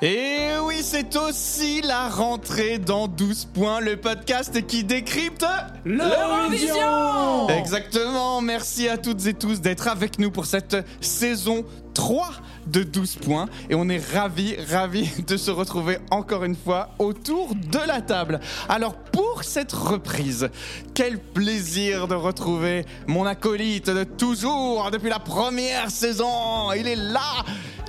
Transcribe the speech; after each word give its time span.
Et 0.00 0.50
oui, 0.62 0.76
c'est 0.82 1.16
aussi 1.16 1.80
la 1.82 2.08
rentrée 2.08 2.78
dans 2.78 3.08
12 3.08 3.46
points, 3.46 3.80
le 3.80 3.96
podcast 3.96 4.64
qui 4.66 4.84
décrypte 4.84 5.44
L'Eurovision 5.84 7.48
Exactement, 7.48 8.40
merci 8.40 8.88
à 8.88 8.96
toutes 8.96 9.26
et 9.26 9.34
tous 9.34 9.60
d'être 9.60 9.88
avec 9.88 10.20
nous 10.20 10.30
pour 10.30 10.46
cette 10.46 10.76
saison 11.00 11.64
3 11.94 12.30
de 12.68 12.84
12 12.84 13.16
points. 13.16 13.46
Et 13.70 13.74
on 13.74 13.88
est 13.88 14.00
ravis, 14.14 14.54
ravis 14.70 15.10
de 15.26 15.36
se 15.36 15.50
retrouver 15.50 15.98
encore 16.12 16.44
une 16.44 16.54
fois 16.54 16.90
autour 17.00 17.56
de 17.56 17.80
la 17.84 18.00
table. 18.00 18.38
Alors 18.68 18.94
pour 18.94 19.42
cette 19.42 19.72
reprise, 19.72 20.48
quel 20.94 21.18
plaisir 21.18 22.06
de 22.06 22.14
retrouver 22.14 22.84
mon 23.08 23.26
acolyte 23.26 23.90
de 23.90 24.04
toujours, 24.04 24.90
depuis 24.92 25.08
la 25.10 25.18
première 25.18 25.90
saison. 25.90 26.70
Il 26.72 26.86
est 26.86 26.94
là, 26.94 27.44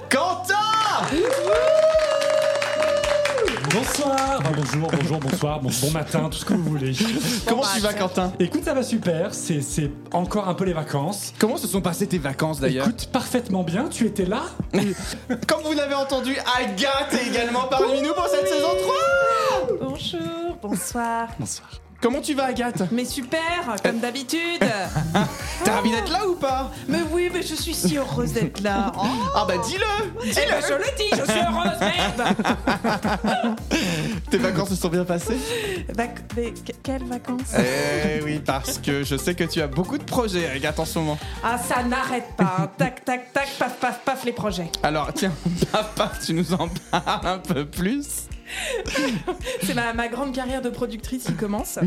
Quentin 0.09 0.55
Bonsoir, 3.71 4.39
Enfin, 4.39 4.51
bonjour, 4.55 4.89
bonjour, 4.91 5.19
bonsoir, 5.19 5.59
bon, 5.61 5.69
bon 5.81 5.91
matin, 5.91 6.29
tout 6.31 6.37
ce 6.39 6.45
que 6.45 6.53
vous 6.53 6.63
voulez. 6.63 6.93
Comment 7.47 7.61
tu 7.75 7.79
vas 7.81 7.93
Quentin? 7.93 8.33
Écoute, 8.39 8.63
ça 8.63 8.73
va 8.73 8.81
super, 8.81 9.33
c'est 9.33 9.61
c'est 9.61 9.91
encore 10.11 10.47
un 10.47 10.55
peu 10.55 10.65
les 10.65 10.73
vacances. 10.73 11.33
Comment 11.37 11.57
se 11.57 11.67
sont 11.67 11.81
passées 11.81 12.07
tes 12.07 12.17
vacances 12.17 12.59
d'ailleurs? 12.59 12.87
Écoute, 12.87 13.09
parfaitement 13.11 13.63
bien, 13.63 13.87
tu 13.89 14.05
étais 14.07 14.25
là? 14.25 14.43
Comme 15.47 15.61
vous 15.63 15.73
l'avez 15.73 15.95
entendu, 15.95 16.35
Agathe 16.57 17.13
est 17.13 17.27
également 17.27 17.67
parmi 17.69 18.01
nous 18.01 18.13
pour 18.13 18.27
cette 18.27 18.47
saison 18.47 18.69
3 19.77 19.77
Bonjour, 19.81 20.57
bonsoir. 20.61 21.27
Bonsoir. 21.39 21.69
Comment 22.01 22.21
tu 22.21 22.33
vas 22.33 22.45
Agathe 22.45 22.83
Mais 22.93 23.03
super, 23.03 23.75
comme 23.83 23.99
d'habitude. 23.99 24.59
T'es 25.63 25.69
ravie 25.71 25.91
d'être 25.91 26.09
là 26.11 26.25
ou 26.27 26.35
pas 26.35 26.71
mais 26.87 26.99
oui, 27.11 27.29
mais 27.33 27.41
je 27.41 27.53
suis 27.55 27.73
si 27.73 27.97
heureuse 27.97 28.31
d'être 28.33 28.61
là. 28.61 28.93
Oh, 28.97 29.01
Ah 29.35 29.45
bah 29.45 29.55
dis-le 29.67 29.83
eh 30.23 30.33
ben, 30.33 30.61
je 30.67 30.73
le 30.73 30.97
dis, 30.97 31.09
je 31.11 31.29
suis 31.29 31.41
heureuse, 31.41 31.79
merde. 31.81 33.57
Tes 34.31 34.37
vacances 34.37 34.69
se 34.69 34.75
sont 34.75 34.87
bien 34.89 35.03
passées 35.03 35.37
Vac- 35.93 36.19
mais 36.37 36.51
que- 36.51 36.71
quelles 36.81 37.03
vacances 37.03 37.53
Eh 37.57 38.21
oui, 38.23 38.39
parce 38.39 38.77
que 38.77 39.03
je 39.03 39.17
sais 39.17 39.35
que 39.35 39.43
tu 39.43 39.61
as 39.61 39.67
beaucoup 39.67 39.97
de 39.97 40.03
projets 40.03 40.47
Agathe 40.49 40.79
en 40.79 40.85
ce 40.85 40.99
moment. 40.99 41.17
Ah, 41.43 41.57
ça 41.57 41.83
n'arrête 41.83 42.27
pas. 42.37 42.55
hein. 42.59 42.69
Tac, 42.77 43.03
tac, 43.03 43.33
tac, 43.33 43.49
paf, 43.59 43.75
paf, 43.79 43.99
paf, 44.05 44.23
les 44.23 44.31
projets. 44.33 44.71
Alors 44.83 45.11
tiens, 45.13 45.33
paf 45.71 45.93
paf, 45.95 46.25
tu 46.25 46.33
nous 46.33 46.53
en 46.53 46.69
parles 46.91 47.27
un 47.27 47.39
peu 47.39 47.65
plus 47.65 48.05
C'est 49.63 49.73
ma, 49.73 50.07
grande 50.07 50.33
carrière 50.33 50.61
de 50.61 50.69
productrice 50.69 51.25
qui 51.25 51.33
commence, 51.33 51.79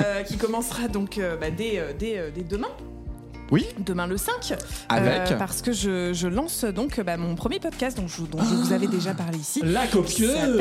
euh, 0.00 0.22
qui 0.22 0.36
commencera 0.36 0.88
donc 0.88 1.18
euh, 1.18 1.36
bah, 1.36 1.46
euh, 1.48 1.92
dès 2.34 2.42
demain. 2.42 2.70
Oui 3.52 3.64
Demain 3.78 4.06
le 4.08 4.16
5. 4.16 4.54
Avec 4.88 5.32
Euh, 5.32 5.38
Parce 5.38 5.62
que 5.62 5.70
je, 5.72 6.12
je 6.12 6.26
lance 6.26 6.64
donc 6.64 7.00
bah, 7.00 7.16
mon 7.16 7.36
premier 7.36 7.60
podcast 7.60 7.96
dont 7.96 8.08
je, 8.08 8.22
dont 8.22 8.38
je 8.42 8.54
vous 8.56 8.72
avais 8.72 8.88
déjà 8.88 9.14
parlé 9.14 9.38
ici. 9.38 9.60
La 9.62 9.86
copieuse 9.86 10.60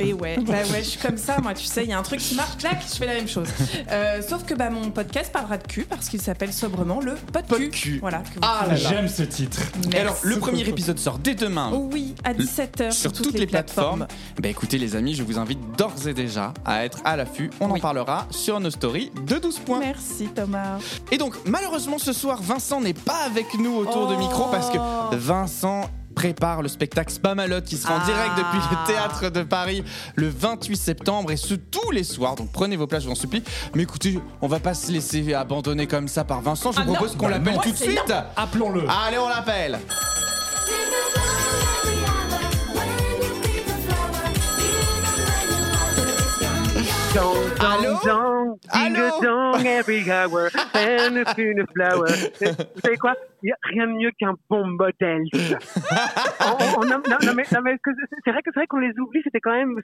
Et 0.00 0.12
ouais, 0.12 0.36
bah 0.42 0.54
ouais, 0.72 0.78
je 0.78 0.88
suis 0.90 0.98
comme 1.00 1.16
ça, 1.16 1.38
moi, 1.40 1.54
tu 1.54 1.64
sais, 1.64 1.84
il 1.84 1.90
y 1.90 1.92
a 1.92 1.98
un 1.98 2.02
truc 2.02 2.18
qui 2.20 2.34
marche, 2.34 2.56
clac, 2.56 2.82
je 2.90 2.96
fais 2.96 3.06
la 3.06 3.14
même 3.14 3.28
chose. 3.28 3.48
Euh, 3.90 4.20
sauf 4.20 4.44
que 4.44 4.54
bah, 4.54 4.68
mon 4.68 4.90
podcast 4.90 5.30
parlera 5.32 5.58
de 5.58 5.66
cul 5.66 5.84
parce 5.88 6.08
qu'il 6.08 6.20
s'appelle 6.20 6.52
sobrement 6.52 7.00
le 7.00 7.14
pod 7.32 7.44
Pod 7.46 7.58
cul. 7.60 7.70
cul. 7.70 7.98
Voilà. 8.00 8.22
Ah. 8.42 8.66
J'aime 8.74 9.06
ce 9.08 9.22
titre. 9.22 9.60
Merci. 9.84 9.96
alors, 9.98 10.18
le 10.22 10.38
premier 10.38 10.68
épisode 10.68 10.98
sort 10.98 11.18
dès 11.18 11.34
demain. 11.36 11.70
Oui, 11.72 12.14
à 12.24 12.34
17h 12.34 12.90
sur 12.90 13.12
toutes, 13.12 13.38
les, 13.38 13.46
plateformes. 13.46 14.08
Bah 14.42 14.48
écoutez 14.48 14.78
les 14.78 14.96
amis, 14.96 15.14
je 15.14 15.22
vous 15.22 15.38
invite 15.38 15.60
d'ores 15.78 16.08
et 16.08 16.14
déjà 16.14 16.52
à 16.64 16.84
être 16.84 16.98
à 17.04 17.16
l'affût. 17.16 17.50
On 17.60 17.70
en 17.70 17.78
parlera 17.78 18.26
sur 18.30 18.58
nos 18.58 18.70
stories 18.70 19.12
de 19.26 19.36
12 19.38 19.60
points. 19.60 19.78
Merci 19.78 20.26
Thomas. 20.34 20.78
Et 21.12 21.18
donc, 21.18 21.34
malheureusement, 21.46 21.75
ce 21.98 22.12
soir, 22.12 22.38
Vincent 22.40 22.80
n'est 22.80 22.94
pas 22.94 23.24
avec 23.26 23.54
nous 23.58 23.76
autour 23.76 24.08
de 24.08 24.14
Oh. 24.14 24.18
micro 24.18 24.44
parce 24.50 24.70
que 24.70 24.78
Vincent 25.14 25.90
prépare 26.14 26.62
le 26.62 26.68
spectacle 26.68 27.12
Spamalot 27.12 27.60
qui 27.60 27.76
sera 27.76 27.96
en 27.96 27.98
Ah. 28.00 28.06
direct 28.06 28.30
depuis 28.38 28.58
le 28.70 28.86
théâtre 28.86 29.28
de 29.30 29.42
Paris 29.42 29.84
le 30.14 30.28
28 30.30 30.76
septembre 30.76 31.30
et 31.32 31.36
ce 31.36 31.52
tous 31.54 31.90
les 31.90 32.04
soirs. 32.04 32.36
Donc 32.36 32.50
prenez 32.52 32.76
vos 32.76 32.86
places, 32.86 33.02
je 33.02 33.08
vous 33.08 33.12
en 33.12 33.16
supplie. 33.16 33.42
Mais 33.74 33.82
écoutez, 33.82 34.18
on 34.40 34.48
va 34.48 34.58
pas 34.58 34.72
se 34.72 34.90
laisser 34.90 35.34
abandonner 35.34 35.86
comme 35.86 36.08
ça 36.08 36.24
par 36.24 36.40
Vincent. 36.40 36.72
Je 36.72 36.80
vous 36.80 36.92
Ah 36.92 36.94
propose 36.94 37.16
qu'on 37.16 37.26
bah 37.26 37.32
l'appelle 37.32 37.58
tout 37.62 37.70
de 37.72 37.76
suite. 37.76 38.12
Appelons-le. 38.36 38.84
Allez, 39.06 39.18
on 39.18 39.28
l'appelle. 39.28 39.78
Allô? 47.18 47.96
Allô? 48.68 49.20
dong 49.22 49.64
every 49.66 50.04
hour 50.10 50.50
and 50.74 51.16
a 51.16 51.24
flower. 51.72 52.08
Vous 52.40 52.80
savez 52.84 52.96
quoi? 52.98 53.14
Il 53.42 53.46
n'y 53.46 53.52
a 53.52 53.56
rien 53.64 53.86
de 53.86 53.92
mieux 53.92 54.10
qu'un 54.18 54.34
bon 54.50 54.66
modèle. 54.66 55.22
On- 56.40 56.80
on- 56.80 56.84
non, 56.84 57.00
non, 57.08 57.16
non, 57.22 57.32
mais, 57.34 57.44
non, 57.52 57.60
mais 57.62 57.76
que- 57.82 57.90
c'est 58.24 58.30
vrai 58.30 58.40
que 58.42 58.50
c'est 58.52 58.60
vrai 58.60 58.66
qu'on 58.66 58.78
les 58.78 58.92
oublie. 58.98 59.20
C'était 59.24 59.40
quand 59.40 59.52
même, 59.52 59.76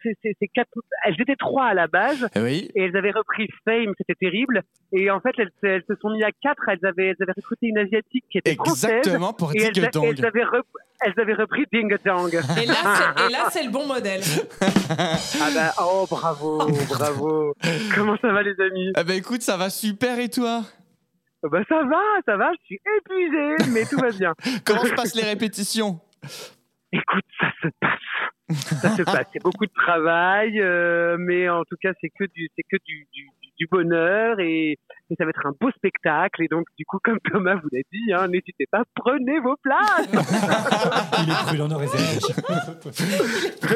quatre, 0.54 0.68
elles 1.04 1.14
étaient 1.20 1.36
trois 1.36 1.66
à 1.66 1.74
la 1.74 1.86
base. 1.86 2.28
Oui. 2.36 2.70
Et 2.74 2.84
elles 2.84 2.96
avaient 2.96 3.10
repris 3.10 3.48
Fame, 3.64 3.92
c'était 3.98 4.14
terrible. 4.14 4.62
Et 4.92 5.10
en 5.10 5.20
fait, 5.20 5.30
elles, 5.38 5.50
se- 5.62 5.66
elles 5.66 5.84
se 5.88 5.94
sont 6.00 6.10
mis 6.10 6.22
à 6.22 6.30
quatre. 6.42 6.62
Elles 6.68 6.84
avaient, 6.86 7.08
elles 7.08 7.16
avaient 7.20 7.32
recruté 7.36 7.66
une 7.68 7.78
asiatique 7.78 8.24
qui 8.30 8.38
était 8.38 8.54
française. 8.54 8.90
Exactement 8.98 9.32
pour 9.32 9.52
Et 9.54 9.62
elles, 9.62 9.72
Ding 9.72 9.84
a- 9.86 9.90
Dong. 9.90 10.14
elles 10.18 10.24
avaient, 10.26 10.44
rep- 10.44 10.66
elles 11.04 11.14
avaient 11.20 11.34
repris 11.34 11.64
Ding 11.72 11.96
Dong. 12.04 12.32
Et 12.62 12.66
là, 12.66 13.48
c'est- 13.50 13.62
le 13.64 13.70
bon 13.70 13.86
modèle. 13.86 14.20
Ah 14.60 15.48
bah, 15.54 15.72
oh 15.80 16.06
bravo, 16.08 16.58
bravo. 16.88 17.21
Comment 17.94 18.16
ça 18.20 18.32
va 18.32 18.42
les 18.42 18.58
amis 18.60 18.92
Eh 18.98 19.04
ben 19.04 19.16
écoute, 19.16 19.42
ça 19.42 19.56
va 19.56 19.70
super 19.70 20.18
et 20.18 20.28
toi? 20.28 20.62
Bah 21.42 21.62
ça 21.68 21.82
va, 21.82 22.02
ça 22.24 22.36
va, 22.36 22.52
je 22.52 22.66
suis 22.66 22.80
épuisé, 22.98 23.72
mais 23.72 23.84
tout 23.84 23.96
va 23.96 24.10
bien. 24.10 24.32
Comment 24.64 24.84
se 24.84 24.94
passent 24.94 25.16
les 25.16 25.24
répétitions? 25.24 26.00
Écoute, 26.92 27.24
ça 27.40 27.50
se 27.60 27.68
passe. 27.80 27.98
Ça 28.80 28.96
se 28.96 29.02
passe. 29.02 29.26
C'est 29.32 29.42
beaucoup 29.42 29.66
de 29.66 29.72
travail, 29.72 30.60
euh, 30.60 31.16
mais 31.18 31.48
en 31.48 31.64
tout 31.64 31.76
cas, 31.80 31.92
c'est 32.00 32.10
que 32.10 32.24
du, 32.24 32.48
c'est 32.54 32.62
que 32.62 32.76
du, 32.84 33.08
du, 33.12 33.28
du 33.58 33.66
bonheur 33.70 34.40
et, 34.40 34.72
et 35.10 35.14
ça 35.18 35.24
va 35.24 35.30
être 35.30 35.46
un 35.46 35.52
beau 35.60 35.70
spectacle. 35.72 36.42
Et 36.42 36.48
donc, 36.48 36.66
du 36.78 36.84
coup, 36.84 36.98
comme 37.02 37.18
Thomas 37.30 37.54
vous 37.54 37.68
l'a 37.72 37.80
dit, 37.92 38.12
hein, 38.12 38.28
n'hésitez 38.28 38.66
pas, 38.70 38.82
prenez 38.94 39.38
vos 39.40 39.56
places. 39.62 40.08
Il 41.26 41.30
est 41.30 41.46
prudent 41.46 41.68
réserver. 41.78 42.18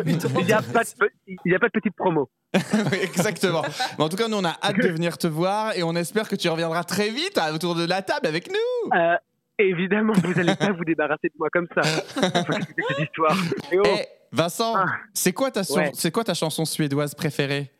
Il 0.06 0.44
n'y 0.47 0.53
a 0.53 0.62
pas 0.62 0.84
de, 0.84 0.88
pe- 0.98 1.12
il 1.44 1.53
y 1.53 1.54
a 1.54 1.59
pas 1.59 1.66
de 1.69 1.72
petite 1.72 1.97
promo. 1.97 2.28
Oui, 2.92 2.98
Exactement. 3.03 3.62
Mais 3.98 4.04
en 4.04 4.09
tout 4.09 4.16
cas, 4.16 4.28
nous, 4.28 4.36
on 4.38 4.44
a 4.44 4.56
hâte 4.62 4.76
de 4.76 4.88
venir 4.88 5.19
te 5.19 5.26
voir 5.26 5.76
et 5.76 5.82
on 5.82 5.94
espère 5.94 6.28
que 6.28 6.36
tu 6.36 6.48
reviendras 6.48 6.84
très 6.84 7.10
vite 7.10 7.38
autour 7.54 7.75
de 7.75 7.84
la 7.86 8.03
table 8.03 8.26
avec 8.26 8.48
nous. 8.48 8.91
Euh, 8.98 9.16
évidemment, 9.59 10.12
vous 10.15 10.32
n'allez 10.34 10.54
pas 10.56 10.72
vous 10.72 10.84
débarrasser 10.84 11.28
de 11.28 11.34
moi 11.38 11.48
comme 11.53 11.66
ça. 11.75 11.82
Cette 11.82 12.98
histoire. 12.98 13.36
Et 13.72 13.78
oh, 13.78 13.82
Eh, 13.86 14.04
Vincent, 14.32 14.75
Ah. 14.76 14.86
c'est 15.15 15.32
quoi, 15.32 15.50
ta 15.50 15.62
Ouais. 15.70 16.10
quoi 16.12 16.25
ta 16.25 16.34
chanson 16.34 16.65
suédoise 16.65 17.15
préférée? 17.15 17.70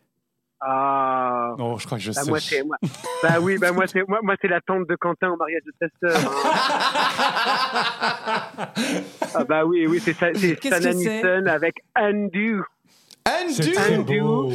Ah. 0.61 1.55
Non, 1.57 1.77
je 1.77 1.85
crois 1.85 1.97
que 1.97 2.03
je 2.03 2.11
Bah, 2.11 2.21
sais. 2.23 2.29
moi, 2.29 2.39
c'est, 2.39 2.63
moi, 2.63 2.77
bah 3.23 3.39
oui, 3.41 3.57
bah 3.57 3.71
moi, 3.71 3.85
c'est, 3.87 4.07
moi, 4.07 4.19
moi, 4.23 4.35
c'est 4.41 4.47
la 4.47 4.61
tante 4.61 4.87
de 4.87 4.95
Quentin 4.95 5.29
au 5.29 5.37
mariage 5.37 5.61
de 5.65 5.73
sa 5.79 5.87
sœur. 5.99 6.31
hein. 6.31 6.37
ah 9.35 9.43
bah 9.43 9.65
oui, 9.65 9.85
oui, 9.87 9.99
c'est 9.99 10.13
ça, 10.13 10.27
c'est 10.33 10.55
Qu'est-ce 10.55 10.75
Stan 10.77 10.91
que 10.91 10.97
c'est 11.03 11.09
Aniston 11.23 11.45
avec 11.47 11.75
Undo. 11.95 12.63
C'est 13.49 13.77
Undo. 13.93 14.49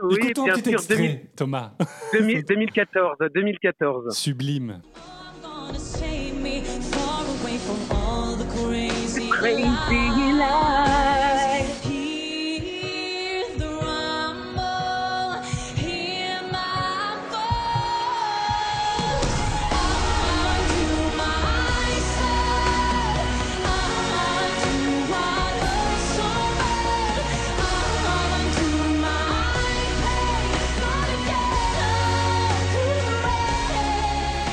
Oui, 0.00 0.16
Écoutons 0.20 0.42
un 0.42 0.44
bien 0.44 0.54
petit 0.54 0.70
sûr, 0.70 0.78
extrait, 0.78 0.96
2000 0.96 1.20
Thomas. 1.34 1.72
2000 2.12 2.44
2014, 2.44 3.16
2014. 3.34 4.16
Sublime. 4.16 4.80
Crazy 9.30 10.32
life. 10.32 11.27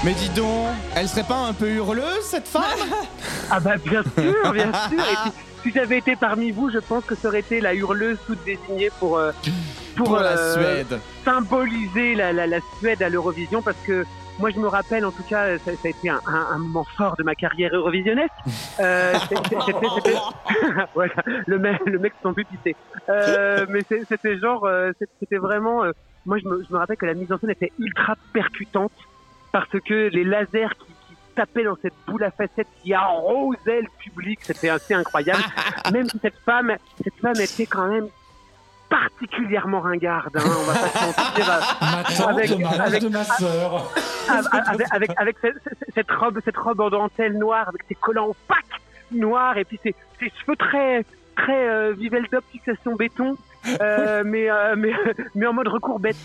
Mais 0.05 0.13
dis 0.13 0.29
donc, 0.29 0.67
elle 0.95 1.07
serait 1.07 1.23
pas 1.23 1.47
un 1.47 1.53
peu 1.53 1.67
hurleuse, 1.67 2.21
cette 2.21 2.47
femme? 2.47 2.63
Ah 3.49 3.59
bah 3.59 3.75
bien 3.77 4.03
sûr, 4.03 4.51
bien 4.53 4.71
sûr. 4.71 4.99
Et 4.99 5.15
puis, 5.23 5.31
si 5.63 5.71
j'avais 5.71 5.97
été 5.97 6.15
parmi 6.15 6.51
vous, 6.51 6.69
je 6.69 6.77
pense 6.77 7.03
que 7.05 7.15
ça 7.15 7.27
aurait 7.27 7.39
été 7.39 7.59
la 7.59 7.73
hurleuse 7.73 8.17
toute 8.27 8.43
désignée 8.43 8.91
pour 8.99 9.17
euh, 9.17 9.31
pour 9.95 10.17
la 10.17 10.37
euh, 10.37 10.53
Suède 10.53 10.99
symboliser 11.23 12.13
la, 12.15 12.33
la, 12.33 12.45
la 12.45 12.59
Suède 12.79 13.01
à 13.01 13.09
l'Eurovision 13.09 13.63
parce 13.63 13.77
que 13.85 14.05
moi, 14.37 14.49
je 14.51 14.59
me 14.59 14.67
rappelle, 14.67 15.05
en 15.05 15.11
tout 15.11 15.23
cas, 15.23 15.57
ça, 15.59 15.71
ça 15.71 15.85
a 15.85 15.87
été 15.87 16.09
un, 16.09 16.19
un, 16.27 16.47
un 16.53 16.57
moment 16.59 16.85
fort 16.97 17.15
de 17.17 17.23
ma 17.23 17.33
carrière 17.35 17.73
eurovisionnesque. 17.73 18.31
Euh, 18.79 19.13
c'était, 19.29 19.55
voilà, 20.93 21.13
le 21.47 21.57
mec, 21.57 21.81
le 21.85 21.97
mec. 21.99 22.13
Euh, 23.09 23.65
mais 23.69 23.81
c'était 24.07 24.37
genre, 24.37 24.67
c'était 25.19 25.37
vraiment. 25.37 25.83
euh, 25.83 25.91
moi, 26.25 26.37
je 26.37 26.47
me, 26.47 26.63
je 26.67 26.73
me 26.73 26.77
rappelle 26.77 26.97
que 26.97 27.05
la 27.05 27.13
mise 27.13 27.31
en 27.31 27.39
scène 27.39 27.51
était 27.51 27.71
ultra 27.79 28.15
percutante 28.33 28.91
parce 29.55 29.79
que 29.85 30.09
les 30.09 30.25
lasers 30.25 30.67
qui, 30.79 30.85
qui 31.07 31.15
tapaient 31.33 31.63
dans 31.63 31.77
cette 31.81 31.93
boule 32.05 32.25
à 32.25 32.31
facettes 32.31 32.67
qui 32.83 32.93
arrosait 32.93 33.79
le 33.81 33.87
public, 33.99 34.39
c'était 34.43 34.67
assez 34.67 34.93
incroyable. 34.93 35.41
même 35.93 36.09
si 36.09 36.19
cette 36.21 36.37
femme, 36.45 36.75
cette 37.01 37.13
femme 37.21 37.39
était 37.39 37.65
quand 37.65 37.87
même 37.87 38.07
particulièrement 38.89 39.79
ringarde. 39.79 40.35
Hein, 40.35 40.41
on 40.45 40.63
va 40.63 40.73
pas 40.73 40.89
se 40.89 41.05
mentir. 41.05 41.49
euh, 41.49 41.59
Ma 41.81 42.03
tante, 42.03 42.79
Avec- 42.87 43.01
de 43.01 43.07
ma 43.07 43.23
sœur. 43.23 43.91
avec, 44.27 44.87
avec, 44.91 45.11
avec 45.17 45.37
cette, 45.39 45.55
cette- 45.95 46.11
robe, 46.11 46.39
cette 46.43 46.57
robe 46.57 46.81
en 46.81 46.89
dentelle 46.89 47.37
noire, 47.37 47.69
avec 47.69 47.83
ses 47.87 47.95
collants 47.95 48.35
pack 48.49 48.65
noirs, 49.11 49.57
et 49.57 49.63
puis 49.63 49.79
ses, 49.83 49.95
ses 50.19 50.29
cheveux 50.41 50.57
très, 50.57 51.05
très 51.37 51.69
euh, 51.69 51.93
Viveldop 51.97 52.43
fixation 52.51 52.95
béton, 52.95 53.37
euh, 53.81 54.21
mais, 54.25 54.49
euh, 54.49 54.75
mais, 54.77 54.91
mais 55.33 55.45
en 55.47 55.53
mode 55.53 55.69
recourbette. 55.69 56.17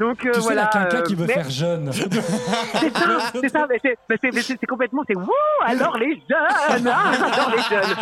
Donc 0.00 0.24
euh, 0.24 0.30
Tu 0.32 0.40
sais, 0.40 0.46
voilà. 0.46 0.62
la 0.62 0.68
quinca 0.68 0.96
euh, 0.96 1.02
qui 1.02 1.14
veut 1.14 1.26
mais 1.26 1.34
faire 1.34 1.50
jeune. 1.50 1.92
C'est 1.92 2.10
ça, 2.10 3.20
c'est 3.34 3.48
ça, 3.50 3.66
mais 3.68 3.78
c'est, 3.84 3.98
mais 4.08 4.16
c'est, 4.20 4.30
mais 4.34 4.40
c'est- 4.42 4.56
c'est 4.58 4.66
complètement, 4.66 5.02
c'est 5.06 5.14
wouh, 5.16 5.28
alors 5.66 5.96
les 5.98 6.14
jeunes, 6.14 6.88
ah, 6.88 7.10
alors 7.34 7.52
les 7.54 7.62
jeunes. 7.62 7.96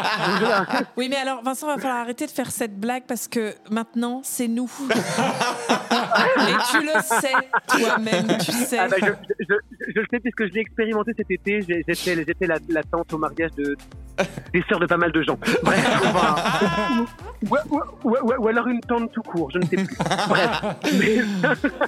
Oui, 0.97 1.09
mais 1.11 1.17
alors, 1.17 1.43
Vincent, 1.43 1.67
va 1.67 1.77
falloir 1.79 1.99
arrêter 2.01 2.27
de 2.27 2.31
faire 2.31 2.51
cette 2.53 2.79
blague 2.79 3.03
parce 3.09 3.27
que 3.27 3.55
maintenant, 3.71 4.21
c'est 4.23 4.47
nous. 4.49 4.71
Et 5.91 6.55
tu 6.71 6.81
le 6.87 7.01
sais, 7.03 7.33
toi-même, 7.69 8.39
tu 8.39 8.53
sais. 8.53 8.79
Ah 8.79 8.89
bah, 8.89 8.97
je, 9.01 9.07
je, 9.07 9.45
je, 9.49 9.55
je 9.95 10.01
le 10.01 10.07
sais 10.11 10.21
puisque 10.21 10.47
je 10.47 10.53
l'ai 10.53 10.61
expérimenté 10.61 11.13
cet 11.17 11.31
été. 11.31 11.63
J'ai- 11.69 11.85
J'étais, 11.89 12.25
j'étais 12.27 12.47
la, 12.47 12.57
la 12.69 12.83
tante 12.83 13.13
au 13.13 13.19
mariage 13.19 13.51
de, 13.57 13.77
des 14.53 14.63
sœurs 14.69 14.81
de 14.81 14.87
pas 14.87 14.97
mal 14.97 15.13
de 15.13 15.23
gens. 15.23 15.39
Bref, 15.63 16.01
enfin, 16.05 17.05
ou, 17.43 17.57
ou- 17.71 17.79
ou- 18.05 18.17
ou- 18.17 18.35
ou 18.45 18.49
alors 18.49 18.67
une 18.67 18.81
tante 18.81 19.11
tout 19.13 19.23
court, 19.23 19.51
je 19.53 19.59
ne 19.59 19.65
sais 19.65 19.77
plus. 19.77 19.97
Bref, 20.29 20.61
mais, 20.99 21.19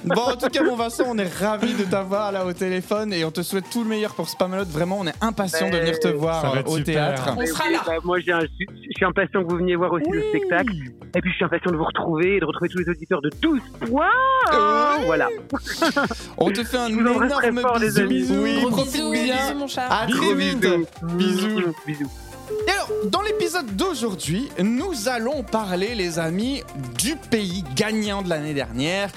Bon, 0.15 0.21
en 0.21 0.35
tout 0.35 0.47
cas, 0.49 0.63
mon 0.63 0.75
Vincent, 0.75 1.03
on 1.07 1.17
est 1.17 1.31
ravis 1.39 1.73
de 1.73 1.83
t'avoir 1.83 2.31
là 2.31 2.45
au 2.45 2.53
téléphone 2.53 3.13
et 3.13 3.23
on 3.25 3.31
te 3.31 3.41
souhaite 3.41 3.69
tout 3.71 3.83
le 3.83 3.89
meilleur 3.89 4.13
pour 4.15 4.29
Spamalot. 4.29 4.65
Vraiment, 4.65 4.99
on 4.99 5.07
est 5.07 5.13
impatient 5.23 5.69
de 5.69 5.77
venir 5.77 5.99
te 5.99 6.07
Ça 6.07 6.13
voir 6.13 6.55
va 6.55 6.61
au 6.67 6.77
super. 6.77 6.83
théâtre. 7.15 7.35
On 7.37 7.45
sera 7.45 7.69
là. 7.69 7.79
bah, 7.85 7.93
moi, 8.03 8.19
j'ai 8.19 8.31
un- 8.31 8.41
je, 8.41 8.45
suis- 8.47 8.67
je 8.69 8.91
suis 8.95 9.05
impatient 9.05 9.43
que 9.43 9.49
vous 9.49 9.57
veniez 9.57 9.75
voir 9.75 9.91
aussi 9.93 10.09
le 10.11 10.21
spectacle. 10.29 10.73
Et 11.13 11.21
puis, 11.21 11.29
je 11.31 11.35
suis 11.35 11.45
impatient 11.45 11.71
de 11.71 11.77
vous 11.77 11.83
retrouver 11.85 12.37
et 12.37 12.39
de 12.39 12.45
retrouver 12.45 12.69
tous 12.69 12.79
les 12.79 12.89
auditeurs 12.89 13.21
de 13.21 13.29
12 13.41 13.59
Oui. 13.91 15.05
Voilà. 15.05 15.27
On 16.37 16.51
te 16.51 16.63
fait 16.63 16.77
un 16.77 16.87
énorme 16.87 17.29
fort, 17.61 17.77
les 17.79 17.87
bisou. 17.87 18.01
amis. 18.01 18.25
Oui, 18.31 18.59
Gros 18.61 18.69
profite 18.71 18.93
bisous, 18.93 19.11
bien. 19.11 19.35
bisous, 19.47 19.57
mon 19.59 19.67
chat. 19.67 19.87
À 19.89 20.07
très 20.07 20.33
vite. 20.33 20.65
Bisous. 21.17 21.73
Bisous. 21.85 22.09
Et 22.67 22.71
alors, 22.71 22.89
dans 23.09 23.21
l'épisode 23.21 23.75
d'aujourd'hui, 23.75 24.49
nous 24.61 25.07
allons 25.07 25.43
parler, 25.43 25.95
les 25.95 26.19
amis, 26.19 26.63
du 26.97 27.15
pays 27.15 27.63
gagnant 27.75 28.21
de 28.21 28.29
l'année 28.29 28.53
dernière, 28.53 29.09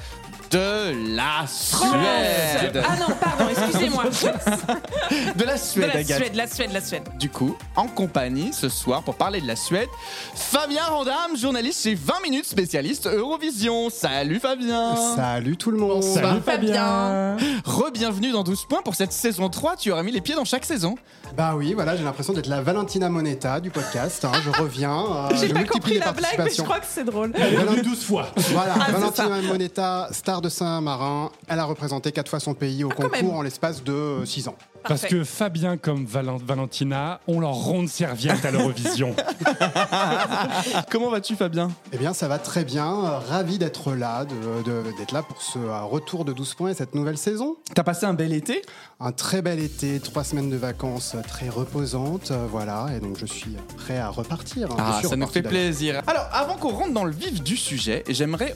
de 0.55 1.17
la 1.17 1.47
Suède. 1.49 2.81
Ah 2.89 2.97
non, 2.97 3.12
pardon, 3.21 3.47
excusez-moi. 3.51 4.05
De 5.37 5.45
la 5.45 5.55
De 5.55 5.59
Suède, 5.59 5.91
la 5.93 5.99
Agathe. 6.01 6.19
Suède, 6.19 6.35
la 6.37 6.47
Suède, 6.47 6.71
la 6.73 6.81
Suède. 6.81 7.03
Du 7.19 7.29
coup, 7.29 7.56
en 7.75 7.89
compagnie 7.89 8.53
ce 8.53 8.69
soir 8.69 9.03
pour 9.03 9.17
parler 9.17 9.41
de 9.41 9.49
la 9.49 9.56
Suède, 9.56 9.89
Fabien 10.37 10.85
Randam, 10.85 11.37
journaliste 11.37 11.83
chez 11.83 11.95
20 11.97 12.21
minutes 12.23 12.47
spécialiste 12.47 13.09
Eurovision. 13.09 13.91
Salut 13.91 14.39
Fabien 14.39 14.95
Salut 15.17 15.56
tout 15.56 15.73
le 15.73 15.79
monde 15.79 16.03
Salut 16.05 16.41
Fabien. 16.45 17.37
Re-bienvenue 17.65 18.31
dans 18.31 18.45
12 18.45 18.67
points 18.69 18.83
pour 18.83 18.95
cette 18.95 19.12
saison 19.12 19.49
3. 19.49 19.75
Tu 19.77 19.91
aurais 19.91 20.05
mis 20.05 20.12
les 20.12 20.21
pieds 20.21 20.37
dans 20.37 20.45
chaque 20.45 20.65
saison. 20.65 20.95
Bah 21.37 21.55
oui, 21.56 21.75
voilà, 21.75 21.97
j'ai 21.97 22.05
l'impression 22.05 22.33
d'être 22.33 22.47
la 22.47 22.61
Valentina 22.62 23.09
Moneta 23.09 23.59
du 23.59 23.71
podcast. 23.71 24.25
hein, 24.25 24.31
je 24.45 24.51
reviens, 24.62 24.95
euh, 25.05 25.29
J'ai 25.41 25.49
pas 25.53 25.65
compris 25.65 25.99
la 25.99 26.12
blague, 26.12 26.39
mais 26.39 26.51
je 26.56 26.62
crois 26.62 26.79
que 26.79 26.87
c'est 26.89 27.05
drôle. 27.05 27.33
Elle 27.35 27.55
est 27.55 27.56
Valent- 27.56 27.83
12 27.83 28.05
fois. 28.05 28.29
Voilà, 28.37 28.75
Ah, 28.81 28.93
Valentina 28.93 29.41
Moneta, 29.43 30.09
star 30.12 30.41
de 30.44 30.49
Saint-Marin, 30.50 31.31
elle 31.49 31.58
a 31.58 31.64
représenté 31.64 32.12
quatre 32.12 32.29
fois 32.29 32.38
son 32.41 32.55
pays 32.55 32.85
au 32.85 32.88
même. 32.88 32.96
concours 33.11 33.35
en 33.35 33.43
l'espace 33.43 33.82
de 33.82 34.23
6 34.25 34.49
ans. 34.49 34.55
Parce 34.87 35.00
Parfait. 35.00 35.17
que 35.17 35.25
Fabien 35.25 35.79
comme 35.79 36.05
Valen- 36.05 36.44
Valentina 36.44 37.20
ont 37.26 37.41
leur 37.41 37.55
ronde 37.55 37.88
serviette 37.88 38.44
à 38.44 38.50
l'Eurovision. 38.50 39.17
Comment 40.91 41.11
vas-tu 41.11 41.37
Fabien? 41.37 41.70
Eh 41.93 41.96
bien, 41.96 42.12
ça 42.12 42.29
va 42.29 42.38
très 42.38 42.64
bien, 42.64 42.87
euh, 42.87 43.19
ravi 43.19 43.58
d'être 43.58 43.94
là, 43.94 44.26
de- 44.26 44.62
de- 44.62 44.96
d'être 44.99 45.12
là 45.12 45.23
pour 45.23 45.41
ce 45.41 45.58
euh, 45.58 45.82
retour 45.85 46.26
de 46.26 46.32
12 46.35 46.55
points 46.55 46.70
et 46.70 46.75
cette 46.75 46.94
nouvelle 46.94 47.17
saison. 47.19 47.56
T'as 47.75 47.82
passé 47.82 48.05
un 48.05 48.12
bel 48.14 48.32
été? 48.35 48.61
Un 49.00 49.12
très 49.12 49.41
bel 49.41 49.58
été, 49.58 50.00
trois 50.00 50.23
semaines 50.23 50.50
de 50.50 50.56
vacances 50.56 51.14
euh, 51.14 51.23
très 51.26 51.49
reposantes, 51.49 52.31
euh, 52.31 52.46
voilà, 52.50 52.88
et 52.94 53.00
donc 53.00 53.17
je 53.19 53.26
suis 53.26 53.56
prêt 53.79 53.99
à 53.99 54.08
repartir. 54.11 54.70
hein. 54.73 54.76
Ah, 54.79 55.00
ça 55.02 55.17
nous 55.17 55.26
fait 55.26 55.43
plaisir. 55.43 56.02
Alors, 56.06 56.26
avant 56.32 56.56
qu'on 56.56 56.70
rentre 56.73 56.93
dans 56.93 57.05
le 57.05 57.12
vif 57.12 57.43
du 57.43 57.56
sujet, 57.56 58.05
j'aimerais 58.08 58.55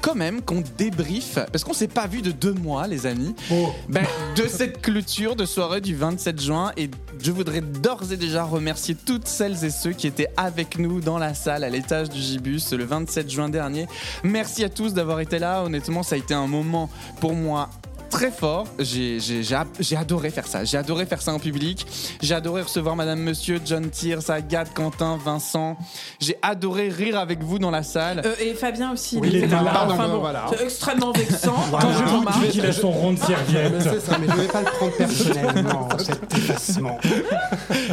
quand 0.00 0.14
même 0.14 0.42
qu'on 0.42 0.62
débriefe, 0.78 1.38
parce 1.52 1.64
qu'on 1.64 1.72
s'est 1.72 1.88
pas 1.88 2.06
vu 2.06 2.22
de 2.22 2.30
deux 2.30 2.52
mois, 2.54 2.86
les 2.86 3.06
amis, 3.06 3.34
Oh. 3.50 3.68
ben, 3.88 4.04
de 4.36 4.46
cette 4.48 4.80
clôture 4.82 5.36
de 5.36 5.44
soirée 5.44 5.80
du 5.80 5.94
27 5.94 6.40
juin. 6.40 6.72
Et 6.76 6.90
je 7.22 7.30
voudrais 7.32 7.60
d'ores 7.60 8.12
et 8.12 8.16
déjà 8.16 8.44
remercier 8.44 8.94
toutes 8.94 9.26
celles 9.28 9.64
et 9.64 9.70
ceux 9.70 9.92
qui 9.92 10.06
étaient 10.06 10.28
avec 10.36 10.78
nous 10.78 11.00
dans 11.00 11.18
la 11.18 11.34
salle 11.34 11.64
à 11.64 11.68
l'étage 11.68 12.08
du 12.08 12.20
Gibus 12.20 12.72
le 12.72 12.84
27 12.84 13.30
juin 13.30 13.48
dernier. 13.48 13.86
Merci 14.24 14.64
à 14.64 14.68
tous 14.68 14.94
d'avoir 14.94 15.20
été 15.20 15.38
là. 15.38 15.62
Honnêtement, 15.62 16.02
ça 16.02 16.14
a 16.14 16.18
été 16.18 16.34
un 16.34 16.46
moment 16.46 16.88
pour 17.20 17.34
moi 17.34 17.68
très 18.10 18.30
fort. 18.30 18.66
J'ai 18.78 19.96
adoré 19.96 20.30
faire 20.30 20.46
ça. 20.46 20.64
J'ai 20.64 20.76
adoré 20.76 21.06
faire 21.06 21.22
ça 21.22 21.32
en 21.32 21.38
public. 21.38 21.86
J'ai 22.20 22.34
adoré 22.34 22.62
recevoir 22.62 22.96
Madame 22.96 23.20
Monsieur, 23.20 23.60
John 23.64 23.88
Tears, 23.88 24.28
Agathe, 24.28 24.74
Quentin, 24.74 25.18
Vincent. 25.24 25.76
J'ai 26.20 26.36
adoré 26.42 26.88
rire 26.88 27.18
avec 27.18 27.42
vous 27.42 27.58
dans 27.58 27.70
la 27.70 27.82
salle. 27.82 28.22
Euh, 28.24 28.34
et 28.40 28.54
Fabien 28.54 28.92
aussi. 28.92 29.18
Oui, 29.18 29.28
il 29.32 29.36
était 29.36 29.46
là. 29.46 29.60
Enfin 29.62 29.96
Pardon, 29.96 30.14
bon, 30.14 30.18
voilà. 30.20 30.46
c'est 30.50 30.64
extrêmement 30.64 31.12
vexant. 31.12 31.54
Quand 31.70 31.92
je 31.92 32.04
vous 32.04 32.42
dis 32.42 32.48
qu'il 32.50 32.66
a 32.66 32.72
son 32.72 32.90
ronde 32.90 33.18
Mais 33.20 33.26
serviette. 33.26 33.82
c'est 33.82 34.00
ça, 34.00 34.18
mais 34.18 34.26
je 34.28 34.32
ne 34.32 34.40
vais 34.42 34.48
pas 34.48 34.60
le 34.62 34.66
prendre 34.66 34.96
personnellement, 34.96 35.88
cet 35.98 36.34
effacement. 36.36 36.98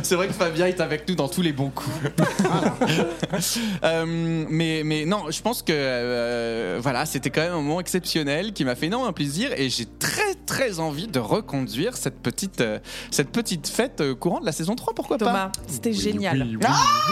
C'est 0.04 0.16
vrai 0.16 0.28
que 0.28 0.34
Fabien 0.34 0.66
est 0.66 0.82
avec 0.82 1.08
nous 1.08 1.16
dans 1.16 1.28
tous 1.30 1.42
les 1.42 1.54
bons 1.54 1.70
coups. 1.70 1.96
Euh, 3.84 4.06
mais, 4.50 4.82
mais 4.84 5.06
non, 5.06 5.30
je 5.30 5.42
pense 5.42 5.62
que 5.62 5.72
euh, 5.74 6.80
voilà, 6.82 7.06
c'était 7.06 7.30
quand 7.30 7.42
même 7.42 7.54
un 7.54 7.62
moment 7.62 7.80
exceptionnel 7.80 8.54
qui 8.54 8.66
m'a 8.66 8.76
fait 8.76 8.88
énormément 8.88 9.14
plaisir 9.14 9.52
et 9.56 9.70
j'ai 9.70 9.86
très 9.86 10.07
très 10.46 10.80
envie 10.80 11.08
de 11.08 11.20
reconduire 11.20 11.98
cette 11.98 12.20
petite, 12.22 12.62
euh, 12.62 12.80
cette 13.12 13.30
petite 13.30 13.68
fête 13.68 14.02
euh, 14.02 14.16
courant 14.16 14.40
de 14.40 14.46
la 14.46 14.52
saison 14.52 14.76
3, 14.76 14.94
pourquoi 14.94 15.18
Thomas, 15.18 15.48
pas 15.48 15.52
c'était 15.68 15.94
génial. 15.94 16.42
Oui, 16.44 16.58
oui, 16.60 16.66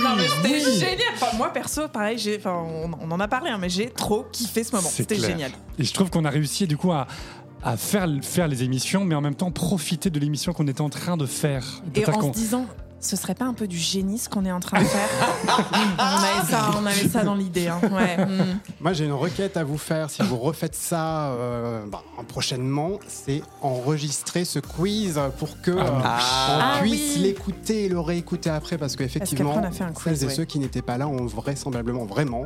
Non, 0.04 0.10
oui, 0.18 0.24
mais 0.44 0.50
c'était 0.60 0.70
oui. 0.70 0.80
génial. 0.80 1.14
Enfin, 1.16 1.38
moi, 1.38 1.52
perso, 1.54 1.88
pareil, 1.88 2.18
j'ai, 2.18 2.38
enfin, 2.38 2.54
on, 2.68 2.92
on 3.02 3.12
en 3.12 3.20
a 3.20 3.28
parlé, 3.28 3.50
hein, 3.52 3.58
mais 3.60 3.70
j'ai 3.70 3.90
trop 3.90 4.24
kiffé 4.32 4.64
ce 4.64 4.76
moment. 4.76 4.88
C'est 4.90 5.04
C'était 5.04 5.16
clair. 5.16 5.30
génial. 5.32 5.52
Et 5.80 5.84
je 5.84 5.94
trouve 5.94 6.10
qu'on 6.10 6.26
a 6.26 6.30
réussi 6.30 6.68
du 6.68 6.78
coup 6.78 6.92
à, 6.92 7.08
à 7.64 7.78
faire, 7.78 8.08
faire 8.22 8.48
les 8.48 8.64
émissions, 8.64 9.04
mais 9.06 9.16
en 9.16 9.22
même 9.22 9.36
temps 9.36 9.52
profiter 9.52 10.10
de 10.10 10.20
l'émission 10.20 10.54
qu'on 10.54 10.68
était 10.68 10.82
en 10.82 10.90
train 10.90 11.18
de 11.18 11.26
faire. 11.26 11.82
Et 11.96 12.00
C'est-à-dire 12.02 12.18
en 12.24 12.34
se 12.34 12.38
disant, 12.38 12.66
ce 13.06 13.16
serait 13.16 13.36
pas 13.36 13.46
un 13.46 13.54
peu 13.54 13.68
du 13.68 13.78
génie 13.78 14.18
ce 14.18 14.28
qu'on 14.30 14.46
est 14.46 14.52
en 14.52 14.60
train 14.60 14.80
de 14.82 14.86
faire 14.86 15.10
on, 15.98 16.02
avait 16.02 16.52
ça, 16.52 16.72
on 16.82 16.86
avait 16.86 17.08
ça 17.08 17.24
dans 17.24 17.36
l'idée. 17.36 17.68
hein. 17.68 17.80
Ouais. 17.92 18.18
mm. 18.26 18.60
Moi, 18.80 18.94
j'ai 18.94 19.06
une 19.06 19.14
requête 19.14 19.58
à 19.58 19.64
vous 19.64 19.78
faire. 19.78 20.10
Si 20.10 20.22
vous 20.24 20.38
refaites 20.38 20.76
ça 20.76 21.28
euh, 21.32 21.86
bah, 21.88 22.04
prochainement, 22.28 22.92
c'est 23.08 23.42
enregistrer 23.62 24.46
ce 24.46 24.60
quiz 24.60 25.20
pour 25.38 25.62
que 25.62 25.72
euh, 25.72 25.84
Ah. 26.04 26.78
on 26.78 26.82
puisse 26.82 27.16
oui. 27.18 27.22
l'écouter 27.22 27.86
et 27.86 27.90
le 27.90 28.00
réécouter 28.00 28.50
après, 28.50 28.78
parce 28.78 28.96
qu'effectivement, 28.96 29.62
quiz, 29.94 30.04
celles 30.04 30.24
et 30.24 30.28
ouais. 30.28 30.34
ceux 30.36 30.46
qui 30.46 30.60
n'étaient 30.60 30.82
pas 30.82 30.98
là 30.98 31.08
ont 31.08 31.26
vraisemblablement 31.26 32.06
vraiment 32.06 32.46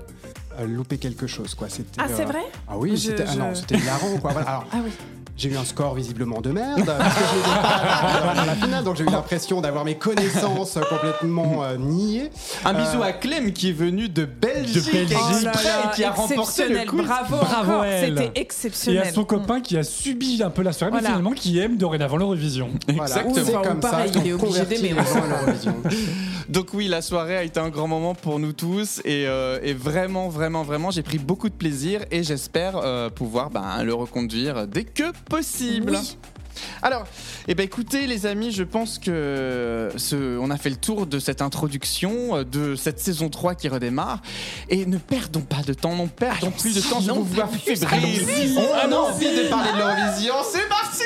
euh, 0.59 0.65
loupé 0.67 0.97
quelque 0.97 1.27
chose. 1.27 1.55
Quoi. 1.55 1.67
Ah, 1.97 2.05
c'est 2.13 2.23
euh, 2.23 2.25
vrai? 2.25 2.41
Ah 2.67 2.77
oui, 2.77 2.91
Je- 2.91 3.09
c'était 3.11 3.25
ah 3.27 3.31
je- 3.33 3.39
non, 3.39 3.55
c'était 3.55 3.77
hilarant. 3.77 4.17
Quoi. 4.19 4.31
Voilà. 4.33 4.47
Alors, 4.49 4.65
Ah 4.71 4.77
oui. 4.83 4.91
J'ai 5.39 5.47
eu 5.47 5.55
un 5.55 5.63
score 5.63 5.95
visiblement 5.95 6.41
de 6.41 6.51
merde 6.51 6.83
parce 6.85 7.15
que 7.15 7.21
je 7.21 7.37
n'étais 7.37 8.27
pas 8.27 8.33
dans 8.35 8.45
la 8.45 8.55
finale, 8.55 8.83
donc 8.83 8.97
j'ai 8.97 9.05
eu 9.05 9.09
l'impression 9.09 9.61
d'avoir 9.61 9.85
mes 9.85 9.95
connaissances 9.95 10.77
complètement 10.89 11.63
euh, 11.63 11.77
niées. 11.77 12.29
Un 12.65 12.73
bisou 12.73 13.01
à 13.01 13.13
Clem 13.13 13.53
qui 13.53 13.69
est 13.69 13.73
venu 13.73 14.09
de 14.09 14.25
Belgique, 14.25 14.85
De 14.85 14.91
Belgique. 14.91 15.17
Oh 15.17 15.45
là 15.45 15.51
là, 15.53 15.91
et 15.91 15.95
qui 15.95 16.03
a 16.03 16.11
remporté 16.11 16.67
le 16.67 16.79
quiz. 16.85 17.05
Bravo, 17.05 17.37
Bravo. 17.37 17.83
C'était 18.01 18.31
Et 18.35 18.41
exceptionnel. 18.41 19.03
à 19.07 19.13
son 19.13 19.23
copain 19.23 19.61
qui 19.61 19.77
a 19.77 19.83
subi 19.83 20.43
un 20.43 20.49
peu 20.49 20.61
la 20.61 20.73
soirée, 20.73 20.91
mais 20.91 20.99
Voilà. 20.99 21.09
finalement 21.15 21.31
qui 21.31 21.57
aime 21.57 21.77
dorénavant 21.77 22.17
l'Eurovision. 22.17 22.71
Voilà, 22.89 23.23
Exactement. 23.23 23.45
c'est 23.45 23.67
comme 23.69 23.81
ça 23.81 23.89
pareil, 23.91 24.11
qu'on 24.11 24.19
il 24.21 24.27
est 24.27 24.33
obligé 24.33 24.65
d'aimer. 24.65 24.95
Donc 26.49 26.73
oui, 26.73 26.87
la 26.87 27.01
soirée 27.01 27.37
a 27.37 27.43
été 27.43 27.59
un 27.59 27.69
grand 27.69 27.87
moment 27.87 28.15
pour 28.15 28.39
nous 28.39 28.53
tous 28.53 28.99
et, 29.05 29.25
euh, 29.27 29.59
et 29.61 29.73
vraiment, 29.73 30.29
vraiment, 30.29 30.63
vraiment, 30.63 30.89
j'ai 30.89 31.03
pris 31.03 31.19
beaucoup 31.19 31.47
de 31.47 31.53
plaisir 31.53 32.01
et 32.11 32.23
j'espère 32.23 32.75
euh, 32.77 33.09
pouvoir 33.11 33.51
ben, 33.51 33.83
le 33.83 33.93
reconduire 33.93 34.65
dès 34.67 34.83
que 34.83 35.03
possible. 35.29 35.91
Oui. 35.91 36.17
Alors, 36.81 37.05
eh 37.47 37.55
ben 37.55 37.63
écoutez 37.63 38.07
les 38.07 38.25
amis, 38.25 38.51
je 38.51 38.63
pense 38.63 38.99
que 38.99 39.89
ce, 39.95 40.37
on 40.39 40.49
a 40.49 40.57
fait 40.57 40.69
le 40.69 40.75
tour 40.75 41.07
de 41.07 41.19
cette 41.19 41.41
introduction, 41.41 42.37
euh, 42.37 42.43
de 42.43 42.75
cette 42.75 42.99
saison 42.99 43.29
3 43.29 43.55
qui 43.55 43.69
redémarre. 43.69 44.21
Et 44.69 44.85
ne 44.85 44.97
perdons 44.97 45.41
pas 45.41 45.61
de 45.65 45.73
temps, 45.73 45.95
non 45.95 46.07
perdons 46.07 46.51
plus 46.51 46.75
de 46.75 46.81
temps, 46.81 46.99
je 46.99 47.11
vous 47.11 47.23
vois 47.23 47.47
fébrile. 47.47 48.57
On 48.57 48.91
a 48.91 48.95
envie 48.95 49.25
de 49.25 49.49
parler 49.49 49.71
de 49.71 49.77
l'Eurovision, 49.77 50.35
c'est 50.51 50.67
parti 50.67 51.03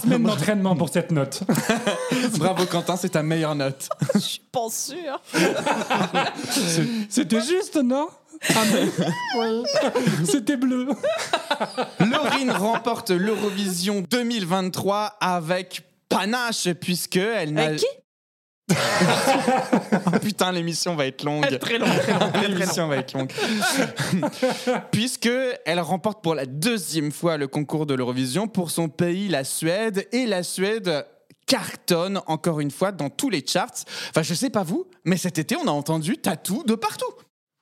semaine 0.00 0.22
d'entraînement 0.22 0.76
pour 0.76 0.88
cette 0.88 1.10
note. 1.10 1.42
Bravo 2.38 2.66
Quentin, 2.66 2.96
c'est 2.96 3.10
ta 3.10 3.22
meilleure 3.22 3.54
note. 3.54 3.88
Je 4.14 4.20
suis 4.20 4.42
pas 4.50 4.68
sûre. 4.70 5.20
C'était 7.08 7.40
juste, 7.40 7.76
non? 7.76 8.08
Ah 8.50 8.62
mais 8.72 10.24
C'était 10.24 10.56
bleu. 10.56 10.88
Laurine 12.00 12.50
remporte 12.50 13.10
l'Eurovision 13.10 14.04
2023 14.10 15.16
avec 15.20 15.82
panache 16.08 16.68
puisque 16.80 17.16
elle 17.16 17.54
n'a 17.54 17.66
Avec 17.66 17.78
qui? 17.80 17.86
Putain, 20.22 20.52
l'émission 20.52 20.94
va 20.94 21.06
être 21.06 21.24
longue. 21.24 21.58
Très 21.58 21.78
long, 21.78 21.86
très 21.86 22.12
long. 22.12 22.32
L'émission 22.48 22.88
va 22.88 22.96
être 22.96 23.12
longue. 23.16 23.32
Puisque 24.90 25.30
elle 25.64 25.80
remporte 25.80 26.22
pour 26.22 26.34
la 26.34 26.46
deuxième 26.46 27.12
fois 27.12 27.36
le 27.36 27.48
concours 27.48 27.86
de 27.86 27.94
l'Eurovision 27.94 28.48
pour 28.48 28.70
son 28.70 28.88
pays, 28.88 29.28
la 29.28 29.44
Suède, 29.44 30.08
et 30.12 30.26
la 30.26 30.42
Suède 30.42 31.06
cartonne 31.46 32.20
encore 32.26 32.60
une 32.60 32.70
fois 32.70 32.92
dans 32.92 33.10
tous 33.10 33.30
les 33.30 33.44
charts. 33.46 33.84
Enfin, 34.10 34.22
je 34.22 34.34
sais 34.34 34.50
pas 34.50 34.62
vous, 34.62 34.86
mais 35.04 35.16
cet 35.16 35.38
été, 35.38 35.56
on 35.56 35.66
a 35.66 35.72
entendu 35.72 36.16
tatou 36.16 36.62
de 36.64 36.74
partout. 36.74 37.12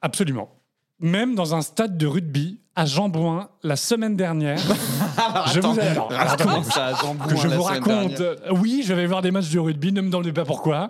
Absolument. 0.01 0.51
Même 0.99 1.35
dans 1.35 1.55
un 1.55 1.63
stade 1.63 1.97
de 1.97 2.07
rugby 2.07 2.61
à 2.81 2.87
Jean-Bouin 2.87 3.51
la 3.63 3.77
semaine 3.77 4.17
dernière. 4.17 4.59
je 5.53 5.59
attends, 5.59 5.73
vous 5.75 5.81
alors, 5.81 6.11
alors, 6.11 6.37
Comment 6.39 6.63
ça, 6.63 6.95
Jean 6.95 7.15
que 7.15 7.37
je 7.37 7.47
la 7.47 7.57
vous 7.59 7.63
semaine 7.63 7.83
raconte. 7.83 8.13
dernière 8.15 8.21
euh, 8.47 8.53
Oui, 8.59 8.83
je 8.87 8.95
vais 8.95 9.05
voir 9.05 9.21
des 9.21 9.31
matchs 9.31 9.51
de 9.51 9.59
rugby, 9.59 9.93
ne 9.93 10.01
me 10.01 10.07
demandez 10.09 10.33
pas 10.33 10.47
pourquoi. 10.47 10.89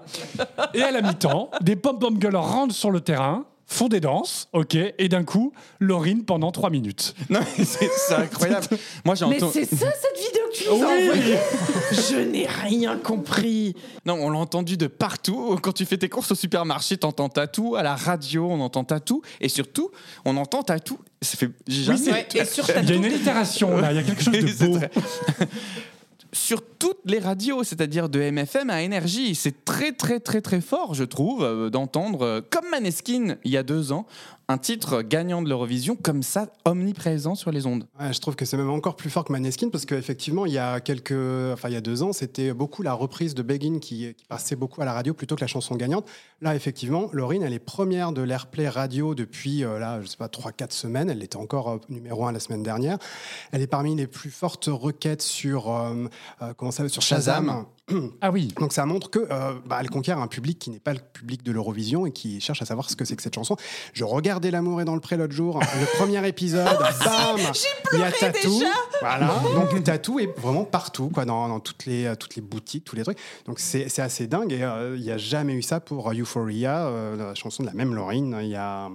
Et 0.72 0.84
à 0.84 0.92
la 0.92 1.02
mi-temps, 1.02 1.50
des 1.60 1.74
pom-pom 1.74 2.16
girls 2.20 2.36
rentrent 2.36 2.76
sur 2.76 2.92
le 2.92 3.00
terrain, 3.00 3.44
font 3.70 3.88
des 3.88 4.00
danses, 4.00 4.48
ok, 4.52 4.76
et 4.98 5.08
d'un 5.08 5.22
coup, 5.22 5.52
Laurine 5.78 6.24
pendant 6.24 6.50
trois 6.50 6.70
minutes. 6.70 7.14
Non, 7.30 7.38
mais 7.56 7.64
c'est 7.64 7.88
c'est 8.08 8.14
incroyable. 8.14 8.66
Moi, 9.04 9.14
j'ai 9.14 9.26
Mais 9.26 9.36
entendu. 9.36 9.52
c'est 9.52 9.64
ça 9.76 9.86
cette 9.92 10.18
vidéo 10.18 10.42
que 10.52 10.56
tu 10.56 10.64
nous 10.68 10.82
as 10.82 10.88
envoyée 10.88 11.38
Je 11.92 12.16
n'ai 12.18 12.46
rien 12.46 12.96
compris. 12.96 13.76
Non, 14.04 14.14
on 14.14 14.30
l'a 14.30 14.38
entendu 14.38 14.76
de 14.76 14.88
partout. 14.88 15.56
Quand 15.62 15.72
tu 15.72 15.84
fais 15.86 15.96
tes 15.96 16.08
courses 16.08 16.32
au 16.32 16.34
supermarché, 16.34 16.96
t'entends 16.96 17.28
tatou. 17.28 17.76
À 17.76 17.82
la 17.84 17.94
radio, 17.94 18.48
on 18.50 18.60
entend 18.60 18.82
tatou. 18.82 19.22
Et 19.40 19.48
surtout, 19.48 19.90
on 20.24 20.36
entend 20.36 20.62
tatou. 20.64 20.98
Ça 21.22 21.36
fait 21.36 21.50
j'ai 21.68 21.84
jamais. 21.84 22.10
Ouais, 22.10 22.26
et 22.34 22.44
sur 22.44 22.66
ta 22.66 22.80
Il 22.82 22.88
y 22.88 22.92
a 22.92 22.96
une 22.96 23.04
allitération 23.04 23.76
là, 23.76 23.92
il 23.92 23.96
y 23.96 23.98
a 23.98 24.02
quelque 24.02 24.22
chose 24.22 24.32
de 24.34 24.66
beau. 24.66 24.78
Sur 26.32 26.62
toutes 26.62 27.00
les 27.06 27.18
radios, 27.18 27.64
c'est-à-dire 27.64 28.08
de 28.08 28.20
MFM 28.30 28.70
à 28.70 28.82
Énergie, 28.82 29.34
c'est 29.34 29.64
très 29.64 29.90
très 29.92 30.20
très 30.20 30.40
très 30.40 30.60
fort, 30.60 30.94
je 30.94 31.02
trouve, 31.02 31.42
euh, 31.42 31.70
d'entendre, 31.70 32.22
euh, 32.22 32.40
comme 32.48 32.68
Maneskin 32.70 33.36
il 33.44 33.50
y 33.50 33.56
a 33.56 33.64
deux 33.64 33.90
ans, 33.90 34.06
un 34.50 34.58
titre 34.58 35.02
gagnant 35.02 35.42
de 35.42 35.48
l'Eurovision 35.48 35.94
comme 35.94 36.24
ça, 36.24 36.48
omniprésent 36.64 37.36
sur 37.36 37.52
les 37.52 37.66
ondes. 37.66 37.86
Ouais, 38.00 38.12
je 38.12 38.20
trouve 38.20 38.34
que 38.34 38.44
c'est 38.44 38.56
même 38.56 38.70
encore 38.70 38.96
plus 38.96 39.08
fort 39.08 39.24
que 39.24 39.32
Maneskin 39.32 39.68
parce 39.68 39.86
qu'effectivement, 39.86 40.44
il 40.44 40.52
y 40.52 40.58
a 40.58 40.80
quelques, 40.80 41.12
enfin 41.12 41.68
il 41.68 41.74
y 41.74 41.76
a 41.76 41.80
deux 41.80 42.02
ans, 42.02 42.12
c'était 42.12 42.52
beaucoup 42.52 42.82
la 42.82 42.92
reprise 42.92 43.34
de 43.34 43.42
Begin 43.42 43.78
qui, 43.78 44.14
qui 44.14 44.24
passait 44.28 44.56
beaucoup 44.56 44.82
à 44.82 44.84
la 44.84 44.92
radio 44.92 45.14
plutôt 45.14 45.36
que 45.36 45.40
la 45.40 45.46
chanson 45.46 45.76
gagnante. 45.76 46.08
Là, 46.40 46.56
effectivement, 46.56 47.10
Laurine, 47.12 47.42
elle 47.42 47.52
est 47.52 47.60
première 47.60 48.12
de 48.12 48.22
l'airplay 48.22 48.68
radio 48.68 49.14
depuis 49.14 49.62
euh, 49.62 49.78
là, 49.78 50.00
je 50.00 50.06
sais 50.06 50.16
pas, 50.16 50.28
trois, 50.28 50.50
quatre 50.50 50.72
semaines. 50.72 51.10
Elle 51.10 51.22
était 51.22 51.36
encore 51.36 51.68
euh, 51.68 51.78
numéro 51.88 52.26
un 52.26 52.32
la 52.32 52.40
semaine 52.40 52.64
dernière. 52.64 52.98
Elle 53.52 53.62
est 53.62 53.68
parmi 53.68 53.94
les 53.94 54.08
plus 54.08 54.30
fortes 54.30 54.68
requêtes 54.68 55.22
sur, 55.22 55.70
euh, 55.70 56.06
euh, 56.42 56.54
comment 56.56 56.72
ça, 56.72 56.88
sur 56.88 57.02
Shazam. 57.02 57.46
Shazam. 57.46 57.66
Ah 58.20 58.30
oui. 58.30 58.48
Donc 58.58 58.72
ça 58.72 58.86
montre 58.86 59.10
que 59.10 59.18
euh, 59.18 59.54
bah, 59.66 59.78
elle 59.80 59.90
conquiert 59.90 60.18
un 60.18 60.26
public 60.26 60.58
qui 60.58 60.70
n'est 60.70 60.80
pas 60.80 60.92
le 60.92 61.00
public 61.00 61.42
de 61.42 61.52
l'Eurovision 61.52 62.06
et 62.06 62.12
qui 62.12 62.40
cherche 62.40 62.62
à 62.62 62.64
savoir 62.64 62.90
ce 62.90 62.96
que 62.96 63.04
c'est 63.04 63.16
que 63.16 63.22
cette 63.22 63.34
chanson. 63.34 63.56
Je 63.92 64.04
regardais 64.04 64.50
L'amour 64.50 64.80
est 64.80 64.84
dans 64.84 64.94
le 64.94 65.00
pré 65.00 65.16
l'autre 65.16 65.32
jour, 65.32 65.60
le 65.60 65.96
premier 65.96 66.26
épisode, 66.26 66.66
bam, 67.04 67.36
il 67.92 67.98
y 67.98 68.02
a 68.02 68.12
Tatou, 68.12 68.62
voilà. 69.00 69.28
Donc 69.54 69.82
Tatou 69.84 70.18
est 70.18 70.38
vraiment 70.38 70.64
partout, 70.64 71.08
quoi, 71.08 71.24
dans, 71.24 71.48
dans 71.48 71.60
toutes 71.60 71.86
les 71.86 72.06
euh, 72.06 72.14
toutes 72.14 72.36
les 72.36 72.42
boutiques, 72.42 72.84
tous 72.84 72.96
les 72.96 73.02
trucs. 73.02 73.18
Donc 73.46 73.58
c'est 73.60 73.88
c'est 73.88 74.02
assez 74.02 74.26
dingue 74.26 74.52
et 74.52 74.62
euh, 74.62 74.96
il 74.96 75.02
n'y 75.02 75.10
a 75.10 75.18
jamais 75.18 75.54
eu 75.54 75.62
ça 75.62 75.80
pour 75.80 76.10
Euphoria, 76.12 76.86
euh, 76.86 77.16
la 77.16 77.34
chanson 77.34 77.62
de 77.62 77.68
la 77.68 77.74
même 77.74 77.94
Laurine, 77.94 78.38
il 78.42 78.48
y 78.48 78.56
a 78.56 78.90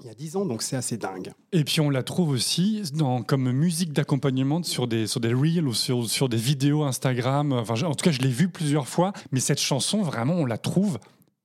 il 0.00 0.06
y 0.06 0.10
a 0.10 0.14
dix 0.14 0.36
ans, 0.36 0.44
donc 0.44 0.62
c'est 0.62 0.76
assez 0.76 0.96
dingue. 0.96 1.32
Et 1.52 1.64
puis 1.64 1.80
on 1.80 1.88
la 1.88 2.02
trouve 2.02 2.30
aussi 2.30 2.82
comme 3.26 3.52
musique 3.52 3.92
d'accompagnement 3.92 4.62
sur 4.62 4.88
des, 4.88 5.06
reels 5.22 5.66
ou 5.66 5.74
sur, 5.74 6.28
des 6.28 6.36
vidéos 6.36 6.82
Instagram. 6.82 7.52
Enfin, 7.52 7.80
en 7.82 7.94
tout 7.94 8.04
cas, 8.04 8.10
je 8.10 8.20
l'ai 8.20 8.28
vue 8.28 8.48
plusieurs 8.48 8.88
fois. 8.88 9.12
Mais 9.30 9.40
cette 9.40 9.60
chanson, 9.60 10.02
vraiment, 10.02 10.34
on 10.34 10.46
la 10.46 10.58
trouve 10.58 10.98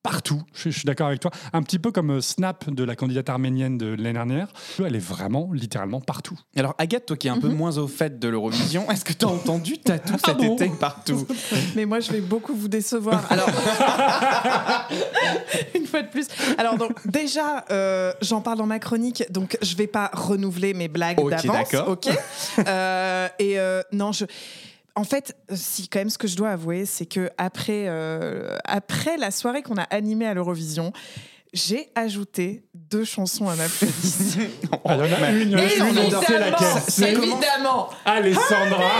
partout. 0.04 0.42
Je, 0.54 0.70
je 0.70 0.80
suis 0.80 0.86
d'accord 0.86 1.08
avec 1.08 1.20
toi. 1.20 1.32
Un 1.54 1.64
petit 1.64 1.80
peu 1.80 1.92
comme 1.92 2.12
euh, 2.12 2.22
Snap 2.22 2.70
de 2.70 2.84
la 2.84 2.96
candidate 2.96 3.30
arménienne 3.30 3.78
de 3.78 3.88
l'année 3.88 4.14
dernière. 4.14 4.48
Elle 4.80 4.96
est 4.96 5.00
vraiment, 5.00 5.50
littéralement 5.54 6.02
partout. 6.02 6.38
Alors 6.56 6.76
Agathe, 6.78 7.06
toi 7.06 7.18
qui 7.18 7.28
es 7.28 7.32
un 7.32 7.40
peu 7.40 7.50
moins 7.50 7.78
au 7.78 7.88
fait 7.88 8.20
de 8.20 8.28
l'Eurovision, 8.28 8.90
est-ce 8.92 9.06
que 9.06 9.14
tu 9.14 9.26
as 9.26 9.30
entendu 9.30 9.78
tatou 9.78 10.14
cet 10.26 10.38
bon 10.38 10.56
été 10.56 10.70
partout? 10.70 11.26
Mais 11.76 11.86
moi, 11.86 12.00
je 12.00 12.12
vais 12.12 12.22
beaucoup 12.22 12.54
vous 12.56 12.68
décevoir. 12.68 13.26
Alors, 13.32 13.50
une 15.76 15.86
fois 15.86 16.02
de 16.02 16.10
plus. 16.10 16.28
Alors, 16.58 16.78
donc, 16.78 17.06
déjà, 17.08 17.66
euh, 17.72 18.14
j'en 18.22 18.42
parle 18.42 18.58
dans 18.58 18.66
ma 18.66 18.80
chronique, 18.80 19.24
donc 19.32 19.58
je 19.62 19.76
vais 19.76 19.88
pas 19.88 20.10
renouveler 20.14 20.74
mes 20.74 20.88
blagues 20.88 21.20
Ok, 21.20 21.30
d'avance. 21.32 21.72
d'accord. 21.72 21.90
Ok? 21.90 22.10
Euh, 22.68 23.28
et 23.40 23.60
euh, 23.60 23.82
non, 23.92 24.12
je. 24.12 24.26
En 25.00 25.06
fait, 25.06 25.34
si 25.54 25.88
quand 25.88 26.00
même 26.00 26.10
ce 26.10 26.18
que 26.18 26.28
je 26.28 26.36
dois 26.36 26.50
avouer, 26.50 26.86
c'est 26.86 27.06
que 27.06 27.30
après, 27.38 27.86
euh, 27.88 28.58
après 28.66 29.16
la 29.16 29.32
soirée 29.32 29.62
qu'on 29.62 29.78
a 29.78 29.84
animée 29.84 30.28
à 30.28 30.34
l'Eurovision, 30.34 30.92
j'ai 31.54 31.88
ajouté 31.96 32.64
deux 32.74 33.06
chansons 33.06 33.48
à 33.48 33.56
ma 33.56 33.64
playlist. 33.70 34.40
Ah, 34.84 34.98
il 34.98 35.10
y 35.10 35.16
en 35.16 35.24
a 35.24 35.32
une, 35.32 35.54
une, 35.54 36.00
on 36.00 36.22
sait 36.22 36.38
laquelle. 36.38 36.68
c'est. 36.86 37.14
évidemment, 37.14 37.90
Alessandra. 38.04 38.92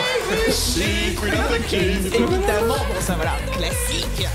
évidemment, 1.74 2.76
bon 2.76 3.02
ça 3.02 3.16
voilà, 3.16 3.36
classique. 3.52 4.26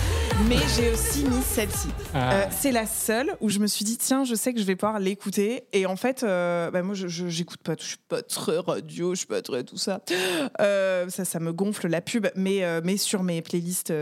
Mais 0.49 0.57
j'ai 0.76 0.91
aussi 0.91 1.25
mis 1.25 1.43
celle-ci. 1.43 1.88
Ah. 2.12 2.35
Euh, 2.35 2.47
c'est 2.50 2.73
la 2.73 2.87
seule 2.87 3.37
où 3.41 3.49
je 3.49 3.61
me 3.61 3.67
suis 3.67 3.85
dit 3.85 3.97
tiens, 3.97 4.25
je 4.25 4.35
sais 4.35 4.53
que 4.53 4.61
je 4.61 4.64
vais 4.64 4.75
pouvoir 4.75 4.99
l'écouter. 4.99 5.64
Et 5.73 5.87
en 5.87 5.97
fait, 5.97 6.23
euh, 6.23 6.71
bah, 6.71 6.83
moi, 6.83 6.95
je 6.95 7.07
j'écoute 7.29 7.61
pas, 7.62 7.75
je 7.79 7.85
suis 7.85 7.97
pas 8.09 8.23
très 8.23 8.59
radio, 8.59 9.14
je 9.14 9.19
suis 9.19 9.26
pas 9.26 9.43
très 9.43 9.62
tout 9.62 9.76
ça. 9.76 10.03
Euh, 10.61 11.09
ça, 11.09 11.25
ça 11.25 11.38
me 11.38 11.53
gonfle 11.53 11.88
la 11.88 12.00
pub. 12.00 12.26
Mais 12.35 12.62
mais 12.83 12.97
sur 12.97 13.23
mes 13.23 13.43
playlists, 13.43 13.93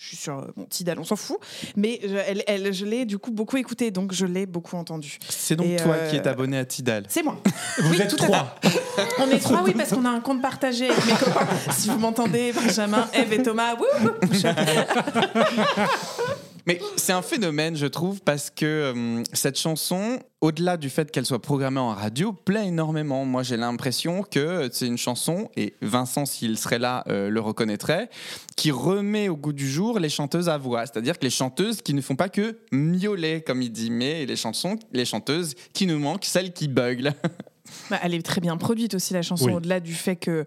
je 0.00 0.06
suis 0.08 0.16
sur 0.16 0.46
mon 0.56 0.64
Tidal, 0.64 0.98
on 1.00 1.04
s'en 1.04 1.16
fout. 1.16 1.38
Mais 1.76 1.98
je, 2.02 2.14
elle, 2.14 2.44
elle- 2.46 2.72
je 2.72 2.84
l'ai 2.84 3.04
du 3.04 3.18
coup 3.18 3.30
beaucoup 3.32 3.56
écoutée, 3.56 3.90
donc 3.90 4.12
je 4.12 4.26
l'ai 4.26 4.46
beaucoup 4.46 4.76
entendue. 4.76 5.18
C'est 5.28 5.56
donc 5.56 5.66
Et, 5.66 5.76
toi 5.76 5.94
euh, 5.94 6.10
qui 6.10 6.16
es 6.16 6.26
abonné 6.28 6.58
à 6.58 6.64
Tidal. 6.64 7.04
C'est 7.08 7.22
moi. 7.22 7.40
Vous 7.78 7.90
Oui, 7.90 8.00
êtes 8.00 8.08
tout 8.08 8.16
trois. 8.16 8.54
On 9.18 9.28
est 9.30 9.38
trois, 9.40 9.62
oui, 9.64 9.72
parce 9.76 9.90
qu'on 9.90 10.04
a 10.04 10.10
un 10.10 10.20
compte 10.20 10.40
partagé 10.40 10.88
avec 10.90 11.04
mes 11.06 11.12
copains. 11.12 11.46
Si 11.72 11.88
vous 11.88 11.98
m'entendez, 11.98 12.52
Benjamin, 12.52 13.08
Eve 13.12 13.32
et 13.32 13.42
Thomas, 13.42 13.74
wouh, 13.74 14.10
Mais 16.68 16.78
c'est 16.96 17.14
un 17.14 17.22
phénomène, 17.22 17.76
je 17.76 17.86
trouve, 17.86 18.20
parce 18.20 18.50
que 18.50 18.92
hum, 18.92 19.22
cette 19.32 19.58
chanson, 19.58 20.18
au-delà 20.42 20.76
du 20.76 20.90
fait 20.90 21.10
qu'elle 21.10 21.24
soit 21.24 21.40
programmée 21.40 21.80
en 21.80 21.94
radio, 21.94 22.34
plaît 22.34 22.66
énormément. 22.66 23.24
Moi, 23.24 23.42
j'ai 23.42 23.56
l'impression 23.56 24.22
que 24.22 24.68
c'est 24.70 24.86
une 24.86 24.98
chanson, 24.98 25.50
et 25.56 25.72
Vincent, 25.80 26.26
s'il 26.26 26.58
serait 26.58 26.78
là, 26.78 27.04
euh, 27.08 27.30
le 27.30 27.40
reconnaîtrait, 27.40 28.10
qui 28.54 28.70
remet 28.70 29.30
au 29.30 29.36
goût 29.36 29.54
du 29.54 29.66
jour 29.66 29.98
les 29.98 30.10
chanteuses 30.10 30.50
à 30.50 30.58
voix. 30.58 30.84
C'est-à-dire 30.84 31.18
que 31.18 31.24
les 31.24 31.30
chanteuses 31.30 31.80
qui 31.80 31.94
ne 31.94 32.02
font 32.02 32.16
pas 32.16 32.28
que 32.28 32.58
miauler, 32.70 33.40
comme 33.40 33.62
il 33.62 33.72
dit, 33.72 33.90
mais 33.90 34.26
les 34.26 34.36
chansons, 34.36 34.78
les 34.92 35.06
chanteuses 35.06 35.54
qui 35.72 35.86
nous 35.86 35.98
manquent, 35.98 36.26
celles 36.26 36.52
qui 36.52 36.68
buglent. 36.68 37.14
Bah, 37.90 37.98
elle 38.02 38.14
est 38.14 38.22
très 38.24 38.40
bien 38.40 38.56
produite 38.56 38.94
aussi 38.94 39.14
la 39.14 39.22
chanson 39.22 39.46
Oui. 39.46 39.52
au-delà 39.54 39.80
du 39.80 39.94
fait 39.94 40.16
que 40.16 40.44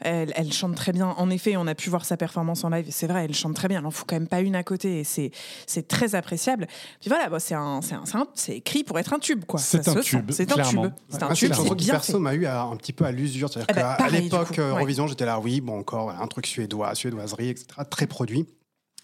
elle, 0.00 0.32
elle 0.36 0.52
chante 0.52 0.74
très 0.76 0.92
bien. 0.92 1.08
En 1.18 1.30
effet, 1.30 1.56
on 1.56 1.66
a 1.66 1.74
pu 1.74 1.90
voir 1.90 2.04
sa 2.04 2.16
performance 2.16 2.62
en 2.64 2.68
live. 2.68 2.86
C'est 2.90 3.06
vrai, 3.06 3.24
elle 3.24 3.34
chante 3.34 3.54
très 3.54 3.68
bien. 3.68 3.78
Elle 3.80 3.86
en 3.86 3.90
fout 3.90 4.06
quand 4.08 4.16
même 4.16 4.28
pas 4.28 4.40
une 4.40 4.54
à 4.54 4.62
côté 4.62 5.00
et 5.00 5.04
c'est 5.04 5.88
très 5.88 6.14
appréciable. 6.14 6.66
Puis 7.00 7.08
voilà, 7.08 7.28
bah, 7.28 7.40
c'est 7.40 7.54
un, 7.54 7.80
un- 7.80 8.26
écrit 8.48 8.84
pour 8.84 8.98
être 8.98 9.12
un 9.12 9.18
tube 9.18 9.44
quoi. 9.44 9.58
C'est 9.60 9.88
un 9.88 9.94
tube, 9.96 10.30
C'est 10.30 10.52
un 10.52 10.62
tube. 10.62 10.80
C'est 11.08 11.22
un 11.22 11.32
tube. 11.32 11.52
qui 11.52 11.74
bien 11.84 11.94
perso 11.94 12.18
m'a 12.18 12.34
eu 12.34 12.46
à- 12.46 12.62
un 12.62 12.76
petit 12.76 12.92
peu 12.92 13.04
à 13.04 13.10
l'usure. 13.12 13.48
C'est-à-dire 13.48 13.66
Eh 13.70 13.74
ben, 13.80 13.96
qu'à 13.96 14.08
l'époque 14.08 14.48
coup, 14.54 14.60
ouais. 14.60 14.68
Eurovision, 14.68 15.06
j'étais 15.06 15.24
là, 15.26 15.38
oui, 15.40 15.60
bon, 15.60 15.78
encore 15.80 16.10
un 16.10 16.26
truc 16.26 16.46
suédois, 16.46 16.94
suédoiserie, 16.94 17.48
etc., 17.50 17.66
très 17.90 18.06
produit. 18.06 18.46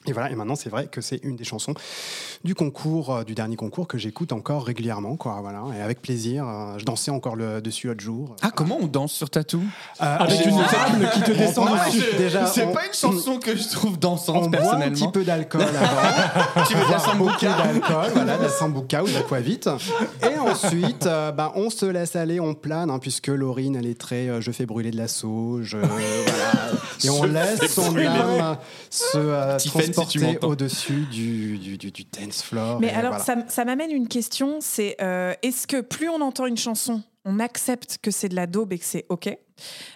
Et 0.06 0.12
voilà, 0.12 0.30
et 0.30 0.34
maintenant 0.34 0.54
c'est 0.56 0.70
vrai 0.70 0.86
que 0.86 1.02
c'est 1.02 1.20
une 1.24 1.36
des 1.36 1.44
chansons 1.44 1.74
du 2.42 2.54
concours, 2.54 3.14
euh, 3.16 3.22
du 3.24 3.34
dernier 3.34 3.56
concours 3.56 3.86
que 3.86 3.98
j'écoute 3.98 4.32
encore 4.32 4.64
régulièrement, 4.64 5.16
quoi, 5.16 5.40
voilà, 5.42 5.62
et 5.76 5.82
avec 5.82 6.00
plaisir. 6.00 6.48
euh, 6.48 6.78
je 6.78 6.86
dansais 6.86 7.10
encore 7.10 7.36
le, 7.36 7.60
dessus 7.60 7.86
l'autre 7.86 8.00
jour. 8.00 8.34
Ah, 8.40 8.50
comment 8.50 8.78
on 8.80 8.86
danse 8.86 9.12
sur 9.12 9.28
Tatou 9.28 9.62
Euh, 10.00 10.16
Avec 10.18 10.40
on- 10.46 10.48
une 10.58 10.64
table 10.66 11.10
qui 11.12 11.20
te 11.20 11.32
descend 11.32 11.68
on- 11.70 11.86
dessus. 11.86 12.02
Déjà, 12.16 12.46
C'est 12.46 12.64
on- 12.64 12.72
pas 12.72 12.86
une 12.86 12.94
chanson 12.94 13.38
que 13.38 13.54
je 13.54 13.68
trouve 13.68 13.92
On 13.94 13.98
dansante, 13.98 14.34
boit 14.36 14.46
un 14.46 14.62
personnellement. 14.62 14.94
petit 14.96 15.08
peu 15.12 15.22
d'alcool 15.22 15.62
avant. 15.62 16.64
Tu 16.66 16.74
veux 16.74 16.86
de 16.86 16.90
la 16.90 16.96
Boire 16.96 17.16
beaucoup 17.16 17.30
sambuca 17.38 17.56
d'alcool, 17.62 18.10
voilà, 18.14 18.36
de 18.38 18.42
la 18.44 18.48
sambuca 18.48 19.02
ou 19.02 19.06
de 19.06 19.12
l'aquavite. 19.12 19.68
Et 20.22 20.29
ensuite, 20.40 21.06
euh, 21.06 21.32
bah, 21.32 21.52
on 21.54 21.70
se 21.70 21.86
laisse 21.86 22.16
aller, 22.16 22.40
on 22.40 22.54
plane, 22.54 22.90
hein, 22.90 22.98
puisque 22.98 23.28
Laurine, 23.28 23.76
elle 23.76 23.86
est 23.86 23.98
très 24.00 24.28
euh, 24.28 24.40
je 24.40 24.50
fais 24.50 24.66
brûler 24.66 24.90
de 24.90 24.96
la 24.96 25.08
sauge. 25.08 25.74
euh, 25.74 25.82
voilà. 25.82 26.80
Et 27.04 27.08
on 27.10 27.22
laisse 27.24 27.72
son 27.72 27.96
âme 27.96 28.58
se 28.90 29.16
euh, 29.16 29.56
Tiffen, 29.56 29.80
si 29.82 29.88
tu 29.88 29.92
transporter 29.94 30.18
m'entends. 30.20 30.48
au-dessus 30.48 31.06
du, 31.10 31.56
du, 31.58 31.78
du- 31.78 31.90
du 31.92 32.04
dance 32.04 32.42
floor. 32.42 32.78
Mais 32.80 32.88
Et 32.88 32.90
alors, 32.90 33.10
voilà. 33.18 33.24
ça, 33.24 33.36
ça 33.48 33.64
m'amène 33.64 33.90
une 33.90 34.08
question, 34.08 34.58
c'est 34.60 34.96
euh, 35.00 35.32
est-ce 35.42 35.66
que 35.66 35.80
plus 35.80 36.08
on 36.08 36.20
entend 36.20 36.46
une 36.46 36.58
chanson, 36.58 37.02
on 37.24 37.38
accepte 37.40 37.98
que 38.02 38.10
c'est 38.10 38.28
de 38.28 38.36
la 38.36 38.46
daube 38.46 38.72
et 38.72 38.78
que 38.78 38.84
c'est 38.84 39.06
OK? 39.08 39.34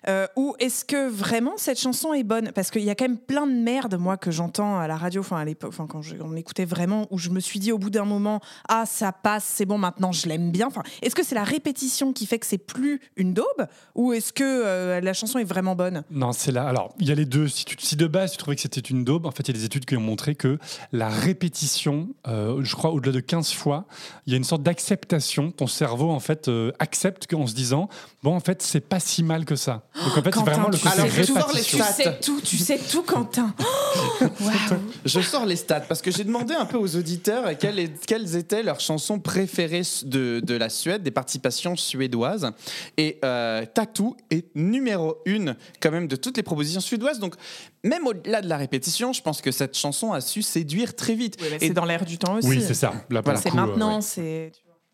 Euh, 0.09 0.27
ou 0.37 0.55
est-ce 0.59 0.85
que 0.85 1.09
vraiment 1.09 1.55
cette 1.57 1.81
chanson 1.81 2.13
est 2.13 2.23
bonne? 2.23 2.53
Parce 2.53 2.71
qu'il 2.71 2.83
y 2.83 2.91
a 2.91 2.95
quand 2.95 3.07
même 3.07 3.19
plein 3.19 3.47
de 3.47 3.53
merde, 3.53 3.97
moi, 3.99 4.17
que 4.17 4.31
j'entends 4.31 4.79
à 4.79 4.87
la 4.87 4.97
radio, 4.97 5.21
enfin 5.21 5.37
à 5.37 5.45
l'époque, 5.45 5.75
quand 5.77 6.01
on 6.21 6.37
écoutait 6.37 6.65
vraiment, 6.65 7.07
où 7.11 7.19
je 7.19 7.31
me 7.31 7.41
suis 7.41 7.59
dit 7.59 7.73
au 7.73 7.79
bout 7.79 7.91
d'un 7.91 8.05
moment, 8.05 8.41
ah 8.69 8.85
ça 8.87 9.13
passe, 9.13 9.45
c'est 9.45 9.67
bon, 9.67 9.79
maintenant 9.79 10.13
je 10.13 10.29
l'aime 10.29 10.51
bien. 10.51 10.67
Enfin, 10.67 10.83
est-ce 11.03 11.15
que 11.15 11.25
c'est 11.25 11.35
la 11.35 11.45
répétition 11.45 12.13
qui 12.13 12.27
fait 12.27 12.39
que 12.39 12.47
c'est 12.47 12.59
plus 12.59 13.01
une 13.17 13.35
daube, 13.35 13.67
ou 13.95 14.13
est-ce 14.13 14.33
que 14.33 14.45
euh, 14.45 15.01
la 15.01 15.13
chanson 15.13 15.39
est 15.39 15.45
vraiment 15.45 15.75
bonne? 15.75 16.05
Non, 16.11 16.33
c'est 16.33 16.53
là. 16.53 16.67
Alors, 16.67 16.95
il 16.99 17.09
y 17.09 17.13
a 17.13 17.15
les 17.15 17.27
deux. 17.27 17.49
Si, 17.49 17.97
de 17.97 18.07
base 18.07 18.33
tu 18.33 18.39
trouvais 18.39 18.57
que 18.57 18.63
c'était 18.63 18.81
une 18.81 19.05
daube, 19.05 19.27
en 19.27 19.31
fait, 19.31 19.49
il 19.49 19.55
y 19.55 19.59
a 19.59 19.61
des 19.61 19.65
études 19.65 19.85
qui 19.85 19.97
ont 19.97 20.01
montré 20.01 20.35
que 20.35 20.59
la 20.93 21.09
répétition, 21.09 22.09
euh, 22.27 22.61
je 22.63 22.75
crois 22.75 22.91
au-delà 22.91 23.13
de 23.13 23.21
15 23.21 23.53
fois, 23.53 23.87
il 24.27 24.33
y 24.33 24.35
a 24.35 24.37
une 24.37 24.45
sorte 24.45 24.63
d'acceptation. 24.63 25.51
Ton 25.51 25.67
cerveau, 25.67 26.11
en 26.11 26.21
fait, 26.21 26.49
euh, 26.49 26.73
accepte 26.79 27.27
en 27.35 27.47
se 27.47 27.55
disant 27.55 27.89
Bon, 28.23 28.35
en 28.35 28.41
fait, 28.41 28.63
c'est 28.63 28.81
pas 28.81 29.01
si 29.01 29.23
mal 29.23 29.45
que 29.45 29.54
ça. 29.57 29.87
Donc, 29.95 30.19
en 30.19 30.23
fait, 30.23 30.35
c'est 30.35 30.41
vraiment 30.41 30.69
le 30.69 30.77
côté 30.77 30.89
tout. 30.89 31.27
tout, 31.27 31.35
répétition. 31.35 31.53
les 31.55 31.63
tu 31.63 31.79
sais 31.79 32.19
tout, 32.21 32.41
tu 32.41 32.57
sais 32.57 32.79
tout, 32.79 33.03
Quentin. 33.03 33.55
Je 35.05 35.21
sors 35.21 35.47
les 35.47 35.57
stats 35.57 35.81
parce 35.81 36.03
que 36.03 36.11
j'ai 36.11 36.25
demandé 36.25 36.55
un 36.55 36.65
peu 36.67 36.77
aux 36.79 36.97
auditeurs 36.97 37.57
quelles, 37.59 37.79
est- 37.79 38.07
quelles 38.07 38.37
étaient 38.37 38.63
leurs 38.63 38.81
chansons 38.81 39.19
préférées 39.19 39.83
de, 40.05 40.41
de 40.41 40.55
la 40.55 40.69
Suède, 40.69 41.03
des 41.03 41.11
participations 41.11 41.77
suédoises. 41.77 42.51
Et 42.97 43.19
euh, 43.25 43.65
Tattoo 43.67 44.17
est 44.31 44.47
numéro 44.55 45.19
une 45.27 45.57
quand 45.81 45.91
même 45.91 46.09
de 46.09 46.17
toutes 46.17 46.37
les 46.37 46.43
propositions 46.43 46.81
suédoises. 46.81 47.19
Donc 47.19 47.35
même 47.83 48.07
au-delà 48.07 48.41
de 48.43 48.49
la 48.49 48.57
répétition, 48.57 49.13
je 49.13 49.23
pense 49.23 49.41
que 49.43 49.51
cette 49.53 49.77
chanson 49.77 50.13
a 50.13 50.21
su 50.21 50.43
séduire 50.43 50.97
très 50.97 51.15
vite. 51.15 51.37
Et 51.61 51.69
c'est 51.69 51.71
dans 51.75 51.85
l'air 51.85 52.05
du 52.05 52.19
temps 52.19 52.37
aussi. 52.37 52.49
Oui, 52.49 52.63
c'est 52.67 52.75
ça. 52.75 52.93
Là, 53.11 53.21
Voilà. 53.23 53.39
C'est 53.41 53.51
coup, 53.51 53.59
euh, 53.59 53.67
maintenant, 53.67 53.97
ouais. 53.97 54.03
c'est. 54.03 54.53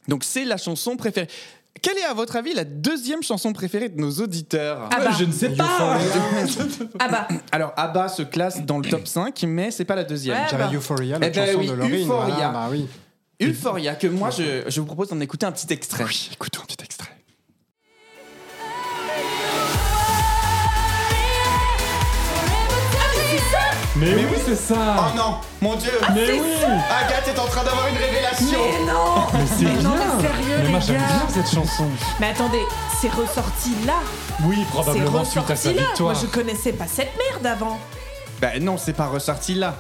donc 0.09 0.25
c'est 0.25 0.45
la 0.45 0.57
chanson 0.57 0.97
préférée. 0.97 1.29
Quelle 1.83 1.97
est 1.99 2.05
à 2.05 2.13
votre 2.15 2.37
avis 2.37 2.53
la 2.53 2.65
deuxième 2.65 3.23
chanson 3.23 3.53
préférée 3.53 3.89
de 3.89 3.99
nos 4.01 4.11
auditeurs 4.11 4.89
Ah 4.93 4.99
bah. 5.03 5.11
Je 5.19 5.25
ne 5.25 5.33
sais 5.33 5.51
pas. 5.51 5.99
Ah 6.99 7.09
bah, 7.11 7.29
Alors 7.53 7.73
ABBA 7.77 8.09
se 8.09 8.23
classe 8.23 8.65
dans 8.67 8.79
le 8.79 8.89
top 8.89 9.07
5, 9.07 9.43
mais 9.47 9.71
c'est 9.71 9.85
pas 9.87 9.95
la 9.95 10.05
deuxième. 10.05 10.37
Ouais. 10.37 10.47
J'avais 10.51 10.65
bah. 10.65 10.71
Euphoria, 10.75 11.17
Eh 11.17 11.21
la 11.21 11.31
ben 11.31 11.47
chanson 11.47 11.59
oui, 11.61 11.67
de 11.69 11.73
Laurine. 11.73 12.05
Euphoria. 12.05 12.35
voilà, 12.35 12.49
bah 12.51 12.69
oui. 12.71 12.87
Euphoria, 13.43 13.95
que 13.95 14.07
moi 14.09 14.29
je, 14.31 14.65
je 14.69 14.81
vous 14.81 14.87
propose 14.87 15.09
d'en 15.09 15.21
écouter 15.21 15.47
un 15.47 15.53
petit 15.53 15.73
extrait. 15.73 16.05
Écoutons 16.33 16.61
un 16.63 16.67
petit 16.67 16.85
extrait. 16.85 17.09
Mais, 23.97 24.15
oui, 24.15 24.37
c'est 24.47 24.55
ça. 24.57 24.75
Oh 24.99 25.17
non, 25.17 25.37
mon 25.61 25.75
dieu 25.77 25.91
mais 26.15 26.31
oui. 26.33 26.41
Agathe 26.65 27.29
est 27.29 27.39
en 27.39 27.47
train 27.47 27.65
d'avoir 27.65 27.89
une 27.89 27.97
révélation 27.97 28.59
mais 28.61 28.93
non 28.93 29.27
Mais 29.35 29.41
c'est 29.47 29.65
bien. 29.65 29.83
non, 29.83 29.91
mais 29.97 30.23
sérieux, 30.29 30.59
Mais 30.63 30.69
moi, 30.69 30.79
les 30.79 30.87
j'aime 30.87 30.97
gars. 31.01 31.07
bien 31.07 31.29
cette 31.43 31.53
chanson. 31.55 31.87
Mais 32.21 32.29
attendez, 32.29 32.63
c'est 33.01 33.11
ressorti 33.13 33.71
là. 33.87 33.95
Oui, 34.45 34.59
C'est 34.61 34.69
probablement 34.71 35.25
suite 35.25 35.43
à 35.51 35.57
sa 35.57 35.71
ressorti 35.71 35.75
là. 35.75 35.83
victoire. 35.89 36.13
Moi, 36.15 36.21
je 36.23 36.27
connaissais 36.29 36.73
pas 36.73 36.87
cette 36.87 37.11
merde 37.19 37.47
avant. 37.47 37.79
Ben 38.41 38.63
non, 38.63 38.77
c'est 38.79 38.93
pas 38.93 39.07
ressorti 39.07 39.55
là. 39.55 39.75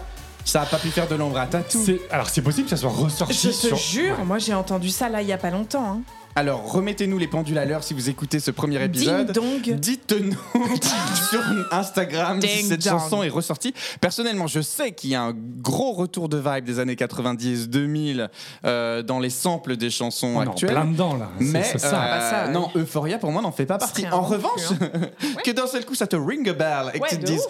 Ça 0.44 0.62
a 0.62 0.66
pas 0.66 0.78
pu 0.78 0.88
faire 0.88 1.06
de 1.06 1.14
l'ombre 1.14 1.38
à 1.38 1.46
Tatou. 1.46 1.80
C'est- 1.84 2.00
Alors, 2.10 2.28
c'est 2.28 2.42
possible 2.42 2.64
que 2.64 2.70
ça 2.70 2.76
soit 2.80 2.90
ressorti 2.90 3.34
Je 3.34 3.48
te 3.48 3.52
sur. 3.68 3.76
jure, 3.76 4.16
moi 4.24 4.38
j'ai 4.38 4.54
entendu 4.54 4.88
ça 4.90 5.08
là 5.08 5.22
il 5.22 5.28
y 5.28 5.32
a 5.32 5.38
pas 5.38 5.50
longtemps. 5.50 5.98
Hein. 5.98 6.00
Alors, 6.36 6.70
remettez-nous 6.72 7.18
les 7.18 7.26
pendules 7.26 7.58
à 7.58 7.64
l'heure 7.64 7.82
si 7.82 7.92
vous 7.92 8.08
écoutez 8.08 8.38
ce 8.38 8.52
premier 8.52 8.82
épisode. 8.82 9.32
Dites-nous 9.66 10.36
sur 11.30 11.40
Instagram 11.72 12.40
si 12.40 12.62
cette 12.62 12.84
dong. 12.84 12.92
chanson 12.92 13.22
est 13.24 13.28
ressortie. 13.28 13.74
Personnellement, 14.00 14.46
je 14.46 14.60
sais 14.60 14.92
qu'il 14.92 15.10
y 15.10 15.16
a 15.16 15.22
un 15.22 15.34
gros 15.34 15.92
retour 15.92 16.28
de 16.28 16.38
vibe 16.38 16.64
des 16.64 16.78
années 16.78 16.94
90-2000 16.94 18.28
euh, 18.64 19.02
dans 19.02 19.18
les 19.18 19.28
samples 19.28 19.76
des 19.76 19.90
chansons 19.90 20.28
On 20.36 20.42
est 20.42 20.46
en 20.46 20.50
actuelles. 20.52 20.70
plein 20.70 20.84
dedans, 20.84 21.14
là. 21.16 21.30
C'est- 21.38 21.44
Mais 21.44 21.62
c'est 21.64 21.78
ça. 21.78 21.88
euh, 21.88 22.18
bah 22.18 22.30
ça, 22.30 22.48
non, 22.48 22.70
Euphoria 22.76 23.18
pour 23.18 23.32
moi 23.32 23.42
n'en 23.42 23.52
fait 23.52 23.66
pas 23.66 23.78
partie. 23.78 24.06
En 24.12 24.22
revanche, 24.22 24.62
que 25.44 25.50
d'un 25.50 25.66
seul 25.66 25.84
coup 25.84 25.96
ça 25.96 26.06
te 26.06 26.16
ring 26.16 26.48
a 26.48 26.52
bell 26.52 26.90
et 26.94 26.98
que 26.98 27.02
Ouais, 27.02 27.08
tu 27.10 27.16
te 27.16 27.22
de 27.22 27.26
dises 27.26 27.46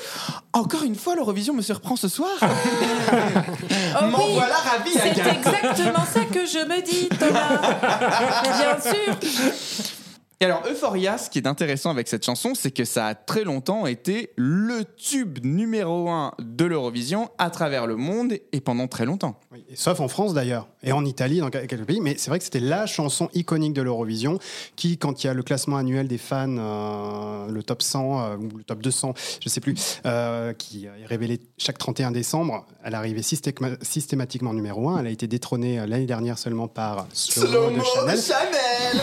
encore 0.54 0.82
une 0.84 0.94
fois 0.96 1.14
l'Eurovision 1.16 1.52
me 1.54 1.62
surprend 1.62 1.96
ce 1.96 2.08
soir. 2.08 2.30
Oh 4.00 4.04
M'en 4.06 4.18
oui, 4.18 4.34
voilà 4.34 4.54
ravi, 4.54 4.90
C'est 4.92 5.10
Agathe. 5.10 5.38
exactement 5.38 6.04
ça 6.04 6.20
que 6.20 6.46
je 6.46 6.64
me 6.64 6.80
dis, 6.80 7.08
Thomas. 7.08 7.58
Bien 8.56 8.69
sûr. 8.78 9.90
Et 10.42 10.46
alors, 10.46 10.62
Euphoria, 10.66 11.18
ce 11.18 11.28
qui 11.28 11.36
est 11.38 11.46
intéressant 11.46 11.90
avec 11.90 12.08
cette 12.08 12.24
chanson, 12.24 12.54
c'est 12.54 12.70
que 12.70 12.86
ça 12.86 13.08
a 13.08 13.14
très 13.14 13.44
longtemps 13.44 13.86
été 13.86 14.30
le 14.36 14.84
tube 14.96 15.38
numéro 15.44 16.08
un 16.08 16.32
de 16.38 16.64
l'Eurovision 16.64 17.28
à 17.36 17.50
travers 17.50 17.86
le 17.86 17.96
monde 17.96 18.32
et 18.50 18.60
pendant 18.62 18.88
très 18.88 19.04
longtemps. 19.04 19.38
Oui, 19.52 19.66
et 19.68 19.76
sauf 19.76 20.00
en 20.00 20.08
France 20.08 20.32
d'ailleurs, 20.32 20.66
et 20.82 20.92
en 20.92 21.04
Italie, 21.04 21.40
dans 21.40 21.50
quelques 21.50 21.84
pays. 21.84 22.00
Mais 22.00 22.14
c'est 22.16 22.30
vrai 22.30 22.38
que 22.38 22.44
c'était 22.46 22.58
la 22.58 22.86
chanson 22.86 23.28
iconique 23.34 23.74
de 23.74 23.82
l'Eurovision 23.82 24.38
qui, 24.76 24.96
quand 24.96 25.22
il 25.22 25.26
y 25.26 25.30
a 25.30 25.34
le 25.34 25.42
classement 25.42 25.76
annuel 25.76 26.08
des 26.08 26.16
fans, 26.16 26.56
euh, 26.56 27.46
le 27.50 27.62
top 27.62 27.82
100 27.82 28.20
euh, 28.22 28.36
ou 28.38 28.56
le 28.56 28.64
top 28.64 28.80
200, 28.80 29.12
je 29.44 29.48
sais 29.50 29.60
plus, 29.60 29.74
euh, 30.06 30.54
qui 30.54 30.86
est 30.86 31.04
révélé 31.06 31.38
chaque 31.58 31.76
31 31.76 32.12
décembre, 32.12 32.64
elle 32.82 32.94
arrivait 32.94 33.20
systéma- 33.20 33.76
systématiquement 33.82 34.54
numéro 34.54 34.88
1. 34.88 35.00
Elle 35.00 35.06
a 35.08 35.10
été 35.10 35.26
détrônée 35.26 35.86
l'année 35.86 36.06
dernière 36.06 36.38
seulement 36.38 36.66
par 36.66 37.06
Slow 37.12 37.72
Mo 37.72 37.76
de 37.78 37.84
Chanel. 37.84 38.18
Chanel 38.18 39.02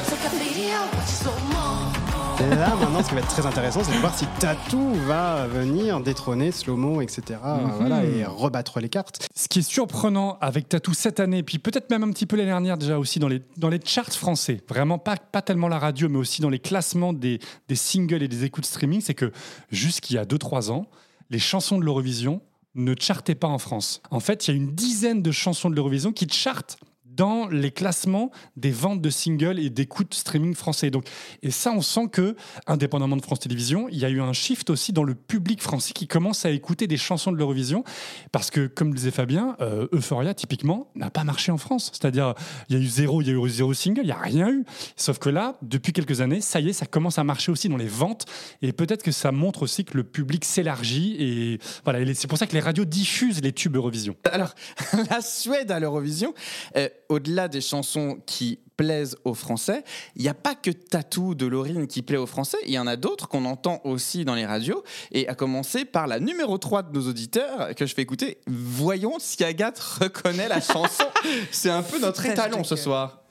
Et 2.40 2.56
là, 2.56 2.76
maintenant, 2.76 3.02
ce 3.02 3.10
qui 3.10 3.16
va 3.16 3.22
être 3.22 3.30
très 3.30 3.46
intéressant, 3.48 3.84
c'est 3.84 3.94
de 3.94 3.98
voir 3.98 4.16
si 4.16 4.26
Tattoo 4.40 4.94
va 5.08 5.48
venir 5.48 6.00
détrôner 6.02 6.52
Slow-Mo, 6.52 7.02
etc. 7.02 7.40
voilà, 7.80 8.04
et 8.04 8.26
rebattre 8.26 8.80
les 8.80 8.90
cartes. 8.90 9.28
Ce 9.34 9.48
qui 9.48 9.60
est 9.60 9.68
surprenant 9.68 10.38
avec 10.40 10.70
Tattoo 10.70 10.94
cette 10.94 11.20
année, 11.20 11.42
puis 11.42 11.58
peut-être 11.58 11.90
même 11.90 12.04
un 12.04 12.12
petit 12.12 12.28
peu 12.28 12.36
l'année 12.36 12.52
dernière 12.52 12.78
déjà 12.78 13.00
aussi 13.00 13.18
dans 13.18 13.28
les, 13.28 13.42
dans 13.58 13.70
les 13.70 13.80
charts 13.84 14.14
français, 14.14 14.62
vraiment 14.70 15.00
pas, 15.00 15.18
pas 15.18 15.42
tellement 15.42 15.68
la 15.68 15.80
radio, 15.80 16.10
mais 16.10 16.20
aussi 16.20 16.42
dans 16.42 16.50
les 16.50 16.60
classements 16.60 17.12
des, 17.12 17.40
des 17.68 17.76
singles 17.76 18.22
et 18.22 18.28
des 18.28 18.44
écoutes 18.44 18.66
streaming, 18.66 19.02
c'est 19.02 19.16
que 19.16 19.32
jusqu'il 19.72 20.18
y 20.18 20.20
a 20.20 20.24
2-3 20.26 20.70
ans, 20.70 20.86
les 21.32 21.40
chansons 21.40 21.80
de 21.80 21.86
l'Eurovision 21.86 22.42
ne 22.76 22.94
chartaient 23.00 23.36
pas 23.36 23.48
en 23.48 23.58
France. 23.58 24.02
En 24.12 24.20
fait, 24.20 24.48
il 24.48 24.52
y 24.52 24.54
a 24.54 24.58
une 24.58 24.76
dizaine 24.76 25.24
de 25.24 25.32
chansons 25.32 25.72
de 25.72 25.76
l'Eurovision 25.76 26.12
qui 26.12 26.28
chartent 26.30 26.78
dans 27.18 27.48
les 27.50 27.72
classements 27.72 28.32
des 28.56 28.72
ventes 28.72 29.02
de 29.02 29.10
singles 29.10 29.60
et 29.60 29.70
d'écoutes 29.70 30.14
streaming 30.14 30.54
français. 30.54 30.92
Donc, 30.92 31.06
et 31.42 31.52
ça, 31.52 31.72
on 31.72 31.82
sent 31.82 32.08
que, 32.12 32.36
indépendamment 32.68 33.18
de 33.18 33.22
France 33.22 33.40
Télévisions, 33.40 33.90
il 33.90 33.98
y 33.98 34.06
a 34.06 34.10
eu 34.10 34.22
un 34.22 34.34
shift 34.34 34.70
aussi 34.70 34.94
dans 34.94 35.04
le 35.04 35.16
public 35.16 35.62
français 35.62 35.94
qui 35.94 36.08
commence 36.08 36.46
à 36.46 36.52
écouter 36.52 36.88
des 36.88 36.98
chansons 36.98 37.32
de 37.32 37.38
l'Eurovision. 37.38 37.84
Parce 38.32 38.52
que, 38.52 38.68
comme 38.68 38.94
disait 38.94 39.12
Fabien, 39.12 39.58
euh, 39.62 39.88
Euphoria, 39.92 40.34
typiquement, 40.34 40.90
n'a 40.96 41.10
pas 41.10 41.24
marché 41.24 41.52
en 41.52 41.58
France. 41.58 41.92
C'est-à-dire, 41.92 42.36
il 42.70 42.78
y 42.78 42.80
a 42.80 42.82
eu 42.82 42.88
zéro, 42.88 43.22
il 43.22 43.28
y 43.28 43.32
a 43.32 43.34
eu 43.34 43.50
zéro 43.50 43.74
single, 43.74 44.02
il 44.02 44.08
n'y 44.08 44.12
a 44.12 44.20
rien 44.20 44.50
eu. 44.50 44.64
Sauf 44.96 45.18
que 45.18 45.30
là, 45.30 45.58
depuis 45.64 45.94
quelques 45.94 46.22
années, 46.22 46.42
ça 46.42 46.60
y 46.60 46.70
est, 46.70 46.74
ça 46.74 46.86
commence 46.86 47.18
à 47.18 47.24
marcher 47.24 47.52
aussi 47.52 47.68
dans 47.68 47.78
les 47.78 47.88
ventes. 47.88 48.26
Et 48.62 48.72
peut-être 48.74 49.02
que 49.02 49.12
ça 49.12 49.32
montre 49.32 49.64
aussi 49.64 49.86
que 49.86 49.98
le 49.98 50.04
public 50.04 50.46
s'élargit. 50.46 51.16
Et 51.20 51.60
voilà, 51.84 52.14
c'est 52.14 52.28
pour 52.28 52.38
ça 52.38 52.46
que 52.46 52.54
les 52.54 52.60
radios 52.60 52.86
diffusent 52.86 53.42
les 53.42 53.54
tubes 53.54 53.76
Eurovision. 53.76 54.16
Alors, 54.32 54.54
la 55.10 55.22
Suède 55.22 55.72
à 55.72 55.80
l'Eurovision, 55.80 56.34
euh, 56.76 56.90
au-delà 57.10 57.48
des 57.48 57.62
chansons 57.62 58.20
qui 58.26 58.60
plaisent 58.78 59.18
aux 59.26 59.34
Français, 59.34 59.84
il 60.16 60.22
n'y 60.22 60.30
a 60.30 60.34
pas 60.34 60.56
que 60.56 60.70
Tattoo 60.70 61.36
de 61.36 61.46
Laurine 61.48 61.88
qui 61.88 62.04
plaît 62.04 62.18
aux 62.18 62.28
Français, 62.28 62.58
il 62.66 62.72
y 62.72 62.80
en 62.80 62.88
a 62.88 62.96
d'autres 62.96 63.28
qu'on 63.28 63.46
entend 63.46 63.82
aussi 63.84 64.24
dans 64.24 64.36
les 64.36 64.46
radios, 64.46 64.84
et 65.12 65.28
à 65.28 65.36
commencer 65.36 65.84
par 65.84 66.08
la 66.08 66.20
numéro 66.20 66.58
3 66.58 66.84
de 66.84 66.98
nos 66.98 67.10
auditeurs 67.10 67.74
que 67.76 67.86
je 67.86 67.94
fais 67.94 68.04
écouter. 68.04 68.38
Voyons 68.46 69.16
si 69.20 69.44
Agathe 69.44 69.80
reconnaît 69.80 70.48
la 70.48 70.62
chanson. 70.62 71.06
C'est 71.52 71.72
un 71.72 71.84
peu 71.84 72.00
notre 72.00 72.26
étalon 72.26 72.64
ce 72.64 72.76
soir. 72.76 73.24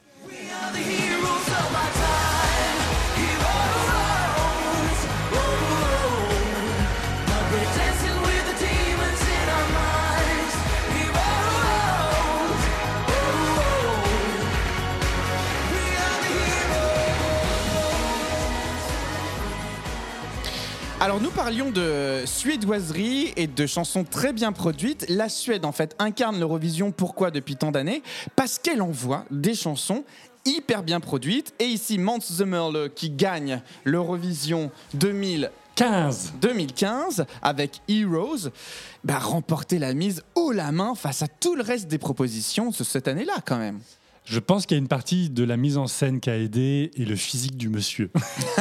Alors 21.06 21.20
nous 21.20 21.30
parlions 21.30 21.70
de 21.70 22.24
suédoiserie 22.24 23.32
et 23.36 23.46
de 23.46 23.66
chansons 23.66 24.02
très 24.02 24.32
bien 24.32 24.50
produites. 24.50 25.06
La 25.08 25.28
Suède 25.28 25.64
en 25.64 25.70
fait 25.70 25.94
incarne 26.00 26.36
l'Eurovision. 26.40 26.90
Pourquoi 26.90 27.30
depuis 27.30 27.54
tant 27.54 27.70
d'années? 27.70 28.02
Parce 28.34 28.58
qu'elle 28.58 28.82
envoie 28.82 29.24
des 29.30 29.54
chansons 29.54 30.02
hyper 30.44 30.82
bien 30.82 30.98
produites. 30.98 31.54
Et 31.60 31.66
ici 31.66 31.98
Mans 31.98 32.18
Zemmerle 32.18 32.90
qui 32.92 33.10
gagne 33.10 33.62
l'Eurovision 33.84 34.72
2000 34.94 35.52
15 35.76 36.32
2015 36.40 37.26
avec 37.40 37.82
Heroes, 37.86 38.50
bah, 39.04 39.20
remporter 39.20 39.78
la 39.78 39.94
mise 39.94 40.24
haut 40.34 40.50
la 40.50 40.72
main 40.72 40.96
face 40.96 41.22
à 41.22 41.28
tout 41.28 41.54
le 41.54 41.62
reste 41.62 41.86
des 41.86 41.98
propositions 41.98 42.70
de 42.70 42.82
cette 42.82 43.06
année-là 43.06 43.34
quand 43.44 43.58
même. 43.58 43.78
Je 44.28 44.40
pense 44.40 44.66
qu'il 44.66 44.76
y 44.76 44.78
a 44.78 44.82
une 44.82 44.88
partie 44.88 45.30
de 45.30 45.44
la 45.44 45.56
mise 45.56 45.78
en 45.78 45.86
scène 45.86 46.18
qui 46.18 46.28
a 46.30 46.36
aidé 46.36 46.90
et 46.96 47.04
le 47.04 47.14
physique 47.14 47.56
du 47.56 47.68
monsieur 47.68 48.10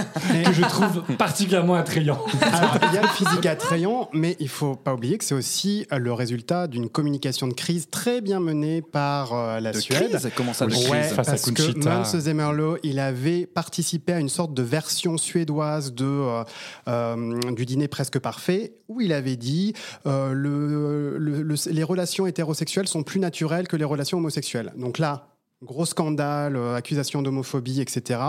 que 0.45 0.53
je 0.53 0.61
trouve 0.61 1.01
particulièrement 1.17 1.73
attrayant. 1.73 2.19
Alors, 2.41 2.77
il 2.83 2.93
y 2.93 2.97
a 2.99 3.01
le 3.01 3.07
physique 3.07 3.47
attrayant, 3.47 4.07
mais 4.13 4.37
il 4.39 4.47
faut 4.47 4.75
pas 4.75 4.93
oublier 4.93 5.17
que 5.17 5.25
c'est 5.25 5.33
aussi 5.33 5.87
euh, 5.91 5.97
le 5.97 6.13
résultat 6.13 6.67
d'une 6.67 6.87
communication 6.87 7.47
de 7.47 7.53
crise 7.53 7.89
très 7.89 8.21
bien 8.21 8.39
menée 8.39 8.83
par 8.83 9.33
euh, 9.33 9.59
la 9.59 9.71
De 9.71 9.79
Suède. 9.79 10.09
crise 10.11 10.29
Comment 10.35 10.53
ça, 10.53 10.67
de 10.67 10.71
Oui. 10.71 10.77
crise 10.77 10.91
Ouais, 10.91 11.01
face 11.01 11.27
à 11.29 11.31
parce 11.31 11.41
que 11.49 11.49
Conchita. 11.49 11.97
Mons 11.97 12.19
Zemerlo, 12.19 12.77
il 12.83 12.99
avait 12.99 13.47
participé 13.47 14.13
à 14.13 14.19
une 14.19 14.29
sorte 14.29 14.53
de 14.53 14.61
version 14.61 15.17
suédoise 15.17 15.95
de, 15.95 16.05
euh, 16.05 16.43
euh, 16.87 17.51
du 17.53 17.65
dîner 17.65 17.87
presque 17.87 18.19
parfait, 18.19 18.73
où 18.87 19.01
il 19.01 19.11
avait 19.11 19.35
dit 19.35 19.73
euh, 20.05 20.31
le, 20.31 21.17
le- 21.17 21.41
le- 21.41 21.71
les 21.71 21.83
relations 21.83 22.27
hétérosexuelles 22.27 22.87
sont 22.87 23.01
plus 23.01 23.19
naturelles 23.19 23.67
que 23.67 23.75
les 23.77 23.83
relations 23.85 24.19
homosexuelles. 24.19 24.71
Donc 24.77 24.99
là, 24.99 25.31
gros 25.63 25.85
scandale, 25.85 26.55
euh, 26.55 26.75
accusation 26.75 27.21
d'homophobie, 27.21 27.81
etc. 27.81 28.19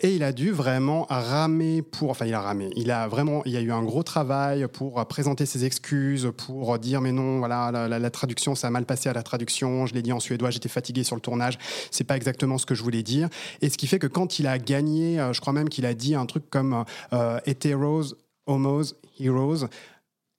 Et 0.00 0.14
il 0.14 0.22
a 0.22 0.32
dû 0.32 0.50
vraiment 0.50 1.06
ramer 1.08 1.82
pour, 1.82 2.10
enfin 2.10 2.26
il 2.26 2.34
a 2.34 2.40
ramé, 2.40 2.70
il 2.76 2.90
a 2.90 3.08
vraiment, 3.08 3.42
il 3.46 3.52
y 3.52 3.56
a 3.56 3.60
eu 3.60 3.72
un 3.72 3.82
gros 3.82 4.02
travail 4.02 4.66
pour 4.72 5.04
présenter 5.06 5.46
ses 5.46 5.64
excuses, 5.64 6.30
pour 6.36 6.78
dire 6.78 7.00
mais 7.00 7.12
non, 7.12 7.38
voilà, 7.38 7.88
la 7.88 8.10
traduction, 8.10 8.54
ça 8.54 8.68
a 8.68 8.70
mal 8.70 8.84
passé 8.84 9.08
à 9.08 9.12
la 9.12 9.22
traduction, 9.22 9.86
je 9.86 9.94
l'ai 9.94 10.02
dit 10.02 10.12
en 10.12 10.20
suédois, 10.20 10.50
j'étais 10.50 10.68
fatigué 10.68 11.04
sur 11.04 11.16
le 11.16 11.20
tournage, 11.20 11.58
c'est 11.90 12.04
pas 12.04 12.16
exactement 12.16 12.58
ce 12.58 12.66
que 12.66 12.74
je 12.74 12.82
voulais 12.82 13.02
dire. 13.02 13.28
Et 13.60 13.70
ce 13.70 13.78
qui 13.78 13.86
fait 13.86 13.98
que 13.98 14.06
quand 14.06 14.38
il 14.38 14.46
a 14.46 14.58
gagné, 14.58 15.20
euh, 15.20 15.32
je 15.32 15.40
crois 15.40 15.52
même 15.52 15.68
qu'il 15.68 15.86
a 15.86 15.94
dit 15.94 16.14
un 16.14 16.26
truc 16.26 16.48
comme 16.50 16.84
euh, 17.12 17.38
hétéros, 17.46 18.14
homos, 18.46 18.94
heroes, 19.20 19.66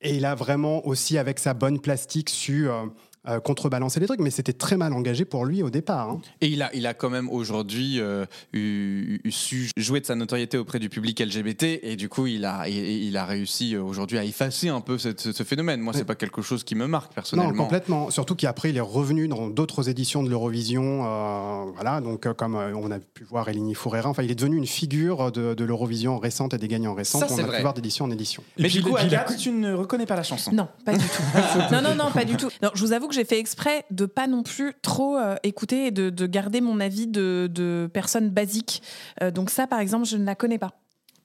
et 0.02 0.16
il 0.16 0.26
a 0.26 0.36
vraiment 0.36 0.86
aussi 0.88 1.18
avec 1.18 1.40
sa 1.40 1.54
bonne 1.54 1.80
plastique 1.80 2.30
su 2.30 2.70
euh, 2.70 2.86
euh, 3.28 3.40
contrebalancer 3.40 4.00
les 4.00 4.06
trucs, 4.08 4.20
mais 4.22 4.30
c'était 4.32 4.54
très 4.54 4.78
mal 4.78 4.94
engagé 4.94 5.26
pour 5.26 5.46
lui 5.46 5.62
au 5.64 5.70
départ. 5.70 6.10
hein. 6.10 6.22
Et 6.42 6.48
il 6.48 6.62
a, 6.62 6.74
il 6.74 6.88
a 6.88 6.94
quand 6.94 7.10
même 7.10 7.30
aujourd'hui 7.30 8.00
euh, 8.00 8.26
eu- 8.54 9.20
eu- 9.24 9.32
su 9.32 9.70
jouer 9.78 10.00
de 10.00 10.06
sa 10.06 10.16
notoriété 10.16 10.58
auprès 10.58 10.80
du 10.80 10.90
public 10.90 11.20
LGBT 11.20 11.80
et 11.84 11.96
du 11.96 12.08
coup 12.10 12.28
il 12.28 12.46
a, 12.46 12.68
il, 12.70 12.76
il 12.78 13.18
a 13.18 13.26
réussi 13.26 13.76
euh, 13.76 13.82
aujourd'hui 13.84 14.18
à 14.18 14.24
effacer 14.24 14.70
un 14.70 14.82
peu 14.82 14.98
cette- 14.98 15.20
ce, 15.20 15.32
ce 15.32 15.44
phénomène. 15.44 15.82
Moi, 15.82 15.94
c'est 15.94 16.00
Oui. 16.00 16.06
pas 16.06 16.16
quelque 16.16 16.42
chose 16.42 16.64
qui 16.64 16.76
me 16.76 16.88
marque 16.88 17.14
personnellement. 17.14 17.52
Non, 17.52 17.58
complètement. 17.64 18.10
Surtout 18.10 18.36
qu'après, 18.36 18.70
il 18.70 18.78
est 18.78 18.82
revenu 18.82 19.28
dans 19.28 19.48
d'autres 19.48 19.90
éditions 19.90 20.24
de 20.24 20.30
l'Eurovision. 20.30 21.04
euh, 21.06 21.66
voilà, 21.76 22.02
donc 22.02 22.26
euh, 22.26 22.34
comme 22.34 22.56
euh, 22.56 22.74
on 22.76 22.90
a 22.92 23.00
pu 23.00 23.24
voir 23.26 23.48
Eleni 23.50 23.74
Fourera, 23.76 24.10
enfin, 24.10 24.24
il 24.24 24.32
est 24.32 24.36
devenu 24.36 24.58
une 24.58 24.68
figure 24.68 25.32
de, 25.32 25.54
de 25.54 25.64
l'Eurovision 25.66 26.18
récente 26.20 26.54
et 26.54 26.58
des 26.58 26.68
gagnants 26.68 26.94
récents. 26.94 27.20
Ça, 27.20 27.28
qu'on 27.28 27.36
c'est 27.36 27.44
a 27.44 27.48
vrai. 27.48 27.58
pu 27.58 27.62
voir 27.64 27.74
d'édition 27.74 28.06
en 28.06 28.12
édition. 28.12 28.44
Mais 28.58 28.68
puis, 28.70 28.78
du 28.78 28.84
coup, 28.84 28.96
Agathe, 28.98 29.36
tu 29.38 29.52
ne 29.52 29.74
reconnais 29.74 30.06
pas 30.06 30.16
la 30.16 30.24
chanson. 30.24 30.52
Non, 30.54 30.68
pas 30.86 30.94
du 30.94 31.06
tout. 31.06 31.24
non, 31.74 31.82
non, 31.82 31.96
non, 31.96 32.12
pas 32.12 32.26
du 32.26 32.36
tout. 32.38 32.50
Non, 32.62 32.70
je 32.74 32.82
vous 32.86 32.94
avoue 32.94 33.08
que 33.08 33.16
j'ai 33.20 33.26
fait 33.26 33.40
exprès 33.40 33.86
de 33.92 34.06
pas 34.06 34.28
non 34.28 34.44
plus 34.44 34.74
trop 34.82 35.18
euh, 35.18 35.36
écouter 35.44 35.88
et 35.88 35.92
de, 35.92 36.10
de 36.10 36.26
garder 36.26 36.62
mon 36.62 36.80
avis 36.80 37.06
de, 37.06 37.50
de 37.52 37.90
personne 37.94 38.30
basique. 38.30 38.82
Euh, 39.22 39.30
donc 39.30 39.50
ça, 39.50 39.68
par 39.68 39.80
exemple, 39.82 40.06
je 40.06 40.16
ne 40.16 40.24
la 40.24 40.36
connais 40.36 40.58
pas. 40.58 40.80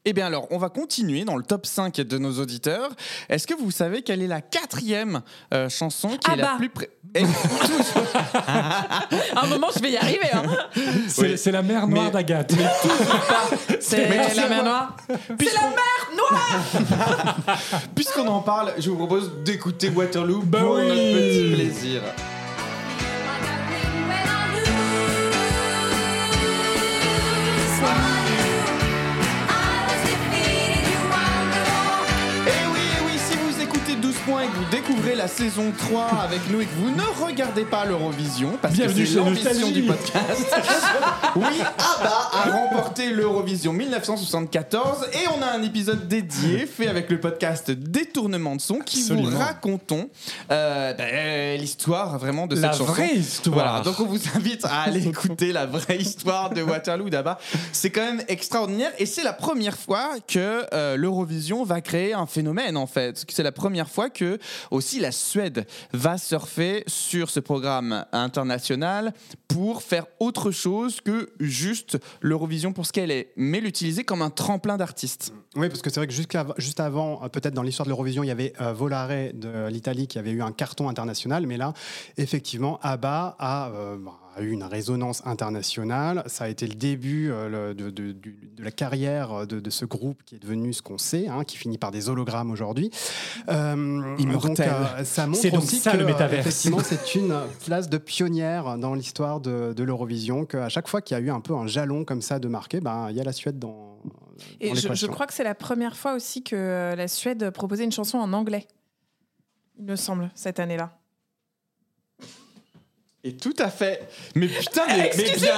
Eh 0.06 0.12
bien 0.12 0.26
alors, 0.26 0.46
on 0.50 0.58
va 0.58 0.68
continuer 0.68 1.24
dans 1.24 1.34
le 1.36 1.42
top 1.42 1.64
5 1.64 1.94
de 1.96 2.18
nos 2.18 2.38
auditeurs. 2.38 2.90
Est-ce 3.30 3.46
que 3.46 3.54
vous 3.54 3.70
savez 3.70 4.02
quelle 4.02 4.20
est 4.20 4.26
la 4.26 4.42
quatrième 4.42 5.22
euh, 5.54 5.70
chanson 5.70 6.08
qui 6.10 6.18
Ah 6.28 6.34
est 6.34 6.36
la 6.36 6.42
bah. 6.42 6.54
plus 6.58 6.68
près 6.68 6.90
Eh, 7.14 7.22
À 9.34 9.44
un 9.44 9.46
moment, 9.46 9.68
je 9.74 9.80
vais 9.80 9.92
y 9.92 9.96
arriver. 9.96 10.28
Hein. 10.32 10.42
C'est 11.08 11.46
Oui. 11.46 11.52
la 11.52 11.62
mer 11.62 11.86
noire 11.88 12.04
Mais- 12.04 12.10
d'Agathe. 12.10 12.52
C'est 13.80 14.06
la 14.08 14.48
mer 14.48 14.62
noire. 14.64 14.96
C'est 15.08 15.54
la 15.54 15.70
mer 15.70 16.10
noire 16.16 17.36
Puisqu'on 17.94 18.26
en 18.26 18.40
parle, 18.40 18.74
je 18.78 18.90
vous 18.90 18.96
propose 18.96 19.30
d'écouter 19.42 19.88
Waterloo 19.88 20.42
Bah 20.42 20.60
pour 20.60 20.74
oui. 20.74 20.82
notre 20.86 21.00
petit 21.00 21.54
plaisir. 21.54 22.02
Découvrez 34.74 35.14
la 35.14 35.28
saison 35.28 35.72
3 35.78 36.02
avec 36.24 36.40
nous 36.50 36.60
et 36.60 36.66
que 36.66 36.74
vous 36.74 36.90
ne 36.90 37.24
regardez 37.24 37.64
pas 37.64 37.84
l'Eurovision, 37.84 38.58
parce 38.60 38.74
Bienvenue 38.74 39.04
que 39.04 39.08
c'est 39.08 39.16
l'ambition 39.18 39.70
du 39.70 39.84
podcast, 39.84 40.52
oui, 41.36 41.44
ABBA 41.44 42.30
a 42.32 42.50
remporté 42.50 43.10
l'Eurovision 43.10 43.72
1974 43.72 45.10
et 45.12 45.28
on 45.28 45.42
a 45.42 45.46
un 45.46 45.62
épisode 45.62 46.08
dédié 46.08 46.66
fait 46.66 46.88
avec 46.88 47.08
le 47.08 47.20
podcast 47.20 47.70
Détournement 47.70 48.56
de 48.56 48.60
son 48.60 48.78
qui 48.80 49.02
vous 49.02 49.12
Absolument. 49.12 49.38
racontons 49.38 50.08
euh, 50.50 50.92
ben, 50.94 51.60
l'histoire 51.60 52.18
vraiment 52.18 52.48
de 52.48 52.56
La 52.56 52.72
cette 52.72 52.80
chanson. 52.80 52.92
vraie 52.94 53.14
histoire. 53.14 53.54
Voilà, 53.54 53.80
donc 53.80 54.00
on 54.00 54.06
vous 54.06 54.20
invite 54.34 54.64
à 54.64 54.82
aller 54.82 55.06
écouter 55.06 55.52
la 55.52 55.66
vraie 55.66 55.98
histoire 55.98 56.50
de 56.50 56.62
Waterloo 56.62 57.10
d'Abba. 57.10 57.38
C'est 57.70 57.90
quand 57.90 58.04
même 58.04 58.24
extraordinaire 58.26 58.90
et 58.98 59.06
c'est 59.06 59.22
la 59.22 59.34
première 59.34 59.76
fois 59.76 60.14
que 60.26 60.66
euh, 60.74 60.96
l'Eurovision 60.96 61.62
va 61.62 61.80
créer 61.80 62.12
un 62.12 62.26
phénomène 62.26 62.76
en 62.76 62.88
fait. 62.88 63.24
C'est 63.28 63.44
la 63.44 63.52
première 63.52 63.88
fois 63.88 64.10
que 64.10 64.40
aussi 64.70 65.00
la 65.00 65.12
Suède 65.12 65.66
va 65.92 66.18
surfer 66.18 66.84
sur 66.86 67.30
ce 67.30 67.40
programme 67.40 68.04
international 68.12 69.12
pour 69.48 69.82
faire 69.82 70.06
autre 70.20 70.50
chose 70.50 71.00
que 71.00 71.30
juste 71.40 71.98
l'Eurovision 72.20 72.72
pour 72.72 72.86
ce 72.86 72.92
qu'elle 72.92 73.10
est, 73.10 73.32
mais 73.36 73.60
l'utiliser 73.60 74.04
comme 74.04 74.22
un 74.22 74.30
tremplin 74.30 74.76
d'artistes. 74.76 75.32
Oui, 75.56 75.68
parce 75.68 75.82
que 75.82 75.90
c'est 75.90 76.00
vrai 76.00 76.06
que 76.06 76.12
jusqu'à- 76.12 76.46
juste 76.58 76.80
avant, 76.80 77.22
euh, 77.22 77.28
peut-être 77.28 77.54
dans 77.54 77.62
l'histoire 77.62 77.84
de 77.86 77.90
l'Eurovision, 77.90 78.22
il 78.24 78.28
y 78.28 78.30
avait 78.32 78.52
euh, 78.60 78.72
Volare 78.72 79.32
de 79.34 79.68
l'Italie 79.68 80.06
qui 80.08 80.18
avait 80.18 80.32
eu 80.32 80.42
un 80.42 80.52
carton 80.52 80.88
international, 80.88 81.46
mais 81.46 81.56
là, 81.56 81.72
effectivement, 82.16 82.78
ABBA 82.82 83.36
a, 83.38 83.68
euh, 83.70 83.96
bah, 83.98 84.12
a 84.36 84.42
eu 84.42 84.50
une 84.50 84.64
résonance 84.64 85.22
internationale. 85.26 86.22
Ça 86.26 86.44
a 86.44 86.48
été 86.48 86.66
le 86.66 86.74
début 86.74 87.30
euh, 87.30 87.48
le- 87.68 87.74
de, 87.74 87.90
de- 87.90 88.12
du- 88.12 88.50
de 88.56 88.62
la 88.64 88.70
carrière 88.70 89.46
de, 89.46 89.60
de 89.60 89.70
ce 89.70 89.84
groupe 89.84 90.22
qui 90.24 90.34
est 90.34 90.38
devenu 90.38 90.72
ce 90.72 90.82
qu'on 90.82 90.98
sait, 90.98 91.28
hein, 91.28 91.44
qui 91.44 91.56
finit 91.56 91.78
par 91.78 91.90
des 91.90 92.08
hologrammes 92.08 92.50
aujourd'hui. 92.50 92.90
Euh, 93.48 94.16
Immortel. 94.18 94.68
donc, 94.68 94.76
euh, 94.98 95.04
ça 95.04 95.26
montre 95.26 95.40
C'est 95.40 95.50
donc 95.50 95.62
aussi 95.62 95.76
ça, 95.76 95.92
que, 95.92 95.96
le 95.98 96.04
euh, 96.06 96.28
effectivement, 96.38 96.78
c'est 96.82 97.14
une 97.14 97.34
place 97.64 97.88
de 97.88 97.98
pionnière 97.98 98.76
dans 98.78 98.94
l'histoire 98.94 99.40
de, 99.40 99.72
de 99.72 99.82
l'Eurovision, 99.84 100.44
qu'à 100.46 100.68
chaque 100.68 100.88
fois 100.88 101.00
qu'il 101.00 101.16
y 101.16 101.20
a 101.20 101.22
eu 101.22 101.30
un 101.30 101.40
peu 101.40 101.54
un 101.54 101.66
jalon 101.66 102.04
comme 102.04 102.22
ça 102.22 102.38
de 102.38 102.48
marqué, 102.48 102.80
ben, 102.80 103.08
il 103.10 103.16
y 103.16 103.20
a 103.20 103.24
la 103.24 103.32
Suède 103.32 103.58
dans, 103.58 103.98
Et 104.60 104.70
dans 104.70 104.74
je, 104.74 104.94
je 104.94 105.06
crois 105.06 105.26
que 105.26 105.34
c'est 105.34 105.44
la 105.44 105.54
première 105.54 105.96
fois 105.96 106.14
aussi 106.14 106.42
que 106.42 106.56
euh, 106.56 106.94
la 106.96 107.08
Suède 107.08 107.50
proposait 107.50 107.84
une 107.84 107.92
chanson 107.92 108.18
en 108.18 108.32
anglais. 108.32 108.66
Il 109.78 109.84
me 109.84 109.96
semble, 109.96 110.30
cette 110.34 110.60
année-là. 110.60 110.96
Et 113.26 113.32
tout 113.32 113.54
à 113.58 113.68
fait. 113.70 114.06
Mais 114.34 114.48
putain, 114.48 114.82
mais, 114.86 115.10
mais 115.16 115.22
bien. 115.36 115.54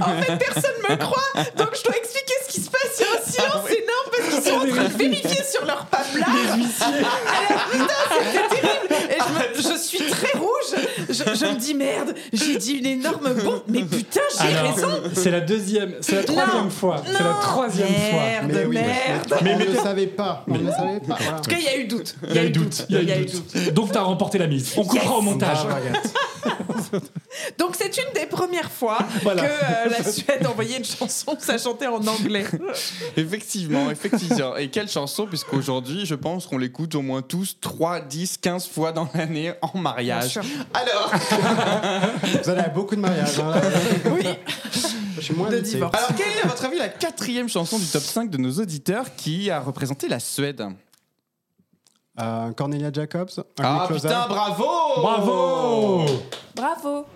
En 0.00 0.20
fait, 0.20 0.36
personne 0.36 0.72
me 0.90 0.96
croit, 0.96 1.44
donc 1.56 1.68
je 1.76 1.84
dois 1.84 1.96
expliquer 1.96 2.32
ce 2.44 2.52
qui 2.52 2.60
se 2.60 2.68
passe. 2.70 2.98
Il 2.98 3.04
y 3.04 3.06
a 3.06 3.12
un 3.12 3.24
silence 3.24 3.52
Ah 3.54 3.62
ouais. 3.64 3.72
énorme 3.76 4.10
parce 4.10 4.34
qu'ils 4.34 4.42
sont 4.52 4.56
en 4.58 4.66
train 4.74 4.88
de 4.88 4.98
vérifier 4.98 5.44
sur 5.44 5.64
leur 5.64 5.86
pape 5.86 6.06
là. 6.18 6.26
Alors, 6.26 7.68
putain, 7.70 7.86
c'était 8.10 8.48
terrible. 8.62 8.94
Et 9.10 9.16
je, 9.20 9.32
me- 9.32 9.62
je 9.74 9.78
suis 9.80 9.98
très 10.10 10.38
rouge. 10.38 10.48
Je, 11.08 11.14
je 11.14 11.46
me 11.46 11.54
dis 11.56 11.74
merde, 11.74 12.14
j'ai 12.32 12.56
dit 12.56 12.72
une 12.78 12.86
énorme 12.86 13.32
bombe. 13.32 13.62
Mais 13.68 13.82
putain, 13.84 14.20
j'ai 14.40 14.48
raison. 14.56 15.00
c'est 15.14 15.30
la 15.30 15.40
deuxième, 15.40 15.94
c'est 16.00 16.16
la 16.16 16.24
troisième 16.24 16.64
Non, 16.64 16.70
fois. 16.70 17.02
C'est 17.06 17.12
la 17.22 17.38
troisième 17.40 17.86
fois. 17.86 18.20
Merde, 18.22 18.50
Mais 18.52 18.64
oui, 18.64 18.74
merde. 18.76 19.34
mais 19.44 19.54
on 19.54 19.58
ne 19.60 19.64
le 19.66 19.76
savait 19.76 20.06
pas. 20.08 20.44
On 20.48 20.54
ne 20.58 20.64
le 20.66 20.72
savait 20.72 20.98
pas. 21.00 21.16
Voilà. 21.20 21.36
En 21.38 21.40
tout 21.42 21.50
cas, 21.50 21.56
il 21.58 21.64
y 21.64 21.68
a 21.68 21.76
eu 21.76 21.84
doute. 21.86 22.16
Il 22.28 22.34
y 22.34 22.38
a 22.40 22.44
eu 22.44 22.50
doute. 22.50 22.86
Il 22.88 23.04
y 23.08 23.12
a 23.12 23.20
eu 23.20 23.24
doute. 23.24 23.72
Donc 23.72 23.92
t'as 23.92 24.00
remporté 24.02 24.38
la 24.38 24.48
mise. 24.48 24.72
On 24.76 24.84
coupera 24.84 25.16
au 25.16 25.22
montage. 25.22 25.58
Agathe. 25.60 26.12
Donc 27.58 27.74
c'est 27.76 27.96
une 27.96 28.12
des 28.14 28.26
premières 28.26 28.70
fois 28.70 28.98
Voilà. 29.22 29.42
que 29.42 29.46
euh, 29.48 29.90
la 29.90 30.04
Suède 30.10 30.46
envoyait 30.46 30.78
une 30.78 30.84
chanson 30.84 31.36
ça 31.38 31.58
chantait 31.58 31.86
en 31.86 32.04
anglais. 32.06 32.44
Effectivement, 33.16 33.90
effectivement. 33.90 34.56
Et 34.56 34.68
quelle 34.70 34.88
chanson, 34.88 35.26
puisqu'aujourd'hui, 35.26 36.06
je 36.06 36.14
pense 36.14 36.46
qu'on 36.46 36.58
l'écoute 36.58 36.94
au 36.94 37.02
moins 37.02 37.22
tous 37.22 37.56
3, 37.60 38.00
10, 38.00 38.38
15 38.38 38.68
fois 38.68 38.92
dans 38.92 39.08
l'année 39.14 39.52
en 39.62 39.76
mariage. 39.78 40.38
Alors, 40.74 41.12
Vous 42.42 42.50
allez 42.50 42.60
à 42.60 42.68
beaucoup 42.68 42.96
de 42.96 43.00
mariages. 43.00 43.38
hein. 43.40 43.60
Oui. 44.10 44.26
Je 45.16 45.20
suis 45.22 45.34
moins 45.34 45.50
De 45.50 45.58
divorce. 45.58 45.96
alors, 45.96 46.14
quelle 46.16 46.28
est, 46.28 46.44
à 46.44 46.48
votre 46.48 46.64
avis, 46.64 46.78
la 46.78 46.88
quatrième 46.88 47.48
chanson 47.48 47.78
du 47.78 47.86
top 47.86 48.02
5 48.02 48.30
de 48.30 48.38
nos 48.38 48.52
auditeurs 48.52 49.06
qui 49.16 49.50
a 49.50 49.60
représenté 49.60 50.08
la 50.08 50.20
Suède? 50.20 50.62
Euh, 52.20 52.52
Cornelia 52.52 52.90
Jacobs. 52.92 53.40
Ah 53.60 53.84
Closer. 53.86 54.08
putain, 54.08 54.26
bravo 54.28 55.00
Bravo 55.02 56.04
Bravo. 56.54 57.06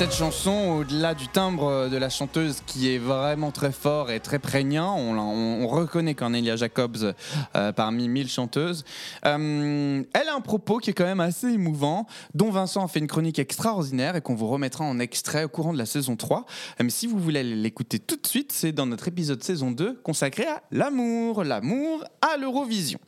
Cette 0.00 0.14
chanson, 0.14 0.78
au-delà 0.78 1.14
du 1.14 1.28
timbre 1.28 1.88
de 1.90 1.96
la 1.98 2.08
chanteuse 2.08 2.62
qui 2.64 2.88
est 2.90 2.96
vraiment 2.96 3.50
très 3.50 3.70
fort 3.70 4.10
et 4.10 4.18
très 4.18 4.38
prégnant, 4.38 4.96
on, 4.96 5.18
on- 5.18 5.62
on 5.62 5.66
reconnaît 5.68 6.14
Cornelia 6.14 6.56
Jacobs 6.56 7.12
euh, 7.54 7.72
parmi 7.72 8.08
mille 8.08 8.30
chanteuses. 8.30 8.86
Euh, 9.26 10.02
elle 10.14 10.28
a 10.30 10.34
un 10.34 10.40
propos 10.40 10.78
qui 10.78 10.88
est 10.88 10.92
quand 10.94 11.04
même 11.04 11.20
assez 11.20 11.48
émouvant, 11.48 12.06
dont 12.32 12.50
Vincent 12.50 12.82
a 12.82 12.88
fait 12.88 13.00
une 13.00 13.08
chronique 13.08 13.38
extraordinaire 13.38 14.16
et 14.16 14.22
qu'on 14.22 14.34
vous 14.34 14.48
remettra 14.48 14.84
en 14.86 14.98
extrait 15.00 15.44
au 15.44 15.48
courant 15.50 15.74
de 15.74 15.78
la 15.78 15.84
saison 15.86 16.16
3. 16.16 16.46
Euh, 16.80 16.84
Mais 16.84 16.88
si 16.90 17.06
vous 17.06 17.18
voulez 17.18 17.42
l'écouter 17.42 17.98
tout 17.98 18.16
de 18.16 18.26
suite, 18.26 18.52
c'est 18.52 18.72
dans 18.72 18.86
notre 18.86 19.06
épisode 19.06 19.42
saison 19.44 19.70
2 19.70 20.00
consacré 20.02 20.46
à 20.46 20.62
l'amour, 20.70 21.44
l'amour 21.44 22.04
à 22.22 22.38
l'Eurovision. 22.38 22.98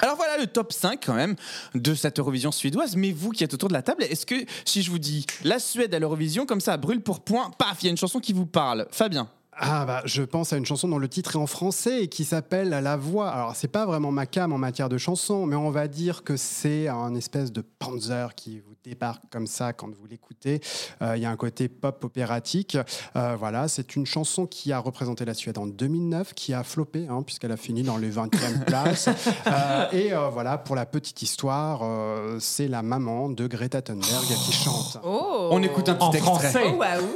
Alors 0.00 0.16
voilà 0.16 0.38
le 0.38 0.46
top 0.46 0.72
5 0.72 1.00
quand 1.04 1.14
même 1.14 1.34
de 1.74 1.94
cette 1.94 2.18
Eurovision 2.18 2.52
suédoise. 2.52 2.96
Mais 2.96 3.12
vous 3.12 3.30
qui 3.30 3.44
êtes 3.44 3.54
autour 3.54 3.68
de 3.68 3.74
la 3.74 3.82
table, 3.82 4.02
est-ce 4.04 4.26
que 4.26 4.34
si 4.64 4.82
je 4.82 4.90
vous 4.90 4.98
dis 4.98 5.26
la 5.44 5.58
Suède 5.58 5.94
à 5.94 5.98
l'Eurovision, 5.98 6.46
comme 6.46 6.60
ça, 6.60 6.76
brûle 6.76 7.00
pour 7.00 7.20
point, 7.20 7.50
paf, 7.58 7.82
il 7.82 7.86
y 7.86 7.88
a 7.88 7.90
une 7.90 7.96
chanson 7.96 8.20
qui 8.20 8.32
vous 8.32 8.46
parle 8.46 8.86
Fabien 8.90 9.28
Ah 9.60 9.84
bah 9.86 10.02
je 10.04 10.22
pense 10.22 10.52
à 10.52 10.56
une 10.56 10.64
chanson 10.66 10.86
dont 10.86 10.98
le 10.98 11.08
titre 11.08 11.34
est 11.34 11.38
en 11.38 11.48
français 11.48 12.04
et 12.04 12.08
qui 12.08 12.24
s'appelle 12.24 12.68
La 12.68 12.96
Voix. 12.96 13.28
Alors 13.28 13.56
c'est 13.56 13.66
pas 13.68 13.86
vraiment 13.86 14.12
ma 14.12 14.24
cam 14.26 14.52
en 14.52 14.58
matière 14.58 14.88
de 14.88 14.98
chanson, 14.98 15.46
mais 15.46 15.56
on 15.56 15.70
va 15.70 15.88
dire 15.88 16.22
que 16.22 16.36
c'est 16.36 16.86
un 16.86 17.14
espèce 17.16 17.50
de 17.52 17.60
panzer 17.60 18.34
qui 18.36 18.60
vous 18.60 18.74
débarque 18.84 19.22
comme 19.30 19.48
ça 19.48 19.72
quand 19.72 19.88
vous 19.88 20.06
l'écoutez. 20.08 20.60
Euh, 21.02 21.16
Il 21.16 21.22
y 21.22 21.26
a 21.26 21.30
un 21.30 21.36
côté 21.36 21.68
pop 21.68 22.04
opératique. 22.04 22.78
Euh, 23.16 23.34
voilà, 23.36 23.66
c'est 23.66 23.96
une 23.96 24.06
chanson 24.06 24.46
qui 24.46 24.72
a 24.72 24.78
représenté 24.78 25.24
la 25.24 25.34
Suède 25.34 25.58
en 25.58 25.66
2009, 25.66 26.34
qui 26.34 26.54
a 26.54 26.62
floppé 26.62 27.06
hein, 27.10 27.22
puisqu'elle 27.22 27.52
a 27.52 27.56
fini 27.56 27.82
dans 27.82 27.96
les 27.96 28.12
20e 28.12 28.64
places. 28.66 29.08
Euh, 29.46 29.90
et 29.90 30.12
euh, 30.12 30.28
voilà, 30.28 30.56
pour 30.56 30.76
la 30.76 30.86
petite 30.86 31.20
histoire, 31.22 31.80
euh, 31.82 32.38
c'est 32.40 32.68
la 32.68 32.82
maman 32.82 33.28
de 33.28 33.46
Greta 33.48 33.82
Thunberg 33.82 34.24
qui 34.46 34.52
chante. 34.52 34.98
Oh 35.04 35.48
On 35.50 35.60
écoute 35.62 35.88
un 35.88 35.94
petit 35.96 36.04
En 36.04 36.12
extrait. 36.12 36.50
français. 36.52 36.62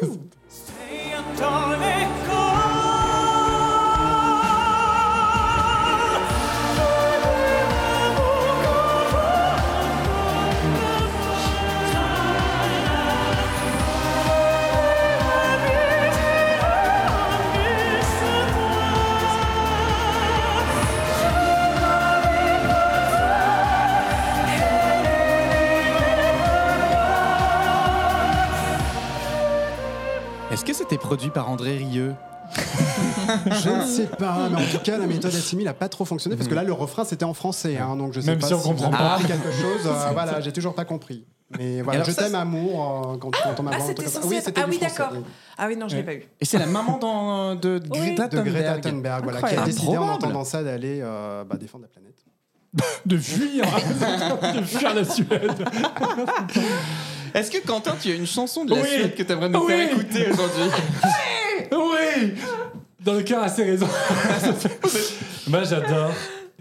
Oh, 0.03 0.07
waouh 2.29 2.52
Est-ce 30.63 30.71
que 30.71 30.77
c'était 30.79 30.97
produit 30.99 31.31
par 31.31 31.51
André 31.51 31.77
Rieu 31.77 32.15
Je 32.55 33.69
ne 33.69 33.85
sais 33.85 34.07
pas, 34.07 34.49
mais 34.49 34.63
en 34.63 34.67
tout 34.71 34.79
cas, 34.79 34.97
la 34.97 35.09
méthode 35.09 35.35
assimile 35.35 35.65
n'a 35.67 35.75
pas 35.75 35.89
trop 35.89 36.05
fonctionné 36.05 36.37
parce 36.37 36.49
que 36.49 36.55
là, 36.55 36.63
le 36.63 36.73
refrain 36.73 37.05
c'était 37.05 37.25
en 37.25 37.35
français, 37.35 37.79
hein, 37.79 37.97
donc 37.97 38.13
je 38.13 38.21
sais 38.21 38.29
Même 38.31 38.39
pas 38.39 38.47
si 38.47 38.55
on 38.55 38.59
vous 38.59 38.69
comprend 38.75 38.91
pas. 38.93 39.19
quelque 39.27 39.51
chose. 39.51 39.85
euh, 39.87 40.11
voilà, 40.13 40.41
j'ai 40.41 40.53
toujours 40.53 40.77
pas 40.77 40.85
compris. 40.85 41.27
Mais 41.59 41.83
voilà, 41.83 42.03
alors 42.03 42.11
je 42.11 42.15
t'aime 42.15 42.37
amour 42.37 43.11
euh, 43.11 43.17
quand 43.19 43.33
ma 43.65 43.73
Ah, 43.75 43.79
truc 43.81 43.97
comme 43.97 44.07
ça. 44.07 44.21
censé 44.21 44.29
Oui, 44.29 44.41
c'était 44.41 44.61
Ah 44.61 44.67
oui, 44.71 44.79
d'accord. 44.79 45.09
oui. 45.15 45.25
Ah 45.59 45.67
oui, 45.67 45.77
non, 45.77 45.89
je 45.89 45.97
l'ai 45.97 46.05
pas 46.05 46.15
eu. 46.15 46.23
Et 46.41 46.45
c'est 46.45 46.59
la 46.59 46.67
maman 46.67 46.97
dans- 46.99 47.57
de 47.57 47.83
Greta 47.85 48.29
De 48.29 48.41
Greta 48.41 48.79
Thunberg. 48.79 49.25
Voilà, 49.25 49.43
qui 49.43 49.57
a 49.57 49.65
décidé 49.65 49.99
en 49.99 50.11
entendant 50.11 50.45
ça 50.45 50.63
d'aller 50.63 51.01
euh, 51.03 51.43
bah, 51.43 51.57
défendre 51.59 51.87
la 51.87 51.89
planète. 51.89 52.15
De 53.05 53.19
fuir 53.19 53.65
De 54.55 54.63
fuir 54.63 54.95
la 54.95 55.05
Suède 55.05 55.65
Est-ce 57.35 57.51
que 57.51 57.59
Quentin, 57.67 57.97
tu 58.01 58.11
as 58.11 58.15
une 58.15 58.27
chanson 58.27 58.65
de 58.65 58.75
la 58.75 58.83
Oui. 58.83 58.89
Suède 58.89 59.15
que 59.15 59.23
tu 59.23 59.33
aimerais 59.33 59.49
nous 59.49 59.61
Oui. 59.61 59.73
faire 59.73 59.91
écouter 59.93 60.27
aujourd'hui 60.31 60.63
Oui 61.73 62.35
Dans 63.01 63.15
le 63.15 63.23
cœur, 63.23 63.43
assez 63.43 63.65
raison. 63.65 63.89
Moi, 65.49 65.65
j'adore 65.65 66.13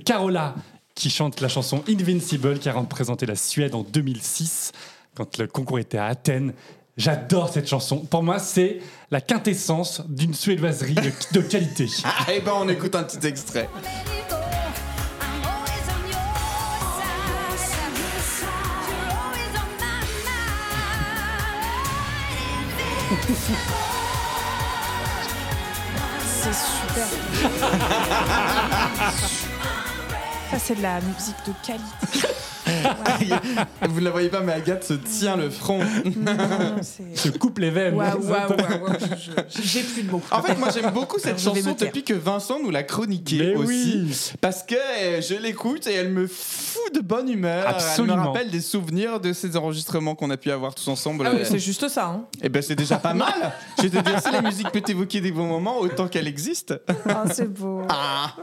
Carola, 0.05 0.55
qui 0.95 1.10
chante 1.10 1.41
la 1.41 1.47
chanson 1.49 1.84
Invincible, 1.88 2.57
qui 2.60 2.69
a 2.69 2.73
représenté 2.73 3.25
la 3.25 3.36
Suède 3.36 3.75
en 3.75 3.84
2006, 3.84 4.71
quand 5.15 5.38
le 5.38 5.47
concours 5.47 5.79
était 5.79 5.97
à 5.97 6.05
Athènes. 6.05 6.53
J'adore 6.97 7.49
cette 7.51 7.67
chanson. 7.69 7.97
Pour 7.99 8.21
moi, 8.21 8.38
c'est 8.39 8.79
la 9.12 9.21
quintessence 9.21 10.01
d'une 10.10 10.34
suédoiserie 10.34 10.93
de, 10.95 11.12
de 11.31 11.41
qualité. 11.41 11.88
Ah, 12.03 12.25
eh 12.34 12.41
ben 12.41 12.51
on 12.55 12.67
écoute 12.69 12.95
un 12.95 13.03
petit 13.03 13.25
extrait. 13.25 13.69
C'est 26.26 26.54
super. 26.54 27.08
Ça, 30.52 30.60
c'est 30.60 30.76
de 30.76 30.82
la 30.82 31.00
musique 31.02 31.36
de 31.45 31.54
qualité. 31.65 32.28
Vous 33.89 33.99
ne 33.99 34.05
la 34.05 34.11
voyez 34.11 34.29
pas, 34.29 34.41
mais 34.41 34.53
Agathe 34.53 34.83
se 34.83 34.93
tient 34.93 35.35
le 35.35 35.49
front. 35.49 35.79
Non, 35.79 36.81
Se 37.15 37.29
coupe 37.29 37.59
les 37.59 37.69
veines. 37.69 37.97
J'ai 39.63 39.83
plus 39.83 40.03
de 40.03 40.11
mots. 40.11 40.21
En 40.31 40.41
fait, 40.41 40.55
moi 40.57 40.69
j'aime 40.73 40.91
beaucoup 40.91 41.19
cette 41.19 41.39
chanson 41.41 41.75
depuis 41.79 42.03
que 42.03 42.13
Vincent 42.13 42.59
nous 42.61 42.71
l'a 42.71 42.83
chroniquée 42.83 43.55
aussi. 43.55 44.01
oui. 44.05 44.31
Parce 44.39 44.63
que 44.63 44.75
euh, 44.75 45.21
je 45.21 45.35
l'écoute 45.35 45.87
et 45.87 45.93
elle 45.93 46.09
me 46.09 46.27
fout 46.27 46.93
de 46.93 47.01
bonne 47.01 47.29
humeur. 47.29 47.75
Elle 47.97 48.03
me 48.05 48.13
rappelle 48.13 48.49
des 48.49 48.61
souvenirs 48.61 49.19
de 49.19 49.33
ces 49.33 49.55
enregistrements 49.57 50.15
qu'on 50.15 50.29
a 50.29 50.37
pu 50.37 50.51
avoir 50.51 50.75
tous 50.75 50.87
ensemble. 50.87 51.25
Ah 51.27 51.31
oui, 51.33 51.41
c'est 51.43 51.59
juste 51.59 51.87
ça. 51.89 52.07
Hein. 52.07 52.25
Et 52.41 52.49
ben 52.49 52.61
c'est 52.61 52.75
déjà 52.75 52.97
pas 52.97 53.13
mal. 53.13 53.53
Je 53.77 53.87
vais 53.87 54.01
te 54.01 54.09
dire, 54.09 54.21
si 54.21 54.31
la 54.31 54.41
musique 54.41 54.71
peut 54.71 54.81
évoquer 54.87 55.21
des 55.21 55.31
bons 55.31 55.47
moments, 55.47 55.79
autant 55.79 56.07
qu'elle 56.07 56.27
existe. 56.27 56.73
Ah, 57.07 57.23
c'est 57.31 57.51
beau. 57.51 57.81
Ah. 57.89 58.35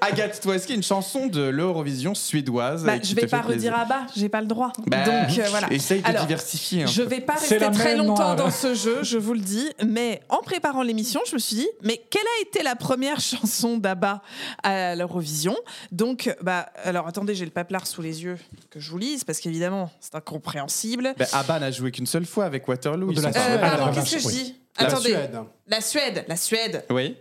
Agathe, 0.00 0.40
toi, 0.40 0.54
est-ce 0.56 0.66
qu'il 0.66 0.74
y 0.74 0.76
a 0.76 0.80
une 0.80 0.82
chanson 0.82 1.26
de 1.26 1.42
l'Eurovision 1.42 2.14
suédoise 2.14 2.84
Bah, 2.84 2.94
je 3.02 3.14
vais 3.14 3.26
pas 3.26 3.40
redire 3.42 3.74
bas, 3.84 4.06
j'ai 4.16 4.28
pas 4.28 4.40
le 4.40 4.46
droit. 4.46 4.72
Bah, 4.86 5.04
Donc 5.04 5.38
euh, 5.38 5.46
voilà. 5.50 5.72
Essaye 5.72 6.00
de 6.02 6.06
Alors, 6.08 6.22
diversifier. 6.22 6.82
un 6.84 6.86
Je 6.86 7.02
peu. 7.02 7.08
vais 7.08 7.20
pas 7.20 7.34
rester 7.34 7.58
très 7.70 7.96
longtemps 7.96 8.24
moi. 8.28 8.34
dans 8.34 8.50
ce 8.50 8.74
jeu, 8.74 8.98
je 9.02 9.18
vous 9.18 9.34
le 9.34 9.40
dis, 9.40 9.68
mais 9.84 10.20
en 10.28 10.38
préparant 10.42 10.82
l'émission, 10.82 11.20
je 11.28 11.34
me 11.34 11.38
suis 11.38 11.56
dit, 11.56 11.68
mais 11.82 12.02
quelle 12.10 12.22
a 12.22 12.42
été 12.42 12.62
la 12.62 12.76
première 12.76 13.20
chanson 13.20 13.76
d'ABBA 13.78 14.22
à 14.62 14.94
l'Eurovision? 14.94 15.56
Donc, 15.92 16.34
bah, 16.42 16.66
alors 16.84 17.06
attendez, 17.06 17.34
j'ai 17.34 17.44
le 17.44 17.50
paplard 17.50 17.86
sous 17.86 18.02
les 18.02 18.22
yeux 18.24 18.38
que 18.70 18.80
je 18.80 18.90
vous 18.90 18.98
lise, 18.98 19.24
parce 19.24 19.40
qu'évidemment, 19.40 19.90
c'est 20.00 20.14
incompréhensible. 20.14 21.14
Bah, 21.18 21.26
Abba 21.32 21.58
n'a 21.60 21.70
joué 21.70 21.90
qu'une 21.90 22.06
seule 22.06 22.26
fois 22.26 22.44
avec 22.44 22.66
Waterloo. 22.68 23.12
De 23.12 23.20
la 23.20 23.28
Euh, 23.28 23.58
pardon, 23.58 23.92
qu'est-ce 23.94 24.16
que 24.16 24.22
je 24.22 24.28
dis? 24.28 24.54
La 24.80 24.86
Attendez, 24.86 25.08
Suède. 25.10 25.38
la 25.66 25.80
Suède, 25.80 26.24
la 26.28 26.36
Suède. 26.36 26.84
Oui. 26.90 27.16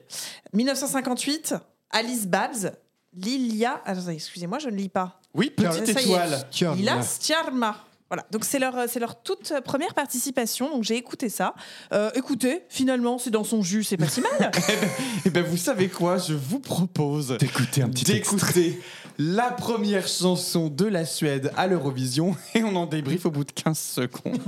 1958, 0.54 1.56
Alice 1.92 2.28
Babs, 2.28 2.72
Lilia. 3.16 3.82
Attendez, 3.86 4.14
excusez-moi, 4.14 4.60
je 4.60 4.70
ne 4.70 4.76
lis 4.76 4.90
pas. 4.90 5.20
Oui, 5.38 5.52
petite 5.52 5.88
étoile. 5.88 6.46
Tiens, 6.52 6.76
Lila 6.76 7.02
Stjarma. 7.02 7.78
Voilà, 8.10 8.26
donc 8.32 8.46
c'est 8.46 8.58
leur, 8.58 8.74
c'est 8.88 9.02
leur 9.02 9.22
toute 9.22 9.54
première 9.66 9.94
participation, 9.94 10.70
donc 10.72 10.84
j'ai 10.84 10.96
écouté 10.96 11.28
ça. 11.28 11.54
Euh, 11.92 12.10
écoutez, 12.16 12.64
finalement, 12.70 13.18
c'est 13.18 13.32
dans 13.32 13.44
son 13.44 13.62
jus, 13.62 13.84
c'est 13.84 13.98
pas 13.98 14.08
si 14.08 14.22
mal. 14.22 14.50
Et 15.26 15.30
ben 15.30 15.44
vous 15.44 15.58
savez 15.58 15.90
quoi? 15.90 16.18
Je 16.18 16.34
vous 16.34 16.60
propose 16.60 17.38
D'écouter 17.38 17.82
un 17.82 17.90
petit 17.90 18.10
extrait. 18.14 18.38
d'écouter 18.38 18.82
la 19.18 19.52
première 19.52 20.08
chanson 20.08 20.70
de 20.70 20.86
la 20.86 21.06
Suède 21.06 21.52
à 21.58 21.68
l'Eurovision 21.68 22.36
et 22.56 22.64
on 22.64 22.76
en 22.78 22.86
débrief 22.86 23.26
au 23.26 23.32
bout 23.32 23.44
de 23.44 23.52
15 23.52 23.78
secondes. 23.78 24.40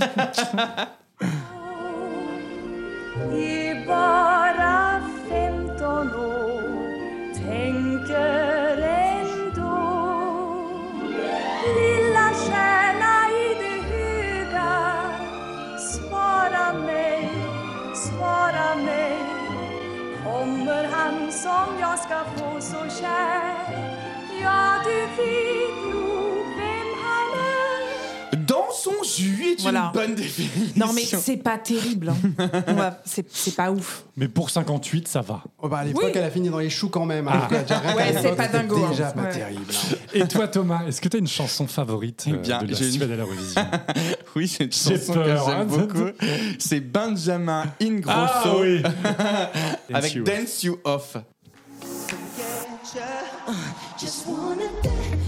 I 3.32 3.74
bara 3.86 5.00
15 5.28 5.82
år 5.82 6.06
tänker 7.34 8.49
svara 18.00 18.74
mig. 18.76 19.18
Kommer 20.24 20.84
han 20.84 21.32
som 21.32 21.78
jag 21.80 21.98
ska 21.98 22.24
få 22.36 22.60
så 22.60 23.00
kär? 23.00 23.54
Ja, 24.42 24.82
du 24.84 25.00
vet 25.22 25.94
nog 25.94 25.99
jus 29.04 29.52
est 29.52 29.60
Voilà. 29.62 29.86
une 29.94 30.00
bonne 30.00 30.14
définition. 30.14 30.72
non, 30.86 30.92
mais 30.92 31.02
c'est 31.04 31.36
pas 31.38 31.58
terrible. 31.58 32.10
hein. 32.10 32.48
On 32.68 32.74
va- 32.74 33.00
c'est 33.04 33.26
c'est 33.32 33.54
pas 33.56 33.70
ouf. 33.70 34.04
Mais 34.16 34.28
pour 34.28 34.50
58, 34.50 35.08
ça 35.08 35.20
va. 35.20 35.42
Oh, 35.62 35.68
bah, 35.68 35.78
à 35.78 35.84
l'époque, 35.84 36.02
Oui. 36.06 36.10
elle 36.14 36.24
a 36.24 36.30
fini 36.30 36.50
dans 36.50 36.58
les 36.58 36.70
choux 36.70 36.88
quand 36.88 37.06
même. 37.06 37.28
hein. 37.28 37.32
Ah. 37.34 37.48
Donc, 37.50 37.62
déjà, 37.62 37.78
rien 37.78 37.90
qu'à 37.92 37.96
Ouais, 37.96 38.04
c'est 38.12 38.22
l'époque, 38.22 38.36
pas 38.36 38.46
c'était 38.46 38.58
dingo, 38.58 38.84
hein. 38.84 38.90
Déjà 38.90 39.10
pas 39.12 39.22
Ouais. 39.22 39.30
terrible. 39.32 39.64
hein. 39.72 39.96
Et 40.14 40.28
toi, 40.28 40.48
Thomas, 40.48 40.80
est-ce 40.86 41.00
que 41.00 41.08
tu 41.08 41.16
as 41.16 41.20
une 41.20 41.28
chanson 41.28 41.66
favorite 41.66 42.24
Eh 42.26 42.32
euh, 42.32 42.36
bien, 42.36 42.62
de 42.62 42.70
la 42.72 42.76
j'ai 42.78 42.86
une- 42.86 42.92
Suède 42.92 43.10
à 43.12 43.16
l'Eurovision? 43.16 43.62
Oui, 44.36 44.46
c'est 44.46 44.64
une 44.64 44.72
J'ai 44.72 44.96
chanson 44.96 45.14
peur, 45.14 45.24
que 45.24 45.50
j'aime 45.50 45.60
hein. 45.60 45.64
beaucoup. 45.64 46.10
C'est 46.58 46.80
Benjamin 46.80 47.64
Ingrosso 47.82 48.18
Ah 48.44 48.54
oui 48.60 48.82
avec 49.92 50.14
You. 50.14 50.22
Dance 50.24 50.62
You 50.62 50.78
Off. 50.84 51.16
Just 54.00 54.26
wanna 54.26 54.64
dance, 54.82 55.19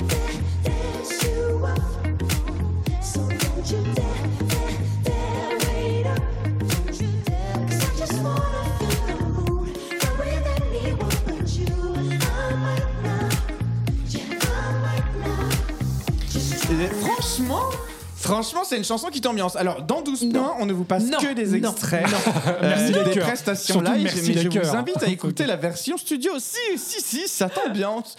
Franchement 17.01 17.71
Franchement, 18.17 18.63
c'est 18.65 18.77
une 18.77 18.85
chanson 18.85 19.09
qui 19.09 19.21
t'ambiance. 19.21 19.57
Alors, 19.57 19.83
dans 19.83 20.01
12 20.01 20.31
points, 20.33 20.55
on 20.59 20.67
ne 20.67 20.73
vous 20.73 20.85
passe 20.85 21.05
que 21.11 21.35
des 21.35 21.57
extraits. 21.57 22.07
Euh, 22.47 22.59
Merci 22.63 22.93
les 22.93 23.05
des 23.05 23.11
cœurs. 23.11 23.27
prestations 23.27 23.75
Surtout 23.75 23.93
live, 23.93 24.03
merci 24.05 24.33
mais 24.35 24.43
je 24.43 24.49
vous 24.49 24.77
invite 24.77 25.03
à 25.03 25.07
écouter 25.09 25.45
la 25.45 25.57
version 25.57 25.97
studio. 25.97 26.33
Si, 26.39 26.79
si, 26.79 27.01
si, 27.01 27.29
ça 27.29 27.49
t'ambiance. 27.49 28.17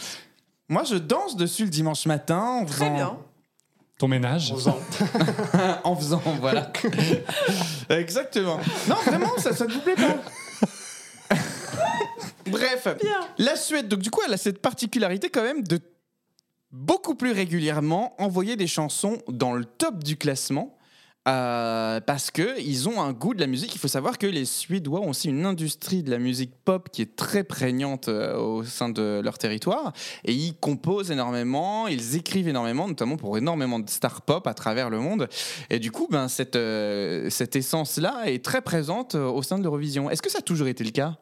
Moi, 0.67 0.83
je 0.83 0.95
danse 0.95 1.37
dessus 1.37 1.63
le 1.63 1.69
dimanche 1.69 2.05
matin. 2.05 2.65
Très 2.67 2.89
bien. 2.89 3.17
Ton 3.99 4.07
ménage. 4.07 4.53
en 5.83 5.95
faisant, 5.95 6.21
voilà. 6.41 6.71
Exactement. 7.89 8.59
Non, 8.87 8.95
vraiment, 9.05 9.37
ça, 9.37 9.53
ça 9.53 9.65
ne 9.65 9.73
vous 9.73 9.79
plaît 9.81 9.95
pas 9.95 11.35
Bref, 12.47 12.87
la 13.37 13.55
Suède, 13.55 13.87
donc 13.87 14.01
du 14.01 14.11
coup, 14.11 14.21
elle 14.25 14.33
a 14.33 14.37
cette 14.37 14.61
particularité 14.61 15.29
quand 15.29 15.43
même 15.43 15.63
de 15.63 15.79
beaucoup 16.71 17.15
plus 17.15 17.31
régulièrement 17.31 18.15
envoyer 18.21 18.55
des 18.55 18.67
chansons 18.67 19.19
dans 19.27 19.53
le 19.53 19.63
top 19.63 20.03
du 20.03 20.17
classement. 20.17 20.77
Euh, 21.27 22.01
parce 22.01 22.31
que 22.31 22.59
ils 22.59 22.89
ont 22.89 23.01
un 23.01 23.13
goût 23.13 23.33
de 23.33 23.39
la 23.39 23.47
musique. 23.47 23.73
Il 23.73 23.79
faut 23.79 23.87
savoir 23.87 24.17
que 24.17 24.27
les 24.27 24.45
Suédois 24.45 24.99
ont 24.99 25.09
aussi 25.09 25.29
une 25.29 25.45
industrie 25.45 26.03
de 26.03 26.11
la 26.11 26.19
musique 26.19 26.51
pop 26.65 26.89
qui 26.91 27.01
est 27.01 27.15
très 27.15 27.43
prégnante 27.43 28.09
euh, 28.09 28.37
au 28.37 28.63
sein 28.63 28.89
de 28.89 29.21
leur 29.23 29.37
territoire. 29.37 29.93
Et 30.25 30.33
ils 30.33 30.55
composent 30.55 31.11
énormément, 31.11 31.87
ils 31.87 32.17
écrivent 32.17 32.49
énormément, 32.49 32.87
notamment 32.87 33.15
pour 33.15 33.37
énormément 33.37 33.79
de 33.79 33.89
stars 33.89 34.21
pop 34.21 34.45
à 34.47 34.53
travers 34.53 34.89
le 34.89 34.99
monde. 34.99 35.29
Et 35.69 35.79
du 35.79 35.91
coup, 35.91 36.07
ben, 36.11 36.27
cette, 36.27 36.57
euh, 36.57 37.29
cette 37.29 37.55
essence-là 37.55 38.23
est 38.25 38.43
très 38.43 38.61
présente 38.61 39.15
au 39.15 39.41
sein 39.41 39.57
de 39.57 39.63
l'Eurovision. 39.63 40.09
Est-ce 40.09 40.21
que 40.21 40.29
ça 40.29 40.39
a 40.39 40.41
toujours 40.41 40.67
été 40.67 40.83
le 40.83 40.91
cas? 40.91 41.17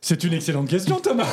C'est 0.00 0.24
une 0.24 0.32
excellente 0.32 0.68
question, 0.68 1.00
Thomas. 1.00 1.28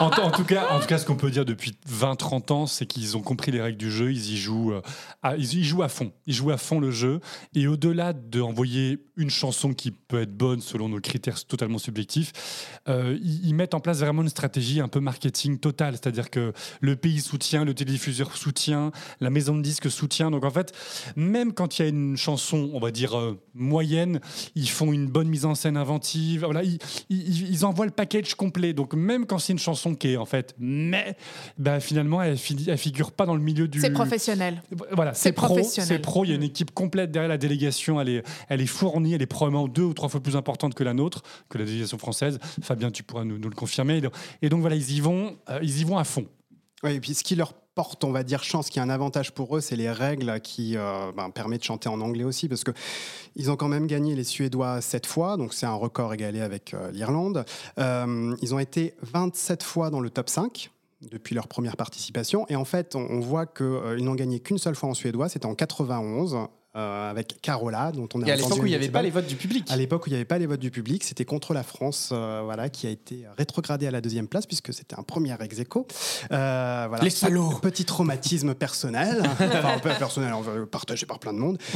en, 0.00 0.30
tout 0.30 0.44
cas, 0.44 0.68
en 0.70 0.80
tout 0.80 0.86
cas, 0.86 0.98
ce 0.98 1.04
qu'on 1.04 1.16
peut 1.16 1.30
dire 1.30 1.44
depuis 1.44 1.72
20-30 1.90 2.52
ans, 2.52 2.66
c'est 2.66 2.86
qu'ils 2.86 3.16
ont 3.16 3.22
compris 3.22 3.50
les 3.50 3.60
règles 3.60 3.78
du 3.78 3.90
jeu. 3.90 4.12
Ils 4.12 4.32
y 4.32 4.36
jouent, 4.36 4.72
euh, 4.72 4.82
à, 5.22 5.36
ils 5.36 5.64
jouent 5.64 5.82
à 5.82 5.88
fond. 5.88 6.12
Ils 6.26 6.34
jouent 6.34 6.50
à 6.50 6.56
fond 6.56 6.78
le 6.80 6.90
jeu. 6.90 7.20
Et 7.54 7.66
au-delà 7.66 8.12
d'envoyer 8.12 8.98
une 9.16 9.30
chanson 9.30 9.74
qui 9.74 9.90
peut 9.90 10.20
être 10.20 10.36
bonne 10.36 10.60
selon 10.60 10.88
nos 10.88 11.00
critères 11.00 11.44
totalement 11.44 11.78
subjectifs, 11.78 12.32
euh, 12.88 13.18
ils, 13.22 13.54
mettent 13.54 13.74
en 13.74 13.80
place 13.80 14.00
vraiment 14.00 14.22
une 14.22 14.28
stratégie 14.28 14.80
un 14.80 14.88
peu 14.88 15.00
marketing 15.00 15.58
totale. 15.58 15.94
C'est-à-dire 15.94 16.30
que 16.30 16.52
le 16.80 16.96
pays 16.96 17.20
soutient, 17.20 17.64
le 17.64 17.74
télédiffuseur 17.74 18.36
soutient, 18.36 18.90
la 19.20 19.30
maison 19.30 19.56
de 19.56 19.62
disques 19.62 19.90
soutient. 19.90 20.30
Donc 20.30 20.44
en 20.44 20.50
fait, 20.50 20.72
même 21.16 21.52
quand 21.52 21.78
il 21.78 21.82
y 21.82 21.84
a 21.84 21.88
une 21.88 22.16
chanson, 22.16 22.70
on 22.72 22.80
va 22.80 22.90
dire 22.90 23.18
euh, 23.18 23.40
moyenne, 23.54 24.20
ils 24.54 24.68
font 24.68 24.92
une 24.92 25.06
bonne 25.06 25.28
mise 25.28 25.44
en 25.44 25.54
scène 25.54 25.76
inventive. 25.76 26.46
Ils 27.26 27.64
envoient 27.64 27.86
le 27.86 27.90
package 27.90 28.34
complet. 28.34 28.72
Donc 28.72 28.94
même 28.94 29.26
quand 29.26 29.38
c'est 29.38 29.52
une 29.52 29.58
chanson 29.58 29.94
qui 29.94 30.08
est 30.12 30.16
en 30.16 30.24
fait 30.26 30.54
mais, 30.58 31.16
ben, 31.58 31.80
finalement 31.80 32.22
elle, 32.22 32.36
fi- 32.38 32.64
elle 32.68 32.78
figure 32.78 33.12
pas 33.12 33.26
dans 33.26 33.34
le 33.34 33.40
milieu 33.42 33.68
du. 33.68 33.80
C'est 33.80 33.90
professionnel. 33.90 34.62
Voilà, 34.92 35.14
C'est 35.14 35.32
pro, 35.32 35.46
professionnel. 35.46 35.88
c'est 35.88 35.98
pro. 35.98 36.24
Il 36.24 36.28
y 36.30 36.32
a 36.32 36.36
une 36.36 36.42
équipe 36.42 36.72
complète 36.72 37.10
derrière 37.10 37.28
la 37.28 37.38
délégation. 37.38 38.00
Elle 38.00 38.08
est, 38.08 38.22
elle 38.48 38.60
est 38.60 38.66
fournie. 38.66 39.14
Elle 39.14 39.22
est 39.22 39.26
probablement 39.26 39.68
deux 39.68 39.82
ou 39.82 39.94
trois 39.94 40.08
fois 40.08 40.22
plus 40.22 40.36
importante 40.36 40.74
que 40.74 40.84
la 40.84 40.94
nôtre, 40.94 41.22
que 41.48 41.58
la 41.58 41.64
délégation 41.64 41.98
française. 41.98 42.38
Fabien, 42.62 42.90
tu 42.90 43.02
pourras 43.02 43.24
nous, 43.24 43.38
nous 43.38 43.48
le 43.48 43.54
confirmer. 43.54 44.00
Et 44.42 44.48
donc 44.48 44.60
voilà, 44.60 44.76
ils 44.76 44.92
y 44.96 45.00
vont, 45.00 45.36
euh, 45.50 45.58
ils 45.62 45.80
y 45.80 45.84
vont 45.84 45.98
à 45.98 46.04
fond. 46.04 46.26
Oui, 46.84 46.92
et 46.92 47.00
puis 47.00 47.14
ce 47.14 47.24
qui 47.24 47.34
leur 47.34 47.54
porte, 47.54 48.04
on 48.04 48.12
va 48.12 48.22
dire, 48.22 48.44
chance, 48.44 48.68
qui 48.68 48.78
est 48.78 48.82
un 48.82 48.90
avantage 48.90 49.32
pour 49.32 49.56
eux, 49.56 49.62
c'est 49.62 49.74
les 49.74 49.90
règles 49.90 50.40
qui 50.40 50.76
euh, 50.76 51.10
ben, 51.16 51.30
permettent 51.30 51.62
de 51.62 51.66
chanter 51.66 51.88
en 51.88 52.00
anglais 52.02 52.24
aussi, 52.24 52.46
parce 52.46 52.62
que 52.62 52.72
ils 53.36 53.50
ont 53.50 53.56
quand 53.56 53.68
même 53.68 53.86
gagné 53.86 54.14
les 54.14 54.22
Suédois 54.22 54.82
sept 54.82 55.06
fois, 55.06 55.38
donc 55.38 55.54
c'est 55.54 55.64
un 55.64 55.74
record 55.74 56.12
égalé 56.12 56.42
avec 56.42 56.74
euh, 56.74 56.90
l'Irlande. 56.92 57.46
Euh, 57.78 58.36
ils 58.42 58.54
ont 58.54 58.58
été 58.58 58.94
27 59.00 59.62
fois 59.62 59.88
dans 59.88 60.00
le 60.00 60.10
top 60.10 60.28
5 60.28 60.70
depuis 61.10 61.34
leur 61.34 61.48
première 61.48 61.76
participation, 61.78 62.46
et 62.50 62.56
en 62.56 62.66
fait, 62.66 62.94
on, 62.94 63.06
on 63.10 63.20
voit 63.20 63.46
qu'ils 63.46 64.04
n'ont 64.04 64.14
gagné 64.14 64.40
qu'une 64.40 64.58
seule 64.58 64.74
fois 64.74 64.90
en 64.90 64.94
suédois, 64.94 65.30
c'était 65.30 65.46
en 65.46 65.54
91. 65.54 66.36
Euh, 66.76 67.10
avec 67.10 67.40
Carola, 67.40 67.92
dont 67.92 68.08
on 68.14 68.22
a 68.22 68.26
Et 68.26 68.32
à 68.32 68.36
l'époque 68.36 68.58
où 68.62 68.66
il 68.66 68.70
n'y 68.70 68.74
avait 68.74 68.88
pas 68.88 69.02
les 69.02 69.10
votes 69.10 69.26
du 69.26 69.36
public. 69.36 69.70
À 69.70 69.76
l'époque 69.76 70.06
où 70.06 70.08
il 70.08 70.12
n'y 70.12 70.16
avait 70.16 70.24
pas 70.24 70.38
les 70.38 70.46
votes 70.46 70.60
du 70.60 70.70
public, 70.70 71.04
c'était 71.04 71.24
contre 71.24 71.54
la 71.54 71.62
France, 71.62 72.10
euh, 72.12 72.42
voilà, 72.44 72.68
qui 72.68 72.86
a 72.86 72.90
été 72.90 73.24
rétrogradé 73.36 73.86
à 73.86 73.90
la 73.90 74.00
deuxième 74.00 74.28
place 74.28 74.46
puisque 74.46 74.72
c'était 74.72 74.98
un 74.98 75.02
premier 75.02 75.34
ex 75.40 75.58
aequo. 75.60 75.86
Euh, 76.32 76.86
voilà. 76.88 77.04
Les 77.04 77.10
salauds. 77.10 77.58
Petit 77.62 77.84
traumatisme 77.84 78.54
personnel, 78.54 79.22
enfin 79.32 79.74
un 79.74 79.78
peu 79.78 79.90
personnel, 79.90 80.32
on 80.34 80.40
va 80.40 80.54
le 80.54 80.66
partager 80.66 81.06
par 81.06 81.18
plein 81.18 81.32
de 81.32 81.38
monde. 81.38 81.58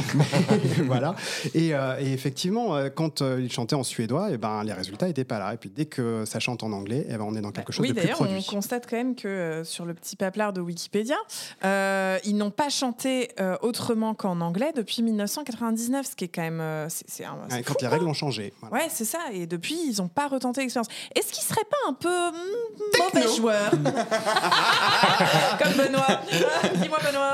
Voilà. 0.85 1.15
Et, 1.53 1.73
euh, 1.73 1.99
et 1.99 2.13
effectivement, 2.13 2.77
quand 2.95 3.21
euh, 3.21 3.39
ils 3.41 3.51
chantaient 3.51 3.75
en 3.75 3.83
suédois, 3.83 4.31
et 4.31 4.37
ben 4.37 4.63
les 4.63 4.73
résultats 4.73 5.07
n'étaient 5.07 5.23
pas 5.23 5.39
là. 5.39 5.53
Et 5.53 5.57
puis 5.57 5.69
dès 5.69 5.85
que 5.85 6.23
ça 6.25 6.39
chante 6.39 6.63
en 6.63 6.71
anglais, 6.71 7.05
et 7.09 7.17
ben 7.17 7.25
on 7.27 7.35
est 7.35 7.41
dans 7.41 7.51
quelque 7.51 7.71
chose 7.71 7.83
Oui, 7.83 7.89
de 7.89 7.93
plus 7.93 8.01
d'ailleurs, 8.01 8.21
on 8.21 8.25
produit. 8.25 8.45
constate 8.45 8.87
quand 8.89 8.97
même 8.97 9.15
que 9.15 9.27
euh, 9.27 9.63
sur 9.63 9.85
le 9.85 9.93
petit 9.93 10.15
paplard 10.15 10.53
de 10.53 10.61
Wikipédia, 10.61 11.15
euh, 11.63 12.17
ils 12.23 12.35
n'ont 12.35 12.51
pas 12.51 12.69
chanté 12.69 13.29
euh, 13.39 13.57
autrement 13.61 14.13
qu'en 14.13 14.41
anglais 14.41 14.71
depuis 14.75 14.88
1999, 14.97 16.07
ce 16.07 16.15
qui 16.15 16.25
est 16.25 16.27
quand 16.29 16.41
même. 16.41 16.59
euh, 16.61 16.89
c'est- 16.89 17.05
c'est 17.07 17.25
un- 17.25 17.37
c'est 17.49 17.55
Ouais, 17.57 17.63
fou, 17.63 17.73
quand 17.73 17.81
les 17.81 17.87
quoi. 17.87 17.97
règles 17.97 18.07
ont 18.07 18.13
changé. 18.13 18.53
voilà. 18.61 18.75
Ouais, 18.75 18.89
c'est 18.91 19.05
ça. 19.05 19.19
Et 19.31 19.45
depuis, 19.47 19.77
ils 19.89 19.97
n'ont 20.01 20.07
pas 20.07 20.27
retenté 20.27 20.61
l'expérience. 20.61 20.87
Est-ce 21.15 21.31
qu'ils 21.31 21.43
seraient 21.43 21.61
pas 21.69 21.89
un 21.89 21.93
peu 21.93 22.09
hmm, 22.09 23.13
mauvais 23.13 23.35
joueurs 23.35 23.71
Comme 25.61 25.73
Benoît. 25.73 26.21
Dis-moi, 26.81 26.99
Benoît. 27.05 27.33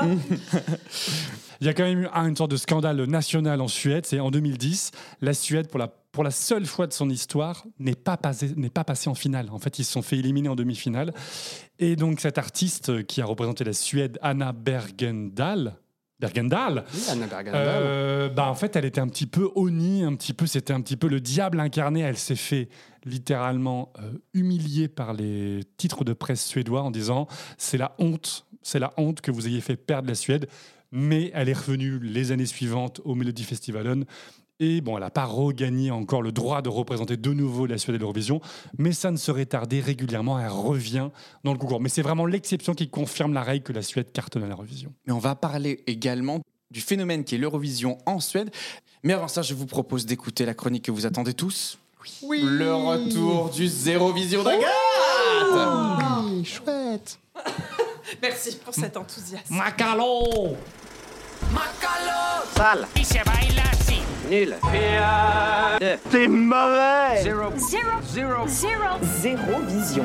Il 1.60 1.66
y 1.66 1.70
a 1.70 1.74
quand 1.74 1.84
même 1.84 2.00
eu 2.02 2.08
un- 2.12 2.28
une 2.28 2.36
sorte 2.36 2.50
de 2.50 2.56
scandale 2.58 3.02
national 3.04 3.60
en 3.62 3.68
Suède. 3.68 4.04
C'est 4.06 4.20
en 4.20 4.30
2010, 4.30 4.90
la 5.22 5.32
Suède, 5.32 5.68
pour 5.68 5.78
la, 5.78 5.88
pour 5.88 6.22
la 6.22 6.30
seule 6.30 6.66
fois 6.66 6.86
de 6.86 6.92
son 6.92 7.08
histoire, 7.08 7.64
n'est 7.78 7.94
pas, 7.94 8.16
passé, 8.18 8.52
n'est 8.56 8.68
pas 8.70 8.84
passée 8.84 9.08
en 9.08 9.14
finale. 9.14 9.48
En 9.50 9.58
fait, 9.58 9.78
ils 9.78 9.84
se 9.84 9.92
sont 9.92 10.02
fait 10.02 10.16
éliminer 10.16 10.48
en 10.50 10.54
demi-finale. 10.54 11.12
Et 11.78 11.96
donc, 11.96 12.20
cette 12.20 12.36
artiste 12.38 13.06
qui 13.06 13.22
a 13.22 13.26
représenté 13.26 13.64
la 13.64 13.72
Suède, 13.72 14.18
Anna 14.22 14.52
Bergendal, 14.52 15.76
Bergendal, 16.18 16.84
Oui, 16.94 17.00
Anna 17.10 17.26
Bergendal. 17.26 17.62
euh, 17.64 18.28
bah 18.30 18.48
en 18.48 18.54
fait, 18.54 18.74
elle 18.76 18.84
était 18.86 19.00
un 19.00 19.08
petit 19.08 19.26
peu 19.26 19.50
honnie, 19.54 20.02
un 20.02 20.14
petit 20.14 20.32
peu, 20.32 20.46
c'était 20.46 20.72
un 20.72 20.80
petit 20.80 20.96
peu 20.96 21.08
le 21.08 21.20
diable 21.20 21.60
incarné. 21.60 22.00
Elle 22.00 22.16
s'est 22.16 22.36
fait 22.36 22.68
littéralement 23.04 23.92
euh, 24.00 24.12
humilier 24.34 24.88
par 24.88 25.12
les 25.12 25.60
titres 25.76 26.04
de 26.04 26.12
presse 26.12 26.44
suédois 26.44 26.82
en 26.82 26.90
disant 26.90 27.26
c'est 27.58 27.78
la 27.78 27.94
honte, 27.98 28.46
c'est 28.62 28.78
la 28.78 28.92
honte 28.96 29.20
que 29.20 29.30
vous 29.30 29.46
ayez 29.46 29.60
fait 29.60 29.76
perdre 29.76 30.08
la 30.08 30.14
Suède. 30.14 30.48
Mais 30.92 31.30
elle 31.34 31.48
est 31.48 31.56
revenue 31.58 31.98
les 31.98 32.32
années 32.32 32.46
suivantes 32.46 33.00
au 33.04 33.14
Melody 33.14 33.42
Festivalen. 33.42 34.04
Et 34.58 34.80
bon, 34.80 34.96
elle 34.96 35.02
n'a 35.02 35.10
pas 35.10 35.26
regagné 35.26 35.90
encore 35.90 36.22
le 36.22 36.32
droit 36.32 36.62
de 36.62 36.70
représenter 36.70 37.16
de 37.16 37.32
nouveau 37.32 37.66
la 37.66 37.76
Suède 37.76 37.96
à 37.96 37.98
l'Eurovision, 37.98 38.40
mais 38.78 38.92
ça 38.92 39.10
ne 39.10 39.18
serait 39.18 39.44
tardé 39.44 39.80
régulièrement, 39.80 40.38
elle 40.38 40.48
revient 40.48 41.10
dans 41.44 41.52
le 41.52 41.58
concours. 41.58 41.80
Mais 41.80 41.90
c'est 41.90 42.02
vraiment 42.02 42.24
l'exception 42.24 42.74
qui 42.74 42.88
confirme 42.88 43.34
la 43.34 43.42
règle 43.42 43.64
que 43.64 43.72
la 43.72 43.82
Suède 43.82 44.12
cartonne 44.12 44.44
à 44.44 44.48
l'Eurovision. 44.48 44.94
Mais 45.06 45.12
on 45.12 45.18
va 45.18 45.34
parler 45.34 45.82
également 45.86 46.40
du 46.70 46.80
phénomène 46.80 47.24
qui 47.24 47.34
est 47.34 47.38
l'Eurovision 47.38 47.98
en 48.06 48.18
Suède. 48.18 48.50
Mais 49.02 49.12
avant 49.12 49.28
ça, 49.28 49.42
je 49.42 49.52
vous 49.54 49.66
propose 49.66 50.06
d'écouter 50.06 50.46
la 50.46 50.54
chronique 50.54 50.86
que 50.86 50.90
vous 50.90 51.04
attendez 51.04 51.34
tous. 51.34 51.78
Oui. 52.22 52.40
Le 52.42 52.72
retour 52.72 53.50
du 53.50 53.66
Zérovision 53.66 54.42
d'Agathe 54.42 54.64
Oui, 56.24 56.44
chouette. 56.44 57.18
Merci 58.22 58.56
pour 58.56 58.72
cet 58.72 58.96
enthousiasme. 58.96 59.54
Macalo 59.54 60.24
Sale. 62.56 62.86
Nul. 64.30 64.56
C'est 66.10 66.28
mauvais. 66.28 67.22
Zéro 69.20 69.60
vision. 69.68 70.04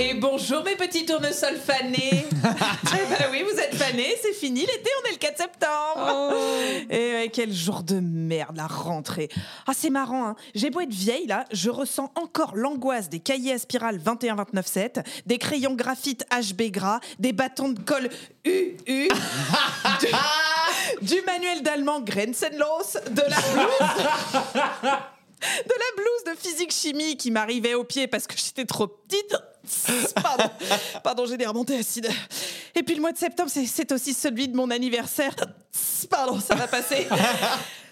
Et 0.00 0.14
bonjour 0.14 0.62
mes 0.62 0.76
petits 0.76 1.04
tournesols 1.04 1.56
fanés. 1.56 2.24
eh 2.32 3.08
ben 3.10 3.26
oui, 3.32 3.42
vous 3.42 3.58
êtes 3.58 3.74
fanés, 3.74 4.14
c'est 4.22 4.32
fini 4.32 4.60
l'été, 4.60 4.90
on 5.02 5.08
est 5.08 5.12
le 5.12 5.18
4 5.18 5.36
septembre. 5.36 6.34
Et 6.88 7.12
ouais, 7.14 7.30
quel 7.32 7.52
jour 7.52 7.82
de 7.82 7.98
merde, 7.98 8.56
la 8.56 8.68
rentrée. 8.68 9.28
Ah, 9.66 9.72
c'est 9.74 9.90
marrant, 9.90 10.28
hein. 10.28 10.36
j'ai 10.54 10.70
beau 10.70 10.82
être 10.82 10.92
vieille 10.92 11.26
là, 11.26 11.46
je 11.50 11.68
ressens 11.68 12.12
encore 12.14 12.54
l'angoisse 12.54 13.08
des 13.08 13.18
cahiers 13.18 13.54
à 13.54 13.58
spirale 13.58 13.98
21-29-7, 13.98 15.04
des 15.26 15.38
crayons 15.38 15.74
graphite 15.74 16.24
HB 16.30 16.70
gras, 16.70 17.00
des 17.18 17.32
bâtons 17.32 17.70
de 17.70 17.80
colle 17.80 18.08
UU, 18.44 19.08
du 21.02 21.20
manuel 21.22 21.62
d'allemand 21.62 22.00
Grenzenlos, 22.00 22.96
de 23.10 23.22
la 23.22 23.36
blouse 23.54 23.88
de 25.40 26.28
de 26.28 26.36
physique-chimie 26.36 27.16
qui 27.16 27.30
m'arrivait 27.30 27.74
au 27.74 27.84
pied 27.84 28.06
parce 28.06 28.26
que 28.26 28.36
j'étais 28.36 28.64
trop 28.64 28.86
petite. 28.86 29.36
Pardon, 30.14 30.50
Pardon 31.04 31.26
j'ai 31.26 31.36
des 31.36 31.46
remontées 31.46 31.78
acides. 31.78 32.08
Et 32.74 32.82
puis 32.82 32.94
le 32.94 33.00
mois 33.00 33.12
de 33.12 33.18
septembre, 33.18 33.50
c'est 33.50 33.92
aussi 33.92 34.14
celui 34.14 34.48
de 34.48 34.56
mon 34.56 34.70
anniversaire. 34.70 35.34
Pardon, 36.10 36.40
ça 36.40 36.54
va 36.54 36.66
passer. 36.66 37.06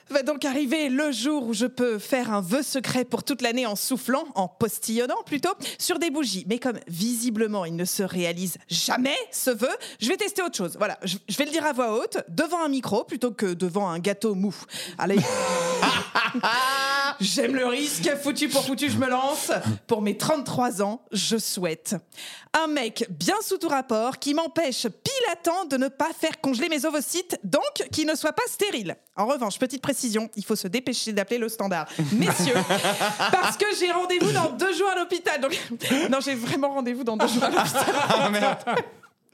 Va 0.09 0.22
donc 0.22 0.44
arriver 0.44 0.88
le 0.88 1.11
jour 1.11 1.48
où 1.48 1.52
je 1.52 1.66
peux 1.66 1.98
faire 1.98 2.32
un 2.32 2.40
vœu 2.40 2.62
secret 2.62 3.04
pour 3.04 3.24
toute 3.24 3.42
l'année 3.42 3.66
en 3.66 3.74
soufflant, 3.74 4.24
en 4.36 4.46
postillonnant 4.46 5.22
plutôt, 5.26 5.52
sur 5.78 5.98
des 5.98 6.11
bougies. 6.11 6.44
Mais 6.48 6.59
comme 6.59 6.78
visiblement 6.86 7.64
il 7.64 7.74
ne 7.74 7.84
se 7.84 8.04
réalise 8.04 8.57
jamais 8.68 9.16
ce 9.32 9.50
vœu, 9.50 9.74
je 10.00 10.09
vais 10.09 10.16
tester 10.16 10.42
autre 10.42 10.57
chose. 10.57 10.76
Voilà, 10.78 10.98
je 11.02 11.36
vais 11.36 11.44
le 11.44 11.50
dire 11.50 11.66
à 11.66 11.72
voix 11.72 11.98
haute, 11.98 12.18
devant 12.28 12.64
un 12.64 12.68
micro 12.68 13.02
plutôt 13.04 13.32
que 13.32 13.54
devant 13.54 13.88
un 13.88 13.98
gâteau 13.98 14.34
mou. 14.34 14.54
Allez. 14.96 15.18
J'aime 17.20 17.54
le 17.54 17.66
risque, 17.66 18.10
foutu 18.22 18.48
pour 18.48 18.64
foutu, 18.64 18.90
je 18.90 18.98
me 18.98 19.08
lance. 19.08 19.50
Pour 19.86 20.02
mes 20.02 20.16
33 20.16 20.82
ans, 20.82 21.02
je 21.12 21.36
souhaite 21.36 21.96
un 22.56 22.68
mec 22.68 23.06
bien 23.10 23.34
sous 23.42 23.58
tout 23.58 23.68
rapport 23.68 24.18
qui 24.18 24.32
m'empêche 24.34 24.82
pile 24.88 25.32
à 25.32 25.36
temps 25.36 25.64
de 25.66 25.76
ne 25.76 25.88
pas 25.88 26.10
faire 26.18 26.40
congeler 26.40 26.68
mes 26.68 26.84
ovocytes, 26.86 27.38
donc 27.44 27.62
qui 27.92 28.04
ne 28.06 28.14
soit 28.14 28.32
pas 28.32 28.42
stérile. 28.48 28.96
En 29.16 29.26
revanche, 29.26 29.58
petite 29.58 29.82
précision, 29.82 30.30
il 30.36 30.44
faut 30.44 30.56
se 30.56 30.68
dépêcher 30.68 31.12
d'appeler 31.12 31.38
le 31.38 31.48
standard. 31.48 31.86
Messieurs, 32.12 32.54
parce 33.30 33.56
que 33.56 33.66
j'ai 33.78 33.90
rendez-vous 33.90 34.32
dans 34.32 34.50
deux 34.50 34.74
jours 34.74 34.88
à 34.88 34.96
l'hôpital. 34.96 35.40
Donc... 35.40 35.58
Non, 36.10 36.18
j'ai 36.20 36.34
vraiment 36.34 36.70
rendez-vous 36.70 37.04
dans 37.04 37.16
deux 37.16 37.28
jours 37.28 37.44
à 37.44 37.50
l'hôpital. 37.50 37.84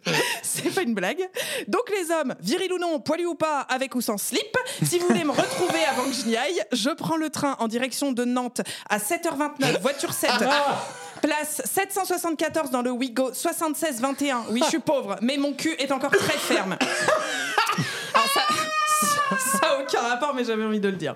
C'est 0.43 0.75
pas 0.75 0.83
une 0.83 0.95
blague. 0.95 1.29
Donc 1.69 1.91
les 1.91 2.11
hommes, 2.11 2.35
viril 2.41 2.73
ou 2.73 2.79
non, 2.79 3.01
poilus 3.01 3.27
ou 3.27 3.35
pas, 3.35 3.61
avec 3.61 3.95
ou 3.95 4.01
sans 4.01 4.19
slip, 4.19 4.57
si 4.83 4.99
vous 4.99 5.07
voulez 5.07 5.25
me 5.25 5.31
retrouver 5.31 5.85
avant 5.91 6.05
que 6.05 6.13
je 6.13 6.27
n'y 6.27 6.37
aille, 6.37 6.63
je 6.73 6.91
prends 6.91 7.17
le 7.17 7.31
train 7.31 7.57
en 7.59 7.69
direction 7.69 8.13
de 8.13 8.25
Nantes 8.25 8.61
à 8.89 8.99
7h29, 8.99 9.81
voiture 9.81 10.13
7. 10.13 10.31
Place 11.23 11.63
774 11.65 12.71
dans 12.71 12.83
le 12.83 12.91
Wigo 12.91 13.33
7621. 13.33 14.47
Oui, 14.51 14.61
je 14.65 14.69
suis 14.71 14.79
pauvre, 14.81 15.17
mais 15.23 15.37
mon 15.37 15.53
cul 15.53 15.75
est 15.79 15.93
encore 15.93 16.11
très 16.11 16.37
ferme. 16.37 16.77
Ça, 19.39 19.59
ça 19.59 19.67
a 19.67 19.83
aucun 19.83 20.01
rapport, 20.01 20.35
mais 20.35 20.45
j'avais 20.45 20.65
envie 20.65 20.81
de 20.81 20.89
le 20.89 20.97
dire. 20.97 21.15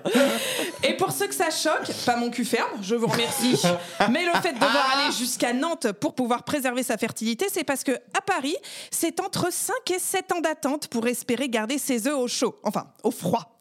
Et 0.83 0.93
pour 0.93 1.11
ceux 1.11 1.27
que 1.27 1.35
ça 1.35 1.49
choque, 1.49 1.91
pas 2.05 2.15
mon 2.15 2.29
cul 2.29 2.45
ferme, 2.45 2.69
je 2.81 2.95
vous 2.95 3.07
remercie. 3.07 3.61
Mais 4.09 4.25
le 4.25 4.31
fait 4.41 4.53
de 4.53 4.59
devoir 4.59 4.97
aller 4.97 5.11
jusqu'à 5.11 5.53
Nantes 5.53 5.91
pour 5.93 6.15
pouvoir 6.15 6.43
préserver 6.43 6.83
sa 6.83 6.97
fertilité, 6.97 7.47
c'est 7.51 7.63
parce 7.63 7.83
que 7.83 7.91
à 7.91 8.21
Paris, 8.21 8.55
c'est 8.91 9.19
entre 9.19 9.51
5 9.51 9.73
et 9.91 9.99
7 9.99 10.31
ans 10.33 10.41
d'attente 10.41 10.87
pour 10.87 11.07
espérer 11.07 11.49
garder 11.49 11.77
ses 11.77 12.07
œufs 12.07 12.17
au 12.17 12.27
chaud, 12.27 12.59
enfin 12.63 12.87
au 13.03 13.11
froid. 13.11 13.57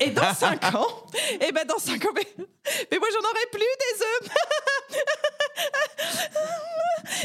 Et 0.00 0.10
dans 0.10 0.34
5 0.34 0.74
ans, 0.74 0.86
et 1.40 1.52
ben 1.52 1.66
dans 1.66 1.78
5 1.78 2.04
ans, 2.04 2.12
mais, 2.14 2.98
moi 2.98 3.08
j'en 3.12 3.28
aurai 3.28 3.46
plus 3.52 3.60
des 3.60 4.02
œufs. 4.04 4.30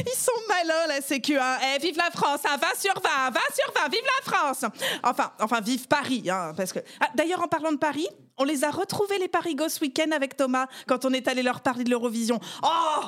Ils 0.00 0.18
sont 0.18 0.32
malins, 0.48 0.86
la 0.88 1.00
Sécu. 1.00 1.38
Hein. 1.38 1.58
Eh, 1.62 1.78
vive 1.80 1.96
la 1.96 2.10
France, 2.10 2.40
hein. 2.44 2.56
20 2.60 2.80
sur 2.80 2.94
20, 2.94 3.30
20 3.30 3.40
sur 3.54 3.72
20, 3.82 3.88
vive 3.90 4.02
la 4.04 4.32
France. 4.32 4.64
Enfin, 5.02 5.32
enfin 5.40 5.60
vive 5.60 5.86
Paris. 5.86 6.24
Hein, 6.30 6.52
parce 6.64 6.72
que... 6.72 6.90
Ah, 7.00 7.08
D'ailleurs, 7.14 7.42
en 7.42 7.48
parlant 7.48 7.72
de 7.72 7.76
Paris, 7.78 8.08
on 8.38 8.44
les 8.44 8.64
a 8.64 8.70
retrouvés, 8.70 9.18
les 9.18 9.28
Parigos, 9.28 9.68
ce 9.68 9.80
week-end 9.80 10.10
avec 10.12 10.36
Thomas, 10.36 10.66
quand 10.86 11.04
on 11.04 11.12
est 11.12 11.28
allé 11.28 11.42
leur 11.42 11.60
parler 11.60 11.84
de 11.84 11.90
l'Eurovision. 11.90 12.40
Oh 12.62 13.06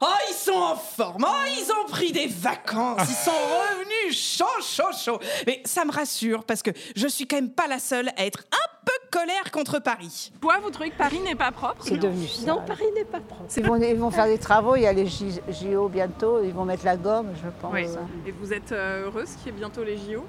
Oh, 0.00 0.06
ils 0.30 0.34
sont 0.34 0.52
en 0.52 0.76
forme. 0.76 1.26
Oh, 1.26 1.44
ils 1.46 1.72
ont 1.72 1.90
pris 1.90 2.12
des 2.12 2.28
vacances. 2.28 3.00
Ils 3.08 3.14
sont 3.14 3.30
revenus 3.32 4.16
chaud, 4.16 4.44
chaud, 4.62 4.92
chaud. 4.96 5.18
Mais 5.44 5.60
ça 5.64 5.84
me 5.84 5.90
rassure 5.90 6.44
parce 6.44 6.62
que 6.62 6.70
je 6.94 7.08
suis 7.08 7.26
quand 7.26 7.34
même 7.36 7.50
pas 7.50 7.66
la 7.66 7.80
seule 7.80 8.08
à 8.16 8.24
être 8.24 8.44
un 8.52 8.70
peu 8.84 8.92
colère 9.10 9.50
contre 9.50 9.80
Paris. 9.80 10.30
Toi, 10.40 10.58
vous 10.62 10.70
trouvez 10.70 10.90
que 10.90 10.96
Paris 10.96 11.18
n'est 11.18 11.34
pas 11.34 11.50
propre 11.50 11.82
C'est 11.84 11.96
devenu 11.96 12.28
ça. 12.28 12.46
Non, 12.46 12.62
Paris 12.64 12.84
n'est 12.94 13.04
pas 13.04 13.18
propre. 13.18 13.46
Ils 13.56 13.66
vont, 13.66 13.76
ils 13.76 13.96
vont 13.96 14.12
faire 14.12 14.26
des 14.26 14.38
travaux, 14.38 14.76
il 14.76 14.82
y 14.82 14.86
a 14.86 14.92
les 14.92 15.06
JO 15.06 15.88
bientôt, 15.88 16.44
ils 16.44 16.52
vont 16.52 16.64
mettre 16.64 16.84
la 16.84 16.96
gomme, 16.96 17.32
je 17.42 17.48
pense. 17.60 17.72
Oui. 17.72 17.86
Et 18.24 18.30
vous 18.30 18.52
êtes 18.52 18.70
euh, 18.70 19.06
heureuse 19.06 19.30
qu'il 19.42 19.46
y 19.46 19.48
ait 19.56 19.58
bientôt 19.58 19.82
les 19.82 19.96
JO 19.96 20.24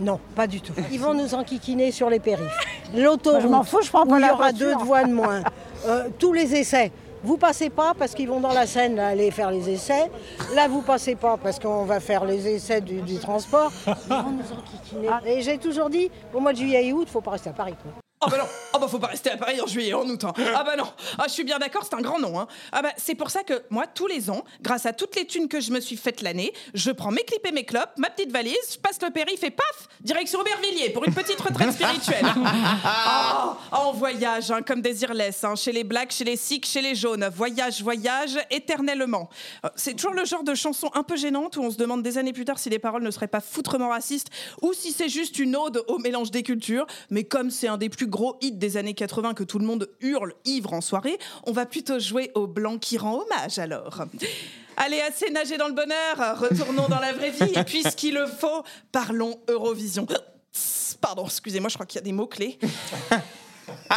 Non, 0.00 0.18
pas 0.34 0.46
du 0.46 0.60
tout. 0.60 0.72
Ils 0.90 1.00
vont 1.00 1.14
nous 1.14 1.34
enquiquiner 1.34 1.92
sur 1.92 2.10
les 2.10 2.20
périphes. 2.20 2.50
L'autoroute, 2.94 3.42
je 3.42 3.46
m'en 3.48 3.62
fous, 3.62 3.80
je 3.82 3.88
prends 3.90 4.06
pas 4.06 4.14
où 4.14 4.18
il 4.18 4.26
y 4.26 4.30
aura 4.30 4.50
voiture. 4.50 4.66
deux 4.78 4.84
voies 4.84 5.04
de 5.04 5.12
moins. 5.12 5.42
Euh, 5.86 6.08
tous 6.18 6.32
les 6.32 6.54
essais. 6.54 6.90
Vous 7.22 7.36
passez 7.36 7.68
pas 7.68 7.92
parce 7.98 8.14
qu'ils 8.14 8.26
vont 8.26 8.40
dans 8.40 8.54
la 8.54 8.66
Seine 8.66 8.96
là, 8.96 9.08
aller 9.08 9.30
faire 9.30 9.50
les 9.50 9.68
essais. 9.68 10.10
Là, 10.54 10.66
vous 10.66 10.80
passez 10.80 11.14
pas 11.14 11.36
parce 11.36 11.58
qu'on 11.58 11.84
va 11.84 12.00
faire 12.00 12.24
les 12.24 12.48
essais 12.48 12.80
du, 12.80 13.02
du 13.02 13.18
transport. 13.18 13.70
Ils 13.86 13.92
vont 14.08 14.30
nous 14.30 14.52
enquiquiner. 14.58 15.08
Et 15.26 15.42
j'ai 15.42 15.58
toujours 15.58 15.90
dit, 15.90 16.10
au 16.32 16.40
mois 16.40 16.52
de 16.54 16.56
juillet 16.56 16.86
et 16.86 16.92
août, 16.94 17.06
faut 17.10 17.20
pas 17.20 17.32
rester 17.32 17.50
à 17.50 17.52
Paris. 17.52 17.74
Quoi. 17.82 17.92
Oh 18.26 18.30
bah 18.30 18.38
non, 18.38 18.44
oh 18.74 18.78
bah 18.78 18.88
faut 18.88 18.98
pas 18.98 19.08
rester 19.08 19.30
à 19.30 19.36
Paris 19.36 19.60
en 19.60 19.66
juillet 19.66 19.88
et 19.90 19.94
en 19.94 20.04
août. 20.08 20.24
hein. 20.24 20.32
Ah 20.54 20.64
bah 20.64 20.76
non, 20.76 20.86
ah, 21.18 21.24
je 21.26 21.32
suis 21.32 21.44
bien 21.44 21.58
d'accord, 21.58 21.82
c'est 21.88 21.94
un 21.94 22.00
grand 22.00 22.18
nom. 22.18 22.38
Hein. 22.40 22.46
Ah 22.72 22.80
bah 22.82 22.90
c'est 22.96 23.14
pour 23.14 23.30
ça 23.30 23.42
que 23.42 23.62
moi, 23.70 23.86
tous 23.86 24.06
les 24.06 24.30
ans, 24.30 24.44
grâce 24.62 24.86
à 24.86 24.92
toutes 24.92 25.16
les 25.16 25.26
thunes 25.26 25.48
que 25.48 25.60
je 25.60 25.70
me 25.72 25.80
suis 25.80 25.96
faites 25.96 26.22
l'année, 26.22 26.52
je 26.74 26.90
prends 26.90 27.10
mes 27.10 27.22
clips 27.22 27.46
et 27.46 27.52
mes 27.52 27.64
clopes, 27.64 27.90
ma 27.98 28.08
petite 28.10 28.32
valise, 28.32 28.54
je 28.72 28.78
passe 28.78 28.98
le 29.02 29.10
périph' 29.10 29.42
et 29.44 29.50
paf, 29.50 29.88
direction 30.00 30.40
Aubervilliers 30.40 30.90
pour 30.90 31.04
une 31.04 31.12
petite 31.14 31.40
retraite 31.40 31.72
spirituelle. 31.72 32.24
Oh, 32.36 33.50
en 33.72 33.92
voyage, 33.92 34.50
hein, 34.50 34.62
comme 34.62 34.80
Désirless, 34.80 35.44
hein, 35.44 35.54
chez 35.56 35.72
les 35.72 35.84
blacks, 35.84 36.12
chez 36.12 36.24
les 36.24 36.36
sikhs, 36.36 36.66
chez 36.66 36.80
les 36.82 36.94
jaunes. 36.94 37.28
Voyage, 37.34 37.82
voyage, 37.82 38.38
éternellement. 38.50 39.28
Euh, 39.64 39.68
C'est 39.76 39.94
toujours 39.94 40.12
le 40.14 40.24
genre 40.24 40.44
de 40.44 40.54
chanson 40.54 40.90
un 40.94 41.02
peu 41.02 41.16
gênante 41.16 41.56
où 41.56 41.62
on 41.62 41.70
se 41.70 41.76
demande 41.76 42.02
des 42.02 42.18
années 42.18 42.32
plus 42.32 42.44
tard 42.44 42.58
si 42.58 42.70
les 42.70 42.78
paroles 42.78 43.02
ne 43.02 43.10
seraient 43.10 43.28
pas 43.28 43.40
foutrement 43.40 43.88
racistes 43.88 44.28
ou 44.62 44.72
si 44.72 44.92
c'est 44.92 45.08
juste 45.08 45.38
une 45.38 45.56
ode 45.56 45.82
au 45.88 45.98
mélange 45.98 46.30
des 46.30 46.42
cultures. 46.42 46.86
Mais 47.10 47.24
comme 47.24 47.50
c'est 47.50 47.68
un 47.68 47.76
des 47.76 47.88
plus 47.88 48.06
gros 48.14 48.36
hits 48.40 48.52
des 48.52 48.76
années 48.76 48.94
80 48.94 49.34
que 49.34 49.42
tout 49.42 49.58
le 49.58 49.66
monde 49.66 49.90
hurle 50.00 50.34
ivre 50.44 50.72
en 50.72 50.80
soirée, 50.80 51.18
on 51.46 51.52
va 51.52 51.66
plutôt 51.66 51.98
jouer 51.98 52.30
au 52.36 52.46
blanc 52.46 52.78
qui 52.78 52.96
rend 52.96 53.22
hommage 53.22 53.58
alors. 53.58 54.04
Allez, 54.76 55.00
assez 55.00 55.30
nager 55.30 55.56
dans 55.56 55.66
le 55.66 55.74
bonheur, 55.74 56.38
retournons 56.38 56.86
dans 56.88 57.00
la 57.00 57.12
vraie 57.12 57.32
vie, 57.32 57.52
et 57.56 57.64
puisqu'il 57.64 58.14
le 58.14 58.26
faut, 58.26 58.62
parlons 58.92 59.40
Eurovision. 59.48 60.06
Pardon, 61.00 61.26
excusez-moi, 61.26 61.68
je 61.68 61.74
crois 61.74 61.86
qu'il 61.86 61.98
y 61.98 62.02
a 62.02 62.04
des 62.04 62.12
mots-clés. 62.12 62.56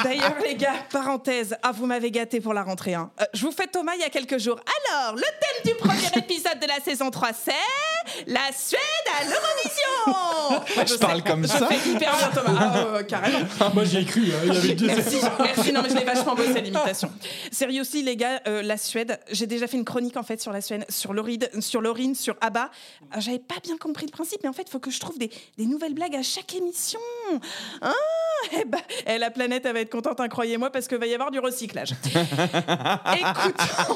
D'ailleurs, 0.03 0.35
les 0.43 0.55
gars, 0.55 0.73
parenthèse, 0.91 1.55
ah, 1.63 1.71
vous 1.71 1.85
m'avez 1.85 2.11
gâté 2.11 2.41
pour 2.41 2.53
la 2.53 2.63
rentrée. 2.63 2.93
hein. 2.93 3.09
Euh, 3.21 3.25
je 3.33 3.45
vous 3.45 3.51
fais 3.51 3.67
Thomas 3.67 3.93
il 3.95 4.01
y 4.01 4.03
a 4.03 4.09
quelques 4.09 4.37
jours. 4.37 4.59
Alors, 4.89 5.15
le 5.15 5.21
thème 5.21 5.73
du 5.73 5.75
premier 5.75 6.07
épisode 6.17 6.59
de 6.59 6.67
la 6.67 6.79
saison 6.83 7.09
3, 7.09 7.29
c'est 7.33 8.25
la 8.27 8.51
Suède 8.55 8.79
à 9.19 9.23
l'Eurovision. 9.23 10.85
Je 10.85 10.95
parle 10.99 11.23
comme 11.23 11.43
je 11.43 11.47
ça 11.49 11.67
fais 11.67 11.89
hyper 11.89 12.15
bien 12.17 12.29
Thomas. 12.33 12.73
Ah, 12.97 13.03
carrément. 13.03 13.39
Ah, 13.59 13.71
moi 13.73 13.83
j'y 13.85 13.97
ai 13.97 14.05
cru, 14.05 14.31
hein, 14.31 14.39
il 14.45 14.53
y 14.53 14.57
avait 14.57 14.75
deux 14.75 14.85
Merci, 14.87 15.17
merci. 15.39 15.71
Non, 15.73 15.81
mais 15.81 15.89
je 15.89 15.95
l'ai 15.95 16.03
vachement 16.05 16.35
bossé 16.35 16.61
l'imitation. 16.61 17.11
Sérieux 17.51 17.81
aussi, 17.81 18.03
les 18.03 18.15
gars, 18.15 18.41
euh, 18.47 18.61
la 18.61 18.77
Suède, 18.77 19.19
j'ai 19.31 19.47
déjà 19.47 19.67
fait 19.67 19.77
une 19.77 19.85
chronique 19.85 20.15
en 20.17 20.23
fait 20.23 20.41
sur 20.41 20.51
la 20.51 20.61
Suède, 20.61 20.85
sur 20.89 21.13
Lauride, 21.13 21.49
sur 21.59 21.81
Laurine, 21.81 22.13
sur 22.15 22.35
ABBA. 22.41 22.69
Euh, 23.15 23.19
J'avais 23.19 23.39
pas 23.39 23.55
bien 23.63 23.77
compris 23.77 24.05
le 24.05 24.11
principe, 24.11 24.41
mais 24.43 24.49
en 24.49 24.53
fait, 24.53 24.63
il 24.67 24.69
faut 24.71 24.79
que 24.79 24.91
je 24.91 24.99
trouve 24.99 25.17
des, 25.17 25.31
des 25.57 25.65
nouvelles 25.65 25.93
blagues 25.93 26.15
à 26.15 26.23
chaque 26.23 26.53
émission. 26.55 26.99
Ah, 27.81 27.91
eh 28.53 28.65
ben, 28.65 28.79
eh, 29.07 29.17
la 29.17 29.31
planète, 29.31 29.65
elle 29.65 29.76
va 29.77 29.81
être 29.81 29.91
contente, 29.91 30.19
hein, 30.19 30.27
croyez-moi, 30.27 30.69
parce 30.71 30.87
qu'il 30.87 30.97
va 30.97 31.05
y 31.07 31.13
avoir 31.13 31.31
du 31.31 31.39
recyclage. 31.39 31.91
Écoutons, 32.13 33.95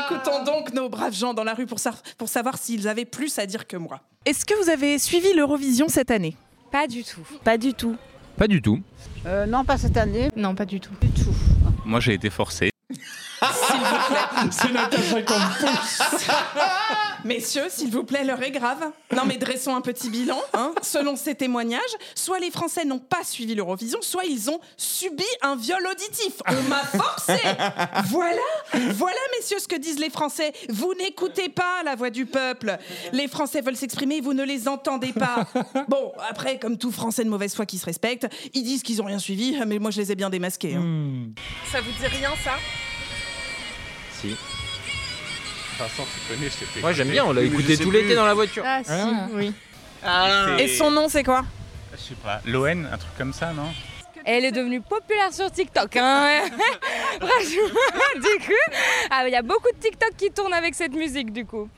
écoutons 0.04 0.44
donc 0.44 0.72
nos 0.72 0.88
braves 0.88 1.14
gens 1.14 1.34
dans 1.34 1.44
la 1.44 1.54
rue 1.54 1.66
pour, 1.66 1.78
sa- 1.78 1.94
pour 2.18 2.28
savoir 2.28 2.58
s'ils 2.58 2.88
avaient 2.88 3.04
plus 3.04 3.38
à 3.38 3.46
dire 3.46 3.66
que 3.66 3.76
moi. 3.76 4.00
Est-ce 4.24 4.44
que 4.44 4.54
vous 4.62 4.68
avez 4.70 4.98
suivi 4.98 5.32
l'Eurovision 5.34 5.88
cette 5.88 6.10
année? 6.10 6.36
Pas 6.70 6.86
du 6.86 7.04
tout. 7.04 7.20
Pas 7.44 7.58
du 7.58 7.74
tout. 7.74 7.96
Pas 8.36 8.48
du 8.48 8.62
tout. 8.62 8.80
Euh, 9.26 9.46
non, 9.46 9.64
pas 9.64 9.78
cette 9.78 9.96
année. 9.96 10.30
Non, 10.36 10.54
pas 10.54 10.64
du 10.64 10.80
tout. 10.80 10.92
Moi, 11.84 12.00
j'ai 12.00 12.14
été 12.14 12.30
forcé. 12.30 12.70
C'est 14.50 14.72
Natacha 14.72 15.22
comme 15.22 15.42
pouce. 15.60 16.02
Messieurs, 17.24 17.66
s'il 17.68 17.90
vous 17.90 18.02
plaît, 18.02 18.24
l'heure 18.24 18.42
est 18.42 18.50
grave. 18.50 18.90
Non, 19.14 19.22
mais 19.26 19.36
dressons 19.36 19.74
un 19.76 19.80
petit 19.80 20.10
bilan. 20.10 20.38
hein. 20.54 20.72
Selon 20.82 21.14
ces 21.16 21.34
témoignages, 21.36 21.80
soit 22.16 22.40
les 22.40 22.50
Français 22.50 22.84
n'ont 22.84 22.98
pas 22.98 23.22
suivi 23.22 23.54
l'Eurovision, 23.54 23.98
soit 24.02 24.24
ils 24.24 24.50
ont 24.50 24.58
subi 24.76 25.24
un 25.40 25.54
viol 25.54 25.86
auditif. 25.86 26.34
On 26.48 26.62
m'a 26.68 26.78
forcé. 26.82 27.38
Voilà, 28.06 28.40
voilà, 28.94 29.18
messieurs, 29.38 29.58
ce 29.60 29.68
que 29.68 29.76
disent 29.76 30.00
les 30.00 30.10
Français. 30.10 30.52
Vous 30.68 30.94
n'écoutez 30.98 31.48
pas 31.48 31.82
la 31.84 31.94
voix 31.94 32.10
du 32.10 32.26
peuple. 32.26 32.76
Les 33.12 33.28
Français 33.28 33.60
veulent 33.60 33.76
s'exprimer, 33.76 34.20
vous 34.20 34.34
ne 34.34 34.42
les 34.44 34.66
entendez 34.66 35.12
pas. 35.12 35.46
Bon, 35.88 36.12
après, 36.28 36.58
comme 36.58 36.76
tout 36.76 36.90
Français 36.90 37.22
de 37.24 37.30
mauvaise 37.30 37.54
foi 37.54 37.66
qui 37.66 37.78
se 37.78 37.86
respecte, 37.86 38.26
ils 38.52 38.64
disent 38.64 38.82
qu'ils 38.82 39.00
ont 39.00 39.06
rien 39.06 39.18
suivi, 39.20 39.56
mais 39.66 39.78
moi 39.78 39.90
je 39.92 40.00
les 40.00 40.10
ai 40.10 40.16
bien 40.16 40.28
démasqués. 40.30 40.74
hein. 40.74 41.28
Ça 41.70 41.80
vous 41.80 41.90
dit 41.92 42.06
rien, 42.06 42.30
ça? 42.42 42.52
Si. 44.22 44.36
Vincent, 45.78 46.04
tu 46.04 46.32
connais, 46.32 46.48
je 46.48 46.58
t'ai 46.58 46.64
fait 46.64 46.80
Moi, 46.80 46.92
j'aime 46.92 47.08
bien, 47.08 47.24
on 47.24 47.32
l'a 47.32 47.42
écouté 47.42 47.76
tout 47.76 47.90
l'été 47.90 48.14
dans 48.14 48.24
la 48.24 48.34
voiture. 48.34 48.62
Ah, 48.64 48.82
si, 48.84 48.92
ouais. 48.92 49.52
oui. 49.52 49.52
Et 50.60 50.68
son 50.68 50.92
nom, 50.92 51.08
c'est 51.08 51.24
quoi 51.24 51.44
Je 51.92 51.98
sais 51.98 52.14
pas. 52.14 52.40
L'ON, 52.46 52.84
un 52.92 52.98
truc 52.98 53.16
comme 53.18 53.32
ça, 53.32 53.52
non 53.52 53.72
Elle 54.24 54.44
est 54.44 54.52
devenue 54.52 54.80
populaire 54.80 55.32
sur 55.32 55.50
TikTok. 55.50 55.96
Hein 55.96 56.42
Franchement, 57.20 58.14
du 58.14 58.46
coup, 58.46 58.76
ah, 59.10 59.24
il 59.26 59.32
y 59.32 59.36
a 59.36 59.42
beaucoup 59.42 59.72
de 59.74 59.80
TikTok 59.80 60.12
qui 60.16 60.30
tournent 60.30 60.54
avec 60.54 60.76
cette 60.76 60.94
musique, 60.94 61.32
du 61.32 61.44
coup. 61.44 61.68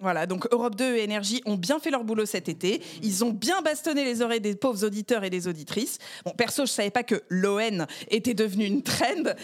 Voilà, 0.00 0.24
donc 0.26 0.46
Europe 0.50 0.76
2 0.76 0.96
et 0.96 1.02
Énergie 1.02 1.42
ont 1.44 1.56
bien 1.56 1.78
fait 1.78 1.90
leur 1.90 2.04
boulot 2.04 2.24
cet 2.24 2.48
été. 2.48 2.80
Ils 3.02 3.22
ont 3.22 3.30
bien 3.30 3.60
bastonné 3.60 4.02
les 4.04 4.22
oreilles 4.22 4.40
des 4.40 4.54
pauvres 4.54 4.84
auditeurs 4.84 5.24
et 5.24 5.30
des 5.30 5.46
auditrices. 5.46 5.98
Bon, 6.24 6.32
perso, 6.32 6.64
je 6.64 6.70
savais 6.70 6.90
pas 6.90 7.02
que 7.02 7.22
l'ON 7.28 7.86
était 8.10 8.32
devenu 8.32 8.64
une 8.64 8.82
trend. 8.82 9.34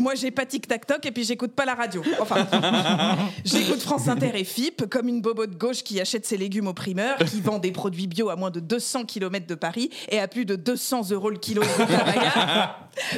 Moi, 0.00 0.16
j'ai 0.16 0.32
pas 0.32 0.46
tic-tac-toc 0.46 1.06
et 1.06 1.12
puis 1.12 1.22
j'écoute 1.22 1.52
pas 1.52 1.64
la 1.64 1.74
radio. 1.74 2.02
Enfin, 2.18 2.48
j'écoute 3.44 3.80
France 3.80 4.08
Inter 4.08 4.32
et 4.34 4.42
FIP 4.42 4.86
comme 4.86 5.08
une 5.08 5.20
bobo 5.20 5.46
de 5.46 5.54
gauche 5.54 5.84
qui 5.84 6.00
achète 6.00 6.26
ses 6.26 6.36
légumes 6.36 6.66
au 6.66 6.74
primeur, 6.74 7.16
qui 7.18 7.40
vend 7.40 7.58
des 7.58 7.70
produits 7.70 8.08
bio 8.08 8.30
à 8.30 8.36
moins 8.36 8.50
de 8.50 8.58
200 8.58 9.04
km 9.04 9.46
de 9.46 9.54
Paris 9.54 9.90
et 10.08 10.18
à 10.18 10.26
plus 10.26 10.44
de 10.44 10.56
200 10.56 11.10
euros 11.12 11.30
le 11.30 11.38
kilo. 11.38 11.62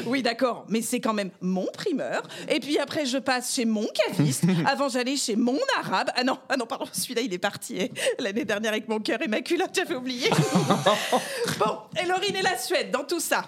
Oui, 0.07 0.23
d'accord, 0.23 0.65
mais 0.69 0.83
c'est 0.83 1.01
quand 1.01 1.15
même 1.15 1.31
mon 1.41 1.67
primeur. 1.73 2.23
Et 2.49 2.61
puis 2.61 2.79
après, 2.79 3.07
je 3.07 3.19
passe 3.19 3.55
chez 3.55 3.65
mon 3.65 3.87
caviste. 3.87 4.45
Avant, 4.67 4.89
j'allais 4.89 5.17
chez 5.17 5.37
mon 5.37 5.59
arabe. 5.79 6.11
Ah 6.15 6.25
non, 6.25 6.39
ah 6.49 6.57
non, 6.57 6.67
pardon, 6.67 6.82
celui-là, 6.93 7.23
il 7.23 7.33
est 7.33 7.39
parti 7.39 7.79
eh. 7.79 7.93
l'année 8.19 8.45
dernière 8.45 8.73
avec 8.73 8.89
mon 8.89 8.99
cœur 9.01 9.21
et 9.23 9.29
ma 9.29 9.41
culotte, 9.41 9.71
j'avais 9.75 9.95
oublié. 9.95 10.31
bon, 11.59 11.79
et 12.01 12.07
Laurine 12.07 12.37
et 12.37 12.43
la 12.43 12.57
Suède 12.59 12.91
dans 12.91 13.05
tout 13.05 13.21
ça. 13.21 13.45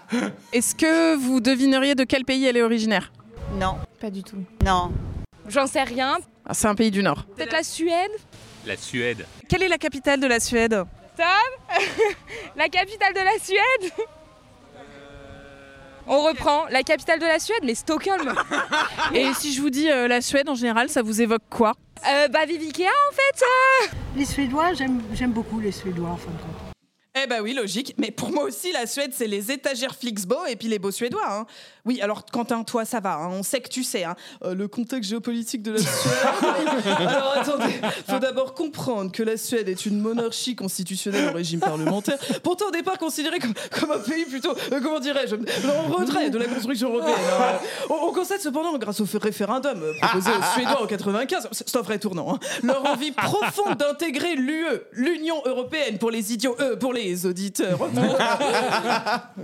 Est-ce 0.52 0.74
que 0.74 1.16
vous 1.16 1.40
devineriez 1.40 1.94
de 1.94 2.04
quel 2.04 2.24
pays 2.24 2.44
elle 2.46 2.56
est 2.56 2.62
originaire? 2.62 3.12
Non. 3.54 3.76
Pas 4.00 4.10
du 4.10 4.22
tout. 4.22 4.38
Non. 4.64 4.92
J'en 5.48 5.66
sais 5.66 5.82
rien. 5.82 6.18
Ah, 6.46 6.54
c'est 6.54 6.66
un 6.66 6.74
pays 6.74 6.90
du 6.90 7.02
Nord. 7.02 7.24
Peut-être 7.36 7.52
la 7.52 7.62
Suède? 7.62 8.10
La 8.66 8.76
Suède. 8.76 9.26
Quelle 9.48 9.62
est 9.62 9.68
la 9.68 9.78
capitale 9.78 10.20
de 10.20 10.26
la 10.26 10.40
Suède? 10.40 10.84
Tom? 11.16 11.76
La 12.56 12.68
capitale 12.68 13.14
de 13.14 13.20
la 13.20 13.38
Suède? 13.40 13.92
On 16.06 16.22
reprend. 16.22 16.66
La 16.70 16.82
capitale 16.82 17.18
de 17.18 17.24
la 17.26 17.38
Suède, 17.38 17.60
mais 17.62 17.74
Stockholm. 17.74 18.34
Et 19.14 19.32
si 19.34 19.52
je 19.54 19.60
vous 19.60 19.70
dis 19.70 19.90
euh, 19.90 20.06
la 20.08 20.20
Suède 20.20 20.48
en 20.48 20.54
général, 20.54 20.88
ça 20.88 21.02
vous 21.02 21.20
évoque 21.22 21.42
quoi? 21.50 21.72
Euh, 22.08 22.28
bah, 22.28 22.44
Vivi 22.46 22.66
Ikea, 22.66 22.82
en 22.84 23.12
fait. 23.14 23.42
euh. 23.42 23.86
Les 24.16 24.24
Suédois, 24.26 24.74
j'aime 24.74 25.00
j'aime 25.14 25.32
beaucoup 25.32 25.60
les 25.60 25.72
Suédois 25.72 26.10
en 26.10 26.16
fin 26.16 26.30
de 26.30 26.36
compte. 26.36 26.74
Eh 27.22 27.26
bah 27.28 27.36
oui, 27.42 27.54
logique. 27.54 27.94
Mais 27.96 28.10
pour 28.10 28.30
moi 28.32 28.42
aussi, 28.44 28.72
la 28.72 28.86
Suède, 28.86 29.12
c'est 29.14 29.28
les 29.28 29.52
étagères 29.52 29.94
Flixbo 29.94 30.46
et 30.48 30.56
puis 30.56 30.66
les 30.68 30.78
beaux 30.80 30.90
Suédois. 30.90 31.22
hein. 31.30 31.46
Oui, 31.86 32.00
alors 32.00 32.24
Quentin, 32.26 32.64
toi, 32.64 32.84
ça 32.84 33.00
va. 33.00 33.14
hein. 33.16 33.28
On 33.32 33.42
sait 33.42 33.60
que 33.60 33.68
tu 33.68 33.84
sais. 33.84 34.04
hein. 34.04 34.16
Euh, 34.42 34.54
le 34.54 34.68
contexte 34.68 35.10
géopolitique 35.10 35.62
de 35.62 35.72
la 35.72 35.78
Suède. 35.78 36.12
alors 37.08 37.34
attendez, 37.38 37.74
faut 38.08 38.18
d'abord 38.18 38.54
comprendre 38.54 39.12
que 39.12 39.22
la 39.22 39.36
Suède 39.36 39.68
est 39.68 39.84
une 39.86 40.00
monarchie 40.00 40.56
constitutionnelle 40.56 41.28
au 41.28 41.32
régime 41.34 41.60
parlementaire. 41.60 42.16
Pourtant, 42.42 42.66
au 42.68 42.70
départ, 42.70 42.96
considéré 42.98 43.38
comme, 43.38 43.52
comme 43.78 43.90
un 43.92 43.98
pays 43.98 44.24
plutôt, 44.24 44.52
euh, 44.72 44.80
comment 44.82 44.98
dirais-je, 45.00 45.36
en 45.36 45.92
retrait 45.92 46.30
de 46.30 46.38
la 46.38 46.46
construction 46.46 46.88
européenne. 46.90 47.14
hein. 47.38 47.58
On, 47.90 48.08
on 48.08 48.12
constate 48.12 48.40
cependant, 48.40 48.76
grâce 48.78 49.00
au 49.00 49.06
référendum 49.20 49.82
euh, 49.82 49.92
proposé 50.00 50.30
aux 50.30 50.54
Suédois 50.54 50.82
en 50.82 50.86
95, 50.86 51.48
c'est 51.52 51.76
un 51.76 51.82
vrai 51.82 51.98
tournant, 51.98 52.34
hein, 52.34 52.38
leur 52.62 52.84
envie 52.86 53.12
profonde 53.12 53.76
d'intégrer 53.76 54.36
l'UE, 54.36 54.64
l'Union 54.92 55.42
européenne, 55.44 55.98
pour 55.98 56.10
les 56.10 56.32
idiots, 56.32 56.56
euh, 56.60 56.76
pour 56.76 56.92
les 56.94 57.26
auditeurs. 57.26 57.78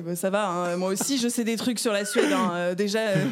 Bah, 0.02 0.16
ça 0.16 0.30
va, 0.30 0.76
moi 0.76 0.88
aussi 0.90 1.18
je 1.18 1.28
sais 1.28 1.44
des 1.44 1.56
trucs 1.56 1.78
sur 1.78 1.92
la 1.92 2.04
Suède. 2.04 2.29
Hein. 2.32 2.50
Euh, 2.54 2.74
déjà, 2.74 3.00
euh, 3.00 3.26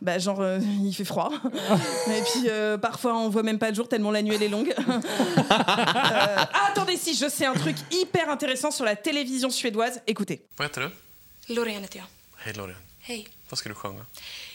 bah, 0.00 0.18
genre, 0.18 0.40
euh, 0.40 0.58
il 0.82 0.94
fait 0.94 1.04
froid. 1.04 1.30
Et 2.06 2.22
puis 2.22 2.48
euh, 2.48 2.78
parfois 2.78 3.16
on 3.16 3.28
voit 3.28 3.42
même 3.42 3.58
pas 3.58 3.68
le 3.70 3.74
jour 3.74 3.88
tellement 3.88 4.10
la 4.10 4.22
nuit 4.22 4.34
elle 4.34 4.42
est 4.42 4.48
longue. 4.48 4.74
Euh, 5.50 6.44
ah, 6.52 6.66
attendez, 6.68 6.96
si, 6.96 7.14
je 7.14 7.28
sais 7.28 7.44
un 7.46 7.54
truc 7.54 7.76
hyper 7.90 8.28
intéressant 8.30 8.70
sur 8.70 8.84
la 8.84 8.94
télévision 8.96 9.50
suédoise. 9.50 10.00
Écoutez. 10.06 10.40
Vad 10.56 10.66
heter 10.68 10.80
du? 10.88 11.54
Loreen 11.54 11.82
heter 11.82 11.98
jag. 11.98 12.06
Hej 12.46 12.54
Loreen. 12.56 12.76
Hej. 13.08 13.26
Vad 13.50 13.58
ska 13.58 13.68
du 13.68 13.74
sjunga? 13.74 14.04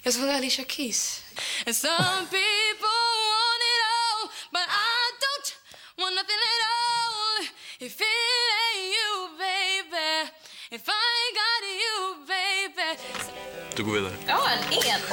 Jag 0.04 0.14
ska 0.14 0.22
sjunga 0.22 0.36
Alicia 0.36 0.64
Keys. 0.66 1.22
And 1.68 1.74
some 1.76 2.28
people 2.30 3.02
want 3.32 3.62
it 3.74 3.82
all, 3.96 4.30
but 4.52 4.68
I 4.68 5.12
don't 5.24 5.48
want 5.98 6.16
nothing 6.16 6.42
at 6.54 6.62
all. 6.72 7.46
If 7.80 8.00
it 8.00 8.06
ain't 8.06 8.94
you, 8.96 9.12
baby. 9.38 10.32
If 10.72 10.88
I 10.88 11.04
ain't 11.22 11.36
got 11.36 11.62
you, 11.82 12.16
baby. 12.20 12.25
Du 13.76 13.84
går 13.84 13.94
vidare. 13.94 14.14
Ja, 14.28 14.36
en 14.36 14.40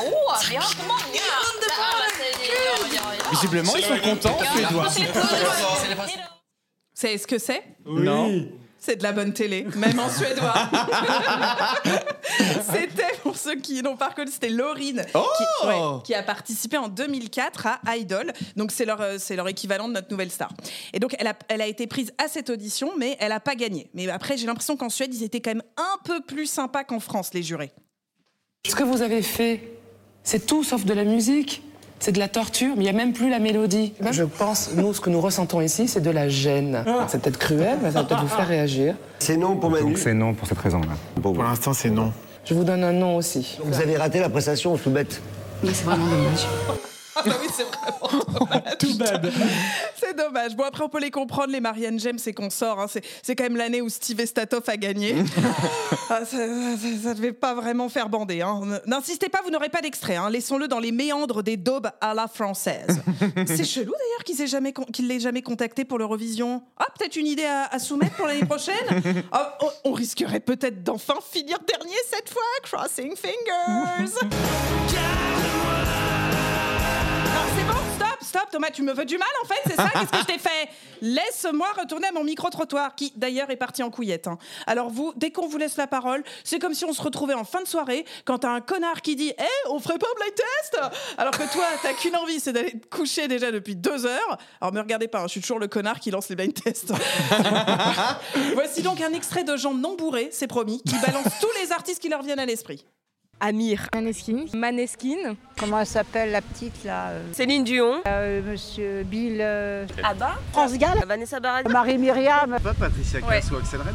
enår. 0.07 0.49
Vi 0.51 0.57
har 0.57 0.71
inte 0.71 0.83
många. 0.87 1.21
Underbart! 1.49 2.13
Visiblement, 3.31 3.77
ils 3.77 3.85
sont 3.85 3.99
contents, 3.99 4.39
Suédois. 4.55 4.89
Vous 6.95 7.01
savez 7.01 7.19
ce 7.19 7.27
que 7.27 7.39
c'est? 7.39 7.63
Non. 7.87 8.49
C'est 8.79 8.97
de 8.97 9.03
la 9.03 9.13
bonne 9.13 9.33
télé, 9.33 9.67
même 9.77 9.99
en 9.99 10.09
suédois. 10.11 10.55
c'était, 12.73 13.17
pour 13.23 13.37
ceux 13.37 13.57
qui 13.57 13.81
n'ont 13.83 13.97
pas 13.97 14.09
reconnu, 14.09 14.31
c'était 14.33 14.49
Laurine 14.49 15.05
Oh 15.15 15.25
qui, 15.37 15.67
ouais, 15.69 15.81
qui 16.05 16.15
a 16.15 16.23
participé 16.23 16.79
en 16.79 16.89
2004 16.89 17.67
à 17.87 17.97
Idol. 17.97 18.33
Donc 18.57 18.73
c'est 18.73 18.85
leur, 18.85 19.01
euh, 19.01 19.17
c'est 19.19 19.37
leur 19.37 19.49
équivalent 19.49 19.87
de 19.89 19.95
notre 19.95 20.11
nouvelle 20.11 20.33
star. 20.33 20.51
Et 20.93 20.99
donc 20.99 21.15
elle 21.19 21.29
a, 21.29 21.35
elle 21.49 21.63
a 21.63 21.67
été 21.67 21.87
prise 21.87 22.13
à 22.19 22.27
cette 22.27 22.51
audition, 22.51 22.93
mais 22.99 23.17
elle 23.21 23.29
n'a 23.29 23.41
pas 23.41 23.55
gagné. 23.55 23.89
Mais 23.95 24.09
après, 24.09 24.37
j'ai 24.37 24.47
l'impression 24.47 24.77
qu'en 24.77 24.89
Suède, 24.89 25.15
ils 25.15 25.23
étaient 25.23 25.41
quand 25.41 25.51
même 25.51 25.63
un 25.77 25.99
peu 26.05 26.21
plus 26.21 26.47
sympas 26.47 26.83
qu'en 26.83 27.01
France, 27.01 27.35
les 27.35 27.43
jurés. 27.45 27.73
Ce 28.69 28.77
que 28.77 28.85
vous 28.85 29.03
avez 29.03 29.23
fait, 29.23 29.61
c'est 30.23 30.47
tout 30.47 30.63
sauf 30.63 30.85
de 30.85 30.95
la 30.95 31.03
musique. 31.03 31.63
C'est 31.99 32.13
de 32.13 32.19
la 32.21 32.29
torture, 32.29 32.75
mais 32.77 32.83
il 32.83 32.85
n'y 32.85 32.91
a 32.91 32.93
même 32.93 33.13
plus 33.13 33.29
la 33.29 33.41
mélodie. 33.41 33.93
Je 34.13 34.23
pense, 34.23 34.71
nous, 34.75 34.95
ce 34.95 35.01
que 35.01 35.11
nous 35.11 35.21
ressentons 35.21 35.61
ici, 35.61 35.89
c'est 35.89 36.01
de 36.01 36.11
la 36.11 36.29
gêne. 36.29 36.85
C'est 37.09 37.21
peut-être 37.21 37.39
cruel, 37.39 37.79
mais 37.83 37.91
ça 37.91 38.03
va 38.03 38.05
peut-être 38.05 38.23
vous 38.23 38.29
faire 38.29 38.47
réagir. 38.47 38.95
C'est 39.19 39.37
non 39.37 39.57
pour 39.57 39.71
Manu. 39.71 39.91
Donc 39.91 39.99
c'est 39.99 40.15
non 40.15 40.33
pour 40.35 40.47
cette 40.47 40.59
raison-là. 40.59 40.93
Pour 41.21 41.43
l'instant, 41.43 41.73
c'est 41.73 41.91
non. 41.91 42.13
Je 42.45 42.55
vous 42.55 42.63
donne 42.65 42.83
un 42.85 42.93
nom 42.93 43.17
aussi. 43.17 43.59
Vous 43.65 43.81
avez 43.81 43.97
raté 43.97 44.21
la 44.21 44.29
prestation, 44.29 44.77
tout 44.77 44.91
bête. 44.91 45.21
Mais 45.63 45.73
c'est 45.75 45.85
vraiment 45.85 46.07
dommage. 46.07 46.47
Ah 47.17 47.21
bah 47.27 47.33
oui, 47.41 47.49
c'est 47.53 47.65
vraiment 47.65 48.25
dommage. 48.39 48.63
Tout 48.79 48.97
bad. 48.97 49.31
C'est 50.13 50.19
dommage. 50.27 50.57
Bon, 50.57 50.65
après, 50.65 50.85
on 50.85 50.89
peut 50.91 51.01
les 51.01 51.11
comprendre, 51.11 51.53
les 51.53 51.61
Marianne 51.61 51.99
James 51.99 52.19
et 52.27 52.35
consorts. 52.35 52.79
hein. 52.81 52.87
C'est, 52.89 53.03
c'est 53.23 53.35
quand 53.35 53.45
même 53.45 53.57
l'année 53.57 53.81
où 53.81 53.89
Steve 53.89 54.21
Estatoff 54.21 54.69
a 54.69 54.77
gagné. 54.77 55.17
Ah, 56.11 56.27
ça, 56.27 56.37
ça 57.03 57.15
devait 57.15 57.33
pas 57.33 57.55
vraiment 57.55 57.89
faire 57.89 58.11
bander. 58.11 58.43
hein. 58.43 58.61
N'insistez 58.87 59.31
pas, 59.31 59.41
vous 59.43 59.51
n'aurez 59.51 59.71
pas 59.71 59.81
d'extrait. 59.81 60.17
hein. 60.17 60.29
Laissons-le 60.29 60.69
dans 60.69 60.79
les 60.81 60.93
méandres 60.93 61.43
des 61.43 61.57
daubes 61.57 61.89
à 62.03 62.13
la 62.13 62.29
française. 62.29 63.01
c'est 63.47 63.65
chelou 63.65 63.93
d'ailleurs 63.93 64.25
qu'il 64.93 65.05
ne 65.05 65.09
l'ait 65.09 65.21
jamais 65.21 65.41
contacté 65.41 65.87
pour 65.87 65.99
l'Eurovision. 65.99 66.63
Ah, 66.79 66.87
peut-être 66.99 67.17
une 67.17 67.27
idée 67.29 67.47
à, 67.47 67.65
à 67.65 67.79
soumettre 67.79 68.15
pour 68.17 68.27
l'année 68.27 68.45
prochaine 68.45 68.75
Ah, 69.33 69.57
on, 69.63 69.91
on 69.91 69.93
risquerait 69.95 70.41
peut-être 70.41 70.83
d'enfin 70.83 71.15
finir 71.33 71.59
dernier 71.67 71.97
cette 72.11 72.29
fois. 72.29 72.43
Crossing 72.63 73.15
fingers. 73.17 74.13
Stop, 78.33 78.49
Thomas, 78.51 78.71
tu 78.71 78.83
me 78.83 78.95
veux 78.95 79.05
du 79.05 79.19
mal 79.19 79.29
en 79.43 79.47
fait, 79.47 79.61
c'est 79.67 79.77
ça 79.77 79.91
Qu'est-ce 79.93 80.11
que 80.11 80.17
je 80.21 80.25
t'ai 80.25 80.39
fait 80.39 80.71
Laisse-moi 81.03 81.67
retourner 81.79 82.07
à 82.09 82.13
mon 82.13 82.25
micro-trottoir, 82.25 82.95
qui 82.95 83.13
d'ailleurs 83.15 83.51
est 83.51 83.57
parti 83.57 83.83
en 83.83 83.91
couillette. 83.91 84.27
hein. 84.27 84.39
Alors 84.67 84.89
vous, 84.89 85.13
dès 85.17 85.31
qu'on 85.31 85.47
vous 85.49 85.59
laisse 85.59 85.77
la 85.77 85.87
parole, 85.87 86.25
c'est 86.43 86.59
comme 86.59 86.73
si 86.73 86.87
on 86.87 86.95
se 86.95 87.03
retrouvait 87.03 87.35
en 87.35 87.45
fin 87.45 87.61
de 87.61 87.69
soirée, 87.69 88.07
quand 88.25 88.39
t'as 88.39 88.49
un 88.49 88.63
connard 88.63 89.03
qui 89.03 89.17
dit 89.17 89.35
«Eh, 89.39 89.69
on 89.69 89.81
ferait 89.81 89.99
pas 89.99 90.07
un 90.07 90.19
blind 90.19 90.35
test?» 90.35 90.81
Alors 91.19 91.33
que 91.37 91.53
toi, 91.53 91.67
t'as 91.83 91.93
qu'une 91.93 92.17
envie, 92.17 92.41
c'est 92.41 92.55
d'aller 92.55 92.73
te 92.81 92.87
coucher 92.87 93.29
déjà 93.29 93.53
depuis 93.53 93.77
deux 93.77 94.07
heures. 94.07 94.39
Alors 94.63 94.73
me 94.73 94.81
regardez 94.81 95.09
pas, 95.09 95.19
hein, 95.21 95.25
je 95.27 95.33
suis 95.33 95.41
toujours 95.43 95.59
le 95.59 95.69
connard 95.69 96.01
qui 96.01 96.11
lance 96.11 96.31
les 96.31 96.37
blind 96.37 96.55
tests. 96.55 96.95
Voici 98.55 98.81
donc 98.81 99.03
un 99.03 99.13
extrait 99.13 99.45
de 99.45 99.59
gens 99.59 99.75
non 99.75 99.95
bourrés, 99.95 100.31
c'est 100.33 100.47
promis, 100.47 100.83
qui 100.85 100.97
balancent 101.05 101.39
tous 101.39 101.51
les 101.61 101.71
artistes 101.71 102.01
qui 102.01 102.09
leur 102.09 102.23
viennent 102.23 102.41
à 102.41 102.47
l'esprit. 102.47 102.87
Amir. 103.45 103.89
Maneskin. 103.93 104.45
Maneskin. 104.55 105.35
Comment 105.59 105.81
elle 105.81 105.87
s'appelle 105.87 106.31
la 106.31 106.41
petite 106.41 106.85
là 106.85 107.09
euh, 107.09 107.33
Céline 107.33 107.65
Dion. 107.65 108.01
euh, 108.07 108.41
Monsieur 108.41 109.03
Bill. 109.03 109.39
euh, 109.41 109.85
Abba. 110.05 110.37
France 110.53 110.79
Gall. 110.79 110.99
Vanessa 111.07 111.41
Paradis. 111.41 111.73
Marie-Myriam. 111.73 112.57
Pas 112.63 112.73
Patricia 112.75 113.19
Ouais. 113.19 113.41
Cass 113.41 113.51
ou 113.51 113.57
Axel 113.57 113.81
Red 113.81 113.95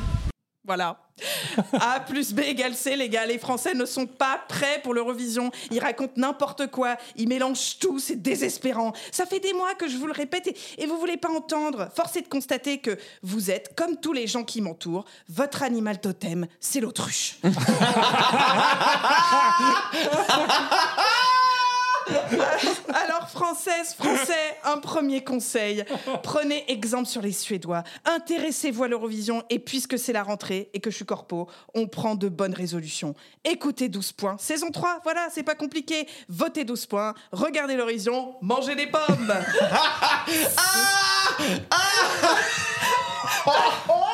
Voilà. 0.65 0.97
A 1.74 1.99
plus 2.01 2.34
B 2.34 2.39
égale 2.39 2.76
C, 2.76 2.95
les 2.95 3.09
gars. 3.09 3.26
Les 3.26 3.39
Français 3.39 3.74
ne 3.74 3.86
sont 3.86 4.05
pas 4.05 4.39
prêts 4.47 4.80
pour 4.84 4.93
l'Eurovision. 4.93 5.51
Ils 5.72 5.80
racontent 5.80 6.13
n'importe 6.15 6.68
quoi. 6.68 6.97
Ils 7.15 7.28
mélangent 7.28 7.80
tout. 7.80 7.99
C'est 7.99 8.22
désespérant. 8.22 8.93
Ça 9.11 9.26
fait 9.26 9.39
des 9.39 9.53
mois 9.53 9.74
que 9.76 9.88
je 9.88 9.97
vous 9.97 10.07
le 10.07 10.13
répète 10.13 10.47
et, 10.47 10.55
et 10.78 10.86
vous 10.86 10.97
voulez 10.97 11.18
pas 11.18 11.30
entendre. 11.30 11.89
Force 11.95 12.15
est 12.18 12.22
de 12.22 12.28
constater 12.28 12.80
que 12.80 12.97
vous 13.24 13.51
êtes, 13.51 13.76
comme 13.76 13.97
tous 13.97 14.13
les 14.13 14.28
gens 14.28 14.43
qui 14.43 14.61
m'entourent, 14.61 15.05
votre 15.30 15.63
animal 15.63 15.99
totem, 15.99 16.47
c'est 16.59 16.80
l'autruche. 16.80 17.38
Alors, 22.93 23.29
française, 23.29 23.93
français, 23.93 24.57
un 24.63 24.77
premier 24.77 25.23
conseil. 25.23 25.83
Prenez 26.23 26.63
exemple 26.71 27.07
sur 27.07 27.21
les 27.21 27.31
Suédois. 27.31 27.83
Intéressez-vous 28.05 28.83
à 28.83 28.87
l'Eurovision 28.87 29.43
et 29.49 29.59
puisque 29.59 29.99
c'est 29.99 30.13
la 30.13 30.23
rentrée 30.23 30.69
et 30.73 30.79
que 30.79 30.89
je 30.89 30.95
suis 30.95 31.05
corpo, 31.05 31.47
on 31.73 31.87
prend 31.87 32.15
de 32.15 32.29
bonnes 32.29 32.53
résolutions. 32.53 33.13
Écoutez 33.43 33.89
12 33.89 34.13
points. 34.13 34.37
Saison 34.39 34.71
3, 34.71 35.01
voilà, 35.03 35.27
c'est 35.31 35.43
pas 35.43 35.55
compliqué. 35.55 36.07
Votez 36.29 36.63
12 36.63 36.85
points, 36.85 37.13
regardez 37.31 37.75
l'horizon, 37.75 38.35
mangez 38.41 38.75
des 38.75 38.87
pommes. 38.87 39.33
Pas 43.45 43.51
trop 43.51 43.53
parce 43.53 44.01
que 44.01 44.06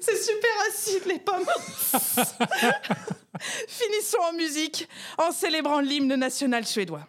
c'est- 0.00 0.16
super 0.22 0.50
acide 0.68 1.02
les 1.06 1.18
pommes. 1.18 1.44
Finissons 3.68 4.18
en 4.28 4.32
musique 4.34 4.88
en 5.18 5.32
célébrant 5.32 5.80
l'hymne 5.80 6.14
national 6.16 6.64
suédois. 6.66 7.06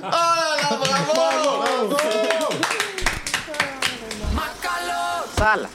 Oh 0.00 0.08
là 0.10 0.56
là, 0.62 0.76
bravo, 0.76 1.96
Sale. 5.36 5.68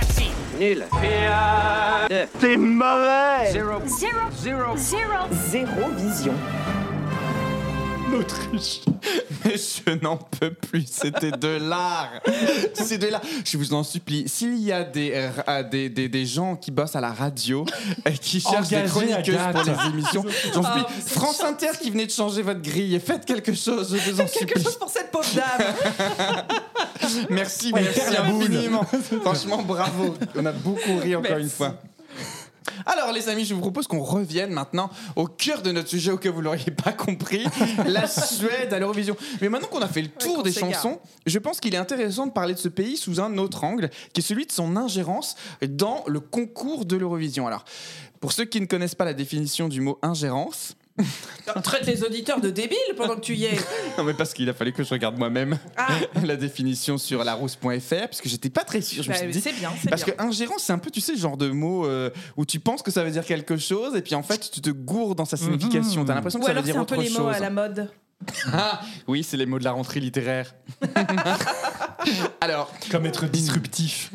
Así. 0.00 0.30
Nul. 0.58 0.84
C'est 2.40 2.56
mauvais. 2.56 3.50
Zéro. 3.52 3.80
Zéro. 3.86 4.20
Zéro. 4.42 4.76
Zéro. 4.76 5.26
Zéro 5.50 5.90
vision. 5.96 6.34
l'Autriche. 8.10 8.80
Mais 9.44 9.54
je 9.56 9.90
n'en 10.02 10.16
peux 10.16 10.52
plus, 10.52 10.86
c'était 10.90 11.30
de 11.30 11.48
l'art. 11.68 12.10
C'est 12.74 12.98
de 12.98 13.06
l'art. 13.08 13.20
Je 13.44 13.56
vous 13.58 13.74
en 13.74 13.82
supplie, 13.84 14.28
s'il 14.28 14.58
y 14.58 14.72
a 14.72 14.82
des, 14.84 15.12
euh, 15.48 15.62
des, 15.62 15.88
des, 15.88 16.08
des 16.08 16.26
gens 16.26 16.56
qui 16.56 16.70
bossent 16.70 16.96
à 16.96 17.00
la 17.00 17.12
radio 17.12 17.64
et 18.04 18.12
qui 18.14 18.40
cherchent 18.40 18.68
des 18.68 18.76
Engagez 18.76 18.88
chroniqueuses 18.90 19.36
Agathe. 19.36 19.52
pour 19.52 19.64
les 19.64 19.90
émissions, 19.90 20.24
j'en 20.54 20.62
supplie. 20.62 20.82
Oh, 20.86 20.90
c'est 21.00 21.10
France 21.18 21.40
Inter 21.42 21.70
qui 21.80 21.90
venait 21.90 22.06
de 22.06 22.10
changer 22.10 22.42
votre 22.42 22.62
grille, 22.62 22.98
faites 23.04 23.24
quelque 23.24 23.54
chose, 23.54 23.96
je 24.04 24.10
vous 24.10 24.20
en 24.20 24.26
supplie. 24.26 24.46
Quelque 24.46 24.62
chose 24.64 24.78
pour 24.78 24.88
cette 24.90 25.10
pauvre 25.10 25.28
dame. 25.34 25.74
Merci, 27.30 27.72
Ouais, 27.72 27.82
merci 27.82 28.16
infiniment. 28.16 28.84
Franchement, 29.22 29.62
bravo. 29.62 30.16
On 30.34 30.44
a 30.46 30.52
beaucoup 30.52 30.96
ri 31.02 31.14
encore 31.14 31.30
Merci. 31.30 31.44
une 31.44 31.50
fois. 31.50 31.74
Alors 32.84 33.12
les 33.12 33.28
amis, 33.28 33.44
je 33.44 33.54
vous 33.54 33.60
propose 33.60 33.86
qu'on 33.86 34.02
revienne 34.02 34.50
maintenant 34.50 34.90
au 35.16 35.26
cœur 35.26 35.62
de 35.62 35.72
notre 35.72 35.88
sujet 35.88 36.10
au 36.10 36.18
cas 36.18 36.30
où 36.30 36.34
vous 36.34 36.40
l'auriez 36.40 36.72
pas 36.72 36.92
compris, 36.92 37.44
la 37.86 38.06
Suède 38.06 38.72
à 38.72 38.78
l'Eurovision. 38.78 39.16
Mais 39.40 39.48
maintenant 39.48 39.68
qu'on 39.68 39.82
a 39.82 39.88
fait 39.88 40.02
le 40.02 40.08
tour 40.08 40.42
des 40.42 40.52
chansons, 40.52 41.00
je 41.26 41.38
pense 41.38 41.60
qu'il 41.60 41.74
est 41.74 41.78
intéressant 41.78 42.26
de 42.26 42.32
parler 42.32 42.54
de 42.54 42.58
ce 42.58 42.68
pays 42.68 42.96
sous 42.96 43.20
un 43.20 43.38
autre 43.38 43.64
angle, 43.64 43.90
qui 44.12 44.20
est 44.20 44.24
celui 44.24 44.46
de 44.46 44.52
son 44.52 44.76
ingérence 44.76 45.36
dans 45.68 46.04
le 46.06 46.20
concours 46.20 46.84
de 46.84 46.96
l'Eurovision. 46.96 47.46
Alors, 47.46 47.64
pour 48.20 48.32
ceux 48.32 48.44
qui 48.44 48.60
ne 48.60 48.66
connaissent 48.66 48.94
pas 48.94 49.04
la 49.04 49.14
définition 49.14 49.68
du 49.68 49.80
mot 49.80 49.98
ingérence, 50.02 50.76
Traite 51.62 51.86
les 51.86 52.02
auditeurs 52.02 52.40
de 52.40 52.50
débiles 52.50 52.76
pendant 52.96 53.16
que 53.16 53.20
tu 53.20 53.34
y 53.34 53.44
es. 53.44 53.56
non 53.98 54.04
mais 54.04 54.14
parce 54.14 54.32
qu'il 54.34 54.48
a 54.48 54.54
fallu 54.54 54.72
que 54.72 54.82
je 54.82 54.90
regarde 54.90 55.18
moi-même 55.18 55.58
Ah. 55.76 55.88
la 56.24 56.36
définition 56.36 56.98
sur 56.98 57.22
larousse.fr 57.24 57.60
parce 57.90 58.20
que 58.20 58.28
j'étais 58.28 58.50
pas 58.50 58.64
très 58.64 58.80
sûr. 58.80 59.02
Je 59.02 59.08
me 59.08 59.14
Bah, 59.14 59.20
suis 59.20 59.30
dit, 59.30 59.40
c'est 59.40 59.52
bien, 59.52 59.70
c'est 59.80 59.88
parce 59.90 60.04
bien. 60.04 60.14
que 60.14 60.22
ingérence 60.22 60.62
c'est 60.64 60.72
un 60.72 60.78
peu 60.78 60.90
tu 60.90 61.00
sais 61.00 61.12
le 61.12 61.18
genre 61.18 61.36
de 61.36 61.48
mot 61.50 61.86
euh, 61.86 62.10
où 62.36 62.44
tu 62.46 62.60
penses 62.60 62.82
que 62.82 62.90
ça 62.90 63.04
veut 63.04 63.10
dire 63.10 63.24
quelque 63.24 63.56
chose 63.56 63.94
et 63.96 64.02
puis 64.02 64.14
en 64.14 64.22
fait 64.22 64.50
tu 64.50 64.60
te 64.60 64.70
gourdes 64.70 65.18
dans 65.18 65.24
sa 65.24 65.36
signification. 65.36 66.04
T'as 66.04 66.14
l'impression 66.14 66.38
que 66.40 66.44
Ou 66.44 66.48
ça 66.48 66.54
veut 66.54 66.62
dire 66.62 66.74
c'est 66.74 66.78
un 66.78 66.82
autre 66.82 66.96
peu 66.96 67.00
les 67.02 67.08
chose. 67.08 67.18
mots 67.20 67.28
à 67.28 67.38
la 67.38 67.50
mode. 67.50 67.90
Ah, 68.52 68.80
oui, 69.06 69.22
c'est 69.22 69.36
les 69.36 69.46
mots 69.46 69.58
de 69.58 69.64
la 69.64 69.72
rentrée 69.72 70.00
littéraire. 70.00 70.54
alors, 72.40 72.72
Comme 72.90 73.06
être 73.06 73.26
disruptif. 73.26 74.10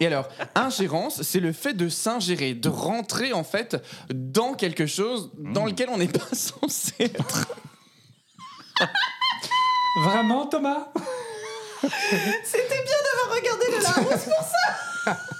et 0.00 0.06
alors, 0.06 0.28
ingérence, 0.54 1.22
c'est 1.22 1.40
le 1.40 1.52
fait 1.52 1.74
de 1.74 1.88
s'ingérer, 1.88 2.54
de 2.54 2.68
rentrer 2.68 3.32
en 3.32 3.44
fait 3.44 3.76
dans 4.12 4.54
quelque 4.54 4.86
chose 4.86 5.30
dans 5.38 5.66
lequel 5.66 5.88
on 5.90 5.98
n'est 5.98 6.08
pas 6.08 6.26
censé 6.32 6.94
être. 6.98 7.46
Vraiment, 10.02 10.46
Thomas? 10.46 10.88
C'était 11.82 12.82
bien 12.84 12.96
d'avoir 13.04 13.36
regardé 13.38 13.64
le 13.70 13.82
Larousse 13.82 14.24
pour 14.24 14.44
ça. 14.44 15.18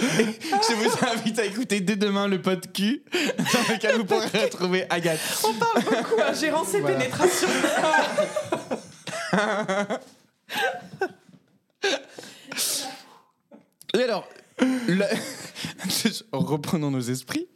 Je 0.00 0.74
vous 0.74 1.06
invite 1.06 1.38
à 1.38 1.44
écouter 1.44 1.80
dès 1.80 1.96
demain 1.96 2.26
le 2.28 2.40
pod 2.40 2.72
Q 2.72 3.02
dans 3.12 3.74
lequel 3.74 3.96
vous 3.96 4.04
pourrez 4.04 4.44
retrouver 4.44 4.84
Agathe. 4.90 5.20
On 5.44 5.52
parle 5.54 5.82
beaucoup 5.84 6.20
à 6.20 6.32
gérance 6.32 6.74
et 6.74 6.80
Voilà. 6.80 6.98
pénétration. 6.98 7.48
Et 13.96 14.02
alors, 14.02 14.28
le- 14.60 15.04
reprenons 16.32 16.90
nos 16.90 17.00
esprits. 17.00 17.46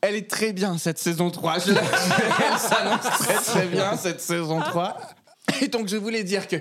Elle 0.00 0.14
est 0.14 0.30
très 0.30 0.52
bien 0.52 0.78
cette 0.78 0.98
saison 0.98 1.30
3. 1.30 1.58
Je 1.60 1.72
la- 1.72 1.80
Elle 2.52 2.58
s'annonce 2.58 3.02
très 3.18 3.34
très 3.34 3.66
bien 3.66 3.96
cette 3.96 4.20
saison 4.20 4.60
3. 4.60 4.96
Et 5.62 5.68
donc 5.68 5.88
je 5.88 5.96
voulais 5.96 6.24
dire 6.24 6.48
que 6.48 6.56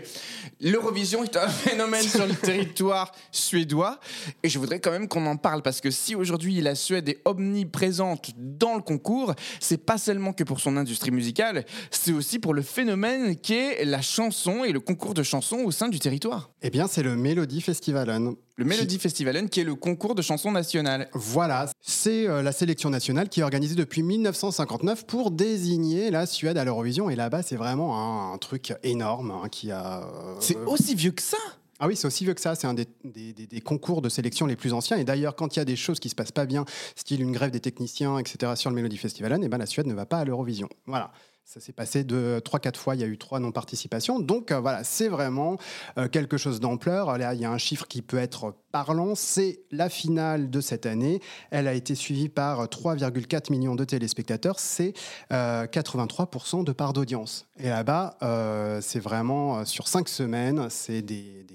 l'Eurovision 0.62 1.24
est 1.24 1.36
un 1.38 1.48
phénomène 1.50 2.04
sur 2.04 2.26
le 2.26 2.36
territoire 2.36 3.12
suédois 3.32 4.00
et 4.44 4.50
je 4.50 4.60
voudrais 4.60 4.80
quand 4.80 4.92
même 4.92 5.08
qu'on 5.08 5.26
en 5.26 5.38
parle 5.38 5.62
parce 5.62 5.82
que 5.82 5.92
si 5.92 6.16
aujourd'hui 6.16 6.62
la 6.62 6.76
Suède 6.76 7.10
est 7.10 7.22
omniprésente 7.26 8.32
dans 8.38 8.76
le 8.76 8.82
concours, 8.82 9.34
c'est 9.60 9.84
pas 9.84 9.98
seulement 9.98 10.34
que 10.34 10.44
pour 10.44 10.60
son 10.60 10.78
industrie 10.78 11.12
musicale, 11.12 11.66
c'est 11.90 12.14
aussi 12.14 12.40
pour 12.40 12.54
le 12.54 12.62
phénomène 12.62 13.36
qu'est 13.36 13.84
la 13.86 14.02
chanson 14.02 14.64
et 14.64 14.72
le 14.72 14.80
concours 14.80 15.14
de 15.14 15.24
chansons 15.24 15.58
au 15.58 15.72
sein 15.72 15.90
du 15.90 16.00
territoire. 16.00 16.52
Eh 16.62 16.70
bien, 16.70 16.88
c'est 16.88 17.04
le 17.04 17.16
Melody 17.16 17.62
Festivalen. 17.62 18.36
Le 18.58 18.64
Melody 18.64 19.00
Festivalen 19.00 19.50
qui 19.50 19.60
est 19.60 19.64
le 19.66 19.76
concours 19.76 20.16
de 20.16 20.22
chansons 20.22 20.52
nationales. 20.52 21.10
Voilà, 21.14 21.70
c'est 21.82 22.26
euh, 22.28 22.42
la 22.42 22.54
sélection 22.54 22.90
nationale 22.90 23.28
qui 23.28 23.42
est 23.42 23.44
organisée 23.44 23.76
depuis 23.76 24.02
1959 24.02 25.06
pour 25.06 25.32
désigner 25.32 26.10
la 26.10 26.26
Suède 26.26 26.58
à 26.58 26.64
l'Eurovision. 26.64 27.10
Et 27.10 27.16
là-bas, 27.18 27.42
c'est 27.44 27.58
vraiment 27.58 27.98
un, 28.00 28.34
un 28.34 28.38
truc 28.38 28.74
énorme 28.84 29.32
hein, 29.32 29.50
qui 29.50 29.72
a. 29.72 30.04
euh, 30.04 30.36
C'est 30.40 30.56
aussi 30.68 30.96
vieux 30.96 31.12
que 31.12 31.22
ça 31.22 31.38
Ah 31.80 31.88
oui, 31.88 31.98
c'est 31.98 32.08
aussi 32.08 32.24
vieux 32.24 32.34
que 32.34 32.40
ça. 32.40 32.56
C'est 32.56 32.68
un 32.68 32.74
des, 32.74 32.88
des- 33.04 33.34
des- 33.34 33.48
des 33.48 33.60
concours 33.62 34.02
de 34.02 34.08
sélection 34.08 34.46
les 34.46 34.56
plus 34.56 34.72
anciens. 34.72 34.96
Et 34.96 35.04
d'ailleurs, 35.04 35.36
quand 35.36 35.58
il 35.58 35.60
y 35.60 35.62
a 35.62 35.66
des 35.66 35.76
choses 35.76 36.00
qui 36.00 36.08
se 36.08 36.16
passent 36.16 36.32
pas 36.32 36.46
bien, 36.46 36.64
style 36.96 37.22
une 37.22 37.34
grève 37.34 37.52
des 37.52 37.60
techniciens, 37.60 38.18
etc., 38.20 38.54
sur 38.56 38.70
le 38.70 38.76
Melody 38.78 38.96
Festivalen, 38.98 39.44
eh 39.44 39.50
ben, 39.50 39.58
la 39.58 39.66
Suède 39.66 39.88
ne 39.88 39.94
va 39.94 40.06
pas 40.06 40.20
à 40.20 40.24
l'Eurovision. 40.26 40.70
Voilà. 40.86 41.12
Ça 41.46 41.60
s'est 41.60 41.74
passé 41.74 42.04
de 42.04 42.42
3-4 42.44 42.76
fois, 42.76 42.96
il 42.96 43.02
y 43.02 43.04
a 43.04 43.08
eu 43.08 43.20
trois 43.20 43.40
non-participations. 43.40 44.20
Donc 44.20 44.52
euh, 44.52 44.60
voilà, 44.60 44.84
c'est 44.84 45.08
vraiment 45.08 45.58
euh, 46.00 46.08
quelque 46.08 46.38
chose 46.38 46.60
d'ampleur. 46.60 47.20
Là, 47.20 47.36
il 47.36 47.40
y 47.40 47.46
a 47.46 47.52
un 47.52 47.60
chiffre 47.60 47.88
qui 47.88 48.02
peut 48.02 48.18
être 48.18 48.56
parlant, 48.72 49.14
c'est 49.14 49.62
la 49.70 49.88
finale 49.88 50.50
de 50.50 50.60
cette 50.60 50.88
année. 50.88 51.22
Elle 51.52 51.68
a 51.68 51.74
été 51.74 51.94
suivie 51.94 52.30
par 52.30 52.66
3,4 52.66 53.52
millions 53.52 53.76
de 53.76 53.86
téléspectateurs, 53.86 54.60
c'est 54.60 54.94
euh, 55.32 55.68
83% 55.68 56.64
de 56.64 56.72
part 56.72 56.94
d'audience. 56.94 57.46
Et 57.60 57.70
là-bas, 57.70 58.18
euh, 58.24 58.82
c'est 58.82 59.00
vraiment 59.00 59.60
euh, 59.60 59.66
sur 59.66 59.88
5 59.88 60.10
semaines, 60.10 60.68
c'est 60.72 61.04
des, 61.04 61.46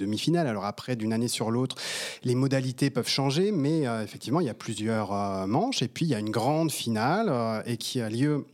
demi-finales. 0.00 0.48
Alors 0.48 0.64
après, 0.64 0.96
d'une 0.96 1.12
année 1.12 1.28
sur 1.28 1.50
l'autre, 1.50 1.76
les 2.24 2.34
modalités 2.34 2.90
peuvent 2.90 3.08
changer, 3.08 3.52
mais 3.52 3.86
euh, 3.86 4.02
effectivement, 4.02 4.40
il 4.40 4.46
y 4.46 4.50
a 4.50 4.54
plusieurs 4.54 5.12
euh, 5.12 5.46
manches. 5.46 5.82
Et 5.82 5.88
puis, 5.88 6.06
il 6.06 6.08
y 6.08 6.14
a 6.14 6.18
une 6.18 6.30
grande 6.30 6.72
finale 6.72 7.28
euh, 7.28 7.62
et 7.66 7.76
qui 7.76 8.00
a 8.00 8.08
lieu. 8.08 8.46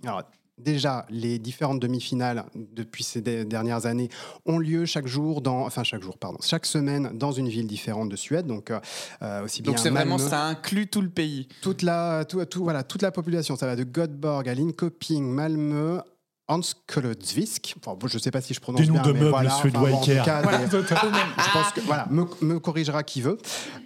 Déjà, 0.58 1.04
les 1.10 1.38
différentes 1.38 1.80
demi-finales 1.80 2.44
depuis 2.54 3.04
ces 3.04 3.20
de- 3.20 3.42
dernières 3.44 3.84
années 3.84 4.08
ont 4.46 4.58
lieu 4.58 4.86
chaque 4.86 5.06
jour, 5.06 5.42
dans, 5.42 5.66
enfin 5.66 5.84
chaque 5.84 6.02
jour, 6.02 6.16
pardon, 6.16 6.38
chaque 6.42 6.64
semaine 6.64 7.10
dans 7.12 7.30
une 7.30 7.48
ville 7.48 7.66
différente 7.66 8.08
de 8.08 8.16
Suède. 8.16 8.46
Donc, 8.46 8.70
euh, 8.70 8.80
euh, 9.20 9.44
aussi 9.44 9.60
bien 9.60 9.72
Donc 9.72 9.78
c'est 9.78 9.90
vraiment, 9.90 10.16
ça 10.16 10.44
inclut 10.44 10.86
tout 10.86 11.02
le 11.02 11.10
pays. 11.10 11.46
toute 11.60 11.82
la, 11.82 12.24
tout, 12.24 12.42
tout- 12.46 12.62
voilà, 12.64 12.82
toute 12.84 13.02
la 13.02 13.10
population. 13.10 13.54
Ça 13.56 13.66
va 13.66 13.76
de 13.76 13.84
Göteborg 13.84 14.48
à 14.48 14.54
Linköping, 14.54 15.24
Malmö. 15.24 16.00
Anskolodvisk, 16.48 17.74
enfin, 17.80 17.96
bon, 17.98 18.06
je 18.06 18.14
ne 18.18 18.20
sais 18.20 18.30
pas 18.30 18.40
si 18.40 18.54
je 18.54 18.60
prononce 18.60 18.80
Des 18.80 18.86
noms 18.86 18.92
bien, 18.94 19.02
de 19.02 19.12
mais 19.14 19.18
meubles 19.18 19.30
voilà, 19.30 19.50
suédois 19.50 19.80
enfin, 19.82 19.90
bon, 19.90 19.96
en 19.96 20.00
tout 20.04 20.10
Ikea. 20.12 20.22
cas, 20.24 20.42
Voilà, 20.42 20.58
des- 20.58 20.70
je 20.78 21.52
pense 21.52 21.72
que 21.74 21.80
voilà, 21.80 22.06
me, 22.08 22.24
me 22.40 22.60
corrigera 22.60 23.02
qui 23.02 23.20
veut. 23.20 23.36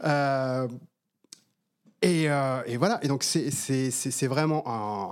Euh, 0.05 0.69
et, 2.03 2.31
euh, 2.31 2.63
et 2.67 2.77
voilà, 2.77 2.99
et 3.03 3.09
donc 3.09 3.23
c'est- 3.23 4.27
vraiment 4.27 4.63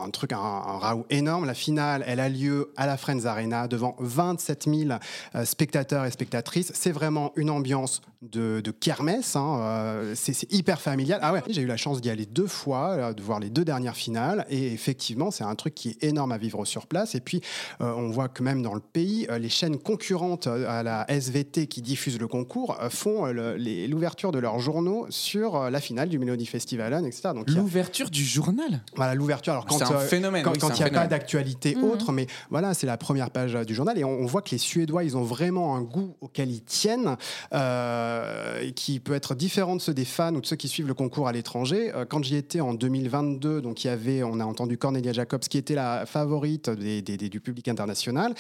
un, 0.02 0.08
truc, 0.10 0.32
un, 0.32 0.38
un 0.38 1.02
énorme. 1.10 1.44
La 1.44 1.54
finale, 1.54 2.04
elle 2.06 2.20
a 2.20 2.28
lieu 2.28 2.72
à 2.76 2.86
la 2.86 2.96
Friends 2.96 3.24
Arena 3.24 3.68
devant 3.68 3.94
27 3.98 4.64
000 4.64 4.90
euh, 5.34 5.44
spectateurs 5.44 6.04
et 6.04 6.10
spectatrices. 6.10 6.70
C'est 6.74 6.92
vraiment 6.92 7.32
une 7.36 7.50
ambiance 7.50 8.00
de, 8.22 8.60
de 8.60 8.70
kermesse, 8.70 9.36
hein, 9.36 9.58
euh, 9.60 10.14
c'est 10.16 10.50
hyper 10.52 10.80
familial. 10.80 11.20
Ah 11.22 11.32
ouais, 11.32 11.42
j'ai 11.48 11.62
eu 11.62 11.66
la 11.66 11.76
chance 11.76 12.00
d'y 12.00 12.10
aller 12.10 12.26
deux 12.26 12.46
fois, 12.46 12.90
euh, 12.90 13.12
de 13.12 13.22
voir 13.22 13.38
les 13.38 13.48
deux 13.50 13.64
dernières 13.64 13.96
finales, 13.96 14.44
et 14.50 14.72
effectivement, 14.72 15.30
c'est 15.30 15.44
un 15.44 15.54
truc 15.54 15.74
qui 15.74 15.90
est 15.90 16.04
énorme 16.04 16.32
à 16.32 16.38
vivre 16.38 16.64
sur 16.64 16.86
place. 16.86 17.14
Et 17.14 17.20
puis, 17.20 17.40
on 17.80 18.08
voit 18.10 18.28
que 18.28 18.42
même 18.42 18.62
dans 18.62 18.74
le 18.74 18.80
pays, 18.80 19.26
les 19.38 19.48
chaînes 19.48 19.78
concurrentes 19.78 20.46
à 20.48 20.82
la 20.82 21.04
SVT 21.08 21.66
qui 21.68 21.80
diffusent 21.82 22.18
le 22.18 22.26
concours 22.28 22.76
font 22.90 23.26
l'ouverture 23.26 24.32
de 24.32 24.38
leurs 24.38 24.58
journaux 24.58 25.06
sur 25.10 25.70
la 25.70 25.80
finale 25.80 26.08
du 26.08 26.18
Melody 26.18 26.46
Festivalen, 26.78 27.04
etc. 27.06 27.30
Donc, 27.34 27.48
a- 27.48 27.52
L'ouverture 27.52 28.10
du 28.10 28.24
journal 28.24 28.80
voilà 28.96 29.14
l'ouverture. 29.14 29.52
Alors 29.52 29.66
quand 29.66 29.78
C'est 29.78 29.84
un 29.84 29.92
euh, 29.96 30.06
phénomène, 30.06 30.42
quand 30.44 30.52
oui, 30.52 30.58
quand 30.58 30.68
c'est 30.68 30.78
il 30.78 30.90
n'y 30.90 30.96
a 30.96 31.00
pas 31.00 31.06
d'actualité 31.06 31.74
Mhm. 31.74 31.84
autre, 31.84 32.12
mais 32.12 32.26
voilà, 32.50 32.74
c'est 32.74 32.86
la 32.86 32.96
première 32.96 33.30
page 33.30 33.54
euh, 33.54 33.64
du 33.64 33.74
journal 33.74 33.98
et 33.98 34.04
on, 34.04 34.10
on 34.20 34.26
voit 34.26 34.42
que 34.42 34.50
les 34.50 34.58
Suédois, 34.58 35.04
ils 35.04 35.16
ont 35.16 35.22
vraiment 35.22 35.74
un 35.76 35.82
goût 35.82 36.14
auquel 36.20 36.50
ils 36.50 36.62
tiennent, 36.62 37.16
euh, 37.54 38.70
qui 38.72 39.00
peut 39.00 39.14
être 39.14 39.34
différent 39.34 39.76
de 39.76 39.80
ceux 39.80 39.94
des 39.94 40.04
fans 40.04 40.34
ou 40.34 40.40
de 40.40 40.46
ceux 40.46 40.56
qui 40.56 40.68
suivent 40.68 40.86
le 40.88 40.94
concours 40.94 41.28
à 41.28 41.32
l'étranger. 41.32 41.92
Quand 42.08 42.22
j'y 42.22 42.36
étais 42.36 42.60
en 42.60 42.74
2022, 42.74 43.60
donc 43.60 43.84
il 43.84 43.88
y 43.88 43.90
avait, 43.90 44.22
on 44.22 44.40
a 44.40 44.44
entendu 44.44 44.78
Cornelia 44.78 45.12
Jacobs 45.12 45.40
qui 45.40 45.58
était 45.58 45.74
la 45.74 46.06
favorite 46.06 46.70
des- 46.70 47.02
des- 47.02 47.16
des- 47.16 47.28
du 47.28 47.40
public 47.40 47.68
international, 47.68 48.34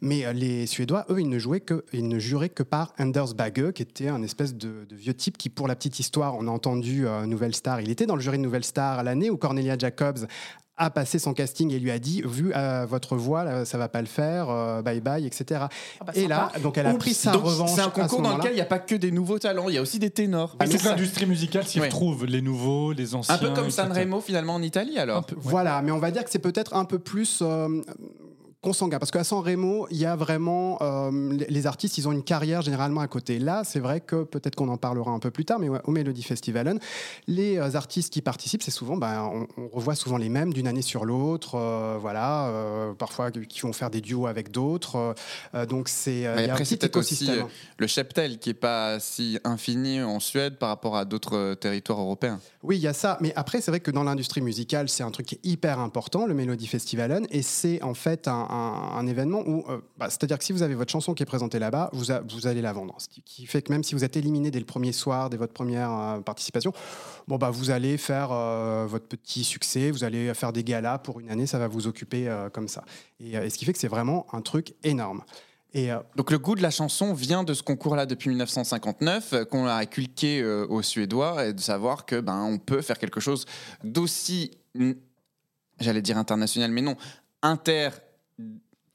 mais 0.00 0.32
les 0.34 0.66
Suédois, 0.66 1.04
eux, 1.10 1.20
ils 1.20 1.28
ne 1.28 1.38
jouaient 1.38 1.60
que, 1.60 1.84
ils 1.92 2.06
ne 2.08 2.18
juraient 2.18 2.48
que 2.48 2.62
par 2.62 2.92
Anders 2.98 3.34
Bagge, 3.34 3.72
qui 3.72 3.82
était 3.82 4.08
un 4.08 4.22
espèce 4.22 4.54
de, 4.54 4.86
de 4.88 4.96
vieux 4.96 5.14
type 5.14 5.36
qui, 5.38 5.48
pour 5.48 5.68
la 5.68 5.74
petite 5.76 5.98
histoire, 5.98 6.36
on 6.36 6.46
a 6.46 6.50
entendu 6.50 7.06
euh, 7.06 7.26
Nouvelle 7.26 7.54
Star. 7.54 7.79
Il 7.82 7.90
était 7.90 8.06
dans 8.06 8.16
le 8.16 8.20
jury 8.22 8.38
de 8.38 8.42
Nouvelle 8.42 8.64
Star 8.64 8.98
à 8.98 9.02
l'année 9.02 9.30
où 9.30 9.36
Cornelia 9.36 9.76
Jacobs 9.78 10.26
a 10.82 10.88
passé 10.88 11.18
son 11.18 11.34
casting 11.34 11.70
et 11.74 11.78
lui 11.78 11.90
a 11.90 11.98
dit 11.98 12.22
vu 12.24 12.52
euh, 12.56 12.86
votre 12.88 13.14
voix 13.14 13.44
là, 13.44 13.66
ça 13.66 13.76
va 13.76 13.90
pas 13.90 14.00
le 14.00 14.06
faire 14.06 14.48
euh, 14.48 14.80
bye 14.80 15.02
bye 15.02 15.26
etc 15.26 15.64
bah, 16.00 16.12
et 16.14 16.26
là 16.26 16.50
donc 16.62 16.78
elle 16.78 16.86
a 16.86 16.94
pris 16.94 17.12
sa 17.12 17.32
Donc, 17.32 17.44
revanche 17.44 17.72
C'est 17.74 17.82
un 17.82 17.90
concours 17.90 18.22
dans 18.22 18.38
lequel 18.38 18.52
il 18.52 18.54
n'y 18.54 18.62
a 18.62 18.64
pas 18.66 18.78
que 18.78 18.94
des 18.94 19.10
nouveaux 19.10 19.38
talents, 19.38 19.68
il 19.68 19.74
y 19.74 19.78
a 19.78 19.82
aussi 19.82 19.98
des 19.98 20.08
ténors. 20.08 20.56
Toute 20.58 20.82
l'industrie 20.84 21.26
musicale 21.26 21.66
s'y 21.66 21.80
Ouais. 21.80 21.86
retrouve, 21.88 22.24
les 22.24 22.40
nouveaux, 22.40 22.92
les 22.92 23.14
anciens. 23.14 23.34
Un 23.34 23.38
peu 23.38 23.50
comme. 23.50 23.70
Sanremo 23.70 24.22
finalement 24.22 24.54
en 24.54 24.62
Italie 24.62 24.98
alors. 24.98 25.26
Voilà, 25.36 25.82
mais 25.82 25.90
on 25.92 25.98
va 25.98 26.10
dire 26.10 26.24
que 26.24 26.30
c'est 26.30 26.38
peut-être 26.38 26.74
un 26.74 26.86
peu 26.86 26.98
plus. 26.98 27.40
euh, 27.42 27.82
consanguin. 28.60 28.98
Parce 28.98 29.10
qu'à 29.10 29.24
San 29.24 29.40
Remo, 29.40 29.86
il 29.90 29.96
y 29.98 30.04
a 30.06 30.16
vraiment. 30.16 30.78
euh, 30.82 31.32
les- 31.48 31.66
artistes, 31.66 31.98
ils 31.98 32.08
ont 32.08 32.12
une 32.12 32.22
carrière 32.22 32.62
généralement 32.62 33.00
à 33.02 33.06
côté. 33.06 33.38
Là, 33.38 33.62
c'est 33.64 33.80
vrai 33.80 34.00
que 34.00 34.24
peut-être 34.24 34.54
qu'on 34.56 34.68
en 34.68 34.78
parlera 34.78 35.10
un 35.10 35.18
peu 35.18 35.30
plus 35.30 35.44
tard, 35.44 35.58
mais 35.58 35.68
au 35.68 35.90
Melody 35.90 36.22
Festivalen, 36.22 36.78
les 37.26 37.58
euh, 37.58 37.74
artistes 37.74 38.10
qui 38.12 38.22
participent, 38.22 38.62
c'est 38.62 38.70
souvent. 38.70 38.96
ben, 38.96 39.30
on, 39.32 39.46
on 39.62 39.68
revoit 39.68 39.94
souvent 39.94 40.16
les 40.16 40.30
mêmes 40.30 40.52
d'une 40.54 40.66
année 40.66 40.80
sur 40.82 41.04
l'autre. 41.04 41.56
euh, 41.56 41.98
voilà. 42.00 42.48
euh, 42.48 42.92
parfois, 42.94 43.30
qui 43.30 43.60
vont 43.60 43.72
faire 43.74 43.90
des 43.90 44.00
duos 44.00 44.26
avec 44.26 44.50
d'autres. 44.50 45.14
donc, 45.68 45.88
c'est. 45.88 46.26
après, 46.26 46.64
c'est 46.64 46.76
peut-être 46.78 46.96
aussi 46.96 47.30
le 47.78 47.86
cheptel 47.86 48.38
qui 48.38 48.50
est 48.50 48.54
pas 48.54 48.98
si 49.00 49.38
infini 49.44 50.02
en 50.02 50.18
Suède 50.20 50.56
par 50.58 50.70
rapport 50.70 50.96
à 50.96 51.04
d'autres 51.04 51.54
territoires 51.54 52.00
européens. 52.00 52.40
Oui, 52.62 52.76
il 52.76 52.82
y 52.82 52.86
a 52.88 52.92
ça. 52.92 53.18
Mais 53.20 53.32
après, 53.36 53.60
c'est 53.60 53.70
vrai 53.70 53.80
que 53.80 53.90
dans 53.90 54.04
l'industrie 54.04 54.40
musicale, 54.40 54.88
c'est 54.88 55.02
un 55.02 55.10
truc 55.10 55.26
qui 55.26 55.34
est 55.36 55.46
hyper 55.46 55.78
important, 55.78 56.26
le 56.26 56.34
Melody 56.34 56.66
Festivalen. 56.66 57.26
Et 57.30 57.42
c'est 57.42 57.82
en 57.82 57.94
fait 57.94 58.28
un, 58.28 58.46
un- 58.50 59.06
événement 59.06 59.42
où, 59.46 59.64
euh, 59.68 59.80
bah, 59.98 60.10
c'est-à-dire 60.10 60.38
que 60.38 60.44
si 60.44 60.52
vous 60.52 60.62
avez 60.62 60.74
votre 60.74 60.90
chanson 60.90 61.14
qui 61.14 61.22
est 61.22 61.26
présentée 61.26 61.58
là-bas, 61.58 61.90
vous, 61.92 62.06
vous 62.28 62.46
allez 62.46 62.60
la 62.62 62.72
vendre. 62.72 62.94
Ce 62.98 63.08
qui- 63.08 63.46
fait 63.46 63.62
que 63.62 63.72
même 63.72 63.82
si 63.84 63.94
vous 63.94 64.04
êtes 64.04 64.16
éliminé 64.16 64.50
dès 64.50 64.58
le 64.58 64.66
premier 64.66 64.92
soir, 64.92 65.30
dès 65.30 65.36
votre 65.36 65.52
première 65.52 65.90
euh, 65.90 66.20
participation, 66.20 66.72
bon, 67.28 67.36
bah, 67.36 67.50
vous 67.50 67.70
allez 67.70 67.96
faire 67.96 68.30
euh, 68.32 68.86
votre 68.88 69.06
petit 69.06 69.44
succès, 69.44 69.90
vous 69.90 70.04
allez 70.04 70.32
faire 70.34 70.52
des 70.52 70.64
galas 70.64 70.98
pour 70.98 71.20
une 71.20 71.30
année, 71.30 71.46
ça 71.46 71.58
va 71.58 71.68
vous 71.68 71.86
occuper 71.86 72.28
comme 72.52 72.68
ça. 72.68 72.84
Et, 73.18 73.48
ce 73.50 73.56
qui 73.56 73.64
fait 73.64 73.72
que 73.72 73.78
c'est 73.78 73.88
vraiment 73.88 74.26
un 74.32 74.40
truc 74.42 74.74
énorme. 74.84 75.22
Et, 75.72 75.90
Donc 76.16 76.30
le 76.32 76.38
goût 76.38 76.56
de 76.56 76.62
la 76.62 76.70
chanson 76.70 77.14
vient 77.14 77.44
de 77.44 77.54
ce 77.54 77.62
concours-là 77.62 78.06
depuis 78.06 78.28
1959, 78.30 79.32
euh, 79.32 79.44
qu'on 79.44 79.66
a 79.66 79.74
inculqué 79.74 80.40
euh, 80.40 80.66
aux 80.68 80.82
Suédois, 80.82 81.46
et 81.46 81.52
de 81.52 81.60
savoir 81.60 82.06
que 82.06 82.20
ben 82.20 82.42
on 82.42 82.58
peut 82.58 82.82
faire 82.82 82.98
quelque 82.98 83.20
chose 83.20 83.46
d'aussi, 83.84 84.50
j'allais 85.78 86.02
dire 86.02 86.18
international, 86.18 86.72
mais 86.72 86.82
non, 86.82 86.96
inter. 87.42 87.90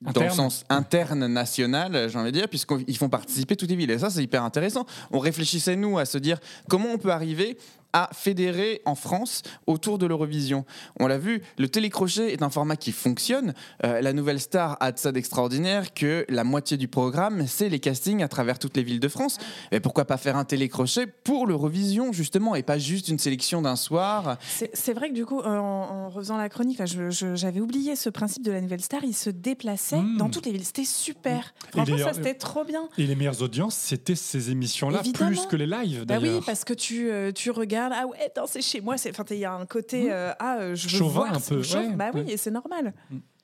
Dans 0.01 0.23
le 0.23 0.29
sens 0.29 0.65
interne 0.69 1.25
national, 1.25 2.09
j'ai 2.09 2.19
envie 2.19 2.31
de 2.31 2.37
dire, 2.37 2.49
puisqu'ils 2.49 2.97
font 2.97 3.09
participer 3.09 3.55
toutes 3.55 3.69
les 3.69 3.75
villes. 3.75 3.91
Et 3.91 3.97
ça, 3.97 4.09
c'est 4.09 4.21
hyper 4.21 4.43
intéressant. 4.43 4.85
On 5.11 5.19
réfléchissait, 5.19 5.75
nous, 5.75 5.97
à 5.97 6.05
se 6.05 6.17
dire 6.17 6.37
comment 6.69 6.89
on 6.89 6.97
peut 6.97 7.11
arriver 7.11 7.57
à 7.95 8.09
fédérer 8.13 8.81
en 8.83 8.93
France 8.95 9.41
autour 9.67 9.97
de 9.97 10.05
l'Eurovision. 10.05 10.65
On 10.99 11.07
l'a 11.07 11.17
vu, 11.17 11.41
le 11.57 11.69
télécrochet 11.69 12.33
est 12.33 12.41
un 12.43 12.49
format 12.49 12.75
qui 12.75 12.91
fonctionne. 12.91 13.53
Euh, 13.85 14.01
la 14.01 14.11
nouvelle 14.11 14.41
star 14.41 14.75
a 14.81 14.91
de 14.91 14.99
ça 14.99 15.13
d'extraordinaire 15.13 15.93
que 15.93 16.25
la 16.27 16.43
moitié 16.43 16.75
du 16.75 16.89
programme, 16.89 17.47
c'est 17.47 17.69
les 17.69 17.79
castings 17.79 18.21
à 18.21 18.27
travers 18.27 18.59
toutes 18.59 18.75
les 18.75 18.83
villes 18.83 18.99
de 18.99 19.07
France. 19.07 19.37
Et 19.71 19.79
pourquoi 19.79 20.03
pas 20.03 20.17
faire 20.17 20.35
un 20.35 20.43
télécrochet 20.43 21.07
pour 21.07 21.47
l'Eurovision, 21.47 22.11
justement, 22.11 22.53
et 22.55 22.63
pas 22.63 22.77
juste 22.77 23.07
une 23.07 23.17
sélection 23.19 23.61
d'un 23.61 23.77
soir? 23.77 24.37
C'est 24.73 24.93
vrai 24.93 25.07
que 25.07 25.13
du 25.13 25.25
coup, 25.25 25.39
euh, 25.39 25.57
en, 25.57 25.63
en 26.05 26.09
refaisant 26.09 26.35
la 26.37 26.49
chronique, 26.49 26.81
j'avais 26.83 27.61
oublié 27.61 27.95
ce 27.95 28.09
principe 28.09 28.43
de 28.43 28.51
la 28.51 28.59
nouvelle 28.59 28.81
star. 28.81 29.05
Il 29.05 29.13
se 29.15 29.29
déplaçait 29.29 30.01
dans 30.17 30.29
toutes 30.29 30.45
les 30.47 30.51
villes. 30.51 30.65
C'était 30.65 30.83
super. 30.83 31.53
Franchement, 31.71 31.95
d'ailleurs, 31.95 32.09
ça 32.09 32.15
c'était 32.15 32.33
trop 32.33 32.65
bien. 32.65 32.89
Et 32.97 33.07
les 33.07 33.15
meilleures 33.15 33.41
audiences, 33.41 33.75
c'était 33.75 34.15
ces 34.15 34.51
émissions-là, 34.51 35.01
plus 35.13 35.45
que 35.45 35.55
les 35.55 35.65
lives 35.65 35.99
Bah 36.05 36.19
d'ailleurs. 36.19 36.39
oui, 36.39 36.43
parce 36.45 36.65
que 36.65 36.73
tu, 36.73 37.09
euh, 37.09 37.31
tu 37.31 37.51
regardes, 37.51 37.84
ah 37.93 38.07
ouais, 38.07 38.31
c'est 38.47 38.61
chez 38.61 38.81
moi. 38.81 38.97
c'est- 38.97 39.09
Enfin, 39.11 39.23
il 39.31 39.37
y 39.37 39.45
a 39.45 39.53
un 39.53 39.65
côté, 39.65 40.11
euh, 40.11 40.31
ah, 40.39 40.57
euh, 40.57 40.75
je 40.75 40.87
veux 40.87 40.97
Chauvin 40.97 41.13
voir 41.13 41.33
un 41.33 41.39
peu, 41.39 41.55
ouais, 41.77 41.89
bah 41.95 42.11
oui, 42.13 42.21
et 42.31 42.37
c'est 42.37 42.51
normal. 42.51 42.93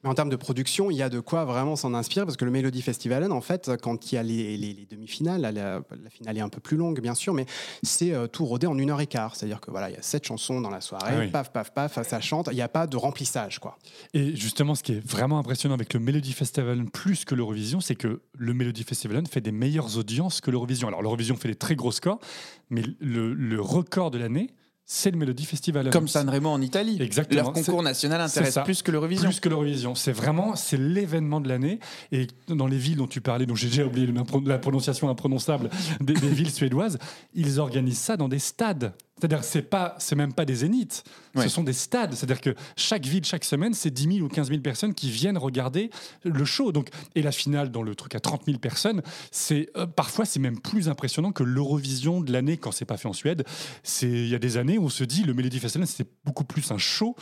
Mais 0.03 0.09
en 0.09 0.15
termes 0.15 0.29
de 0.29 0.35
production, 0.35 0.89
il 0.89 0.97
y 0.97 1.01
a 1.03 1.09
de 1.09 1.19
quoi 1.19 1.45
vraiment 1.45 1.75
s'en 1.75 1.93
inspirer 1.93 2.25
parce 2.25 2.37
que 2.37 2.45
le 2.45 2.49
Melody 2.51 2.81
Festivalen, 2.81 3.31
en 3.31 3.41
fait, 3.41 3.71
quand 3.81 4.11
il 4.11 4.15
y 4.15 4.17
a 4.17 4.23
les, 4.23 4.57
les- 4.57 4.73
les 4.73 4.85
demi-finales, 4.89 5.41
la, 5.41 5.81
finale 6.09 6.37
est 6.37 6.41
un 6.41 6.49
peu 6.49 6.59
plus 6.59 6.75
longue, 6.77 6.99
bien 7.01 7.13
sûr, 7.13 7.33
mais 7.33 7.45
c'est 7.83 8.11
euh, 8.13 8.25
tout 8.27 8.45
rodé 8.45 8.65
en 8.67 8.77
une 8.77 8.89
heure 8.89 9.01
et 9.01 9.07
quart. 9.07 9.35
C'est-à-dire 9.35 9.61
que 9.61 9.69
voilà, 9.69 9.89
il 9.89 9.93
y 9.95 9.97
a 9.99 10.01
sept 10.01 10.25
chansons 10.25 10.59
dans 10.61 10.69
la 10.71 10.81
soirée, 10.81 11.13
Ah 11.15 11.19
oui. 11.19 11.27
paf, 11.29 11.51
paf, 11.51 11.71
paf, 11.73 12.01
ça 12.07 12.19
chante. 12.19 12.49
Il 12.51 12.55
n'y 12.55 12.61
a 12.61 12.67
pas 12.69 12.87
de 12.87 12.97
remplissage, 12.97 13.59
quoi. 13.59 13.77
Et 14.13 14.35
justement, 14.35 14.73
ce 14.75 14.81
qui 14.83 14.93
est 14.93 15.05
vraiment 15.07 15.37
impressionnant 15.37 15.75
avec 15.75 15.93
le 15.93 15.99
Melody 15.99 16.33
Festival 16.33 16.85
plus 16.85 17.23
que 17.25 17.35
l'Eurovision, 17.35 17.79
c'est 17.79 17.95
que 17.95 18.21
le 18.37 18.53
Melody 18.53 18.83
Festival 18.83 19.23
fait 19.27 19.41
des 19.41 19.51
meilleures 19.51 19.97
audiences 19.97 20.41
que 20.41 20.49
l'Eurovision. 20.49 20.87
Alors 20.87 21.01
l'Eurovision 21.03 21.35
fait 21.35 21.47
des 21.49 21.55
très 21.55 21.75
gros 21.75 21.91
scores, 21.91 22.19
mais 22.71 22.81
le, 22.99 23.33
le 23.33 23.61
record 23.61 24.09
de 24.09 24.17
l'année, 24.17 24.49
c'est 24.93 25.09
le 25.09 25.17
Melody 25.17 25.45
Festival. 25.45 25.89
Comme 25.89 26.09
Sanremo 26.09 26.49
en 26.49 26.59
Italie. 26.59 26.97
Exactement. 26.99 27.43
Leur 27.43 27.53
concours 27.53 27.81
national 27.81 28.19
intéresse 28.19 28.55
ça. 28.55 28.63
plus 28.63 28.81
que 28.81 28.91
l'Eurovision. 28.91 29.29
Plus 29.29 29.39
que 29.39 29.47
l'Eurovision. 29.47 29.95
C'est 29.95 30.11
vraiment 30.11 30.57
c'est 30.57 30.75
l'événement 30.75 31.39
de 31.39 31.47
l'année. 31.47 31.79
Et 32.11 32.27
dans 32.49 32.67
les 32.67 32.77
villes 32.77 32.97
dont 32.97 33.07
tu 33.07 33.21
parlais, 33.21 33.45
dont 33.45 33.55
j'ai 33.55 33.69
déjà 33.69 33.85
oublié 33.85 34.13
la 34.45 34.57
prononciation 34.57 35.07
imprononçable 35.07 35.69
des, 36.01 36.13
des 36.13 36.27
villes 36.27 36.51
suédoises, 36.51 36.99
ils 37.33 37.61
organisent 37.61 37.99
ça 37.99 38.17
dans 38.17 38.27
des 38.27 38.39
stades. 38.39 38.93
C'est-à-dire, 39.21 39.43
c'est 39.43 39.61
pas, 39.61 39.95
c'est 39.99 40.15
même 40.15 40.33
pas 40.33 40.45
des 40.45 40.55
zéniths. 40.55 41.03
Ouais. 41.35 41.43
Ce 41.43 41.49
sont 41.49 41.63
des 41.63 41.73
stades. 41.73 42.15
C'est-à-dire 42.15 42.41
que 42.41 42.55
chaque 42.75 43.05
ville, 43.05 43.23
chaque 43.23 43.43
semaine, 43.43 43.75
c'est 43.75 43.91
10 43.91 44.15
000 44.15 44.25
ou 44.25 44.27
15 44.27 44.49
000 44.49 44.61
personnes 44.61 44.95
qui 44.95 45.11
viennent 45.11 45.37
regarder 45.37 45.91
le 46.23 46.43
show. 46.43 46.71
Donc, 46.71 46.89
et 47.13 47.21
la 47.21 47.31
finale, 47.31 47.69
dans 47.69 47.83
le 47.83 47.93
truc 47.93 48.15
à 48.15 48.19
30 48.19 48.45
000 48.45 48.57
personnes, 48.57 49.03
c'est 49.29 49.69
euh, 49.77 49.85
parfois 49.85 50.25
c'est 50.25 50.39
même 50.39 50.59
plus 50.59 50.89
impressionnant 50.89 51.31
que 51.31 51.43
l'Eurovision 51.43 52.19
de 52.19 52.33
l'année 52.33 52.57
quand 52.57 52.71
c'est 52.71 52.85
pas 52.85 52.97
fait 52.97 53.07
en 53.07 53.13
Suède. 53.13 53.43
C'est 53.83 54.09
il 54.09 54.27
y 54.27 54.35
a 54.35 54.39
des 54.39 54.57
années 54.57 54.79
où 54.79 54.85
on 54.85 54.89
se 54.89 55.03
dit 55.03 55.23
le 55.23 55.35
Melody 55.35 55.59
Festival, 55.59 55.87
c'est 55.87 56.07
beaucoup 56.25 56.43
plus 56.43 56.71
un 56.71 56.79
show 56.79 57.15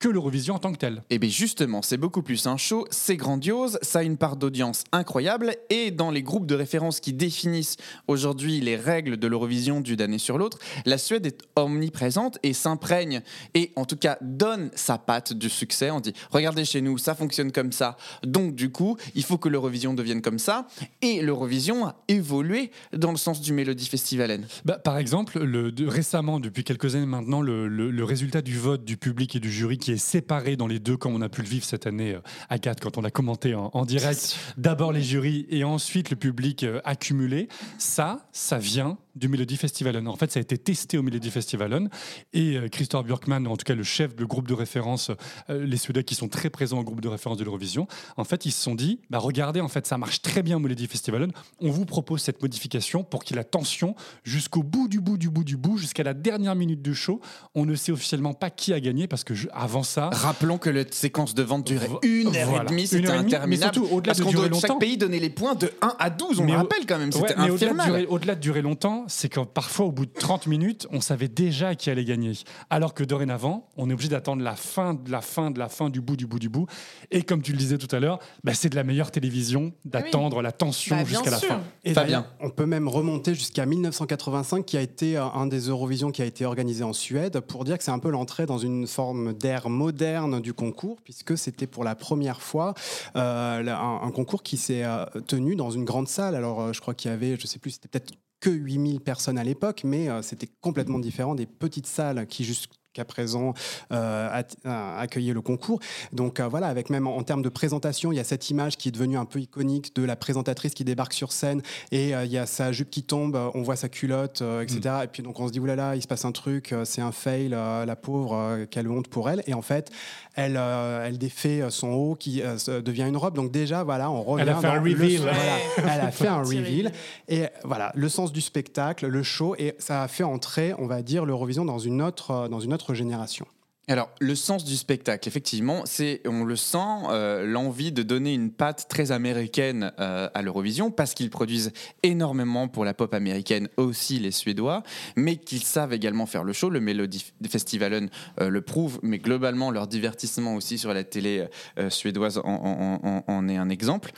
que 0.00 0.08
l'Eurovision 0.08 0.54
en 0.54 0.58
tant 0.58 0.72
que 0.72 0.78
tel. 0.78 1.02
Et 1.10 1.18
bien 1.18 1.28
justement, 1.30 1.82
c'est 1.82 1.98
beaucoup 1.98 2.22
plus 2.22 2.46
un 2.46 2.56
show, 2.56 2.86
c'est 2.90 3.16
grandiose, 3.16 3.78
ça 3.82 4.00
a 4.00 4.02
une 4.02 4.16
part 4.16 4.36
d'audience 4.36 4.82
incroyable, 4.92 5.54
et 5.68 5.90
dans 5.90 6.10
les 6.10 6.22
groupes 6.22 6.46
de 6.46 6.54
référence 6.54 7.00
qui 7.00 7.12
définissent 7.12 7.76
aujourd'hui 8.08 8.60
les 8.60 8.76
règles 8.76 9.18
de 9.18 9.26
l'Eurovision 9.26 9.80
d'une 9.82 10.00
année 10.00 10.18
sur 10.18 10.38
l'autre, 10.38 10.58
la 10.86 10.96
Suède 10.98 11.26
est 11.26 11.42
omniprésente 11.54 12.38
et 12.42 12.54
s'imprègne, 12.54 13.20
et 13.54 13.72
en 13.76 13.84
tout 13.84 13.96
cas 13.96 14.16
donne 14.22 14.70
sa 14.74 14.96
patte 14.96 15.34
du 15.34 15.50
succès. 15.50 15.90
On 15.90 16.00
dit, 16.00 16.14
regardez 16.30 16.64
chez 16.64 16.80
nous, 16.80 16.96
ça 16.96 17.14
fonctionne 17.14 17.52
comme 17.52 17.70
ça, 17.70 17.96
donc 18.24 18.54
du 18.54 18.72
coup, 18.72 18.96
il 19.14 19.22
faut 19.22 19.36
que 19.38 19.50
l'Eurovision 19.50 19.92
devienne 19.92 20.22
comme 20.22 20.38
ça, 20.38 20.66
et 21.02 21.20
l'Eurovision 21.20 21.86
a 21.86 21.96
évolué 22.08 22.70
dans 22.96 23.10
le 23.10 23.18
sens 23.18 23.42
du 23.42 23.52
Melody 23.52 23.86
Festivalen. 23.86 24.46
Bah, 24.64 24.78
par 24.78 24.96
exemple, 24.96 25.40
le, 25.44 25.70
de- 25.70 25.86
récemment, 25.86 26.40
depuis 26.40 26.64
quelques 26.64 26.94
années 26.96 27.04
maintenant, 27.04 27.42
le, 27.42 27.68
le- 27.68 27.90
le 27.90 28.04
résultat 28.04 28.40
du 28.40 28.58
vote 28.58 28.84
du 28.84 28.96
public 28.96 29.36
et 29.36 29.40
du 29.40 29.52
jury 29.52 29.76
qui 29.76 29.89
est 29.90 29.96
séparé 29.98 30.56
dans 30.56 30.66
les 30.66 30.78
deux, 30.78 30.96
comme 30.96 31.14
on 31.14 31.20
a 31.22 31.28
pu 31.28 31.42
le 31.42 31.48
vivre 31.48 31.64
cette 31.64 31.86
année 31.86 32.14
euh, 32.14 32.20
à 32.48 32.58
4 32.58 32.80
quand 32.80 32.98
on 32.98 33.04
a 33.04 33.10
commenté 33.10 33.54
en, 33.54 33.70
en 33.72 33.84
direct. 33.84 34.36
D'abord 34.56 34.92
les 34.92 35.02
jurys 35.02 35.46
et 35.50 35.64
ensuite 35.64 36.10
le 36.10 36.16
public 36.16 36.64
euh, 36.64 36.80
accumulé. 36.84 37.48
Ça, 37.78 38.28
ça 38.32 38.58
vient 38.58 38.98
du 39.16 39.28
Melody 39.28 39.56
Festivalen. 39.56 40.06
En 40.06 40.14
fait, 40.16 40.30
ça 40.30 40.38
a 40.38 40.42
été 40.42 40.56
testé 40.56 40.96
au 40.96 41.02
Melody 41.02 41.30
Festivalen 41.30 41.88
et 42.32 42.56
euh, 42.56 42.68
Christophe 42.68 43.06
Björkman, 43.06 43.46
en 43.46 43.56
tout 43.56 43.64
cas 43.64 43.74
le 43.74 43.82
chef 43.82 44.14
du 44.14 44.26
groupe 44.26 44.46
de 44.48 44.54
référence, 44.54 45.10
les 45.48 45.76
Suédois 45.76 46.02
qui 46.04 46.14
sont 46.14 46.28
très 46.28 46.48
présents 46.50 46.78
au 46.78 46.84
groupe 46.84 47.00
de 47.00 47.08
référence 47.08 47.38
de 47.38 47.44
l'Eurovision, 47.44 47.86
en 48.16 48.24
fait, 48.24 48.46
ils 48.46 48.52
se 48.52 48.62
sont 48.62 48.74
dit, 48.74 49.00
bah, 49.10 49.18
regardez, 49.18 49.60
en 49.60 49.68
fait, 49.68 49.86
ça 49.86 49.98
marche 49.98 50.22
très 50.22 50.42
bien 50.42 50.56
au 50.56 50.60
Melody 50.60 50.86
Festivalen. 50.86 51.32
On 51.60 51.70
vous 51.70 51.84
propose 51.86 52.22
cette 52.22 52.40
modification 52.42 53.02
pour 53.02 53.24
qu'il 53.24 53.34
y 53.34 53.38
ait 53.38 53.42
la 53.42 53.44
tension 53.44 53.94
jusqu'au 54.24 54.62
bout 54.62 54.88
du 54.88 55.00
bout 55.00 55.18
du 55.18 55.28
bout 55.28 55.44
du 55.44 55.56
bout, 55.56 55.76
jusqu'à 55.76 56.02
la 56.04 56.14
dernière 56.14 56.54
minute 56.54 56.82
du 56.82 56.94
show. 56.94 57.20
On 57.54 57.66
ne 57.66 57.74
sait 57.74 57.92
officiellement 57.92 58.32
pas 58.34 58.50
qui 58.50 58.72
a 58.72 58.80
gagné 58.80 59.06
parce 59.08 59.24
que 59.24 59.34
je- 59.34 59.48
avant 59.52 59.79
ça, 59.82 60.10
Rappelons 60.12 60.58
que 60.58 60.70
la 60.70 60.84
séquence 60.90 61.34
de 61.34 61.42
vente 61.42 61.66
durait 61.66 61.88
une 62.02 62.34
heure 62.36 62.48
Voilà. 62.48 62.64
et 62.64 62.66
demie, 62.68 62.82
Une 62.82 62.86
c'était 62.88 63.08
heure 63.08 63.14
et 63.14 63.18
demie, 63.18 63.30
mais 63.30 63.36
interminable. 63.36 63.74
surtout, 63.74 63.94
au-delà 63.94 64.10
parce 64.10 64.18
de 64.18 64.24
qu'on 64.24 64.30
durer 64.30 64.48
doit- 64.48 64.60
chaque 64.60 64.70
longtemps. 64.70 64.78
pays 64.80 64.96
donnait 64.96 65.18
les 65.18 65.30
points 65.30 65.54
de 65.54 65.70
1 65.82 65.94
à 65.98 66.10
12, 66.10 66.40
on 66.40 66.44
Mais 66.44 66.52
le 66.52 66.56
au- 66.56 66.60
rappelle 66.60 66.86
quand 66.86 66.98
même, 66.98 67.10
Ouais, 67.10 67.20
c'était 67.28 67.34
mais 67.40 67.50
au-delà 67.50 67.70
de, 67.70 67.74
infernal. 67.74 67.86
durer, 67.86 68.06
au-delà 68.06 68.34
de 68.34 68.40
durer 68.40 68.62
longtemps, 68.62 69.04
c'est 69.08 69.28
que 69.28 69.40
parfois, 69.40 69.86
au 69.86 69.92
bout 69.92 70.06
de 70.06 70.12
30 70.12 70.46
minutes, 70.46 70.86
on 70.92 71.00
savait 71.00 71.28
déjà 71.28 71.74
qui 71.74 71.90
allait 71.90 72.04
gagner. 72.04 72.32
Alors 72.70 72.94
que 72.94 73.04
dorénavant, 73.04 73.68
on 73.76 73.88
est 73.90 73.92
obligé 73.92 74.08
d'attendre 74.10 74.42
la 74.42 74.56
fin 74.56 74.94
de 74.94 75.10
la 75.10 75.20
fin 75.20 75.50
de 75.50 75.58
la 75.58 75.68
fin 75.68 75.88
du 75.90 76.00
bout 76.00 76.16
du 76.16 76.26
bout 76.26 76.38
du 76.38 76.48
bout. 76.48 76.66
Et 77.10 77.22
comme 77.22 77.42
tu 77.42 77.52
le 77.52 77.58
disais 77.58 77.78
tout 77.78 77.94
à 77.94 78.00
l'heure, 78.00 78.18
bah, 78.44 78.52
c'est 78.54 78.68
de 78.68 78.76
la 78.76 78.84
meilleure 78.84 79.10
télévision 79.10 79.72
d'attendre 79.84 80.42
la 80.42 80.52
tension 80.52 80.96
Bah, 80.96 81.04
jusqu'à 81.04 81.30
la 81.30 81.38
fin. 81.38 81.60
Et 81.84 81.94
on 82.40 82.50
peut 82.50 82.66
même 82.66 82.88
remonter 82.88 83.34
jusqu'à 83.34 83.66
1985, 83.66 84.66
qui 84.66 84.76
a 84.76 84.80
été 84.82 85.16
euh, 85.16 85.24
un 85.34 85.46
des 85.46 85.60
Eurovision 85.68 86.10
qui 86.10 86.22
a 86.22 86.24
été 86.24 86.44
organisé 86.44 86.84
en 86.84 86.92
Suède, 86.92 87.40
pour 87.40 87.64
dire 87.64 87.78
que 87.78 87.84
c'est 87.84 87.90
un 87.90 87.98
peu 87.98 88.10
l'entrée 88.10 88.46
dans 88.46 88.58
une 88.58 88.86
forme 88.86 89.32
d'ère 89.32 89.69
moderne 89.70 90.40
du 90.40 90.52
concours, 90.52 91.00
puisque 91.02 91.38
c'était 91.38 91.66
pour 91.66 91.84
la 91.84 91.94
première 91.94 92.42
fois 92.42 92.74
euh, 93.16 93.66
un, 93.66 94.10
concours 94.10 94.42
qui 94.42 94.56
s'est 94.56 94.84
euh, 94.84 95.04
tenu 95.26 95.56
dans 95.56 95.70
une 95.70 95.84
grande 95.84 96.08
salle. 96.08 96.34
Alors, 96.34 96.60
euh, 96.60 96.72
je 96.72 96.80
crois 96.80 96.94
qu'il 96.94 97.10
y 97.10 97.14
avait, 97.14 97.36
je 97.38 97.46
sais 97.46 97.58
plus, 97.58 97.70
c'était 97.70 97.88
peut-être 97.88 98.12
que 98.40 98.50
8000 98.50 99.00
personnes 99.00 99.38
à 99.38 99.44
l'époque, 99.44 99.82
mais 99.84 100.08
c'était 100.22 100.48
complètement 100.62 100.98
différent 100.98 101.34
des 101.34 101.44
petites 101.44 101.86
salles 101.86 102.26
qui 102.26 102.42
jusqu'à 102.90 103.04
présent 103.04 103.54
euh, 103.92 104.42
euh, 104.66 104.98
accueillaient 104.98 105.32
le 105.32 105.42
concours. 105.42 105.78
Donc 106.12 106.40
euh, 106.40 106.48
voilà, 106.48 106.66
avec 106.66 106.90
même 106.90 107.06
en, 107.06 107.16
en 107.16 107.22
termes 107.22 107.42
de 107.42 107.48
présentation, 107.48 108.10
il 108.10 108.16
y 108.16 108.18
a 108.18 108.24
cette 108.24 108.50
image 108.50 108.76
qui 108.76 108.88
est 108.88 108.92
devenue 108.92 109.16
un 109.16 109.26
peu 109.26 109.38
iconique 109.38 109.94
de 109.94 110.02
la 110.02 110.16
présentatrice 110.16 110.74
qui 110.74 110.82
débarque 110.82 111.12
sur 111.12 111.30
scène 111.30 111.62
et 111.92 112.16
euh, 112.16 112.24
il 112.24 112.32
y 112.32 112.38
a 112.38 112.46
sa 112.46 112.72
jupe 112.72 112.90
qui 112.90 113.04
tombe, 113.04 113.36
on 113.54 113.62
voit 113.62 113.76
sa 113.76 113.88
culotte, 113.88 114.42
etc. 114.62 114.80
Et 115.04 115.06
puis 115.06 115.22
donc 115.22 115.38
on 115.38 115.46
se 115.46 115.52
dit 115.52 115.60
oulala, 115.60 115.94
il 115.94 116.02
se 116.02 116.08
passe 116.08 116.24
un 116.24 116.32
truc, 116.32 116.74
c'est 116.84 117.00
un 117.00 117.12
fail, 117.12 117.50
la 117.50 117.96
pauvre, 117.96 118.64
quelle 118.70 118.88
honte 118.88 119.06
pour 119.06 119.30
elle. 119.30 119.44
Et 119.46 119.54
en 119.54 119.62
fait, 119.62 119.90
elle, 120.34 120.56
euh, 120.56 121.06
elle 121.06 121.18
défait 121.18 121.60
euh, 121.62 121.70
son 121.70 121.88
haut 121.88 122.14
qui 122.14 122.42
euh, 122.42 122.56
devient 122.80 123.04
une 123.08 123.16
robe. 123.16 123.34
Donc 123.34 123.50
déjà 123.50 123.82
voilà, 123.84 124.10
on 124.10 124.22
revient. 124.22 124.42
Elle 124.42 124.48
a 124.50 124.54
fait 124.56 124.62
dans 124.66 124.72
un 124.74 124.80
le- 124.80 124.90
reveal. 124.90 125.20
voilà, 125.20 125.38
elle 125.94 126.00
a 126.00 126.10
fait 126.10 126.26
un 126.28 126.42
reveal. 126.42 126.92
Et 127.28 127.44
voilà, 127.64 127.92
le 127.94 128.08
sens 128.08 128.32
du 128.32 128.40
spectacle, 128.40 129.06
le 129.06 129.22
show, 129.22 129.54
et 129.58 129.74
ça 129.78 130.02
a 130.02 130.08
fait 130.08 130.24
entrer, 130.24 130.74
on 130.78 130.86
va 130.86 131.02
dire, 131.02 131.24
l'Eurovision 131.24 131.64
dans 131.64 131.78
une 131.78 132.02
autre, 132.02 132.48
dans 132.48 132.60
une 132.60 132.72
autre 132.74 132.94
génération. 132.94 133.46
Alors, 133.88 134.10
le 134.20 134.36
sens 134.36 134.64
du 134.64 134.76
spectacle, 134.76 135.26
effectivement, 135.28 135.82
c'est, 135.84 136.20
on 136.24 136.44
le 136.44 136.54
sent, 136.54 136.78
euh, 137.08 137.44
l'envie 137.44 137.90
de 137.90 138.04
donner 138.04 138.32
une 138.34 138.52
patte 138.52 138.86
très 138.88 139.10
américaine 139.10 139.92
euh, 139.98 140.28
à 140.32 140.42
l'Eurovision, 140.42 140.92
parce 140.92 141.12
qu'ils 141.12 141.30
produisent 141.30 141.72
énormément 142.04 142.68
pour 142.68 142.84
la 142.84 142.94
pop 142.94 143.12
américaine, 143.14 143.68
aussi 143.78 144.20
les 144.20 144.30
Suédois, 144.30 144.84
mais 145.16 145.36
qu'ils 145.38 145.64
savent 145.64 145.92
également 145.92 146.26
faire 146.26 146.44
le 146.44 146.52
show. 146.52 146.70
Le 146.70 146.78
Melody 146.78 147.32
Festivalen 147.48 148.10
euh, 148.40 148.48
le 148.48 148.60
prouve, 148.60 149.00
mais 149.02 149.18
globalement, 149.18 149.72
leur 149.72 149.88
divertissement 149.88 150.54
aussi 150.54 150.78
sur 150.78 150.94
la 150.94 151.02
télé 151.02 151.46
suédoise 151.88 152.38
en- 152.44 153.24
en 153.26 153.48
est 153.48 153.56
un 153.56 153.70
exemple. 153.70 154.12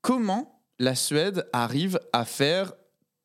Comment 0.00 0.62
la 0.78 0.94
Suède 0.94 1.46
arrive 1.52 2.00
à 2.14 2.24
faire 2.24 2.72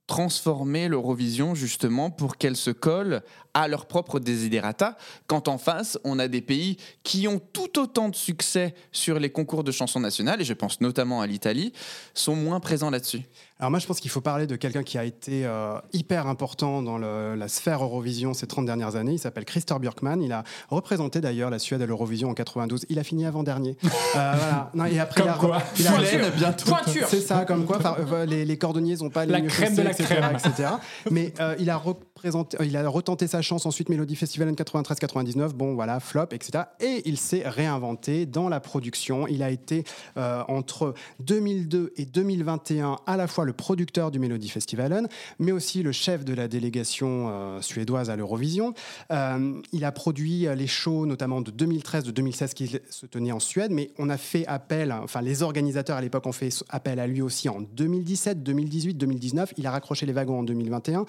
transformer 0.08 0.88
l'Eurovision 0.88 1.56
justement 1.56 2.12
pour 2.12 2.38
qu'elle 2.38 2.56
se 2.56 2.70
colle 2.70 3.24
à 3.56 3.68
leur 3.68 3.88
propre 3.88 4.20
desiderata, 4.20 4.95
quand 5.26 5.47
en 5.47 5.58
face, 5.58 5.97
on 6.03 6.20
a 6.20 6.28
des 6.28 6.41
pays 6.41 6.78
qui 7.01 7.28
ont 7.28 7.39
tout 7.53 7.80
autant 7.80 8.10
de 8.10 8.16
succès 8.16 8.76
sur 8.91 9.18
les 9.18 9.32
concours 9.32 9.64
de 9.64 9.72
chansons 9.72 9.99
nationales, 9.99 10.41
et 10.41 10.45
je 10.45 10.53
pense 10.53 10.80
notamment 10.82 11.22
à 11.22 11.26
l'Italie, 11.28 11.74
sont 12.14 12.36
moins 12.36 12.60
présents 12.60 12.91
là-dessus. 12.91 13.22
Alors 13.58 13.72
moi, 13.72 13.80
je 13.80 13.88
pense 13.88 14.01
qu'il 14.01 14.12
faut 14.12 14.20
parler 14.20 14.45
de 14.47 14.58
quelqu'un 14.58 14.84
qui 14.84 14.97
a 14.97 15.06
été 15.06 15.45
euh, 15.45 15.78
hyper 15.93 16.28
important 16.28 16.82
dans 16.82 16.97
le- 16.97 17.36
la 17.36 17.47
sphère 17.47 17.82
Eurovision 17.82 18.34
ces 18.34 18.47
30 18.47 18.66
dernières 18.66 18.97
années. 18.97 19.14
Il 19.14 19.18
s'appelle 19.20 19.45
Christer 19.45 19.76
Björkman. 19.80 20.22
Il 20.22 20.34
a 20.34 20.43
représenté 20.68 21.22
d'ailleurs 21.22 21.49
la 21.49 21.58
Suède 21.58 21.82
à 21.82 21.86
l'Eurovision 21.86 22.30
en 22.30 22.34
92. 22.34 22.86
Il 22.89 22.99
a 22.99 23.03
fini 23.06 23.26
avant-dernier. 23.26 23.78
Euh, 24.16 24.34
voilà. 24.38 24.72
Non, 24.74 24.86
et 24.86 24.97
après, 24.99 25.22
Comme 25.22 25.30
il 25.30 25.34
a, 25.34 25.38
quoi. 25.38 25.62
il 25.78 25.88
a- 25.88 25.91
Pointure. 25.91 26.32
bientôt. 26.38 26.66
Pointure. 26.70 27.08
C'est 27.10 27.20
ça, 27.20 27.43
comme 27.43 27.66
quoi 27.66 27.80
euh, 27.99 28.26
les, 28.26 28.45
les 28.45 28.58
cordonniers 28.58 28.95
n'ont 28.97 29.10
pas 29.10 29.26
les 29.26 29.32
La 29.34 29.41
crème 29.41 29.76
de 29.76 29.82
la 29.82 29.91
etc., 29.91 30.06
crème. 30.06 30.38
etc. 30.38 30.70
Mais 31.12 31.34
euh, 31.41 31.56
il 31.60 31.70
a 31.70 31.76
représenté, 31.76 32.58
euh, 32.62 32.66
il 32.66 32.78
a 32.78 32.88
retenté 32.88 33.28
sa 33.28 33.41
chance 33.46 33.66
ensuite 33.66 33.89
Melody 33.89 34.16
Festival 34.16 34.50
en 34.50 34.54
93-99. 34.54 35.54
Bon, 35.54 35.76
voilà, 35.76 36.00
flop, 36.00 36.28
etc. 36.32 36.66
Et 36.80 37.02
il 37.06 37.18
s'est 37.18 37.43
réinventé 37.46 38.26
dans 38.26 38.50
la 38.50 38.60
production. 38.60 39.28
Il 39.28 39.43
a 39.43 39.50
été 39.50 39.84
euh, 40.18 40.43
entre 40.48 40.93
2002 41.22 41.93
et 41.96 42.06
2021 42.06 42.98
à 43.06 43.18
la 43.18 43.28
fois 43.28 43.46
le 43.46 43.54
producteur 43.54 44.12
du 44.12 44.20
Melody 44.20 44.50
Festivalen, 44.50 45.08
mais 45.39 45.52
aussi 45.52 45.84
le 45.84 45.91
chef 45.91 46.26
de 46.26 46.34
la 46.34 46.48
délégation 46.48 47.30
euh, 47.30 47.62
suédoise 47.62 48.10
à 48.10 48.16
l'Eurovision. 48.16 48.74
Euh, 49.12 49.62
il 49.72 49.86
a 49.86 49.91
produit 49.91 50.48
les 50.56 50.68
shows, 50.68 51.06
notamment 51.06 51.41
de 51.41 51.52
2013, 51.52 52.04
de 52.04 52.12
2016, 52.12 52.54
qui 52.54 52.80
se 52.89 53.06
tenaient 53.06 53.32
en 53.32 53.39
Suède, 53.39 53.72
mais 53.72 53.91
on 53.98 54.10
a 54.10 54.18
fait 54.18 54.46
appel, 54.48 54.91
enfin 54.91 55.22
les 55.22 55.43
organisateurs 55.43 55.98
à 55.98 56.02
l'époque 56.02 56.26
ont 56.26 56.32
fait 56.32 56.50
appel 56.70 57.00
à 57.00 57.08
lui 57.08 57.22
aussi 57.22 57.48
en 57.50 57.62
2017, 57.62 58.43
2018, 58.43 58.96
2019. 58.96 59.54
Il 59.58 59.68
a 59.68 59.72
raccroché 59.72 60.06
les 60.06 60.14
wagons 60.14 60.39
en 60.39 60.43
2021. 60.43 61.06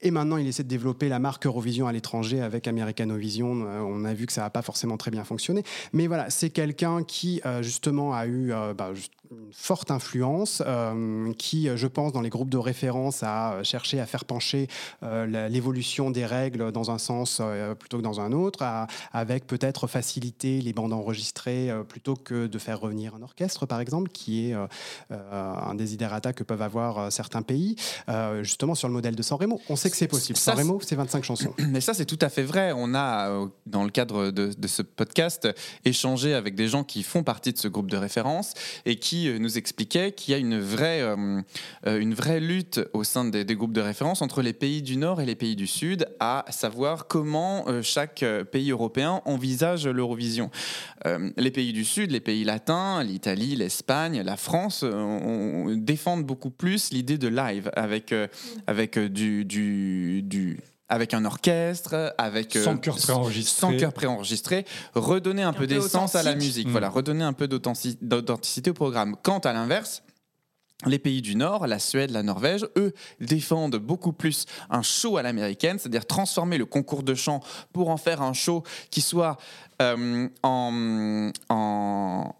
Et 0.00 0.10
maintenant, 0.10 0.36
il 0.36 0.46
essaie 0.46 0.62
de 0.62 0.68
développer 0.68 1.08
la 1.08 1.18
marque 1.18 1.46
Eurovision 1.46 1.88
à 1.88 1.92
l'étranger 1.92 2.40
avec 2.40 2.68
Americanovision. 2.68 3.66
Euh, 3.66 3.80
on 3.80 4.04
a 4.04 4.14
vu 4.14 4.26
que 4.26 4.32
ça 4.32 4.42
n'a 4.42 4.50
pas 4.50 4.62
forcément 4.62 4.96
très 4.96 5.10
bien 5.10 5.24
fonctionné. 5.24 5.64
Mais 5.92 6.06
voilà, 6.06 6.30
c'est 6.30 6.50
quelqu'un 6.50 7.02
qui, 7.02 7.40
euh, 7.44 7.62
justement, 7.62 8.14
a 8.14 8.26
eu 8.26 8.52
euh, 8.52 8.74
bah, 8.74 8.92
forte 9.52 9.90
influence, 9.90 10.62
euh, 10.66 11.32
qui, 11.34 11.68
euh, 11.68 11.76
je 11.76 11.86
pense, 11.86 12.12
dans 12.12 12.20
les 12.20 12.28
groupes 12.30 12.48
de 12.50 12.56
référence, 12.58 13.22
a 13.22 13.52
euh, 13.54 13.64
cherché 13.64 14.00
à 14.00 14.06
faire 14.06 14.24
pencher 14.24 14.68
euh, 15.02 15.48
l'évolution 15.48 16.10
des 16.10 16.24
règles 16.26 16.72
dans 16.72 16.90
un 16.90 16.98
sens 16.98 17.38
euh, 17.40 17.74
plutôt 17.74 17.98
que 17.98 18.02
dans 18.02 18.20
un 18.20 18.32
autre, 18.32 18.62
à- 18.62 18.86
avec 19.12 19.46
peut-être 19.46 19.86
faciliter 19.86 20.60
les 20.60 20.72
bandes 20.72 20.92
enregistrées 20.92 21.70
plutôt 21.88 22.14
que 22.14 22.46
de 22.46 22.58
faire 22.58 22.80
revenir 22.80 23.14
un 23.14 23.22
orchestre, 23.22 23.66
par 23.66 23.80
exemple, 23.80 24.10
qui 24.10 24.50
est 24.50 24.56
un 25.10 25.74
desiderata 25.74 26.32
que 26.32 26.42
peuvent 26.44 26.62
avoir 26.62 27.10
certains 27.12 27.42
pays, 27.42 27.76
justement 28.42 28.74
sur 28.74 28.88
le 28.88 28.94
modèle 28.94 29.14
de 29.16 29.22
San 29.22 29.38
Remo. 29.38 29.60
On 29.68 29.76
sait 29.76 29.90
que 29.90 29.96
c'est 29.96 30.08
possible. 30.08 30.38
Ça, 30.38 30.52
San 30.52 30.58
Remo, 30.60 30.80
c'est 30.82 30.94
25 30.96 31.24
chansons. 31.24 31.54
Mais 31.70 31.80
ça, 31.80 31.94
c'est 31.94 32.04
tout 32.06 32.18
à 32.20 32.28
fait 32.28 32.42
vrai. 32.42 32.72
On 32.74 32.94
a, 32.94 33.46
dans 33.66 33.84
le 33.84 33.90
cadre 33.90 34.30
de, 34.30 34.52
de 34.56 34.68
ce 34.68 34.82
podcast, 34.82 35.48
échangé 35.84 36.34
avec 36.34 36.54
des 36.54 36.68
gens 36.68 36.84
qui 36.84 37.02
font 37.02 37.22
partie 37.22 37.52
de 37.52 37.58
ce 37.58 37.68
groupe 37.68 37.90
de 37.90 37.96
référence 37.96 38.54
et 38.86 38.96
qui 38.96 39.17
euh, 39.26 39.38
nous 39.38 39.58
expliquaient 39.58 40.12
qu'il 40.12 40.32
y 40.32 40.34
a 40.34 40.38
une 40.38 40.60
vraie, 40.60 41.00
euh, 41.00 41.40
euh, 41.86 41.98
une 41.98 42.14
vraie 42.14 42.38
lutte 42.38 42.80
au 42.92 43.02
sein 43.02 43.24
des, 43.24 43.44
groupes 43.44 43.72
de 43.72 43.80
référence 43.80 44.22
entre 44.22 44.42
les 44.42 44.52
pays 44.52 44.82
du 44.82 44.96
Nord 44.96 45.20
et 45.20 45.26
les 45.26 45.34
pays 45.34 45.56
du 45.56 45.66
Sud, 45.66 46.06
à 46.20 46.44
savoir 46.50 47.08
comment 47.08 47.66
chaque 47.82 48.24
pays 48.52 48.70
européen 48.70 49.20
envisage 49.24 49.88
l'Eurovision. 49.88 50.50
Les 51.36 51.50
pays 51.50 51.72
du 51.72 51.84
Sud, 51.84 52.12
les 52.12 52.20
pays 52.20 52.44
latins, 52.44 53.02
l'Italie, 53.02 53.56
l'Espagne, 53.56 54.22
la 54.22 54.36
France, 54.36 54.84
défendent 55.76 56.24
beaucoup 56.24 56.50
plus 56.50 56.92
l'idée 56.92 57.18
de 57.18 57.28
live 57.28 57.70
avec, 57.74 58.14
avec 58.66 58.98
du- 58.98 59.44
avec 60.88 61.14
un 61.14 61.24
orchestre, 61.24 62.14
avec 62.18 62.56
euh, 62.56 62.64
Sans 62.64 62.76
chœur 62.78 62.96
préenregistré. 62.96 63.60
sans 63.60 63.76
chœur 63.76 63.92
préenregistré, 63.92 64.64
redonner 64.94 65.42
un, 65.42 65.52
peu 65.52 65.60
peu 65.60 65.66
d'essence 65.66 66.14
à 66.14 66.22
la 66.22 66.34
musique, 66.34 66.68
Mm. 66.68 66.70
voilà, 66.72 66.88
redonner 66.88 67.24
un 67.24 67.32
peu 67.32 67.46
d'authentic- 67.46 67.98
d'authenticité 68.02 68.70
au 68.70 68.74
programme. 68.74 69.16
Quant 69.22 69.38
à 69.40 69.52
l'inverse, 69.52 70.02
les 70.86 71.00
pays 71.00 71.22
du 71.22 71.34
Nord, 71.34 71.66
la 71.66 71.80
Suède, 71.80 72.12
la 72.12 72.22
Norvège, 72.22 72.64
eux, 72.76 72.94
défendent 73.20 73.76
beaucoup 73.76 74.12
plus 74.12 74.46
un 74.70 74.82
show 74.82 75.16
à 75.16 75.22
l'américaine, 75.22 75.76
c'est-à-dire 75.80 76.06
transformer 76.06 76.56
le 76.56 76.66
concours 76.66 77.02
de 77.02 77.16
chant 77.16 77.40
pour 77.72 77.90
en 77.90 77.96
faire 77.96 78.22
un 78.22 78.32
show 78.32 78.62
qui 78.90 79.00
soit 79.00 79.38
euh, 79.82 80.28
en- 80.42 81.30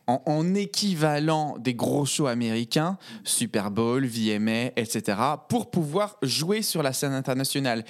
en 0.07 0.55
équivalent 0.55 1.57
des 1.59 1.75
gros 1.75 2.05
shows 2.05 2.27
américains, 2.27 2.99
Super 3.25 3.71
Bowl, 3.71 4.05
VMA, 4.07 4.73
etc., 4.77 5.19
pour 5.49 5.71
pouvoir 5.71 6.17
jouer 6.23 6.63
sur 6.63 6.83
la 6.83 6.93
scène 6.93 7.13
internationale. 7.13 7.85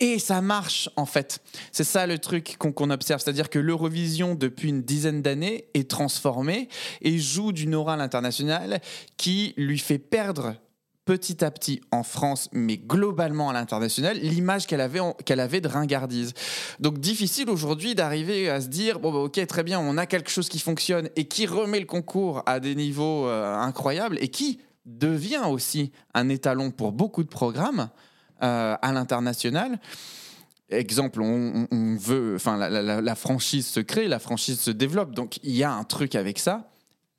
Et 0.00 0.18
ça 0.18 0.40
marche 0.40 0.88
en 0.96 1.06
fait. 1.06 1.40
C'est 1.72 1.84
ça 1.84 2.06
le 2.06 2.18
truc 2.18 2.56
qu'on 2.58 2.90
observe. 2.90 3.20
C'est-à-dire 3.22 3.50
que 3.50 3.58
l'Eurovision, 3.58 4.34
depuis 4.34 4.70
une 4.70 4.82
dizaine 4.82 5.20
d'années, 5.20 5.66
est 5.74 5.90
transformée 5.90 6.68
et 7.02 7.18
joue 7.18 7.52
d'une 7.52 7.74
aura 7.74 7.94
à 7.94 7.96
l'international 7.96 8.80
qui 9.18 9.52
lui 9.58 9.78
fait 9.78 9.98
perdre 9.98 10.56
petit 11.04 11.44
à 11.44 11.50
petit 11.50 11.80
en 11.90 12.02
France, 12.02 12.48
mais 12.52 12.76
globalement 12.76 13.50
à 13.50 13.52
l'international, 13.52 14.16
l'image 14.18 14.66
qu'elle 14.66 14.80
avait, 14.80 15.00
avait 15.28 15.60
de 15.60 15.66
ringardise. 15.66 16.34
Donc 16.78 16.98
difficile 16.98 17.50
aujourd'hui 17.50 17.96
d'arriver 17.96 18.48
à 18.48 18.60
se 18.60 18.68
dire, 18.68 19.00
bon 19.00 19.12
bah, 19.12 19.18
ok, 19.18 19.44
très 19.46 19.64
bien, 19.64 19.80
on 19.80 19.98
a 19.98 20.06
quelque 20.06 20.30
chose 20.30 20.48
qui 20.48 20.60
fonctionne 20.60 21.08
et 21.16 21.24
qui 21.24 21.46
remet 21.46 21.80
le 21.80 21.86
concours 21.86 22.44
à 22.46 22.60
des 22.60 22.76
niveaux 22.76 23.26
euh, 23.26 23.56
incroyables 23.56 24.18
et 24.20 24.28
qui 24.28 24.60
devient 24.86 25.42
aussi 25.48 25.90
un 26.14 26.28
étalon 26.28 26.70
pour 26.70 26.92
beaucoup 26.92 27.24
de 27.24 27.28
programmes 27.28 27.90
à 28.40 28.92
l'international. 28.92 29.78
Exemple, 30.70 31.20
on, 31.20 31.96
veut, 31.98 32.34
enfin, 32.36 32.56
la, 32.56 33.14
franchise 33.16 33.66
se 33.66 33.80
crée, 33.80 34.06
la 34.06 34.20
franchise 34.20 34.60
se 34.60 34.70
développe, 34.70 35.14
donc 35.14 35.38
il 35.42 35.56
y 35.56 35.64
a 35.64 35.72
un 35.72 35.84
truc 35.84 36.14
avec 36.14 36.38
ça. 36.38 36.70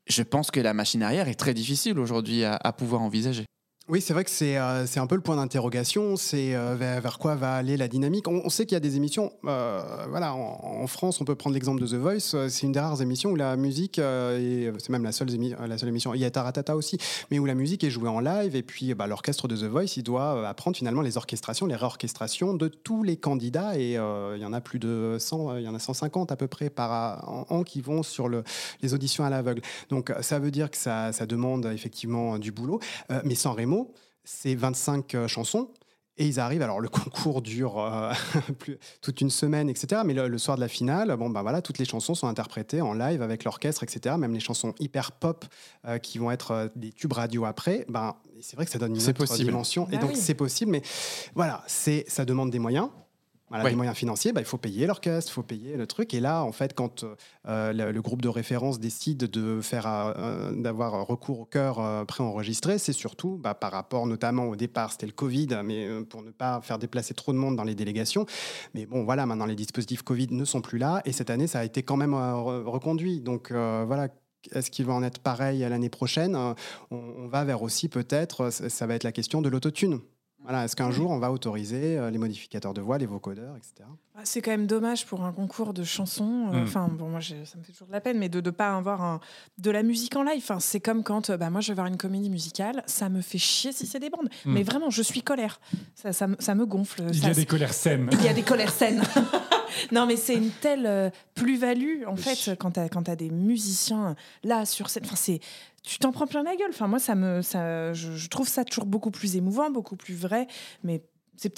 Je 0.08 0.24
pense 0.24 0.52
que 0.52 0.60
la 0.60 0.74
machine 0.74 1.04
arrière 1.04 1.28
est 1.28 1.36
très 1.36 1.54
difficile 1.54 2.00
aujourd'hui 2.00 2.46
à 2.46 2.74
pouvoir 2.74 3.02
envisager. 3.02 3.46
Oui, 3.90 4.00
c'est 4.00 4.14
vrai 4.14 4.24
que 4.24 4.30
c'est 4.30 4.58
euh, 4.58 4.86
un 4.96 5.08
peu 5.08 5.16
le 5.16 5.22
point 5.22 5.36
d'interrogation. 5.36 6.16
C'est 6.16 6.56
euh, 6.56 6.76
vers, 6.76 7.18
quoi 7.18 7.34
va 7.36 7.56
aller 7.56 7.76
la 7.78 7.88
dynamique. 7.88 8.28
On, 8.28 8.48
sait 8.50 8.66
qu'il 8.66 8.76
y 8.76 8.78
a 8.78 8.80
des 8.80 8.96
émissions. 8.96 9.34
euh, 9.46 9.82
voilà, 10.08 10.34
en, 10.36 10.86
France, 10.86 11.20
on 11.20 11.26
peut 11.26 11.34
prendre 11.36 11.56
l'exemple 11.56 11.82
de 11.82 11.88
The 11.88 11.96
Voice. 11.96 12.36
euh, 12.36 12.48
C'est 12.48 12.68
une 12.68 12.72
des 12.72 12.80
rares 12.80 13.02
émissions 13.02 13.32
où 13.32 13.36
la 13.36 13.58
musique, 13.58 13.98
est- 13.98 14.72
c'est 14.78 14.92
même 14.92 15.04
la 15.04 15.12
seule, 15.12 15.30
émission. 15.34 16.14
Il 16.14 16.22
y 16.22 16.26
a 16.26 16.32
Taratata 16.32 16.76
aussi, 16.78 17.00
mais 17.32 17.40
où 17.40 17.46
la 17.46 17.56
musique 17.56 17.84
est 17.84 17.90
jouée 17.90 18.08
en 18.08 18.20
live. 18.20 18.56
Et 18.56 18.62
puis, 18.62 18.94
bah, 18.94 19.08
l'orchestre 19.08 19.48
de 19.48 19.58
The 19.58 19.64
Voice, 19.64 19.98
il 19.98 20.04
doit 20.04 20.48
apprendre 20.48 20.78
finalement 20.78 21.02
les 21.02 21.18
orchestrations, 21.18 21.66
les 21.66 21.76
réorchestrations 21.76 22.54
de 22.54 22.68
tous 22.68 23.02
les 23.02 23.18
candidats. 23.18 23.78
Et 23.78 23.94
il 23.94 24.42
y 24.42 24.46
en 24.46 24.54
a 24.54 24.62
plus 24.62 24.78
de 24.80 25.18
100, 25.20 25.50
euh, 25.50 25.60
il 25.60 25.66
y 25.66 25.68
en 25.68 25.76
a 25.76 25.80
150 25.80 26.32
à 26.32 26.36
peu 26.36 26.48
près 26.48 26.70
par 26.70 27.28
an, 27.52 27.64
qui 27.64 27.82
vont 27.82 28.04
sur 28.04 28.30
le, 28.30 28.44
les 28.84 28.94
auditions 28.94 29.26
à 29.26 29.30
l'aveugle. 29.32 29.62
Donc, 29.90 30.14
ça 30.22 30.38
veut 30.38 30.52
dire 30.52 30.70
que 30.70 30.78
ça, 30.78 31.12
ça 31.12 31.26
demande 31.26 31.66
effectivement 31.66 32.38
du 32.38 32.52
boulot. 32.52 32.80
Mais 33.26 33.36
sans 33.36 33.54
Remo, 33.72 33.94
c'est 34.24 34.56
25 34.56 35.16
euh, 35.16 35.28
chansons. 35.28 35.70
Et 36.18 36.26
ils 36.28 36.40
arrivent, 36.40 36.62
alors 36.62 36.82
le 36.82 36.90
concours 36.90 37.42
dure 37.42 37.80
euh, 37.80 38.12
plus- 38.60 38.78
toute 39.02 39.22
une 39.22 39.30
semaine, 39.30 39.70
etc. 39.70 40.02
Mais 40.06 40.14
le, 40.14 40.28
le 40.28 40.38
soir 40.38 40.58
de 40.58 40.62
la 40.62 40.68
finale, 40.68 41.16
bon, 41.18 41.30
ben 41.30 41.42
voilà, 41.42 41.62
toutes 41.62 41.78
les 41.80 41.86
chansons 41.86 42.14
sont 42.16 42.28
interprétées 42.28 42.82
en 42.82 42.94
live 42.94 43.22
avec 43.22 43.44
l'orchestre, 43.46 43.84
etc. 43.84 44.16
Même 44.20 44.34
les 44.34 44.40
chansons 44.42 44.76
hyper 44.80 45.14
pop 45.14 45.46
euh, 45.88 45.98
qui 46.00 46.18
vont 46.20 46.30
être 46.30 46.52
euh, 46.52 46.68
des 46.76 46.92
tubes 46.92 47.14
radio 47.14 47.46
après, 47.46 47.86
ben, 47.90 48.16
c'est 48.42 48.56
vrai 48.58 48.66
que 48.66 48.72
ça 48.72 48.78
donne 48.78 48.94
une 48.96 49.02
autre 49.02 49.14
possible. 49.14 49.50
dimension. 49.50 49.88
et 49.90 49.96
Bah 49.96 50.02
donc 50.02 50.12
oui. 50.12 50.18
c'est 50.18 50.36
possible, 50.36 50.72
mais 50.72 50.82
voilà, 51.34 51.64
c'est 51.66 52.04
ça 52.08 52.26
demande 52.26 52.52
des 52.52 52.60
moyens. 52.60 52.90
Voilà, 53.52 53.66
Ouais. 53.66 53.70
des 53.72 53.76
moyens 53.76 53.98
financiers, 53.98 54.32
bah, 54.32 54.40
il 54.40 54.46
faut 54.46 54.58
payer 54.58 54.88
l'orchestre, 54.88 55.30
il 55.30 55.34
faut 55.34 55.44
payer 55.44 55.76
le 55.76 55.86
truc. 55.86 56.14
Et 56.14 56.22
là, 56.22 56.44
en 56.44 56.54
fait, 56.54 56.74
quand 56.74 57.04
euh, 57.48 57.74
le, 57.74 57.92
le 57.92 58.02
groupe 58.02 58.22
de 58.22 58.30
référence 58.30 58.80
décide 58.80 59.26
de 59.26 59.60
faire, 59.62 59.86
euh, 59.86 60.52
d'avoir 60.56 61.06
recours 61.06 61.42
au 61.42 61.46
cœur 61.46 61.80
euh, 61.80 62.06
préenregistré, 62.06 62.78
c'est 62.78 62.94
surtout 62.94 63.38
bah, 63.38 63.54
par 63.54 63.72
rapport, 63.74 64.08
notamment 64.08 64.46
au 64.46 64.56
départ, 64.56 64.94
c'était 64.94 65.06
le 65.06 65.12
Covid, 65.12 65.50
mais 65.66 65.86
euh, 65.86 66.04
pour 66.04 66.24
ne 66.24 66.32
pas 66.32 66.62
faire 66.62 66.80
déplacer 66.80 67.14
trop 67.14 67.34
de 67.34 67.38
monde 67.38 67.58
dans 67.58 67.66
les 67.66 67.76
délégations. 67.76 68.26
Mais 68.74 68.86
bon, 68.86 69.04
voilà, 69.04 69.26
maintenant 69.26 69.46
les 69.46 69.56
dispositifs 69.56 70.02
Covid 70.02 70.28
ne 70.32 70.46
sont 70.46 70.62
plus 70.62 70.78
là, 70.78 71.02
et 71.04 71.12
cette 71.12 71.30
année, 71.30 71.48
ça 71.48 71.60
a 71.60 71.66
été 71.66 71.84
quand 71.84 71.98
même 71.98 72.14
euh, 72.14 72.34
re- 72.34 72.64
reconduit. 72.64 73.20
Donc 73.20 73.52
voilà. 73.52 74.08
Est-ce 74.54 74.72
qu'il 74.72 74.86
va 74.86 74.94
en 74.94 75.04
être 75.04 75.20
pareil 75.20 75.64
à 75.64 75.70
l'année 75.70 75.90
prochaine? 75.90 76.36
On, 76.36 76.56
on 76.90 77.28
va 77.28 77.44
vers 77.44 77.62
aussi 77.62 77.90
peut-être, 77.90 78.50
ça, 78.50 78.70
ça 78.70 78.88
va 78.88 78.96
être 78.96 79.04
la 79.04 79.12
question 79.12 79.40
de 79.40 79.50
l'autotune. 79.50 80.00
Voilà, 80.44 80.66
est-ce 80.66 80.76
qu'un 80.76 80.90
jour 80.92 81.12
on 81.12 81.20
va 81.20 81.32
autoriser 81.32 81.98
euh, 81.98 82.10
les 82.10 82.18
modificateurs 82.18 82.74
de 82.74 82.82
voix, 82.82 82.98
les 82.98 83.06
vocodeurs, 83.06 83.56
etc. 83.58 83.88
Ah, 84.16 84.22
C'est 84.24 84.42
quand 84.42 84.52
même 84.52 84.66
dommage 84.68 85.06
pour 85.06 85.24
un 85.24 85.32
concours 85.32 85.74
de 85.74 85.84
chansons. 85.84 86.48
euh, 86.52 86.60
Mm. 86.62 86.64
Enfin, 86.64 86.88
bon, 86.92 87.10
moi, 87.10 87.22
ça 87.22 87.36
me 87.58 87.64
fait 87.64 87.72
toujours 87.72 87.88
de 87.88 87.92
la 87.94 88.02
peine, 88.02 88.18
mais 88.18 88.28
de 88.28 88.42
ne 88.42 88.50
pas 88.50 88.76
avoir 88.76 89.02
un- 89.04 89.20
de 89.60 89.70
la 89.72 89.84
musique 89.84 90.16
en 90.16 90.24
live. 90.24 90.40
Enfin, 90.40 90.60
c'est 90.60 90.80
comme 90.80 91.04
quand 91.04 91.30
euh, 91.30 91.38
bah, 91.38 91.50
moi, 91.50 91.62
je 91.62 91.68
vais 91.70 91.76
voir 91.76 91.88
une 91.88 91.98
comédie 91.98 92.30
musicale, 92.30 92.84
ça 92.88 93.10
me 93.10 93.22
fait 93.22 93.38
chier 93.38 93.72
si 93.72 93.86
c'est 93.86 94.00
des 94.00 94.10
bandes. 94.10 94.30
Mm. 94.46 94.54
Mais 94.54 94.64
vraiment, 94.64 94.90
je 94.90 95.02
suis 95.04 95.22
colère. 95.22 95.62
Ça, 95.96 96.12
ça, 96.12 96.28
me- 96.28 96.36
ça 96.40 96.56
me 96.56 96.66
gonfle. 96.66 97.04
Il 97.10 97.16
y 97.18 97.20
Ça- 97.22 97.28
a 97.28 97.34
des 97.34 97.46
colères 97.46 97.74
saines. 97.74 98.10
Il 98.14 98.24
y 98.24 98.28
a 98.28 98.34
des 98.34 98.44
colères 98.44 98.72
saines. 98.74 99.02
non, 99.92 100.06
mais 100.08 100.16
c'est 100.18 100.36
une 100.36 100.50
telle 100.50 101.12
plus-value, 101.36 102.04
en 102.08 102.16
fait, 102.16 102.56
quand 102.60 102.72
tu 102.72 102.80
as, 103.12 103.16
des 103.16 103.30
musiciens 103.30 104.16
là 104.44 104.66
sur 104.66 104.90
scène. 104.90 105.04
Enfin, 105.06 105.16
c'est. 105.16 105.40
Tu 105.84 105.98
t'en 106.00 106.12
prends 106.12 106.28
plein 106.28 106.44
la 106.44 106.56
gueule. 106.56 106.70
Enfin, 106.70 106.88
moi, 106.88 107.00
ça 107.00 107.16
me, 107.16 107.42
ça, 107.42 107.94
je, 107.94 108.16
je 108.16 108.30
trouve 108.30 108.48
ça 108.48 108.64
toujours 108.64 108.86
beaucoup 108.86 109.12
plus 109.12 109.36
émouvant, 109.36 109.70
beaucoup 109.72 109.96
plus 109.96 110.14
vrai. 110.16 110.48
Mais 110.84 111.04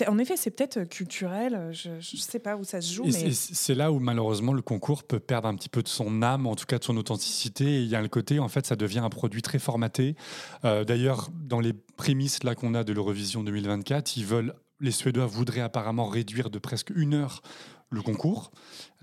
en 0.07 0.17
effet, 0.17 0.37
c'est 0.37 0.51
peut-être 0.51 0.85
culturel. 0.85 1.69
Je, 1.73 1.89
je 1.99 2.15
sais 2.15 2.39
pas 2.39 2.55
où 2.55 2.63
ça 2.63 2.79
se 2.79 2.93
joue. 2.93 3.03
Mais... 3.03 3.11
c'est- 3.11 3.53
c'est 3.53 3.75
là 3.75 3.91
où 3.91 3.99
malheureusement 3.99 4.53
le 4.53 4.61
concours 4.61 5.03
peut 5.03 5.19
perdre 5.19 5.49
un 5.49 5.55
petit 5.55 5.67
peu 5.67 5.83
de 5.83 5.89
son 5.89 6.21
âme, 6.21 6.47
en 6.47 6.55
tout 6.55 6.65
cas 6.65 6.79
de 6.79 6.83
son 6.85 6.95
authenticité. 6.95 7.65
Et 7.65 7.81
il 7.81 7.89
y 7.89 7.95
a 7.95 8.01
le 8.01 8.07
côté, 8.07 8.39
en 8.39 8.47
fait, 8.47 8.65
ça 8.65 8.77
devient 8.77 8.99
un 8.99 9.09
produit 9.09 9.41
très 9.41 9.59
formaté. 9.59 10.15
Euh, 10.63 10.85
D'ailleurs, 10.85 11.29
dans 11.33 11.59
les 11.59 11.73
prémices 11.73 12.43
là 12.43 12.55
qu'on 12.55 12.75
a 12.75 12.85
de 12.85 12.93
l'Eurovision 12.93 13.43
2024, 13.43 14.15
ils 14.15 14.25
veulent, 14.25 14.53
les 14.79 14.91
Suédois 14.91 15.25
voudraient 15.25 15.59
apparemment 15.61 16.05
réduire 16.07 16.49
de 16.49 16.59
presque 16.59 16.91
une 16.95 17.13
heure 17.13 17.41
le 17.89 18.01
concours. 18.01 18.51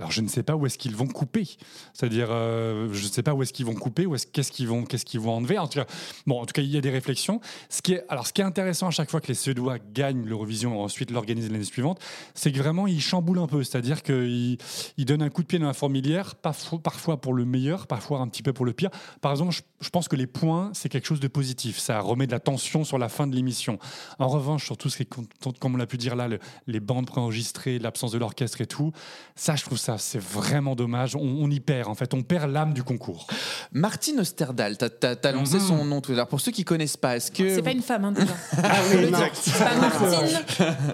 Alors 0.01 0.11
je 0.11 0.22
ne 0.22 0.28
sais 0.28 0.42
pas 0.42 0.57
où 0.57 0.64
est-ce 0.64 0.78
qu'ils 0.78 0.96
vont 0.96 1.07
couper. 1.07 1.46
C'est-à-dire, 1.92 2.28
euh, 2.30 2.88
je 2.90 3.05
ne 3.05 3.11
sais 3.11 3.22
pas 3.22 3.34
où 3.34 3.42
est-ce 3.42 3.53
qu'ils 3.53 3.66
vont 3.66 3.74
couper, 3.74 4.07
ou 4.07 4.14
est-ce 4.14 4.26
qu'est-ce 4.26 4.51
qu'ils 4.51 4.66
vont, 4.66 4.84
qu'est-ce 4.84 5.05
qu'ils 5.05 5.20
vont 5.20 5.34
enlever. 5.34 5.59
En 5.59 5.68
tout 5.68 5.78
cas, 5.78 5.84
bon, 6.26 6.40
en 6.40 6.46
tout 6.46 6.53
cas, 6.53 6.62
il 6.62 6.70
y 6.70 6.78
a 6.78 6.80
des 6.80 6.88
réflexions. 6.88 7.40
Ce 7.68 7.82
qui 7.82 7.92
est, 7.92 8.05
alors, 8.09 8.26
ce 8.26 8.32
qui 8.32 8.40
est 8.40 8.44
intéressant 8.44 8.86
à 8.86 8.90
chaque 8.90 9.11
fois 9.11 9.20
que 9.20 9.28
les 9.28 9.34
Suédois 9.34 9.76
gagnent 9.92 10.24
l'Eurovision 10.24 10.74
et 10.74 10.78
ensuite 10.78 11.11
l'organisent 11.11 11.51
l'année 11.51 11.64
suivante, 11.64 12.01
c'est 12.32 12.51
que 12.51 12.59
vraiment 12.59 12.86
ils 12.86 13.03
chamboulent 13.03 13.40
un 13.40 13.46
peu. 13.46 13.62
C'est-à-dire 13.62 14.03
qu'ils 14.03 14.57
ils 14.96 15.05
donnent 15.05 15.22
un 15.22 15.28
coup 15.28 15.42
de 15.42 15.46
pied 15.46 15.59
dans 15.59 15.66
la 15.66 15.74
fourmilière, 15.74 16.34
parfois, 16.34 17.20
pour 17.20 17.34
le 17.34 17.44
meilleur, 17.44 17.86
parfois 17.86 18.20
un 18.20 18.28
petit 18.28 18.42
peu 18.42 18.55
pour 18.55 18.64
le 18.64 18.72
pire. 18.72 18.88
Par 19.20 19.32
exemple, 19.32 19.55
je, 19.80 19.90
pense 19.90 20.09
que 20.09 20.16
les 20.16 20.26
points, 20.26 20.70
c'est 20.72 20.88
quelque 20.88 21.07
chose 21.07 21.20
de 21.20 21.28
positif. 21.28 21.78
Ça 21.78 22.01
remet 22.01 22.26
de 22.26 22.32
la 22.32 22.40
tension 22.40 22.84
sur 22.84 22.96
la 22.96 23.11
fin 23.11 23.26
de 23.26 23.36
l'émission. 23.36 23.78
En 24.18 24.28
revanche, 24.28 24.64
sur 24.64 24.78
tout 24.78 24.88
ce 24.88 24.96
qui 24.96 25.03
est, 25.03 25.59
comme 25.59 25.74
on 25.74 25.76
l'a 25.76 25.86
pu 25.86 25.98
dire 25.98 26.16
là, 26.16 26.26
le- 26.26 26.38
les 26.66 26.80
bandes 26.80 27.07
préenregistrées, 27.07 27.78
l'absence 27.78 28.12
de 28.12 28.18
l'orchestre 28.18 28.62
et 28.62 28.66
tout, 28.66 28.92
ça, 29.34 29.57
je 29.57 29.64
trouve 29.64 29.76
ça, 29.76 29.89
c'est 29.99 30.20
vraiment 30.20 30.74
dommage. 30.74 31.16
On, 31.16 31.20
on 31.20 31.51
y 31.51 31.61
perd, 31.61 31.88
en 31.88 31.95
fait. 31.95 32.12
On 32.14 32.22
perd 32.22 32.51
l'âme 32.51 32.72
du 32.74 32.82
concours. 32.82 33.26
Martine 33.72 34.20
Osterdal, 34.20 34.76
t'as 34.78 35.14
as, 35.22 35.32
lancé 35.32 35.57
Mhm. 35.57 35.61
son 35.61 35.84
nom 35.84 36.01
tout 36.01 36.12
à 36.12 36.14
l'heure. 36.16 36.28
Pour 36.28 36.41
ceux 36.41 36.53
qui 36.53 36.64
connaissent 36.64 36.97
pas, 36.97 37.16
est-ce 37.16 37.30
que 37.30 37.55
C'est 37.55 37.62
pas 37.62 37.72
une 37.72 37.82
femme, 37.82 38.05
hein, 38.05 38.12
déjà. 38.12 38.32
Ah 38.62 38.76
oui, 38.93 39.05
exact. 39.05 39.36
C'est 39.41 39.59
pas 39.59 39.76
Martine 39.76 40.38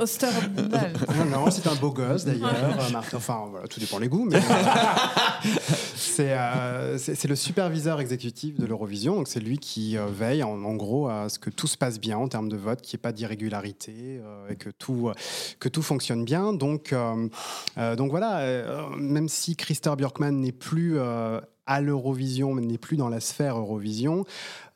Osterdahl. 0.00 0.92
Ah 1.08 1.24
non, 1.30 1.50
c'est 1.50 1.66
un 1.66 1.74
beau 1.74 1.90
gosse 1.90 2.24
d'ailleurs. 2.24 2.52
euh, 2.54 2.90
Martin. 2.92 3.16
Enfin, 3.16 3.46
voilà, 3.50 3.66
tout 3.68 3.80
dépend 3.80 3.98
les 3.98 4.08
goûts. 4.08 4.26
Mais 4.30 4.40
c'est 5.94 6.32
euh, 6.32 6.98
c'est- 6.98 7.26
le 7.26 7.34
superviseur 7.36 8.00
exécutif 8.00 8.58
de 8.58 8.66
l'Eurovision. 8.66 9.16
Donc 9.16 9.28
c'est 9.28 9.40
lui 9.40 9.58
qui 9.58 9.96
euh, 9.96 10.06
veille 10.06 10.42
en, 10.42 10.62
en 10.62 10.74
gros 10.74 11.08
à 11.08 11.28
ce 11.28 11.38
que 11.38 11.50
tout 11.50 11.66
se 11.66 11.76
passe 11.76 11.98
bien 11.98 12.16
en 12.18 12.28
termes 12.28 12.48
de 12.48 12.56
vote, 12.56 12.80
qu'il 12.82 12.96
n'y 12.96 13.00
ait 13.00 13.02
pas 13.02 13.12
d'irrégularité 13.12 13.92
euh, 14.22 14.48
et 14.48 14.56
que 14.56 14.70
tout, 14.70 15.08
euh, 15.08 15.14
que 15.58 15.68
tout 15.68 15.82
fonctionne 15.82 16.24
bien. 16.24 16.52
Donc, 16.52 16.92
euh, 16.92 17.28
euh, 17.78 17.96
donc 17.96 18.10
voilà, 18.10 18.38
euh, 18.38 18.82
même 18.96 19.28
si 19.28 19.56
Christer 19.56 19.94
Björkman 19.96 20.32
n'est 20.32 20.52
plus 20.52 20.98
euh, 20.98 21.40
à 21.66 21.80
l'Eurovision, 21.80 22.54
n'est 22.54 22.78
plus 22.78 22.96
dans 22.96 23.08
la 23.08 23.20
sphère 23.20 23.58
Eurovision, 23.58 24.24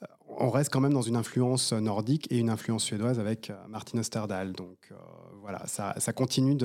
euh, 0.02 0.06
on 0.38 0.50
reste 0.50 0.72
quand 0.72 0.80
même 0.80 0.92
dans 0.92 1.02
une 1.02 1.16
influence 1.16 1.72
nordique 1.72 2.26
et 2.30 2.38
une 2.38 2.50
influence 2.50 2.84
suédoise 2.84 3.18
avec 3.18 3.50
euh, 3.50 3.56
Martin 3.68 3.98
Osterdahl. 3.98 4.52
Donc 4.52 4.92
voilà, 5.40 5.66
ça, 5.66 5.94
continue 6.12 6.56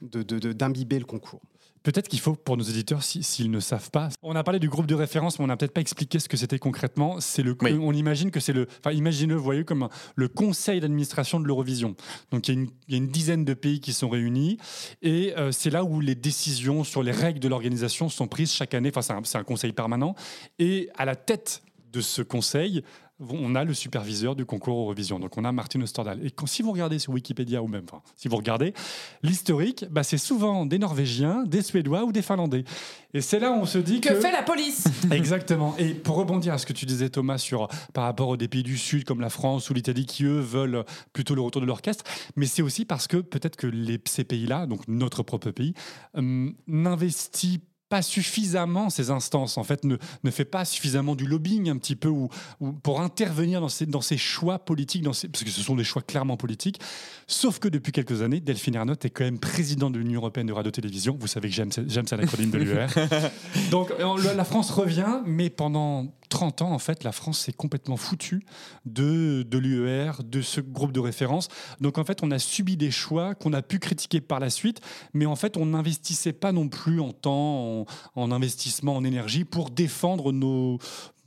d'imbiber 0.00 0.98
le 0.98 1.04
concours. 1.04 1.42
Peut-être 1.82 2.08
qu'il 2.08 2.20
faut, 2.20 2.34
pour 2.34 2.56
nos 2.56 2.62
éditeurs, 2.62 3.02
si- 3.02 3.22
s'ils 3.22 3.50
ne 3.50 3.58
savent 3.60 3.90
pas, 3.90 4.08
on 4.22 4.36
a 4.36 4.44
parlé 4.44 4.60
du 4.60 4.68
groupe 4.68 4.86
de 4.86 4.94
référence, 4.94 5.38
mais 5.38 5.44
on 5.44 5.48
n'a 5.48 5.56
peut-être 5.56 5.74
pas 5.74 5.80
expliqué 5.80 6.18
ce 6.18 6.28
que 6.28 6.36
c'était 6.36 6.58
concrètement. 6.58 7.20
C'est 7.20 7.42
le, 7.42 7.56
on 7.80 7.92
imagine 7.92 8.30
que 8.30 8.40
c'est 8.40 8.52
le, 8.52 8.68
enfin, 8.78 8.92
imaginez, 8.94 9.34
vous 9.34 9.42
voyez, 9.42 9.64
comme 9.64 9.88
le 10.14 10.28
conseil 10.28 10.80
d'administration 10.80 11.40
de 11.40 11.46
l'Eurovision. 11.46 11.96
Donc, 12.30 12.48
il 12.48 12.54
y, 12.54 12.56
a 12.56 12.60
une, 12.60 12.68
il 12.88 12.92
y 12.92 12.94
a 12.94 12.98
une 12.98 13.08
dizaine 13.08 13.44
de 13.44 13.54
pays 13.54 13.80
qui 13.80 13.92
sont 13.92 14.08
réunis, 14.08 14.58
et 15.02 15.34
euh, 15.36 15.50
c'est 15.50 15.70
là 15.70 15.82
où 15.84 16.00
les 16.00 16.14
décisions 16.14 16.84
sur 16.84 17.02
les 17.02 17.12
règles 17.12 17.40
de 17.40 17.48
l'organisation 17.48 18.08
sont 18.08 18.28
prises 18.28 18.52
chaque 18.52 18.74
année. 18.74 18.90
Enfin, 18.90 19.02
c'est 19.02 19.12
un, 19.12 19.20
c'est 19.24 19.38
un 19.38 19.44
conseil 19.44 19.72
permanent, 19.72 20.14
et 20.58 20.88
à 20.96 21.04
la 21.04 21.16
tête 21.16 21.62
de 21.92 22.00
ce 22.00 22.22
conseil, 22.22 22.82
on 23.30 23.54
a 23.54 23.64
le 23.64 23.74
superviseur 23.74 24.36
du 24.36 24.44
concours 24.44 24.78
Eurovision. 24.78 25.18
Donc 25.18 25.36
on 25.36 25.44
a 25.44 25.52
Martin 25.52 25.80
Osterdahl. 25.82 26.24
Et 26.24 26.30
quand, 26.30 26.46
si 26.46 26.62
vous 26.62 26.72
regardez 26.72 26.98
sur 26.98 27.12
Wikipédia 27.12 27.62
ou 27.62 27.68
même, 27.68 27.84
enfin, 27.90 28.02
si 28.16 28.28
vous 28.28 28.36
regardez, 28.36 28.74
l'historique, 29.22 29.84
bah, 29.90 30.02
c'est 30.02 30.18
souvent 30.18 30.66
des 30.66 30.78
Norvégiens, 30.78 31.44
des 31.44 31.62
Suédois 31.62 32.04
ou 32.04 32.12
des 32.12 32.22
Finlandais. 32.22 32.64
Et 33.14 33.20
c'est 33.20 33.38
là 33.38 33.50
où 33.50 33.56
on 33.56 33.66
se 33.66 33.78
dit 33.78 34.00
que... 34.00 34.08
Que 34.08 34.20
fait 34.20 34.32
la 34.32 34.42
police? 34.42 34.86
Exactement. 35.10 35.74
Et 35.78 35.94
pour 35.94 36.16
rebondir 36.16 36.54
à 36.54 36.58
ce 36.58 36.66
que 36.66 36.72
tu 36.72 36.86
disais, 36.86 37.10
Thomas, 37.10 37.38
sur, 37.38 37.68
par 37.92 38.04
rapport 38.04 38.28
aux 38.28 38.36
des 38.36 38.48
pays 38.48 38.62
du 38.62 38.78
Sud 38.78 39.04
comme 39.04 39.20
la 39.20 39.30
France 39.30 39.68
ou 39.70 39.74
l'Italie 39.74 40.06
qui, 40.06 40.24
eux, 40.24 40.40
veulent 40.40 40.84
plutôt 41.12 41.34
le 41.34 41.42
retour 41.42 41.60
de 41.60 41.66
l'orchestre, 41.66 42.04
mais 42.36 42.46
c'est 42.46 42.62
aussi 42.62 42.84
parce 42.84 43.06
que 43.06 43.18
peut-être 43.18 43.56
que 43.56 43.66
les, 43.66 44.00
ces 44.06 44.24
pays-là, 44.24 44.66
donc 44.66 44.88
notre 44.88 45.22
propre 45.22 45.50
pays, 45.50 45.74
euh, 46.16 46.50
n'investit 46.66 47.58
pas 47.58 47.71
suffisamment 48.00 48.88
ces 48.88 49.10
instances, 49.10 49.58
en 49.58 49.64
fait, 49.64 49.84
ne, 49.84 49.96
ne 50.22 50.30
fait 50.30 50.44
pas 50.44 50.64
suffisamment 50.64 51.16
du 51.16 51.26
lobbying 51.26 51.68
un 51.68 51.76
petit 51.76 51.96
peu 51.96 52.08
ou, 52.08 52.28
ou 52.60 52.72
pour 52.72 53.00
intervenir 53.00 53.60
dans 53.60 53.68
ces, 53.68 53.86
dans 53.86 54.00
ces 54.00 54.16
choix 54.16 54.58
politiques, 54.60 55.02
dans 55.02 55.12
ces, 55.12 55.28
parce 55.28 55.42
que 55.42 55.50
ce 55.50 55.62
sont 55.62 55.74
des 55.74 55.84
choix 55.84 56.02
clairement 56.02 56.36
politiques. 56.36 56.80
Sauf 57.26 57.58
que 57.58 57.68
depuis 57.68 57.92
quelques 57.92 58.22
années, 58.22 58.40
Delphine 58.40 58.74
Ernotte 58.76 59.04
est 59.04 59.10
quand 59.10 59.24
même 59.24 59.38
présidente 59.38 59.94
de 59.94 59.98
l'Union 59.98 60.20
européenne 60.20 60.46
de 60.46 60.52
radio-télévision. 60.52 61.16
Vous 61.18 61.26
savez 61.26 61.48
que 61.48 61.54
j'aime 61.54 61.70
j'aime 61.86 62.06
cet 62.06 62.20
acronyme 62.20 62.50
de 62.50 62.58
l'UR. 62.58 62.86
Donc 63.70 63.90
euh, 63.90 64.22
la 64.22 64.34
la 64.34 64.46
France 64.46 64.70
revient, 64.70 65.22
mais 65.24 65.50
pendant 65.50 66.12
30 66.32 66.62
ans, 66.62 66.72
en 66.72 66.78
fait, 66.78 67.04
la 67.04 67.12
France 67.12 67.40
s'est 67.40 67.52
complètement 67.52 67.98
foutue 67.98 68.44
de, 68.86 69.42
de 69.42 69.58
l'UER, 69.58 70.12
de 70.24 70.40
ce 70.40 70.62
groupe 70.62 70.92
de 70.92 70.98
référence. 70.98 71.48
Donc 71.80 71.98
en 71.98 72.04
fait, 72.04 72.22
on 72.22 72.30
a 72.30 72.38
subi 72.38 72.78
des 72.78 72.90
choix 72.90 73.34
qu'on 73.34 73.52
a 73.52 73.60
pu 73.60 73.78
critiquer 73.78 74.22
par 74.22 74.40
la 74.40 74.48
suite, 74.48 74.80
mais 75.12 75.26
en 75.26 75.36
fait, 75.36 75.58
on 75.58 75.66
n'investissait 75.66 76.32
pas 76.32 76.52
non 76.52 76.68
plus 76.68 77.00
en 77.00 77.12
temps, 77.12 77.80
en, 77.80 77.81
en 78.14 78.30
investissement, 78.32 78.96
en 78.96 79.04
énergie 79.04 79.44
pour 79.44 79.70
défendre 79.70 80.32
nos 80.32 80.78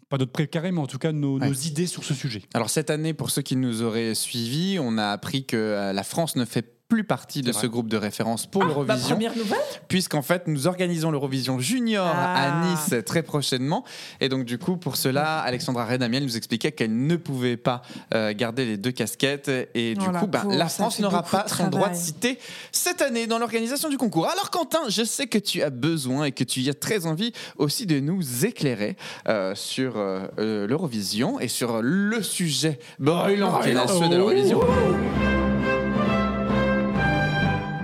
pas 0.09 0.17
notre 0.17 0.31
précaré, 0.31 0.71
mais 0.71 0.81
en 0.81 0.87
tout 0.87 0.99
cas 0.99 1.11
nos, 1.11 1.39
nos 1.39 1.53
idées 1.53 1.87
sur 1.87 2.03
ce 2.03 2.13
sujet. 2.13 2.43
Alors 2.53 2.69
cette 2.69 2.89
année, 2.89 3.13
pour 3.13 3.31
ceux 3.31 3.41
qui 3.41 3.55
nous 3.55 3.81
auraient 3.81 4.13
suivis, 4.13 4.77
on 4.79 4.97
a 4.97 5.07
appris 5.07 5.45
que 5.45 5.57
euh, 5.57 5.93
la 5.93 6.03
France 6.03 6.35
ne 6.35 6.45
fait 6.45 6.74
plus 6.87 7.03
partie 7.03 7.41
de 7.41 7.51
ce 7.51 7.65
groupe 7.65 7.87
de 7.87 7.97
référence 7.97 8.45
pour 8.45 8.61
Bah, 8.61 8.67
l'Eurovision. 8.67 9.15
première 9.15 9.35
nouvelle 9.35 9.57
Puisqu'en 9.87 10.21
fait, 10.21 10.47
nous 10.47 10.67
organisons 10.67 11.09
l'Eurovision 11.09 11.59
Junior 11.59 12.05
Ah. 12.07 12.61
à 12.61 12.65
Nice 12.69 12.93
très 13.05 13.23
prochainement. 13.23 13.83
Et 14.21 14.29
donc, 14.29 14.45
du 14.45 14.57
coup, 14.59 14.77
pour 14.77 14.95
cela, 14.95 15.39
Alexandra 15.39 15.85
Redamiel 15.85 16.23
nous 16.23 16.37
expliquait 16.37 16.71
qu'elle 16.71 17.07
ne 17.07 17.15
pouvait 17.15 17.57
pas 17.57 17.81
euh, 18.13 18.33
garder 18.35 18.65
les 18.65 18.77
deux 18.77 18.91
casquettes. 18.91 19.49
Et 19.73 19.95
du 19.95 20.05
Oh, 20.07 20.17
coup, 20.19 20.27
pauvre, 20.27 20.53
la 20.53 20.69
France 20.69 20.99
n'aura 20.99 21.23
pas 21.23 21.47
son 21.47 21.67
droit 21.69 21.89
de 21.89 21.95
citer 21.95 22.37
cette 22.71 23.01
année 23.01 23.25
dans 23.25 23.39
l'organisation 23.39 23.89
du 23.89 23.97
concours. 23.97 24.27
Alors, 24.29 24.51
Quentin, 24.51 24.81
je 24.89 25.03
sais 25.03 25.25
que 25.27 25.37
tu 25.39 25.63
as 25.63 25.71
besoin 25.71 26.25
et 26.25 26.31
que 26.31 26.43
tu 26.43 26.67
as 26.69 26.73
très 26.75 27.07
envie 27.07 27.31
aussi 27.57 27.85
de 27.87 27.99
nous 27.99 28.45
éclairer 28.45 28.95
euh, 29.27 29.55
sur 29.55 29.93
euh, 29.97 30.27
l'Eurovision 30.67 31.39
et 31.39 31.47
sur 31.47 31.81
le 31.81 32.21
sujet 32.21 32.79
brûlant 32.99 33.59
qui 33.59 33.69
est 33.69 33.73
la 33.73 33.85
de 33.85 34.15
l'Eurovision. 34.15 34.59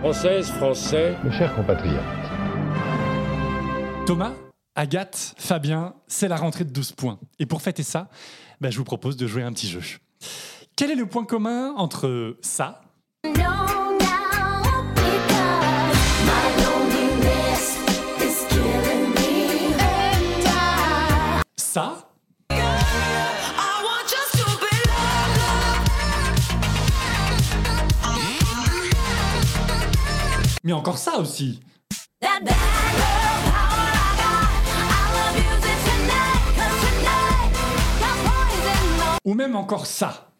Françaises, 0.01 0.49
Français. 0.53 1.15
Mes 1.23 1.31
chers 1.31 1.53
compatriotes. 1.53 2.01
Thomas, 4.07 4.33
Agathe, 4.73 5.35
Fabien, 5.37 5.93
c'est 6.07 6.27
la 6.27 6.37
rentrée 6.37 6.63
de 6.63 6.71
12 6.71 6.93
points. 6.93 7.19
Et 7.37 7.45
pour 7.45 7.61
fêter 7.61 7.83
ça, 7.83 8.09
bah, 8.59 8.71
je 8.71 8.79
vous 8.79 8.83
propose 8.83 9.15
de 9.15 9.27
jouer 9.27 9.43
un 9.43 9.53
petit 9.53 9.67
jeu. 9.67 9.81
Quel 10.75 10.89
est 10.89 10.95
le 10.95 11.05
point 11.05 11.23
commun 11.23 11.75
entre 11.77 12.35
ça 12.41 12.81
ça 21.57 22.10
Mais 30.63 30.73
encore 30.73 30.97
ça 30.97 31.17
aussi. 31.17 31.59
Ou 39.25 39.33
même 39.33 39.55
encore 39.55 39.85
ça 39.85 40.30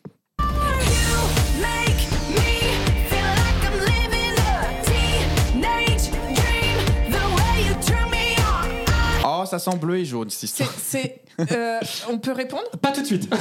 ça 9.52 9.60
sent 9.60 9.76
bleu 9.78 9.97
et 9.97 10.06
jaune, 10.06 10.30
cette 10.30 10.43
histoire. 10.43 10.74
C'est, 10.82 11.24
euh, 11.52 11.80
on 12.10 12.18
peut 12.20 12.32
répondre? 12.32 12.70
Pas 12.82 12.93
tout 12.93 13.02
de 13.02 13.06
suite. 13.06 13.30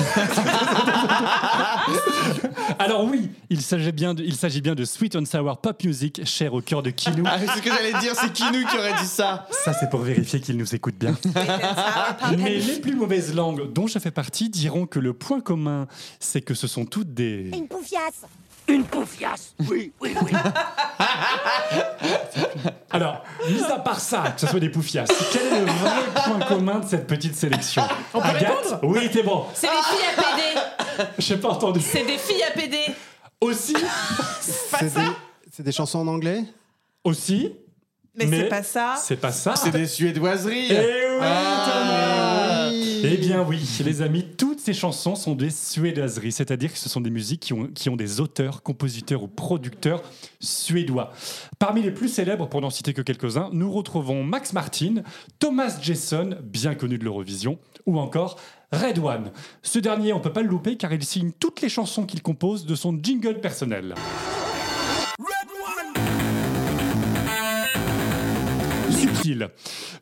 Alors 2.80 3.04
oui, 3.04 3.30
il 3.48 3.62
s'agit 3.62 3.92
bien, 3.92 4.12
de, 4.14 4.24
il 4.24 4.34
s'agit 4.34 4.60
bien 4.60 4.74
de 4.74 4.84
Sweet 4.84 5.14
and 5.14 5.24
Sour 5.24 5.58
Pop 5.58 5.84
Music, 5.84 6.22
cher 6.24 6.52
au 6.52 6.62
cœur 6.62 6.82
de 6.82 6.90
Kinou. 6.90 7.22
Ah, 7.26 7.38
c'est 7.38 7.58
ce 7.58 7.62
que 7.62 7.70
j'allais 7.70 7.92
dire, 8.00 8.14
c'est 8.16 8.32
Kinou 8.32 8.66
qui 8.66 8.76
aurait 8.76 8.94
dit 9.00 9.06
ça. 9.06 9.46
Ça, 9.52 9.72
c'est 9.72 9.88
pour 9.88 10.00
vérifier 10.00 10.40
qu'il 10.40 10.56
nous 10.56 10.74
écoute 10.74 10.96
bien. 10.96 11.16
Mais 12.38 12.58
les 12.58 12.80
plus 12.80 12.96
mauvaises 12.96 13.32
langues, 13.32 13.72
dont 13.72 13.86
je 13.86 14.00
fais 14.00 14.10
partie, 14.10 14.48
diront 14.48 14.86
que 14.86 14.98
le 14.98 15.12
point 15.12 15.40
commun, 15.40 15.86
c'est 16.18 16.40
que 16.40 16.54
ce 16.54 16.66
sont 16.66 16.86
toutes 16.86 17.14
des... 17.14 17.50
Une 17.56 17.68
poufiasse 17.68 18.24
Une 18.70 18.84
poufiasse 18.84 19.54
Oui, 19.68 19.92
oui, 20.00 20.14
oui. 20.22 20.30
Alors, 22.90 23.24
mis 23.48 23.62
à 23.64 23.78
part 23.78 23.98
ça, 24.00 24.30
que 24.34 24.40
ce 24.40 24.46
soit 24.46 24.60
des 24.60 24.68
poufias, 24.68 25.04
quel 25.32 25.42
est 25.46 25.60
le 25.60 25.66
vrai 25.66 26.02
point 26.24 26.38
commun 26.46 26.78
de 26.80 26.86
cette 26.88 27.06
petite 27.06 27.34
sélection 27.34 27.82
On 28.14 28.20
peut 28.20 28.28
Agathe 28.28 28.64
répondre? 28.64 28.80
Oui, 28.84 29.10
t'es 29.10 29.22
bon. 29.22 29.44
C'est 29.54 29.66
des 29.66 29.72
filles 29.72 30.06
à 30.08 30.22
PD. 30.22 30.42
J'ai 31.18 31.36
pas 31.36 31.48
entendu. 31.48 31.80
C'est 31.80 32.04
des 32.04 32.18
filles 32.18 32.42
à 32.42 32.50
PD. 32.52 32.78
Aussi? 33.40 33.74
C'est 34.40 34.94
des, 34.94 35.00
c'est 35.50 35.62
des 35.62 35.72
chansons 35.72 36.00
en 36.00 36.06
anglais? 36.08 36.44
Aussi? 37.04 37.52
Mais, 38.14 38.26
c'est 38.28 38.48
pas 38.48 38.62
ça. 38.62 38.94
C'est 38.98 39.16
pas 39.16 39.32
ça. 39.32 39.56
C'est 39.56 39.70
des 39.70 39.86
suédoiseries. 39.86 40.68
Eh 40.70 40.74
oui, 40.74 41.18
Ah, 41.22 41.66
Thomas. 41.66 42.39
Eh 43.02 43.16
bien 43.16 43.42
oui, 43.46 43.60
les 43.84 44.02
amis, 44.02 44.24
toutes 44.36 44.60
ces 44.60 44.74
chansons 44.74 45.14
sont 45.14 45.34
des 45.34 45.50
suédoiseries, 45.50 46.32
c'est-à-dire 46.32 46.72
que 46.72 46.78
ce 46.78 46.88
sont 46.88 47.00
des 47.00 47.10
musiques 47.10 47.40
qui 47.40 47.88
ont, 47.88 47.96
des 47.96 48.20
auteurs, 48.20 48.62
compositeurs 48.62 49.22
ou 49.22 49.28
producteurs 49.28 50.02
suédois. 50.40 51.12
Parmi 51.58 51.82
les 51.82 51.90
plus 51.90 52.08
célèbres, 52.08 52.48
pour 52.48 52.60
n'en 52.60 52.70
citer 52.70 52.92
que 52.92 53.02
quelques-uns, 53.02 53.48
nous 53.52 53.70
retrouvons 53.72 54.22
Max 54.22 54.52
Martin, 54.52 55.02
Thomas 55.38 55.78
Jason, 55.80 56.36
bien 56.42 56.74
connu 56.74 56.98
de 56.98 57.04
l'Eurovision, 57.04 57.58
ou 57.86 57.98
encore 57.98 58.36
Red 58.72 58.98
One. 58.98 59.30
Ce 59.62 59.78
dernier, 59.78 60.12
on 60.12 60.20
peut 60.20 60.32
pas 60.32 60.42
le 60.42 60.48
louper 60.48 60.76
car 60.76 60.92
il 60.92 61.04
signe 61.04 61.32
toutes 61.38 61.60
les 61.62 61.68
chansons 61.68 62.04
qu'il 62.04 62.22
compose 62.22 62.66
de 62.66 62.74
son 62.74 62.98
jingle 63.02 63.40
personnel. 63.40 63.94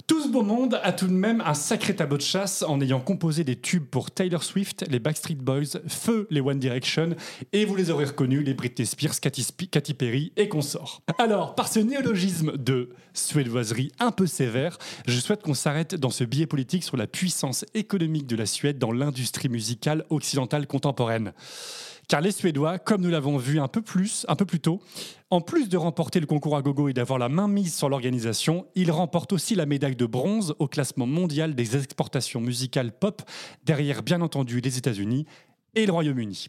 Tout 0.07 0.23
ce 0.23 0.29
beau 0.29 0.43
monde 0.43 0.81
a 0.83 0.93
tout 0.93 1.07
de 1.07 1.13
même 1.13 1.43
un 1.45 1.55
sacré 1.55 1.95
tableau 1.95 2.17
de 2.17 2.23
chasse 2.23 2.63
en 2.63 2.81
ayant 2.81 3.01
composé 3.01 3.45
des 3.45 3.57
tubes 3.57 3.85
pour 3.85 4.11
Taylor 4.11 4.43
Swift, 4.43 4.85
les 4.89 4.99
Backstreet 4.99 5.37
Boys, 5.37 5.81
Feu, 5.87 6.27
les 6.31 6.41
One 6.41 6.59
Direction, 6.59 7.15
et 7.53 7.65
vous 7.65 7.77
les 7.77 7.91
aurez 7.91 8.07
reconnus, 8.07 8.45
les 8.45 8.55
Britney 8.55 8.87
Spears, 8.87 9.21
Katy, 9.21 9.95
Perry 9.95 10.33
et 10.37 10.49
consorts. 10.49 11.03
Alors, 11.19 11.55
par 11.55 11.69
ce 11.69 11.81
néologisme 11.81 12.57
de 12.57 12.91
suédoiserie 13.13 13.93
un 13.99 14.13
peu 14.13 14.27
sévère, 14.27 14.79
je 15.07 15.19
souhaite 15.19 15.43
qu'on 15.43 15.55
s'arrête 15.55 15.95
dans 15.95 16.11
ce 16.11 16.25
biais 16.25 16.47
politique 16.47 16.85
sur 16.85 16.97
la 16.97 17.07
puissance 17.07 17.65
économique 17.75 18.27
de 18.27 18.37
la 18.37 18.47
Suède 18.47 18.79
dans 18.79 18.93
l'industrie 18.93 19.49
musicale 19.49 20.05
occidentale 20.11 20.67
contemporaine. 20.67 21.33
Car 22.09 22.23
les 22.23 22.33
Suédois, 22.33 22.79
comme 22.79 23.03
nous 23.03 23.11
l'avons 23.11 23.37
vu 23.37 23.61
un 23.61 23.69
peu 23.69 23.83
plus, 23.83 24.25
tôt, 24.63 24.81
en 25.29 25.43
plus 25.43 25.69
de 25.69 25.77
remporter 25.77 26.21
le 26.21 26.27
concours 26.27 26.57
à 26.57 26.63
gogo 26.63 26.89
et 26.89 26.95
d'avoir 26.95 27.19
la 27.19 27.29
main 27.29 27.49
mise 27.49 27.75
sur 27.75 27.91
l'organisation, 27.91 28.67
ils 28.75 28.91
remportent 28.91 29.35
aussi 29.35 29.55
la 29.55 29.67
médaille 29.67 29.95
de 29.95 30.07
bronze 30.07 30.55
au 30.59 30.69
classement 30.69 31.07
mondial 31.07 31.55
des 31.55 31.77
exportations 31.77 32.41
musicales 32.41 32.93
pop, 32.93 33.21
derrière 33.63 34.03
bien 34.03 34.23
entendu 34.23 34.63
les 34.63 34.79
États-Unis 34.79 35.27
et 35.75 35.85
le 35.85 35.93
Royaume-Uni. 35.93 36.49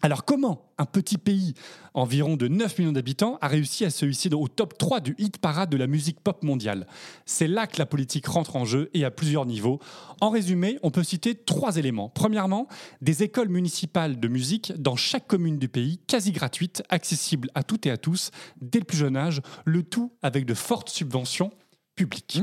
Alors 0.00 0.24
comment 0.24 0.70
un 0.78 0.84
petit 0.84 1.18
pays, 1.18 1.54
environ 1.92 2.36
de 2.36 2.46
9 2.46 2.78
millions 2.78 2.92
d'habitants, 2.92 3.36
a 3.40 3.48
réussi 3.48 3.84
à 3.84 3.90
se 3.90 4.06
hisser 4.06 4.32
au 4.32 4.46
top 4.46 4.78
3 4.78 5.00
du 5.00 5.16
hit 5.18 5.38
parade 5.38 5.70
de 5.70 5.76
la 5.76 5.88
musique 5.88 6.20
pop 6.20 6.44
mondiale? 6.44 6.86
C'est 7.26 7.48
là 7.48 7.66
que 7.66 7.78
la 7.78 7.86
politique 7.86 8.26
rentre 8.26 8.54
en 8.54 8.64
jeu 8.64 8.90
et 8.94 9.04
à 9.04 9.10
plusieurs 9.10 9.44
niveaux. 9.44 9.80
En 10.20 10.30
résumé, 10.30 10.78
on 10.84 10.92
peut 10.92 11.02
citer 11.02 11.34
trois 11.34 11.78
éléments. 11.78 12.10
Premièrement, 12.10 12.68
des 13.00 13.24
écoles 13.24 13.48
municipales 13.48 14.20
de 14.20 14.28
musique 14.28 14.72
dans 14.80 14.94
chaque 14.94 15.26
commune 15.26 15.58
du 15.58 15.68
pays, 15.68 15.98
quasi 16.06 16.30
gratuites, 16.30 16.84
accessibles 16.90 17.50
à 17.56 17.64
toutes 17.64 17.86
et 17.86 17.90
à 17.90 17.96
tous, 17.96 18.30
dès 18.60 18.78
le 18.78 18.84
plus 18.84 18.98
jeune 18.98 19.16
âge, 19.16 19.42
le 19.64 19.82
tout 19.82 20.12
avec 20.22 20.46
de 20.46 20.54
fortes 20.54 20.90
subventions 20.90 21.50
publiques. 21.98 22.40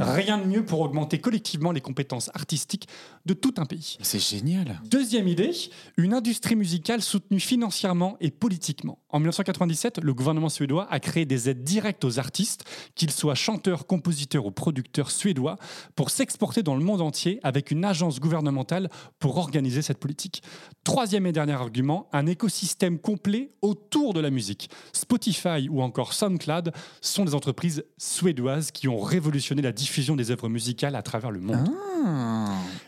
Rien 0.00 0.36
de 0.36 0.44
mieux 0.44 0.62
pour 0.62 0.80
augmenter 0.80 1.18
collectivement 1.18 1.72
les 1.72 1.80
compétences 1.80 2.30
artistiques 2.34 2.86
de 3.24 3.32
tout 3.32 3.54
un 3.56 3.64
pays. 3.64 3.96
C'est 4.02 4.22
génial. 4.22 4.78
Deuxième 4.84 5.26
idée, 5.26 5.52
une 5.96 6.12
industrie 6.12 6.54
musicale 6.54 7.00
soutenue 7.00 7.40
financièrement 7.40 8.18
et 8.20 8.30
politiquement. 8.30 8.98
En 9.08 9.20
1997, 9.20 10.00
le 10.02 10.12
gouvernement 10.12 10.50
suédois 10.50 10.86
a 10.90 11.00
créé 11.00 11.24
des 11.24 11.48
aides 11.48 11.64
directes 11.64 12.04
aux 12.04 12.18
artistes, 12.18 12.64
qu'ils 12.94 13.10
soient 13.10 13.34
chanteurs, 13.34 13.86
compositeurs 13.86 14.44
ou 14.44 14.50
producteurs 14.50 15.10
suédois, 15.10 15.56
pour 15.96 16.10
s'exporter 16.10 16.62
dans 16.62 16.76
le 16.76 16.84
monde 16.84 17.00
entier 17.00 17.40
avec 17.42 17.70
une 17.70 17.86
agence 17.86 18.20
gouvernementale 18.20 18.90
pour 19.18 19.38
organiser 19.38 19.80
cette 19.80 19.98
politique. 19.98 20.42
Troisième 20.82 21.26
et 21.26 21.32
dernier 21.32 21.52
argument, 21.52 22.06
un 22.12 22.26
écosystème 22.26 22.98
complet 22.98 23.52
autour 23.62 24.12
de 24.12 24.20
la 24.20 24.30
musique. 24.30 24.68
Spotify 24.92 25.68
ou 25.70 25.80
encore 25.80 26.12
SoundCloud 26.12 26.72
sont 27.00 27.24
des 27.24 27.34
entreprises 27.34 27.84
suédoises 27.96 28.72
qui 28.74 28.88
ont 28.88 29.00
révolutionné 29.00 29.62
la 29.62 29.72
diffusion 29.72 30.16
des 30.16 30.30
œuvres 30.30 30.50
musicales 30.50 30.96
à 30.96 31.02
travers 31.02 31.30
le 31.30 31.40
monde. 31.40 31.70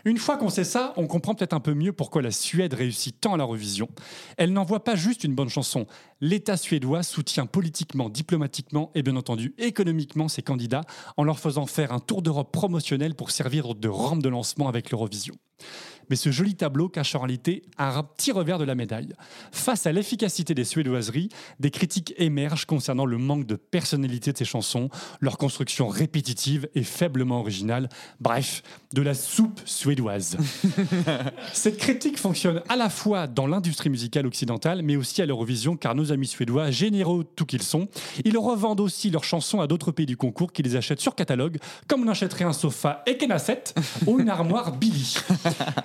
Une 0.05 0.19
fois 0.19 0.37
qu'on 0.37 0.51
sait 0.51 0.65
ça, 0.65 0.93
on 0.97 1.07
comprend 1.07 1.35
peut-être 1.35 1.55
un 1.55 1.61
peu 1.61 1.73
mieux 1.73 1.93
pourquoi 1.93 2.21
la 2.21 2.31
Suède 2.31 2.75
réussit 2.75 3.19
tant 3.19 3.33
à 3.33 3.37
la 3.39 3.45
revision. 3.45 3.89
Elle 4.37 4.53
n'envoie 4.53 4.85
pas 4.85 4.97
juste 4.97 5.25
une 5.25 5.35
bonne 5.35 5.49
chanson. 5.49 5.87
L'État 6.21 6.57
suédois 6.57 7.03
soutient 7.03 7.47
politiquement, 7.47 8.11
diplomatiquement 8.11 8.91
et 8.95 9.03
bien 9.03 9.17
entendu 9.17 9.55
économiquement 9.57 10.29
ses 10.29 10.43
candidats 10.43 10.85
en 11.17 11.25
leur 11.25 11.39
faisant 11.39 11.67
faire 11.67 11.93
un 11.93 12.01
tour 12.01 12.21
d'Europe 12.21 12.53
promotionnel 12.53 13.15
pour 13.15 13.31
servir 13.31 13.75
de 13.75 13.89
rampe 13.89 14.23
de 14.23 14.29
lancement 14.29 14.69
avec 14.69 14.91
l'Eurovision. 14.91 15.35
Mais 16.11 16.17
ce 16.17 16.31
joli 16.31 16.55
tableau 16.55 16.89
cache 16.89 17.15
en 17.15 17.21
réalité 17.21 17.63
un 17.79 18.03
petit 18.03 18.33
revers 18.33 18.59
de 18.59 18.65
la 18.65 18.75
médaille. 18.75 19.15
Face 19.53 19.87
à 19.87 19.93
l'efficacité 19.93 20.55
des 20.55 20.65
suédoiseries, 20.65 21.29
des 21.61 21.71
critiques 21.71 22.15
émergent 22.19 22.67
concernant 22.67 23.07
le 23.07 23.19
manque 23.19 23.47
de 23.47 23.57
personnalité 23.57 24.33
de 24.33 24.39
ces 24.39 24.45
chansons, 24.45 24.89
leur 25.21 25.39
construction 25.39 25.89
répétitive 25.89 26.69
et 26.75 26.83
faiblement 26.83 27.41
originale, 27.41 27.89
bref, 28.21 28.63
de 28.93 29.03
la 29.03 29.15
soupe 29.15 29.61
suédoise. 29.65 30.37
Cette 31.53 31.79
critique 31.79 32.19
fonctionne 32.19 32.63
à 32.69 32.77
la 32.77 32.89
fois 32.89 33.27
dans 33.27 33.47
l'industrie 33.47 33.91
musicale 33.91 34.27
occidentale, 34.27 34.83
mais 34.83 34.97
aussi 34.97 35.23
à 35.23 35.27
l'Eurovision, 35.27 35.77
car 35.77 35.95
nos 35.95 36.13
amis 36.13 36.27
suédois, 36.27 36.71
généreux 36.71 37.25
tout 37.37 37.47
qu'ils 37.47 37.63
sont, 37.63 37.89
ils 38.25 38.39
revendent 38.39 38.81
aussi 38.81 39.11
leurs 39.11 39.25
chansons 39.25 39.61
à 39.61 39.67
d'autres 39.67 39.93
pays 39.93 40.07
du 40.07 40.17
concours 40.17 40.53
qui 40.53 40.63
les 40.63 40.77
achètent 40.77 41.01
sur 41.01 41.15
catalogue, 41.15 41.59
comme 41.89 42.05
on 42.05 42.09
achèterait 42.09 42.45
un 42.45 42.53
sofa 42.53 43.03
Ekenasset 43.07 43.65
ou 44.07 44.21
une 44.21 44.29
armoire 44.29 44.77
Billy. 44.77 45.17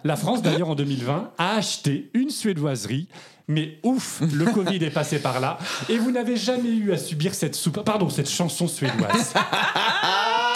La 0.04 0.11
France, 0.16 0.42
d'ailleurs, 0.42 0.70
en 0.70 0.76
2020, 0.76 1.32
a 1.38 1.56
acheté 1.56 2.10
une 2.14 2.30
suédoiserie. 2.30 3.08
Mais 3.48 3.80
ouf, 3.84 4.22
le 4.22 4.46
Covid 4.54 4.84
est 4.84 4.92
passé 4.92 5.20
par 5.20 5.40
là 5.40 5.58
et 5.90 5.98
vous 5.98 6.12
n'avez 6.12 6.38
jamais 6.38 6.70
eu 6.70 6.94
à 6.94 6.98
subir 6.98 7.34
cette 7.34 7.56
soupe, 7.56 7.84
pardon, 7.84 8.10
cette 8.10 8.30
chanson 8.30 8.68
suédoise. 8.68 9.34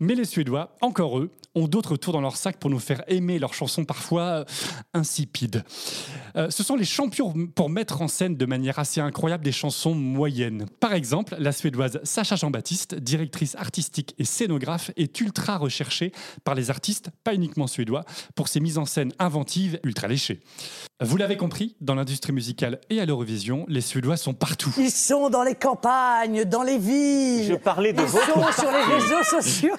Mais 0.00 0.14
les 0.14 0.24
Suédois, 0.24 0.74
encore 0.80 1.18
eux, 1.18 1.30
ont 1.54 1.68
d'autres 1.68 1.96
tours 1.96 2.12
dans 2.12 2.20
leur 2.20 2.36
sac 2.36 2.58
pour 2.58 2.70
nous 2.70 2.78
faire 2.78 3.02
aimer 3.08 3.38
leurs 3.38 3.54
chansons 3.54 3.84
parfois 3.84 4.22
euh, 4.22 4.44
insipides. 4.94 5.64
Euh, 6.36 6.48
ce 6.48 6.62
sont 6.62 6.76
les 6.76 6.84
champions 6.84 7.34
pour 7.54 7.68
mettre 7.68 8.02
en 8.02 8.08
scène 8.08 8.36
de 8.36 8.46
manière 8.46 8.78
assez 8.78 9.00
incroyable 9.00 9.44
des 9.44 9.52
chansons 9.52 9.94
moyennes. 9.94 10.66
Par 10.78 10.94
exemple, 10.94 11.34
la 11.38 11.52
Suédoise 11.52 12.00
Sacha 12.04 12.36
Jean-Baptiste, 12.36 12.94
directrice 12.94 13.56
artistique 13.56 14.14
et 14.18 14.24
scénographe, 14.24 14.90
est 14.96 15.20
ultra 15.20 15.58
recherchée 15.58 16.12
par 16.44 16.54
les 16.54 16.70
artistes, 16.70 17.10
pas 17.24 17.34
uniquement 17.34 17.66
suédois, 17.66 18.04
pour 18.34 18.48
ses 18.48 18.60
mises 18.60 18.78
en 18.78 18.86
scène 18.86 19.12
inventives, 19.18 19.80
ultra 19.82 20.06
léchées. 20.06 20.40
Vous 21.02 21.16
l'avez 21.16 21.36
compris, 21.36 21.76
dans 21.80 21.94
l'industrie 21.94 22.32
musicale 22.32 22.80
et 22.90 23.00
à 23.00 23.06
l'Eurovision, 23.06 23.64
les 23.68 23.80
Suédois 23.80 24.16
sont 24.16 24.34
partout. 24.34 24.72
Ils 24.78 24.90
sont 24.90 25.30
dans 25.30 25.42
les 25.42 25.54
campagnes, 25.54 26.44
dans 26.44 26.62
les 26.62 26.78
villes. 26.78 27.46
Je 27.48 27.54
parlais 27.54 27.92
de 27.92 28.02
Ils 28.02 28.08
sont 28.08 28.52
sur 28.60 28.70
les 28.70 28.94
réseaux 28.94 29.22
sociaux. 29.24 29.74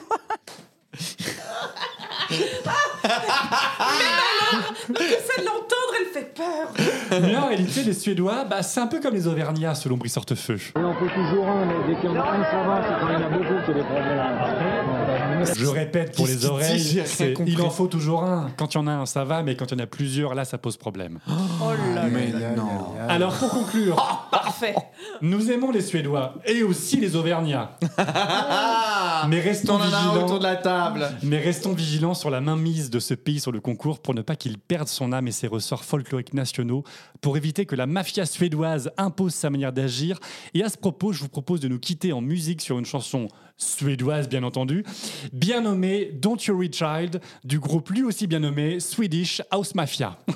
Celle 4.93 5.45
l'entendre, 5.45 5.93
elle 5.99 6.07
fait 6.13 6.33
peur. 6.33 6.73
Mais 7.21 7.35
en 7.35 7.47
réalité, 7.47 7.83
les 7.83 7.93
Suédois, 7.93 8.45
bah, 8.45 8.63
c'est 8.63 8.79
un 8.79 8.87
peu 8.87 8.99
comme 8.99 9.13
les 9.13 9.27
Auvergnats, 9.27 9.75
selon 9.75 9.97
Brissort-Feu. 9.97 10.57
Il 10.75 10.83
en 10.83 10.93
faut 10.93 11.07
toujours 11.07 11.47
un, 11.47 11.65
mais 11.65 11.73
dès 11.87 11.95
qu'il 11.99 12.09
y 12.09 12.13
en 12.13 12.15
a 12.15 12.23
un, 12.23 12.43
ça 12.43 12.63
va, 12.63 12.81
c'est 12.83 12.99
quand 12.99 13.09
il 13.09 13.13
y 13.13 13.17
en 13.17 13.25
a 13.25 13.29
beaucoup 13.29 13.65
qui 13.65 13.71
a 13.71 13.73
des 13.73 13.83
problèmes. 13.83 15.10
Je 15.55 15.65
répète 15.67 16.15
pour 16.15 16.27
les 16.27 16.45
oreilles, 16.45 17.03
il 17.47 17.61
en 17.61 17.69
faut 17.69 17.87
toujours 17.87 18.23
un. 18.23 18.49
Quand 18.57 18.73
il 18.73 18.77
y 18.77 18.81
en 18.81 18.87
a 18.87 18.91
un, 18.91 19.05
ça 19.05 19.23
va, 19.23 19.43
mais 19.43 19.55
quand 19.55 19.65
il 19.71 19.77
y 19.77 19.81
en 19.81 19.83
a 19.83 19.87
plusieurs, 19.87 20.35
là, 20.35 20.45
ça 20.45 20.57
pose 20.57 20.77
problème. 20.77 21.19
Oh 21.27 21.71
là 21.95 22.03
Mais 22.11 22.31
là. 22.31 22.51
non. 22.55 22.93
Alors, 23.07 23.33
pour 23.35 23.49
conclure, 23.49 24.27
Parfait. 24.31 24.75
nous 25.21 25.51
aimons 25.51 25.71
les 25.71 25.81
Suédois 25.81 26.35
et 26.45 26.63
aussi 26.63 26.97
les 26.97 27.15
Auvergnats. 27.15 27.77
a. 27.97 29.25
Mais 29.27 29.39
restons 29.39 29.75
On 29.75 29.77
en 29.77 29.81
a 29.81 29.85
un 29.85 29.89
vigilants. 29.89 30.23
autour 30.25 30.39
de 30.39 30.43
la 30.43 30.55
table. 30.55 31.07
Mais 31.23 31.37
restons 31.39 31.73
vigilants 31.73 32.13
sur 32.13 32.29
la 32.29 32.41
mainmise 32.41 32.89
de 32.89 32.99
ce 32.99 33.13
pays 33.13 33.39
sur 33.39 33.51
le 33.51 33.59
concours 33.59 33.99
pour 33.99 34.13
ne 34.15 34.21
pas 34.21 34.35
qu'il 34.35 34.57
perde 34.57 34.87
son 34.87 35.11
âme 35.13 35.27
et 35.27 35.31
ses 35.31 35.47
ressorts 35.47 35.83
folkloriques 35.83 36.33
nationaux, 36.33 36.83
pour 37.21 37.37
éviter 37.37 37.65
que 37.65 37.75
la 37.75 37.85
mafia 37.85 38.25
suédoise 38.25 38.91
impose 38.97 39.33
sa 39.33 39.49
manière 39.49 39.73
d'agir. 39.73 40.19
Et 40.53 40.63
à 40.63 40.69
ce 40.69 40.77
propos, 40.77 41.13
je 41.13 41.19
vous 41.21 41.29
propose 41.29 41.59
de 41.59 41.67
nous 41.67 41.79
quitter 41.79 42.13
en 42.13 42.21
musique 42.21 42.61
sur 42.61 42.79
une 42.79 42.85
chanson 42.85 43.27
suédoise, 43.61 44.27
bien 44.27 44.43
entendu, 44.43 44.83
bien 45.31 45.61
nommée 45.61 46.11
Don't 46.13 46.37
You 46.47 46.53
Worry 46.55 46.71
Child, 46.71 47.21
du 47.43 47.59
groupe 47.59 47.89
lui 47.89 48.03
aussi 48.03 48.27
bien 48.27 48.39
nommé 48.39 48.79
Swedish 48.79 49.41
House 49.51 49.75
Mafia. 49.75 50.17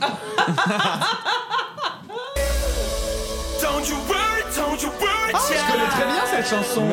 Don't 3.61 3.87
you 3.89 3.95
worry, 4.07 4.43
don't 4.55 4.81
you 4.81 4.89
worry, 4.99 5.33
Ah, 5.33 5.39
je 5.49 5.71
connais 5.71 5.89
très 5.89 6.05
bien 6.05 6.23
cette 6.29 6.47
chanson. 6.49 6.87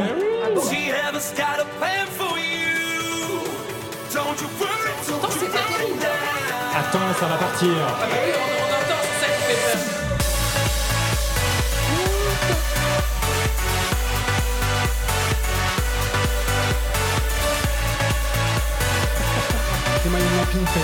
She 0.71 0.91
has 0.91 1.33
got 1.37 1.61
a 1.61 1.65
plan 1.79 2.07
for 2.17 2.39
you. 2.39 3.41
Don't 4.13 4.41
you 4.41 4.49
worry, 4.59 4.93
don't 5.07 5.35
you 5.41 5.49
worry 5.49 5.93
now. 6.01 6.79
Attends, 6.79 7.13
ça 7.19 7.27
va 7.27 7.37
partir. 7.37 7.69
Ah 7.79 7.97
bah 8.01 8.07
oui, 8.11 8.33
on, 8.35 8.41
on 8.41 8.69
entend, 8.79 9.01
c'est 9.03 9.27
ça 9.27 9.33
qui 9.33 9.43
fait 9.43 9.61
peur. 9.95 10.02
Pimpé. 20.53 20.81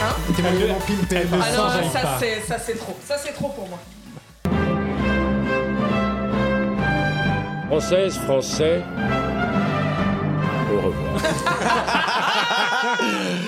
Hein 0.00 0.14
T'es 0.34 0.42
moyennement 0.42 0.80
pimpé. 0.80 1.26
Ah 1.32 1.56
non, 1.56 1.68
c'est, 2.18 2.40
ça 2.40 2.58
c'est 2.58 2.78
trop. 2.78 2.96
Ça 3.06 3.16
c'est 3.18 3.32
trop 3.32 3.48
pour 3.48 3.68
moi. 3.68 3.78
Française, 7.68 8.18
français, 8.18 8.82
au 10.72 10.80
revoir. 10.80 11.20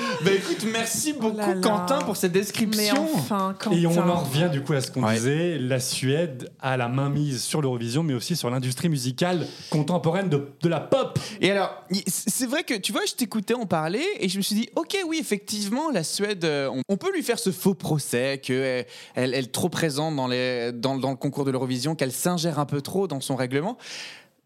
Bah 0.24 0.30
écoute, 0.32 0.64
merci 0.70 1.12
beaucoup 1.14 1.36
là 1.36 1.54
là. 1.54 1.60
Quentin 1.60 1.98
pour 2.00 2.16
cette 2.16 2.32
description. 2.32 3.04
Mais 3.04 3.10
enfin, 3.14 3.54
Quentin. 3.58 3.76
Et 3.76 3.86
on 3.86 3.98
en 3.98 4.20
revient 4.20 4.48
du 4.52 4.62
coup 4.62 4.72
à 4.72 4.80
ce 4.80 4.90
qu'on 4.90 5.10
disait, 5.10 5.58
la 5.58 5.80
Suède 5.80 6.50
a 6.60 6.76
la 6.76 6.88
main 6.88 7.08
mise 7.08 7.42
sur 7.42 7.60
l'Eurovision, 7.60 8.02
mais 8.02 8.14
aussi 8.14 8.36
sur 8.36 8.48
l'industrie 8.50 8.88
musicale 8.88 9.46
contemporaine 9.70 10.28
de, 10.28 10.48
de 10.60 10.68
la 10.68 10.80
pop. 10.80 11.18
Et 11.40 11.50
alors, 11.50 11.84
c'est 12.06 12.46
vrai 12.46 12.62
que 12.62 12.74
tu 12.74 12.92
vois, 12.92 13.02
je 13.06 13.14
t'écoutais 13.14 13.54
en 13.54 13.66
parler 13.66 14.04
et 14.20 14.28
je 14.28 14.36
me 14.36 14.42
suis 14.42 14.54
dit, 14.54 14.68
ok, 14.76 14.96
oui, 15.06 15.18
effectivement, 15.20 15.90
la 15.90 16.04
Suède, 16.04 16.44
euh, 16.44 16.68
on, 16.72 16.82
on 16.88 16.96
peut 16.96 17.12
lui 17.12 17.22
faire 17.22 17.38
ce 17.38 17.50
faux 17.50 17.74
procès 17.74 18.38
qu'elle 18.42 18.86
elle, 19.14 19.34
elle 19.34 19.44
est 19.44 19.52
trop 19.52 19.68
présente 19.68 20.14
dans, 20.14 20.28
les, 20.28 20.70
dans, 20.72 20.96
dans 20.98 21.10
le 21.10 21.16
concours 21.16 21.44
de 21.44 21.50
l'Eurovision, 21.50 21.94
qu'elle 21.94 22.12
s'ingère 22.12 22.58
un 22.58 22.66
peu 22.66 22.80
trop 22.80 23.08
dans 23.08 23.20
son 23.20 23.34
règlement. 23.34 23.76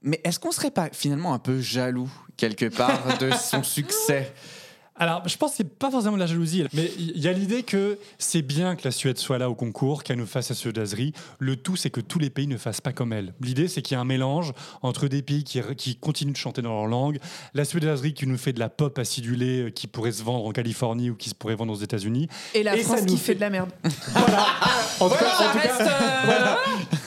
Mais 0.02 0.20
est-ce 0.24 0.38
qu'on 0.38 0.52
serait 0.52 0.70
pas 0.70 0.88
finalement 0.92 1.34
un 1.34 1.38
peu 1.38 1.60
jaloux 1.60 2.08
quelque 2.36 2.66
part 2.66 3.18
de 3.18 3.30
son 3.50 3.62
succès? 3.62 4.32
Alors, 4.98 5.28
je 5.28 5.36
pense 5.36 5.50
que 5.50 5.56
c'est 5.58 5.78
pas 5.78 5.90
forcément 5.90 6.14
de 6.14 6.20
la 6.20 6.26
jalousie, 6.26 6.64
mais 6.72 6.90
il 6.98 7.18
y 7.18 7.28
a 7.28 7.32
l'idée 7.32 7.62
que 7.64 7.98
c'est 8.18 8.40
bien 8.40 8.76
que 8.76 8.82
la 8.84 8.90
Suède 8.90 9.18
soit 9.18 9.36
là 9.36 9.50
au 9.50 9.54
concours, 9.54 10.02
qu'elle 10.02 10.16
nous 10.16 10.26
fasse 10.26 10.46
sa 10.46 10.54
suédoiserie. 10.54 11.12
Le 11.38 11.56
tout, 11.56 11.76
c'est 11.76 11.90
que 11.90 12.00
tous 12.00 12.18
les 12.18 12.30
pays 12.30 12.46
ne 12.46 12.56
fassent 12.56 12.80
pas 12.80 12.92
comme 12.92 13.12
elle. 13.12 13.34
L'idée, 13.42 13.68
c'est 13.68 13.82
qu'il 13.82 13.94
y 13.94 13.98
a 13.98 14.00
un 14.00 14.04
mélange 14.06 14.52
entre 14.80 15.06
des 15.08 15.20
pays 15.20 15.44
qui, 15.44 15.60
qui 15.76 15.96
continuent 15.96 16.32
de 16.32 16.36
chanter 16.38 16.62
dans 16.62 16.72
leur 16.72 16.86
langue, 16.86 17.18
la 17.52 17.64
suédoiserie 17.66 18.14
qui 18.14 18.26
nous 18.26 18.38
fait 18.38 18.54
de 18.54 18.58
la 18.58 18.70
pop 18.70 18.98
acidulée 18.98 19.64
euh, 19.64 19.70
qui 19.70 19.86
pourrait 19.86 20.12
se 20.12 20.22
vendre 20.22 20.46
en 20.46 20.52
Californie 20.52 21.10
ou 21.10 21.14
qui 21.14 21.28
se 21.28 21.34
pourrait 21.34 21.56
vendre 21.56 21.72
aux 21.74 21.80
États-Unis. 21.82 22.28
Et 22.54 22.62
la 22.62 22.74
Et 22.76 22.82
France 22.82 23.02
qui 23.02 23.18
fait- 23.18 23.32
fait 23.32 23.34
de 23.34 23.40
la 23.40 23.50
merde. 23.50 23.70
En 24.98 25.10
tout 25.10 25.14
cas, 25.16 25.26
ça 25.36 25.48
en 25.48 25.52
tout 25.52 25.58
cas, 25.58 25.60
reste, 25.60 25.90
voilà. 26.24 26.58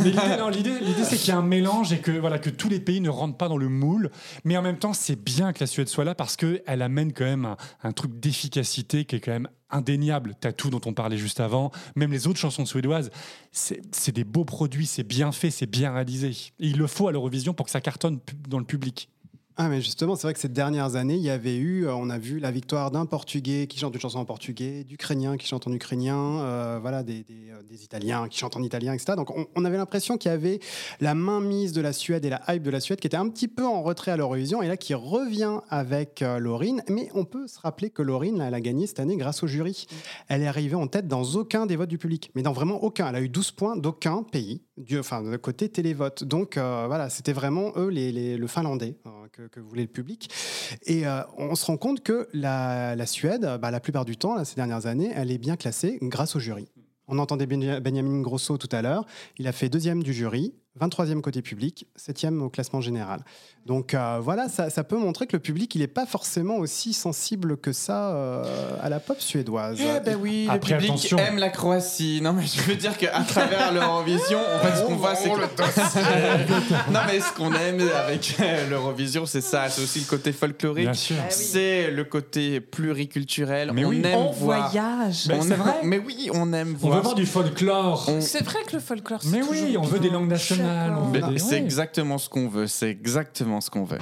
Mais 0.01 0.05
l'idée, 0.11 0.37
non, 0.37 0.49
l'idée- 0.49 0.79
l'idée, 0.79 1.03
c'est 1.03 1.17
qu'il 1.17 1.29
y 1.29 1.31
a 1.31 1.37
un 1.37 1.41
mélange 1.41 1.91
et 1.91 1.97
que, 1.97 2.11
voilà, 2.11 2.37
que 2.37 2.51
tous 2.51 2.69
les 2.69 2.79
pays 2.79 3.01
ne 3.01 3.09
rentrent 3.09 3.35
pas 3.37 3.47
dans 3.47 3.57
le 3.57 3.67
moule. 3.67 4.11
Mais 4.45 4.55
en 4.57 4.61
même 4.61 4.77
temps, 4.77 4.93
c'est 4.93 5.15
bien 5.15 5.53
que 5.53 5.59
la 5.61 5.65
Suède 5.67 5.87
soit 5.89 6.03
là 6.03 6.13
parce 6.13 6.35
qu'elle 6.35 6.61
amène 6.83 7.13
quand 7.13 7.23
même 7.25 7.45
un, 7.45 7.57
un 7.83 7.91
truc 7.91 8.19
d'efficacité 8.19 9.05
qui 9.05 9.15
est 9.15 9.19
quand 9.19 9.31
même 9.31 9.49
indéniable. 9.69 10.35
T'as 10.39 10.51
tout 10.51 10.69
dont 10.69 10.81
on 10.85 10.93
parlait 10.93 11.17
juste 11.17 11.39
avant. 11.39 11.71
Même 11.95 12.11
les 12.11 12.27
autres 12.27 12.39
chansons 12.39 12.65
suédoises, 12.65 13.11
c'est 13.51 14.11
des 14.11 14.23
beaux 14.23 14.45
produits, 14.45 14.85
c'est 14.85 15.03
bien 15.03 15.31
fait, 15.31 15.51
c'est 15.51 15.69
bien 15.69 15.93
réalisé. 15.93 16.29
Et 16.29 16.67
il 16.67 16.77
le 16.77 16.87
faut 16.87 17.07
à 17.07 17.11
l'Eurovision 17.11 17.53
pour 17.53 17.65
que 17.65 17.71
ça 17.71 17.81
cartonne 17.81 18.19
dans 18.47 18.59
le 18.59 18.65
public. 18.65 19.09
Ah 19.61 19.67
mais 19.67 19.81
justement, 19.81 20.15
c'est 20.15 20.25
vrai 20.25 20.33
que 20.33 20.39
ces 20.39 20.47
dernières 20.47 20.95
années, 20.95 21.15
il 21.15 21.21
y 21.21 21.29
avait 21.29 21.57
eu, 21.57 21.85
euh, 21.85 21.93
on 21.93 22.09
a 22.09 22.17
vu 22.17 22.39
la 22.39 22.49
victoire 22.49 22.91
d'un 22.91 23.05
Portugais 23.05 23.67
qui 23.67 23.77
chante 23.77 23.93
une 23.93 23.99
chanson 23.99 24.19
en 24.19 24.23
portugais, 24.23 24.85
d'Ukrainiens 24.85 25.35
qui 25.35 25.47
chantent 25.47 25.67
en 25.67 25.73
ukrainien, 25.73 26.15
euh, 26.15 26.79
voilà, 26.81 27.03
des, 27.03 27.25
des, 27.25 27.49
euh, 27.51 27.61
des 27.69 27.83
Italiens 27.83 28.29
qui 28.29 28.39
chantent 28.39 28.55
en 28.55 28.63
italien, 28.63 28.93
etc. 28.93 29.17
Donc 29.17 29.35
on, 29.37 29.47
on 29.55 29.65
avait 29.65 29.75
l'impression 29.75 30.17
qu'il 30.17 30.31
y 30.31 30.33
avait 30.33 30.61
la 31.01 31.13
mainmise 31.13 31.73
de 31.73 31.81
la 31.81 31.91
Suède 31.91 32.23
et 32.23 32.29
la 32.29 32.41
hype 32.47 32.63
de 32.63 32.69
la 32.69 32.79
Suède 32.79 33.01
qui 33.01 33.07
était 33.07 33.17
un 33.17 33.27
petit 33.27 33.49
peu 33.49 33.65
en 33.65 33.83
retrait 33.83 34.11
à 34.11 34.15
l'Eurovision 34.15 34.61
et 34.61 34.69
là 34.69 34.77
qui 34.77 34.93
revient 34.93 35.59
avec 35.69 36.21
euh, 36.21 36.39
Laurine. 36.39 36.81
Mais 36.89 37.09
on 37.13 37.25
peut 37.25 37.45
se 37.47 37.59
rappeler 37.59 37.89
que 37.89 38.01
Laurine, 38.01 38.37
là, 38.37 38.45
elle 38.47 38.53
a 38.53 38.61
gagné 38.61 38.87
cette 38.87 39.01
année 39.01 39.17
grâce 39.17 39.43
au 39.43 39.47
jury. 39.47 39.87
Elle 40.29 40.41
est 40.41 40.47
arrivée 40.47 40.75
en 40.75 40.87
tête 40.87 41.09
dans 41.09 41.23
aucun 41.35 41.65
des 41.65 41.75
votes 41.75 41.89
du 41.89 41.97
public, 41.97 42.31
mais 42.33 42.43
dans 42.43 42.53
vraiment 42.53 42.81
aucun. 42.81 43.09
Elle 43.09 43.15
a 43.15 43.21
eu 43.21 43.27
12 43.27 43.51
points 43.51 43.75
d'aucun 43.75 44.23
pays, 44.23 44.61
du, 44.79 44.97
enfin 44.97 45.21
de 45.21 45.37
côté 45.37 45.69
télévote. 45.69 46.23
Donc 46.23 46.57
euh, 46.57 46.85
voilà, 46.87 47.09
c'était 47.09 47.33
vraiment 47.33 47.71
eux 47.75 47.89
les, 47.89 48.37
le 48.37 48.47
finlandais 48.47 48.95
euh, 49.05 49.47
que, 49.51 49.59
voulait 49.59 49.83
le 49.83 49.87
public. 49.89 50.29
Et 50.85 51.05
euh, 51.05 51.21
on 51.37 51.55
se 51.55 51.65
rend 51.65 51.77
compte 51.77 52.01
que 52.01 52.27
la, 52.33 53.05
Suède, 53.05 53.57
bah, 53.61 53.71
la 53.71 53.79
plupart 53.79 54.05
du 54.05 54.17
temps, 54.17 54.43
ces 54.43 54.55
dernières 54.55 54.85
années, 54.85 55.11
elle 55.13 55.31
est 55.31 55.37
bien 55.37 55.55
classée 55.55 55.99
grâce 56.01 56.35
au 56.35 56.39
jury. 56.39 56.67
On 57.07 57.17
entendait 57.17 57.47
Benja- 57.47 57.79
Benjamin 57.79 58.21
Grosso 58.21 58.57
tout 58.57 58.69
à 58.71 58.81
l'heure. 58.81 59.05
Il 59.37 59.47
a 59.47 59.51
fait 59.51 59.67
deuxième 59.69 60.03
du 60.03 60.13
jury, 60.13 60.53
23e 60.79 61.21
côté 61.21 61.41
public, 61.41 61.87
7e 61.97 62.39
au 62.41 62.49
classement 62.49 62.79
général. 62.79 63.21
Donc 63.65 63.93
euh, 63.93 64.19
voilà, 64.21 64.47
ça, 64.49 64.69
ça 64.69 64.83
peut 64.83 64.97
montrer 64.97 65.27
que 65.27 65.35
le 65.35 65.41
public, 65.41 65.73
il 65.75 65.81
n'est 65.81 65.87
pas 65.87 66.05
forcément 66.05 66.55
aussi 66.57 66.93
sensible 66.93 67.57
que 67.57 67.73
ça 67.73 68.11
euh, 68.13 68.75
à 68.81 68.87
la 68.89 68.99
pop 68.99 69.19
suédoise. 69.19 69.77
Eh 69.81 69.99
ben 69.99 70.17
oui, 70.21 70.47
Après, 70.49 70.73
le 70.73 70.77
public 70.77 70.91
attention. 70.91 71.17
aime 71.17 71.37
la 71.37 71.49
Croatie. 71.49 72.21
Non 72.21 72.33
mais 72.33 72.45
je 72.45 72.61
veux 72.61 72.75
dire 72.75 72.97
qu'à 72.97 73.19
travers 73.27 73.73
l'Eurovision, 73.73 74.39
en 74.39 74.59
fait, 74.65 74.75
ce 74.79 74.85
qu'on 74.85 74.95
voit, 74.95 75.15
c'est 75.15 75.29
que 75.29 75.35
non 76.93 76.99
mais 77.07 77.19
ce 77.19 77.33
qu'on 77.33 77.53
aime 77.53 77.81
avec 78.05 78.35
euh, 78.39 78.69
l'Eurovision, 78.69 79.25
c'est 79.25 79.41
ça. 79.41 79.69
C'est 79.69 79.81
aussi 79.81 79.99
le 79.99 80.05
côté 80.05 80.31
folklorique. 80.31 80.85
Bien 80.85 80.93
sûr. 80.93 81.15
Ah. 81.19 81.25
C'est 81.29 81.91
le 81.91 82.03
côté 82.05 82.61
pluriculturel. 82.61 83.71
Mais 83.73 83.85
on 83.85 83.89
oui. 83.89 84.01
aime 84.05 84.17
On 84.17 84.31
voir. 84.31 84.69
voyage. 84.71 85.25
Mais 85.27 85.35
On 85.35 85.41
c'est 85.41 85.51
aime- 85.53 85.59
vrai. 85.59 85.73
Mais 85.83 85.97
oui, 85.99 86.29
on 86.33 86.53
aime 86.53 86.69
On 86.81 86.85
veut 86.85 86.91
voir. 86.91 87.01
voir 87.01 87.15
du 87.15 87.25
folklore. 87.25 88.05
On- 88.07 88.21
C'est 88.21 88.43
vrai 88.43 88.59
que 88.65 88.73
le 88.73 88.79
folklore, 88.79 89.21
c'est 89.23 89.29
Mais 89.31 89.41
oui, 89.43 89.75
on 89.77 89.81
veut 89.83 89.99
des 89.99 90.09
langues 90.09 90.29
nationales. 90.29 90.58
Des- 91.13 91.39
C'est 91.39 91.51
ouais. 91.51 91.57
exactement 91.57 92.17
ce 92.17 92.29
qu'on 92.29 92.47
veut. 92.47 92.67
C'est 92.67 92.89
exactement 92.89 93.61
ce 93.61 93.69
qu'on 93.69 93.83
veut. 93.85 93.99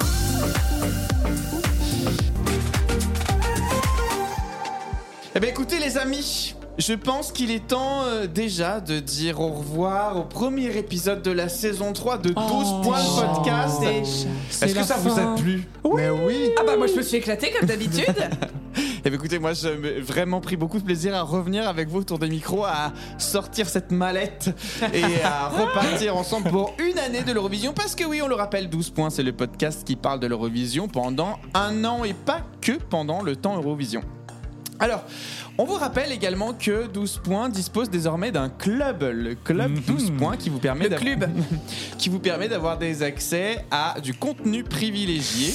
Eh 5.36 5.40
bien 5.40 5.50
écoutez 5.50 5.80
les 5.80 5.98
amis, 5.98 6.56
je 6.78 6.94
pense 6.94 7.32
qu'il 7.32 7.52
est 7.52 7.68
temps 7.68 8.04
euh, 8.04 8.28
déjà 8.28 8.80
de 8.80 9.00
dire 9.00 9.40
au 9.40 9.50
revoir 9.50 10.18
au 10.18 10.24
premier 10.24 10.78
épisode 10.78 11.22
de 11.24 11.32
la 11.32 11.50
saison 11.50 11.92
3 11.94 12.20
de 12.20 12.30
12 12.30 12.36
points 12.84 13.00
de 13.04 13.36
podcast. 13.36 13.82
Est-ce 13.84 14.74
que 14.74 14.76
la 14.76 14.84
ça 14.84 14.98
vous 14.98 15.10
fin. 15.10 15.34
a 15.34 15.38
plu 15.38 15.64
Mais 15.96 16.10
oui 16.10 16.52
Ah 16.60 16.64
bah 16.66 16.78
moi 16.78 16.88
je 16.88 16.94
me 16.94 17.02
suis 17.02 17.18
éclatée 17.18 17.52
comme 17.58 17.68
d'habitude. 17.68 18.06
Eh 19.06 19.10
bien 19.10 19.18
écoutez, 19.20 19.40
moi 19.40 19.54
j'ai 19.54 19.74
vraiment 20.02 20.42
pris 20.42 20.58
beaucoup 20.58 20.80
de 20.80 20.84
plaisir 20.84 21.16
à 21.16 21.22
revenir 21.22 21.68
avec 21.68 21.88
vous 21.88 22.00
autour 22.00 22.20
des 22.20 22.28
micros, 22.28 22.66
à 22.66 22.92
sortir 23.18 23.70
cette 23.70 23.90
mallette 23.92 24.50
et 24.94 25.04
à 25.24 25.48
repartir 25.50 26.18
ensemble 26.18 26.50
pour 26.50 26.76
une 26.78 27.00
année 27.00 27.22
de 27.24 27.32
l'Eurovision. 27.32 27.74
Parce 27.74 27.96
que 27.96 28.04
oui, 28.04 28.22
on 28.22 28.28
le 28.28 28.36
rappelle, 28.36 28.70
12 28.70 28.90
points, 28.90 29.10
c'est 29.10 29.24
le 29.24 29.32
podcast 29.32 29.84
qui 29.88 29.96
parle 29.96 30.20
de 30.20 30.28
l'Eurovision 30.28 30.90
pendant 30.90 31.40
un 31.54 31.86
an 31.86 32.04
et 32.04 32.14
pas 32.14 32.42
que 32.62 32.74
pendant 32.74 33.22
le 33.24 33.36
temps 33.38 33.56
Eurovision. 33.56 34.02
Alors, 34.80 35.04
on 35.58 35.66
vous 35.66 35.74
rappelle 35.76 36.12
également 36.12 36.54
que 36.54 36.88
12 36.88 37.22
points 37.24 37.50
dispose 37.50 37.90
désormais 37.90 38.32
d'un 38.32 38.50
club, 38.50 39.02
le 39.04 39.36
club 39.36 39.74
12 39.86 40.12
points 40.18 40.38
qui 40.38 40.50
vous 40.50 40.60
permet 40.60 40.84
Le 40.86 40.90
d'av- 40.92 41.00
club. 41.00 41.30
qui 41.98 42.10
vous 42.10 42.20
permet 42.20 42.48
d'avoir 42.48 42.78
des 42.78 43.02
accès 43.04 43.66
à 43.72 43.96
du 44.02 44.14
contenu 44.14 44.64
privilégié. 44.64 45.50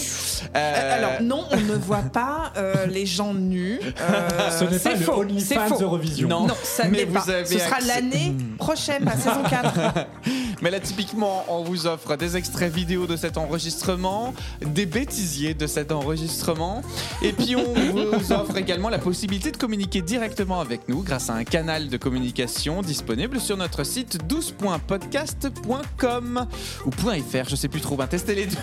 Euh, 0.56 0.58
Euh, 0.74 0.96
Alors 0.98 1.22
non, 1.22 1.44
on 1.52 1.56
ne 1.60 1.74
voit 1.76 1.98
pas 2.02 2.52
euh, 2.56 2.86
les 2.86 3.06
gens 3.06 3.32
nus. 3.34 3.78
Euh, 4.00 4.50
Ce 4.50 4.64
n'est 4.64 4.70
pas 4.70 4.78
c'est 4.78 4.94
le 4.96 5.04
faux. 5.04 5.20
OnlyFans 5.20 5.46
C'est 5.46 5.68
faux. 5.74 5.82
Eurovision. 5.82 6.28
Non. 6.28 6.46
Non, 6.48 6.54
ça 6.62 6.84
Mais 6.84 6.98
n'est 6.98 7.04
vous 7.04 7.14
pas. 7.14 7.30
avez 7.30 7.46
Ce 7.46 7.58
sera 7.58 7.78
l'année 7.80 8.34
prochaine, 8.58 9.04
la 9.04 9.12
saison 9.16 9.42
4. 9.48 10.06
Mais 10.62 10.70
là, 10.70 10.80
typiquement, 10.80 11.44
on 11.48 11.62
vous 11.62 11.86
offre 11.86 12.16
des 12.16 12.36
extraits 12.36 12.72
vidéo 12.72 13.06
de 13.06 13.16
cet 13.16 13.36
enregistrement, 13.36 14.32
des 14.64 14.86
bêtisiers 14.86 15.54
de 15.54 15.66
cet 15.66 15.90
enregistrement, 15.92 16.82
et 17.20 17.32
puis 17.32 17.56
on 17.56 17.72
vous 17.74 18.32
offre 18.32 18.56
également 18.56 18.88
la 18.88 18.98
possibilité 18.98 19.50
de 19.50 19.56
communiquer 19.56 19.91
directement 20.00 20.60
avec 20.60 20.88
nous 20.88 21.02
grâce 21.02 21.28
à 21.28 21.34
un 21.34 21.44
canal 21.44 21.88
de 21.88 21.96
communication 21.96 22.80
disponible 22.80 23.40
sur 23.40 23.56
notre 23.56 23.84
site 23.84 24.18
12.podcast.com 24.26 26.46
ou 26.86 26.90
.fr, 26.90 27.48
je 27.48 27.56
sais 27.56 27.68
plus 27.68 27.80
trop, 27.80 27.96
ben, 27.96 28.06
testez 28.06 28.34
les 28.34 28.46
deux. 28.46 28.56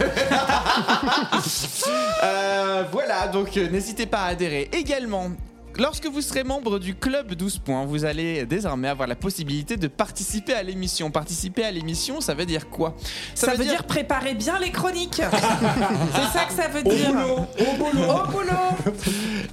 Euh, 2.22 2.84
voilà, 2.92 3.30
donc 3.30 3.56
euh, 3.56 3.70
n'hésitez 3.70 4.06
pas 4.06 4.24
à 4.24 4.26
adhérer. 4.28 4.70
Également, 4.74 5.32
lorsque 5.80 6.06
vous 6.06 6.22
serez 6.22 6.44
membre 6.44 6.80
du 6.80 6.94
club 6.96 7.34
12 7.34 7.60
points, 7.60 7.86
vous 7.86 8.06
allez 8.06 8.46
désormais 8.46 8.88
avoir 8.90 9.08
la 9.08 9.16
possibilité 9.16 9.78
de 9.78 9.88
participer 9.88 10.54
à 10.54 10.64
l'émission. 10.64 11.10
Participer 11.10 11.64
à 11.64 11.72
l'émission, 11.72 12.22
ça 12.22 12.34
veut 12.34 12.46
dire 12.46 12.70
quoi? 12.70 12.96
Ça, 13.34 13.56
veut 13.56 13.64
dire... 13.64 13.84
préparer 13.86 14.36
bien 14.36 14.60
les 14.60 14.72
chroniques. 14.72 15.16
c'est 15.22 16.38
ça 16.38 16.46
que 16.46 16.54
ça 16.54 16.68
veut 16.68 16.84
dire. 16.84 17.10
Au 17.10 17.78
boulot. 17.78 18.04
Au 18.04 18.32
boulot. 18.32 18.94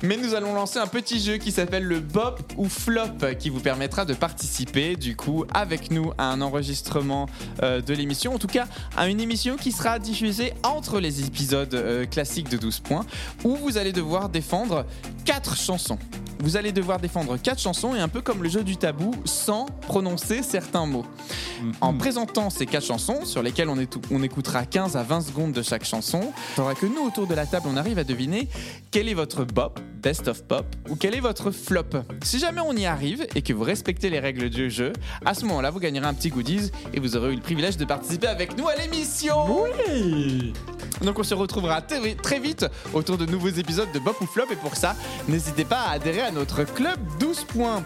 Mais 0.02 0.16
nous 0.16 0.34
allons 0.34 0.52
lancer 0.54 0.78
un 0.78 0.86
petit 0.86 1.20
jeu 1.20 1.36
qui 1.36 1.52
s'appelle 1.52 1.84
le 1.84 2.00
Bop 2.00 2.52
ou 2.56 2.68
Flop 2.68 3.34
qui 3.38 3.50
vous 3.50 3.60
permettra 3.60 4.04
de 4.04 4.14
participer 4.14 4.96
du 4.96 5.16
coup 5.16 5.44
avec 5.54 5.90
nous 5.90 6.12
à 6.18 6.30
un 6.30 6.40
enregistrement 6.40 7.26
euh, 7.62 7.80
de 7.80 7.94
l'émission, 7.94 8.34
en 8.34 8.38
tout 8.38 8.46
cas 8.46 8.66
à 8.96 9.08
une 9.08 9.20
émission 9.20 9.56
qui 9.56 9.72
sera 9.72 9.98
diffusée 9.98 10.52
entre 10.62 11.00
les 11.00 11.24
épisodes 11.24 11.74
euh, 11.74 12.06
classiques 12.06 12.48
de 12.48 12.56
12 12.56 12.80
points 12.80 13.06
où 13.44 13.56
vous 13.56 13.78
allez 13.78 13.92
devoir 13.92 14.28
défendre 14.28 14.84
quatre 15.24 15.56
chansons. 15.56 15.98
Vous 16.40 16.56
allez 16.56 16.70
devoir 16.72 16.98
défendre 17.00 17.36
quatre 17.38 17.60
chansons 17.60 17.94
et 17.94 17.98
un 17.98 18.08
peu 18.08 18.20
comme 18.20 18.42
le 18.42 18.48
jeu 18.48 18.62
du 18.62 18.76
tabou 18.76 19.12
sans 19.24 19.66
prononcer 19.82 20.42
certains 20.42 20.86
mots. 20.86 21.06
En 21.80 21.94
présentant 21.94 22.50
ces 22.50 22.66
quatre 22.66 22.84
chansons 22.86 23.24
sur 23.24 23.42
lesquelles 23.42 23.68
on, 23.68 23.78
est- 23.78 23.96
on 24.12 24.22
écoutera 24.22 24.64
15 24.66 24.96
à 24.96 25.02
20 25.02 25.22
secondes 25.22 25.52
de 25.52 25.62
chaque 25.62 25.84
chanson, 25.84 26.20
il 26.50 26.54
faudra 26.54 26.74
que 26.74 26.86
nous 26.86 27.02
autour 27.06 27.26
de 27.26 27.34
la 27.34 27.46
table 27.46 27.66
on 27.72 27.76
arrive 27.76 27.98
à 27.98 28.04
deviner 28.04 28.48
quel 28.90 29.08
est 29.08 29.14
votre 29.14 29.44
bop, 29.44 29.80
best 30.06 30.28
of 30.28 30.44
pop 30.44 30.64
ou 30.88 30.94
quel 30.94 31.16
est 31.16 31.20
votre 31.20 31.50
flop? 31.50 32.04
Si 32.22 32.38
jamais 32.38 32.60
on 32.60 32.72
y 32.74 32.86
arrive 32.86 33.26
et 33.34 33.42
que 33.42 33.52
vous 33.52 33.64
respectez 33.64 34.08
les 34.08 34.20
règles 34.20 34.50
du 34.50 34.70
jeu, 34.70 34.92
à 35.24 35.34
ce 35.34 35.44
moment-là 35.46 35.70
vous 35.70 35.80
gagnerez 35.80 36.06
un 36.06 36.14
petit 36.14 36.28
goodies 36.28 36.70
et 36.94 37.00
vous 37.00 37.16
aurez 37.16 37.32
eu 37.32 37.34
le 37.34 37.40
privilège 37.40 37.76
de 37.76 37.84
participer 37.84 38.28
avec 38.28 38.56
nous 38.56 38.68
à 38.68 38.76
l'émission. 38.76 39.64
Oui 39.64 40.52
donc 41.02 41.18
on 41.18 41.22
se 41.22 41.34
retrouvera 41.34 41.82
très 41.82 42.40
vite 42.40 42.66
autour 42.94 43.18
de 43.18 43.26
nouveaux 43.26 43.48
épisodes 43.48 43.90
de 43.92 43.98
Bop 43.98 44.18
ou 44.20 44.26
Flop 44.26 44.46
et 44.50 44.56
pour 44.56 44.76
ça, 44.76 44.96
n'hésitez 45.28 45.64
pas 45.64 45.80
à 45.80 45.92
adhérer 45.92 46.22
à 46.22 46.30
notre 46.30 46.64
club 46.64 46.98
12 47.18 47.44
points. 47.44 47.82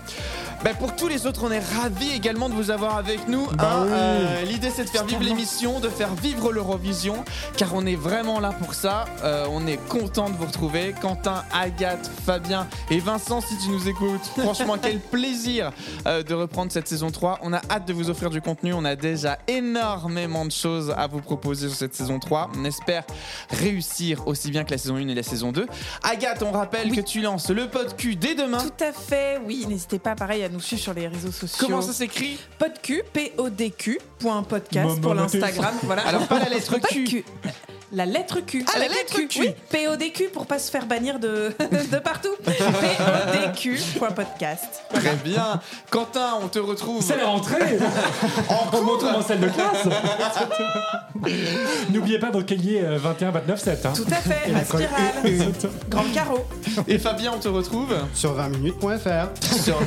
Ben, 0.62 0.74
pour 0.74 0.95
tous 0.95 1.09
les 1.09 1.27
autres, 1.27 1.41
on 1.45 1.51
est 1.51 1.59
ravis 1.59 2.12
également 2.12 2.51
de 2.51 2.55
vous 2.55 2.70
avoir 2.70 2.99
avec 2.99 3.28
nous. 3.28 3.47
Bah 3.47 3.78
hein. 3.78 3.82
oui. 3.87 3.93
Euh, 3.95 4.43
L'idée 4.43 4.69
c'est 4.69 4.85
de 4.85 4.91
faire 4.91 5.07
vivre 5.07 5.23
l'émission, 5.23 5.81
de 5.81 5.89
faire 5.89 6.15
vivre 6.15 6.53
l'Eurovision, 6.53 7.24
car 7.57 7.74
on 7.74 7.87
est 7.87 7.97
vraiment 7.97 8.41
là 8.41 8.51
pour 8.53 8.74
ça. 8.74 9.07
Euh, 9.24 9.47
on 9.51 9.66
est 9.66 9.78
content 9.89 10.28
de 10.28 10.35
vous 10.35 10.45
retrouver. 10.45 10.95
Quentin, 11.01 11.45
Agathe, 11.51 12.11
Fabien 12.27 12.69
et 12.91 12.99
Vincent, 12.99 13.41
si 13.41 13.57
tu 13.57 13.70
nous 13.70 13.89
écoutes. 13.89 14.20
Franchement, 14.37 14.77
quel 14.82 15.01
plaisir 15.01 15.73
euh, 16.07 16.23
de 16.23 16.35
reprendre 16.35 16.70
cette 16.70 16.89
saison 16.89 17.11
3. 17.11 17.39
On 17.43 17.55
a 17.55 17.62
hâte 17.70 17.89
de 17.89 17.95
vous 17.95 18.11
offrir 18.11 18.28
du 18.28 18.43
contenu. 18.43 18.74
On 18.74 18.85
a 18.85 18.97
déjà 18.97 19.39
énormément 19.49 20.45
de 20.45 20.53
choses 20.53 20.93
à 20.95 21.07
vous 21.07 21.23
proposer 21.23 21.69
sur 21.69 21.77
cette 21.78 21.95
saison 21.95 22.19
3. 22.19 22.51
On 22.59 22.66
espère 22.66 23.05
réussir 23.49 24.27
aussi 24.28 24.51
bien 24.51 24.65
que 24.65 24.73
la 24.73 24.78
saison 24.78 24.97
1 24.97 25.09
et 25.09 25.15
la 25.15 25.23
saison 25.23 25.53
2. 25.53 25.66
Agathe, 26.03 26.43
on 26.43 26.53
rappelle 26.53 26.95
que 26.95 27.01
tu 27.01 27.23
lances 27.23 27.49
le 27.49 27.66
podcast 27.66 27.97
dès 28.19 28.35
demain. 28.35 28.59
Tout 28.59 28.85
à 28.85 28.93
fait, 28.93 29.41
oui. 29.47 29.65
N'hésitez 29.66 29.99
pas, 29.99 30.15
pareil, 30.15 30.43
à 30.43 30.49
nous 30.51 30.60
suivre 30.60 30.82
sur 30.82 30.94
les 30.94 31.09
réseaux 31.09 31.32
sociaux. 31.32 31.66
Comment 31.66 31.82
ça 31.82 31.93
s'écrit 31.93 32.39
Podq, 32.59 33.05
P-O-D-Q, 33.12 33.98
point 34.18 34.43
podcast 34.43 35.01
pour 35.01 35.14
l'Instagram. 35.14 35.74
Voilà. 35.82 36.02
Alors, 36.06 36.27
pas 36.27 36.39
la 36.39 36.48
lettre 36.48 36.78
Q. 36.78 37.24
La 37.93 38.06
lettre 38.06 38.39
Q. 38.40 38.64
Ah, 38.72 38.78
la 38.78 38.86
lettre 38.86 39.18
le 39.18 39.27
Q. 39.27 39.40
Oui, 39.40 39.51
P-O-D-Q 39.68 40.28
pour 40.32 40.47
pas 40.47 40.60
se 40.60 40.70
faire 40.70 40.86
bannir 40.86 41.18
de, 41.18 41.52
de 41.93 41.98
partout. 41.98 42.28
P-O-D-Q, 42.44 43.81
point 43.98 44.12
podcast. 44.12 44.85
Très 44.94 45.16
bien. 45.24 45.60
Quentin, 45.90 46.39
on 46.40 46.47
te 46.47 46.60
retrouve. 46.60 47.02
C'est 47.02 47.16
la 47.16 47.27
rentrée 47.27 47.78
En 48.48 48.77
On 48.77 48.82
montre 48.82 49.06
en 49.06 49.22
salle 49.22 49.40
de 49.40 49.48
classe 49.48 49.89
N'oubliez 51.90 52.20
pas 52.20 52.31
d'encailler 52.31 52.81
21, 52.82 53.32
29, 53.32 53.60
7. 53.60 53.86
Hein. 53.86 53.93
Tout 53.97 54.06
à 54.09 54.16
fait, 54.16 54.48
Et 54.48 54.52
la 54.52 54.64
spirale. 54.64 55.52
Grand 55.89 56.05
carreau. 56.14 56.47
Et 56.86 56.98
Fabien, 56.98 57.32
on 57.35 57.40
te 57.40 57.48
retrouve 57.48 57.93
Sur 58.14 58.36
20minutes.fr. 58.36 59.62
sur 59.64 59.81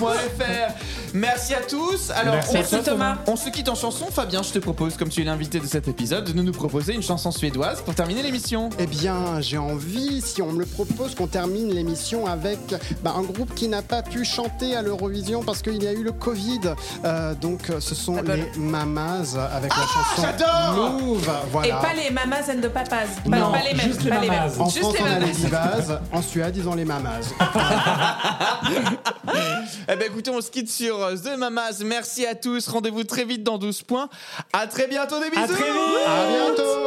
20minutes.fr. 0.00 0.74
Merci 1.14 1.54
à 1.54 1.60
tous. 1.60 2.10
Alors, 2.10 2.34
Merci 2.34 2.56
on, 2.56 2.60
à 2.60 2.64
toi, 2.64 2.78
se- 2.80 2.84
Thomas. 2.90 3.16
on 3.26 3.36
se 3.36 3.48
quitte 3.50 3.68
en 3.68 3.74
chanson. 3.74 4.06
Fabien, 4.10 4.42
je 4.42 4.50
te 4.50 4.58
propose, 4.58 4.96
comme 4.96 5.08
tu 5.08 5.20
es 5.20 5.24
l'invité 5.24 5.60
de 5.60 5.66
cet 5.66 5.86
épisode, 5.88 6.24
de 6.24 6.42
nous 6.42 6.52
proposer 6.52 6.94
une 6.94 7.02
chanson 7.02 7.30
suédoise 7.30 7.80
pour 7.82 7.94
terminer 7.94 8.22
l'émission. 8.22 8.70
Eh 8.78 8.86
bien, 8.86 9.40
j'ai 9.40 9.58
envie, 9.58 10.20
si 10.20 10.42
on 10.42 10.52
me 10.52 10.60
le 10.60 10.66
propose, 10.66 11.14
qu'on 11.14 11.26
termine 11.28 11.72
l'émission 11.72 12.26
avec 12.26 12.58
bah, 13.02 13.14
un 13.16 13.22
groupe 13.22 13.54
qui 13.54 13.68
n'a 13.68 13.82
pas 13.82 14.02
pu 14.02 14.24
chanter 14.24 14.74
à 14.74 14.82
l'Eurovision 14.82 15.42
parce 15.44 15.62
qu'il 15.62 15.82
y 15.82 15.86
a 15.86 15.92
eu 15.92 16.02
le 16.02 16.12
Covid. 16.12 16.60
Euh, 17.04 17.34
donc, 17.34 17.70
ce 17.78 17.94
sont 17.94 18.20
les 18.22 18.50
Mamas 18.58 19.36
avec 19.52 19.70
la 19.74 19.82
chanson 19.82 20.22
j'adore 20.22 20.92
Move. 21.00 21.30
Voilà. 21.52 21.68
Et 21.68 21.70
pas 21.70 21.94
les 21.94 22.10
mamas 22.10 22.48
and 22.50 22.60
the 22.60 22.68
papas. 22.68 23.06
Pas, 23.30 23.38
Non, 23.38 23.52
pas 23.52 23.58
les 23.68 23.74
mêmes. 23.74 23.86
juste 23.86 24.02
les 24.02 24.10
pas 24.10 24.20
les 24.20 24.28
mêmes. 24.28 24.40
mamas. 24.40 24.58
En 24.58 24.68
Juste 24.68 24.78
France, 24.80 24.94
les 24.94 25.00
on 25.02 25.06
a 25.06 25.18
les 25.20 25.32
divas. 25.32 26.00
En 26.12 26.22
Suède, 26.22 26.56
ils 26.56 26.68
ont 26.68 26.74
les 26.74 26.84
Mamas. 26.84 27.20
Eh 29.88 29.96
bien, 29.96 30.06
écoutez, 30.06 30.30
on 30.30 30.40
se 30.40 30.50
quitte 30.50 30.70
sur 30.70 31.02
euh, 31.02 31.16
The 31.16 31.36
Mamas. 31.38 31.82
Merci 31.84 32.26
à 32.26 32.34
tous. 32.34 32.68
Rendez-vous 32.68 33.04
très 33.04 33.24
vite 33.24 33.42
dans 33.42 33.58
12 33.58 33.82
points. 33.82 34.08
À 34.52 34.66
très 34.66 34.86
bientôt, 34.86 35.20
des 35.20 35.30
bisous. 35.30 35.42
À 35.42 35.46
très 35.46 35.72
vite. 35.72 36.56
Bientôt. 36.56 36.84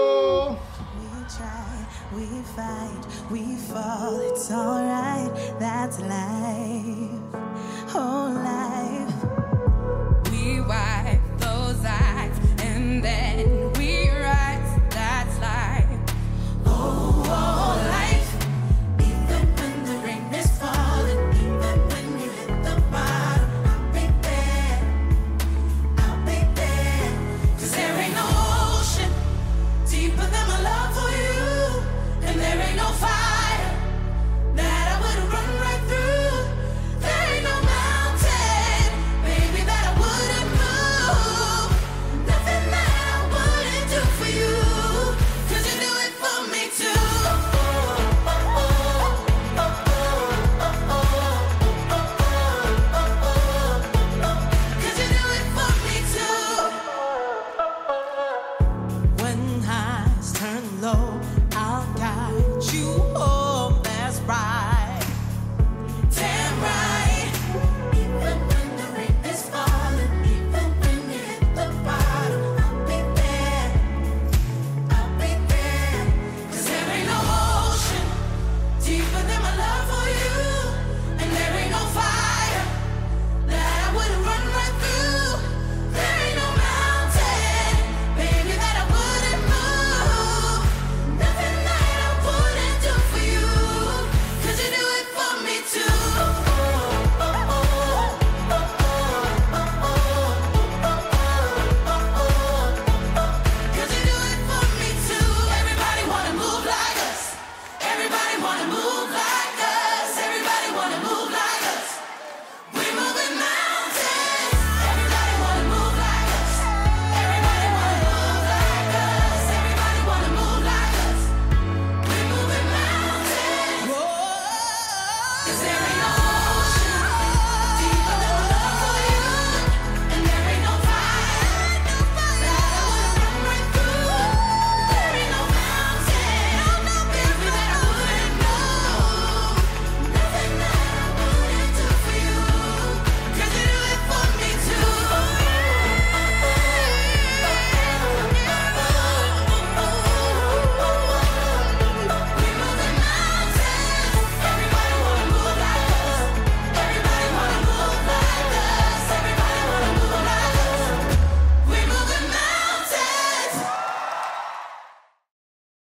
then 13.08 13.67